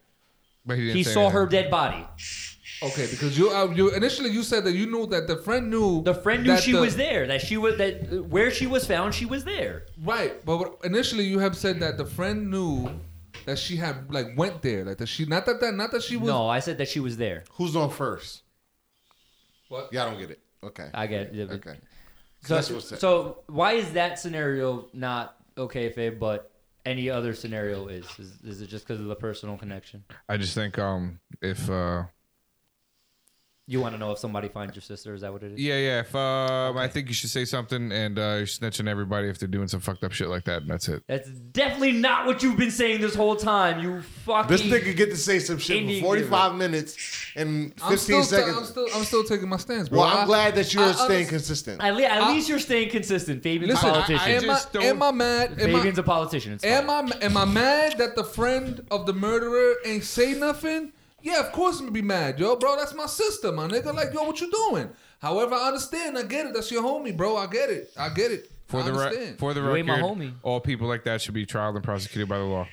But 0.64 0.78
he, 0.78 0.84
didn't 0.86 0.96
He 0.96 1.04
say 1.04 1.12
saw 1.12 1.30
her 1.30 1.46
dead 1.46 1.70
body. 1.70 2.06
Okay, 2.82 3.06
because 3.10 3.38
you 3.38 3.50
uh, 3.50 3.66
you 3.70 3.90
initially 3.94 4.30
you 4.30 4.42
said 4.42 4.64
that 4.64 4.72
you 4.72 4.86
knew 4.86 5.06
that 5.06 5.26
the 5.28 5.36
friend 5.36 5.70
knew 5.70 6.02
The 6.02 6.14
friend 6.14 6.42
knew 6.42 6.52
that 6.52 6.62
she 6.62 6.72
the- 6.72 6.80
was 6.80 6.96
there. 6.96 7.26
That 7.26 7.40
she 7.40 7.56
was 7.56 7.76
that 7.78 8.24
where 8.28 8.50
she 8.50 8.66
was 8.66 8.86
found, 8.86 9.14
she 9.14 9.24
was 9.24 9.44
there. 9.44 9.86
right. 10.02 10.44
But 10.44 10.56
what- 10.59 10.78
initially 10.84 11.24
you 11.24 11.38
have 11.38 11.56
said 11.56 11.80
that 11.80 11.96
the 11.96 12.04
friend 12.06 12.50
knew 12.50 12.90
that 13.46 13.59
she 13.59 13.76
had 13.76 14.12
like 14.12 14.36
went 14.36 14.62
there, 14.62 14.84
like 14.84 14.98
that 14.98 15.06
she 15.09 15.24
not 15.26 15.46
that 15.46 15.60
that 15.60 15.74
not 15.74 15.90
that 15.92 16.02
she 16.02 16.16
was. 16.16 16.28
No, 16.28 16.48
I 16.48 16.59
said 16.60 16.78
that 16.78 16.88
she 16.88 17.00
was 17.00 17.16
there. 17.16 17.44
who's 17.52 17.76
on 17.76 17.90
first? 17.90 18.42
What? 19.68 19.88
Yeah, 19.92 20.04
I 20.04 20.10
don't 20.10 20.18
get 20.18 20.30
it. 20.30 20.40
Okay. 20.64 20.88
I 20.92 21.06
get 21.06 21.34
it. 21.34 21.50
Okay. 21.50 21.76
So, 22.44 22.54
That's 22.54 22.70
what's 22.70 22.98
so 23.00 23.38
why 23.46 23.72
is 23.74 23.92
that 23.92 24.18
scenario 24.18 24.86
not 24.92 25.36
okay, 25.56 25.90
Fabe, 25.92 26.18
but 26.18 26.50
any 26.84 27.09
other 27.09 27.34
scenario 27.34 27.86
is? 27.86 28.04
Is, 28.18 28.40
is 28.42 28.60
it 28.62 28.66
just 28.66 28.86
because 28.86 29.00
of 29.00 29.06
the 29.06 29.14
personal 29.14 29.56
connection? 29.56 30.02
I 30.28 30.36
just 30.36 30.54
think 30.54 30.78
um 30.78 31.20
if 31.40 31.70
uh 31.70 32.02
You 33.68 33.80
want 33.80 33.94
to 33.94 33.98
know 33.98 34.10
if 34.10 34.18
somebody 34.18 34.48
finds 34.48 34.74
your 34.74 34.82
sister? 34.82 35.14
Is 35.14 35.20
that 35.20 35.32
what 35.32 35.44
it 35.44 35.52
is? 35.52 35.60
yeah 35.60 35.76
yeah 35.78 36.01
if 36.01 36.14
um 36.16 36.76
I 36.76 36.89
think 36.89 37.06
you 37.06 37.14
should 37.14 37.30
say 37.30 37.44
something 37.44 37.93
and 37.93 38.18
uh 38.18 38.34
you're 38.39 38.47
snitching 38.47 38.89
everybody 38.89 39.28
if 39.28 39.39
they're 39.39 39.47
doing 39.48 39.68
some 39.68 39.78
fucked 39.78 40.02
up 40.02 40.10
shit 40.10 40.26
like 40.28 40.44
that 40.44 40.62
and 40.62 40.70
that's 40.70 40.89
it. 40.89 41.05
That's 41.06 41.28
definitely 41.28 41.93
not 41.93 42.26
what 42.26 42.43
you've 42.43 42.56
been 42.56 42.72
saying 42.72 43.01
this 43.01 43.14
whole 43.14 43.36
time. 43.36 43.80
You 43.80 44.02
fucking. 44.02 44.48
This 44.51 44.62
nigga 44.62 44.97
get 44.97 45.10
to 45.10 45.16
say 45.16 45.39
some 45.39 45.59
shit 45.59 45.76
Indian 45.76 46.01
for 46.01 46.06
45 46.09 46.56
minutes 46.56 46.97
and 47.36 47.72
15 47.80 47.89
I'm 47.93 47.98
still, 47.98 48.22
seconds. 48.24 48.56
I'm 48.59 48.64
still 48.64 48.86
I'm 48.97 49.05
still 49.05 49.24
taking 49.24 49.48
my 49.48 49.59
stance, 49.59 49.89
bro. 49.89 50.01
well, 50.01 50.09
I'm 50.09 50.24
I- 50.24 50.26
glad 50.26 50.55
that 50.56 50.74
you're 50.74 50.82
I 50.82 50.93
staying 50.93 51.26
underst- 51.26 51.30
consistent. 51.30 51.82
At, 51.82 51.94
le- 51.94 52.02
at 52.02 52.20
I- 52.22 52.32
least 52.32 52.48
you're 52.48 52.59
staying 52.59 52.90
consistent. 52.90 53.44
Fabian's 53.44 53.74
Listen, 53.74 53.90
a 53.90 53.93
I- 53.93 53.94
politician. 53.94 54.20
I 54.26 54.30
am, 54.30 54.43
I, 54.43 54.47
just 54.55 54.72
don't- 54.72 54.82
am 54.82 55.02
I 55.05 55.12
mad? 55.12 55.51
Am 55.52 55.56
Fabian's 55.72 55.98
I, 55.98 56.02
a 56.02 56.05
politician. 56.05 56.52
It's 56.55 56.64
am. 56.64 56.90
I 56.90 57.09
am 57.22 57.36
I 57.36 57.44
mad 57.44 57.97
that 57.98 58.16
the 58.16 58.24
friend 58.24 58.84
of 58.90 59.06
the 59.06 59.12
murderer 59.12 59.74
ain't 59.86 60.02
say 60.05 60.34
nothing? 60.34 60.93
Yeah, 61.22 61.40
of 61.40 61.52
course 61.52 61.76
I'm 61.78 61.86
gonna 61.86 61.92
be 61.92 62.02
mad, 62.02 62.38
yo, 62.40 62.56
bro. 62.56 62.76
That's 62.76 62.94
my 62.94 63.06
sister, 63.06 63.52
my 63.52 63.66
nigga. 63.68 63.94
Like, 63.94 64.12
yo, 64.12 64.24
what 64.24 64.40
you 64.40 64.50
doing? 64.50 64.90
However, 65.20 65.54
I 65.54 65.68
understand. 65.68 66.18
I 66.18 66.22
get 66.24 66.46
it. 66.46 66.54
That's 66.54 66.70
your 66.70 66.82
homie, 66.82 67.16
bro. 67.16 67.36
I 67.36 67.46
get 67.46 67.70
it. 67.70 67.90
I 67.96 68.08
get 68.08 68.32
it. 68.32 68.50
For 68.66 68.80
I 68.80 68.82
the 68.84 68.92
re- 68.92 68.98
understand. 69.06 69.38
for 69.38 69.54
the 69.54 69.60
You 69.62 69.76
ain't 69.76 69.88
record, 69.88 70.02
my 70.02 70.08
homie. 70.24 70.32
all 70.42 70.60
people 70.60 70.88
like 70.88 71.04
that 71.04 71.20
should 71.22 71.34
be 71.34 71.46
trialed 71.46 71.74
and 71.76 71.84
prosecuted 71.84 72.28
by 72.28 72.38
the 72.38 72.44
law. 72.44 72.66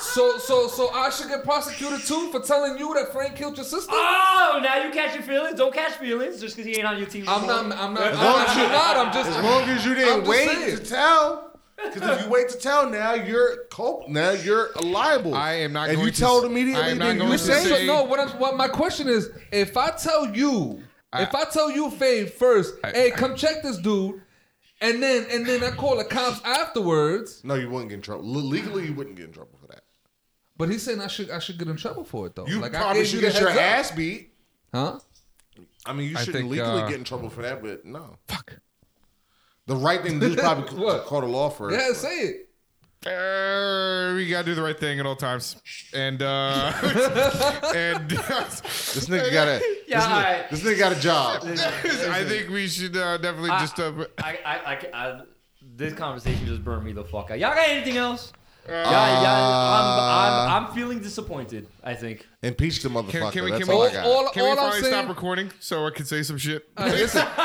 so 0.00 0.38
so 0.38 0.66
so 0.68 0.88
I 0.90 1.10
should 1.10 1.28
get 1.28 1.44
prosecuted 1.44 2.06
too 2.06 2.30
for 2.32 2.40
telling 2.40 2.78
you 2.78 2.94
that 2.94 3.12
Frank 3.12 3.36
killed 3.36 3.56
your 3.56 3.64
sister. 3.66 3.90
Oh, 3.92 4.60
now 4.62 4.82
you 4.84 4.90
catch 4.92 5.14
your 5.14 5.22
feelings. 5.22 5.58
Don't 5.58 5.74
catch 5.74 5.92
feelings 5.98 6.40
just 6.40 6.56
because 6.56 6.66
he 6.70 6.78
ain't 6.78 6.86
on 6.88 6.96
your 6.98 7.06
team. 7.06 7.24
I'm 7.28 7.46
not. 7.46 7.64
I'm 7.76 7.92
not. 7.94 8.02
I'm, 8.02 8.14
long 8.14 8.44
I'm 8.48 8.58
you- 8.58 8.68
not. 8.72 8.96
I'm 8.96 9.12
just. 9.12 9.30
As 9.30 9.44
long 9.44 9.62
as 9.68 9.84
you 9.84 9.92
I'm 9.92 9.96
didn't 9.98 10.18
just 10.24 10.30
wait 10.30 10.48
saying. 10.48 10.76
to 10.78 10.84
tell. 10.84 11.53
Because 11.76 12.18
if 12.18 12.24
you 12.24 12.30
wait 12.30 12.48
to 12.50 12.58
tell 12.58 12.88
now, 12.88 13.14
you're 13.14 13.64
culp- 13.70 14.08
now 14.08 14.30
you're 14.30 14.70
liable. 14.82 15.34
I 15.34 15.54
am 15.54 15.72
not 15.72 15.88
If 15.90 15.96
going 15.96 16.06
you 16.06 16.12
to 16.12 16.20
told 16.20 16.44
s- 16.44 16.50
immediately, 16.50 16.82
I 16.82 16.88
am 16.90 16.98
not 16.98 17.06
then 17.06 17.18
going 17.18 17.30
you 17.32 17.36
to 17.38 17.44
Listen, 17.44 17.64
say 17.70 17.86
so, 17.86 17.92
no. 17.94 18.02
What, 18.04 18.20
I'm, 18.20 18.28
what 18.38 18.56
my 18.56 18.68
question 18.68 19.08
is, 19.08 19.30
if 19.52 19.76
I 19.76 19.90
tell 19.90 20.34
you, 20.34 20.82
I- 21.12 21.22
if 21.22 21.34
I 21.34 21.44
tell 21.44 21.70
you, 21.70 21.88
Fave, 21.90 22.30
first, 22.30 22.74
I- 22.84 22.90
hey, 22.92 23.10
come 23.10 23.34
check 23.36 23.62
this 23.62 23.76
dude, 23.78 24.20
and 24.80 25.02
then 25.02 25.26
and 25.30 25.46
then 25.46 25.62
I 25.64 25.70
call 25.70 25.96
the 25.98 26.04
cops 26.04 26.40
afterwards, 26.44 27.42
No, 27.44 27.54
you 27.54 27.68
wouldn't 27.70 27.90
get 27.90 27.96
in 27.96 28.02
trouble. 28.02 28.24
Le- 28.32 28.38
Legally, 28.38 28.86
you 28.86 28.94
wouldn't 28.94 29.16
get 29.16 29.26
in 29.26 29.32
trouble 29.32 29.56
for 29.60 29.66
that. 29.68 29.82
but 30.56 30.68
he's 30.68 30.82
saying 30.82 31.00
I 31.00 31.06
should 31.08 31.30
I 31.30 31.38
should 31.38 31.58
get 31.58 31.68
in 31.68 31.76
trouble 31.76 32.04
for 32.04 32.26
it 32.26 32.34
though. 32.36 32.46
You 32.46 32.60
like 32.60 32.74
I 32.74 32.78
probably 32.78 33.02
gave 33.02 33.06
should 33.08 33.20
you 33.20 33.26
the 33.26 33.32
get 33.32 33.40
your 33.40 33.50
heads 33.50 33.60
up. 33.60 33.78
ass 33.78 33.90
beat. 33.96 34.32
huh? 34.72 34.98
I 35.86 35.92
mean, 35.92 36.10
you 36.10 36.16
I 36.16 36.20
shouldn't 36.20 36.44
think, 36.44 36.50
legally 36.52 36.82
uh, 36.82 36.88
get 36.88 36.98
in 36.98 37.04
trouble 37.04 37.30
for 37.30 37.42
that, 37.42 37.62
but 37.62 37.84
no. 37.84 38.16
Fuck. 38.28 38.56
The 39.66 39.76
right 39.76 40.02
thing 40.02 40.20
to 40.20 40.26
do 40.28 40.34
is 40.34 40.40
probably 40.40 40.68
c- 40.76 40.76
What? 40.76 41.06
call 41.06 41.20
the 41.22 41.26
law 41.26 41.48
first. 41.50 41.76
Yeah, 41.78 41.92
say 41.94 42.16
it. 42.20 42.40
Uh, 43.06 44.14
we 44.14 44.26
gotta 44.30 44.46
do 44.46 44.54
the 44.54 44.62
right 44.62 44.78
thing 44.80 44.98
at 44.98 45.04
all 45.04 45.14
times, 45.16 45.56
and 45.92 46.22
uh, 46.22 46.72
and 47.74 48.08
This 48.10 49.06
nigga 49.08 49.30
got 49.30 49.46
a 49.48 49.60
Yeah, 49.86 49.98
this, 50.00 50.04
nigga, 50.06 50.10
alright. 50.10 50.50
this 50.50 50.60
nigga 50.62 50.78
got 50.78 50.92
a 50.96 51.00
job. 51.00 51.42
I 51.44 52.24
think 52.24 52.48
we 52.48 52.66
should 52.66 52.96
uh, 52.96 53.18
definitely 53.18 53.50
I- 53.50 53.60
just. 53.60 53.78
Uh, 53.78 54.06
I, 54.18 54.38
I, 54.46 54.56
I, 54.56 54.78
I, 54.94 55.20
this 55.76 55.92
conversation 55.92 56.46
just 56.46 56.64
burned 56.64 56.84
me 56.86 56.92
the 56.92 57.04
fuck 57.04 57.30
out. 57.30 57.38
Y'all 57.38 57.54
got 57.54 57.68
anything 57.68 57.98
else? 57.98 58.32
Uh, 58.66 58.72
Y'all, 58.72 59.22
y'all, 59.22 59.24
I'm, 59.74 60.48
I'm, 60.62 60.64
I'm 60.68 60.74
feeling 60.74 60.98
disappointed. 61.00 61.66
I 61.82 61.94
think. 61.94 62.26
Impeach 62.42 62.82
the 62.82 62.88
motherfucker. 62.88 63.10
can, 63.10 63.32
can 63.32 63.44
we 63.44 63.50
That's 63.50 63.64
can 63.66 63.78
we, 63.78 63.86
I 63.86 63.92
got. 63.92 64.06
all- 64.06 64.28
can 64.30 64.44
we 64.50 64.56
finally 64.56 64.80
saying- 64.80 64.92
stop 64.92 65.08
recording 65.08 65.50
so 65.60 65.86
I 65.86 65.90
can 65.90 66.06
say 66.06 66.22
some 66.22 66.38
shit? 66.38 66.66
Uh, 66.76 66.86
listen, 66.86 67.26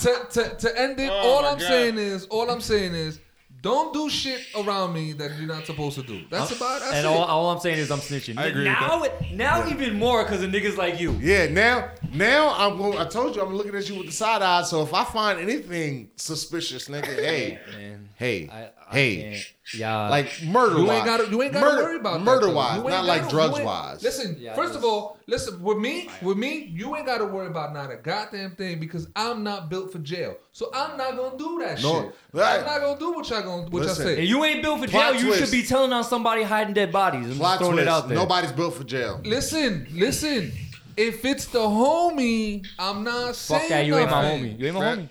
to, 0.00 0.26
to, 0.30 0.56
to 0.56 0.80
end 0.80 0.98
it, 0.98 1.10
Oh 1.10 1.14
all 1.14 1.44
I'm 1.46 1.58
God. 1.58 1.66
saying 1.68 1.98
is, 1.98 2.26
all 2.26 2.50
I'm 2.50 2.60
saying 2.60 2.94
is, 2.94 3.20
don't 3.62 3.92
do 3.92 4.08
shit 4.08 4.40
around 4.56 4.94
me 4.94 5.12
that 5.12 5.36
you're 5.38 5.46
not 5.46 5.66
supposed 5.66 5.94
to 5.96 6.02
do. 6.02 6.22
That's 6.30 6.56
about. 6.56 6.80
That's 6.80 6.92
And 6.94 7.04
it. 7.04 7.08
all, 7.08 7.24
all 7.24 7.50
I'm 7.50 7.60
saying 7.60 7.78
is 7.78 7.90
I'm 7.90 7.98
snitching. 7.98 8.38
I 8.38 8.46
agree 8.46 8.64
with 8.64 8.72
now, 8.72 9.60
now 9.60 9.68
even 9.68 9.98
more 9.98 10.24
because 10.24 10.42
of 10.42 10.50
niggas 10.50 10.78
like 10.78 10.98
you. 10.98 11.12
Yeah, 11.20 11.46
now 11.48 11.90
now 12.14 12.54
I'm 12.56 12.78
going. 12.78 12.96
I 12.96 13.04
told 13.06 13.36
you 13.36 13.42
I'm 13.42 13.54
looking 13.54 13.74
at 13.74 13.86
you 13.86 13.96
with 13.96 14.06
the 14.06 14.12
side 14.12 14.40
eye. 14.40 14.62
So 14.62 14.82
if 14.82 14.94
I 14.94 15.04
find 15.04 15.38
anything 15.38 16.08
suspicious, 16.16 16.88
nigga, 16.88 17.04
hey, 17.04 17.58
Man, 17.76 18.08
hey, 18.16 18.48
I, 18.50 18.70
I 18.90 18.94
hey. 18.94 19.42
Yeah. 19.72 20.08
like 20.08 20.42
murder 20.42 20.78
You 20.78 20.84
wise, 20.86 20.96
ain't 20.96 21.06
got 21.06 21.16
to. 21.18 21.30
You 21.30 21.42
ain't 21.42 21.52
got 21.52 21.60
to 21.76 21.76
worry 21.84 21.96
about 22.00 22.22
murder 22.22 22.46
though. 22.46 22.54
wise, 22.54 22.82
not 22.82 23.04
like 23.04 23.20
gotta- 23.22 23.32
drugs 23.32 23.60
wise. 23.60 24.02
Listen, 24.02 24.36
Yeah, 24.40 24.54
first 24.56 24.74
of 24.74 24.84
all, 24.84 25.16
listen 25.28 25.62
with 25.62 25.78
me. 25.78 26.10
With 26.22 26.36
me, 26.38 26.72
you 26.74 26.96
ain't 26.96 27.06
got 27.06 27.18
to 27.18 27.26
worry 27.26 27.46
about 27.46 27.72
not 27.72 27.92
a 27.92 27.96
goddamn 27.96 28.56
thing 28.56 28.80
because 28.80 29.06
I'm 29.14 29.44
not 29.44 29.70
built 29.70 29.92
for 29.92 29.98
jail. 30.00 30.34
So 30.50 30.70
I'm 30.74 30.96
not 30.96 31.16
gonna 31.16 31.38
do 31.38 31.60
that 31.64 31.80
No, 31.82 32.02
shit. 32.02 32.14
right. 32.32 32.58
I'm 32.58 32.66
not 32.66 32.80
gonna 32.80 32.98
do 32.98 33.12
what 33.12 33.30
y'all 33.30 33.42
gonna 33.42 33.62
what 33.70 33.82
Listen. 33.84 34.08
y'all 34.08 34.18
If 34.18 34.28
you 34.28 34.44
ain't 34.44 34.60
built 34.62 34.80
for 34.80 34.86
jail, 34.88 35.00
Plot 35.12 35.20
you 35.22 35.34
should 35.34 35.50
be 35.52 35.62
telling 35.62 35.92
on 35.92 36.02
somebody 36.02 36.42
hiding 36.42 36.74
dead 36.74 36.90
bodies. 36.90 37.30
I'm 37.30 37.36
Plot 37.36 37.50
just 37.52 37.58
throwing 37.60 37.74
twist. 37.76 37.86
it 37.86 37.88
out 37.88 38.08
there. 38.08 38.16
Nobody's 38.18 38.50
built 38.52 38.74
for 38.74 38.82
jail. 38.82 39.20
Listen, 39.24 39.86
listen. 39.92 40.50
If 40.96 41.24
it's 41.24 41.46
the 41.46 41.60
homie, 41.60 42.66
I'm 42.78 43.04
not 43.04 43.34
saying 43.36 43.60
Fuck 43.60 43.68
that. 43.70 43.86
You 43.86 43.96
ain't 43.96 44.10
my 44.10 44.24
homie. 44.24 44.58
You 44.58 44.66
ain't 44.66 44.74
my 44.74 44.80
Right. 44.84 44.98
homie. 44.98 45.08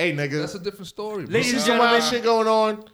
Hey, 0.00 0.14
nigga, 0.14 0.40
That's 0.40 0.54
a 0.54 0.58
different 0.58 0.86
story. 0.86 1.24
bro. 1.26 1.34
Ladies 1.34 1.52
and 1.52 1.60
some 1.60 1.76
wild 1.78 2.00
gentlemen, 2.00 2.10
shit 2.10 2.24
going 2.24 2.48
on. 2.48 2.84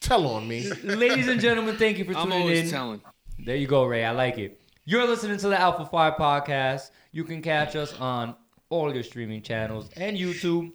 Tell 0.00 0.26
on 0.26 0.46
me. 0.46 0.68
ladies 0.84 1.26
and 1.28 1.40
gentlemen, 1.40 1.76
thank 1.78 1.96
you 1.96 2.04
for 2.04 2.12
tuning 2.12 2.22
I'm 2.22 2.28
tuning 2.30 2.42
always 2.42 2.60
in. 2.64 2.70
telling. 2.70 3.00
There 3.38 3.56
you 3.56 3.66
go, 3.66 3.84
Ray. 3.86 4.04
I 4.04 4.10
like 4.10 4.36
it. 4.36 4.60
You're 4.84 5.06
listening 5.06 5.38
to 5.38 5.48
the 5.48 5.58
Alpha 5.58 5.86
5 5.86 6.14
podcast. 6.16 6.90
You 7.12 7.24
can 7.24 7.40
catch 7.40 7.76
us 7.76 7.98
on 7.98 8.34
all 8.68 8.92
your 8.92 9.02
streaming 9.02 9.40
channels 9.40 9.88
and 9.96 10.18
YouTube, 10.18 10.72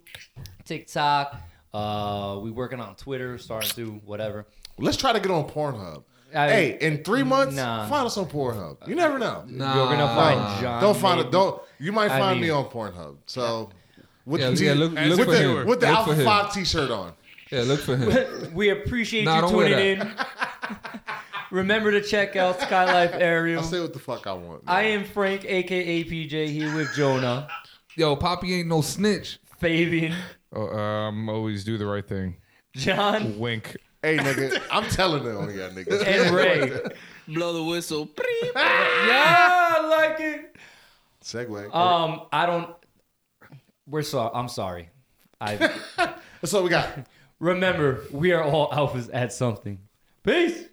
TikTok. 0.65 1.39
Uh, 1.73 2.39
we 2.41 2.49
working 2.51 2.79
on 2.79 2.95
Twitter, 2.95 3.37
starting 3.37 3.69
to 3.71 3.91
whatever. 4.05 4.47
Let's 4.79 4.97
try 4.97 5.13
to 5.13 5.19
get 5.19 5.29
on 5.31 5.47
Pornhub. 5.47 6.03
I- 6.33 6.49
hey, 6.49 6.77
in 6.81 7.03
three 7.03 7.23
months, 7.23 7.55
Nah. 7.55 7.87
find 7.87 8.05
us 8.07 8.17
on 8.17 8.25
Pornhub. 8.25 8.87
You 8.87 8.95
never 8.95 9.19
know. 9.19 9.43
Nah. 9.47 9.75
You're 9.75 9.85
gonna 9.95 10.07
find 10.15 10.39
No, 10.39 10.61
John. 10.61 10.81
don't 10.81 10.97
find 10.97 11.19
it. 11.21 11.31
Don't. 11.31 11.61
You 11.79 11.91
might 11.91 12.11
I 12.11 12.19
find 12.19 12.41
me 12.41 12.49
on 12.49 12.65
Pornhub. 12.65 13.17
So 13.25 13.69
with 14.25 14.41
Yeah, 14.41 14.49
the 14.51 14.63
yeah, 14.63 14.73
look- 14.73 14.93
with 14.93 15.07
look 15.07 15.19
for 15.27 15.31
the, 15.31 15.37
him. 15.37 15.67
with 15.67 15.79
the 15.79 15.87
Look 15.87 15.95
Alpha 15.97 16.15
for. 16.15 16.23
Five 16.23 16.53
T-shirt 16.53 16.91
on. 16.91 17.13
Yeah, 17.51 17.61
look 17.61 17.79
for 17.81 17.95
him. 17.95 18.53
We 18.53 18.69
appreciate 18.69 19.23
Nah, 19.25 19.35
you 19.35 19.41
don't 19.41 19.51
tuning 19.51 19.79
in. 20.01 20.11
Remember 21.51 21.91
to 21.91 22.01
check 22.01 22.35
out 22.35 22.59
Skylife 22.59 23.13
Aerial. 23.19 23.61
I'll 23.61 23.65
say 23.67 23.79
what 23.79 23.93
the 23.93 23.99
fuck 23.99 24.25
I 24.27 24.33
want. 24.33 24.63
I 24.67 24.83
am 24.83 25.03
Frank, 25.05 25.45
aka 25.45 26.03
PJ, 26.03 26.47
here 26.49 26.75
with 26.75 26.93
Jonah, 26.95 27.47
Yo, 27.95 28.15
Poppy 28.15 28.55
ain't 28.55 28.67
no 28.67 28.81
snitch. 28.81 29.39
Fabian, 29.59 30.13
Oh, 30.51 30.67
um, 30.69 31.29
always 31.29 31.63
do 31.63 31.77
the 31.77 31.85
right 31.85 32.05
thing. 32.05 32.35
John, 32.75 33.39
Wink. 33.39 33.77
Hey, 34.01 34.17
nigga, 34.17 34.61
I'm 34.71 34.83
telling 34.89 35.23
them 35.23 35.37
on 35.37 35.55
y'all 35.55 35.69
niggas. 35.69 36.05
and 36.05 36.35
Ray. 36.35 36.71
Blow 37.27 37.53
the 37.53 37.63
whistle. 37.63 38.09
yeah, 38.17 38.51
I 38.55 39.87
like 39.87 40.19
it. 40.19 40.55
Segue. 41.23 41.73
Um, 41.73 42.21
I 42.33 42.45
don't. 42.45 42.69
We're 43.87 44.01
sorry. 44.01 44.31
I'm 44.33 44.47
sorry. 44.47 44.89
I 45.39 45.55
That's 46.41 46.53
all 46.53 46.63
we 46.63 46.69
got. 46.69 46.89
remember 47.39 48.01
we 48.11 48.31
are 48.31 48.43
all 48.43 48.69
alphas 48.71 49.09
at 49.13 49.33
something. 49.33 49.79
Peace. 50.23 50.65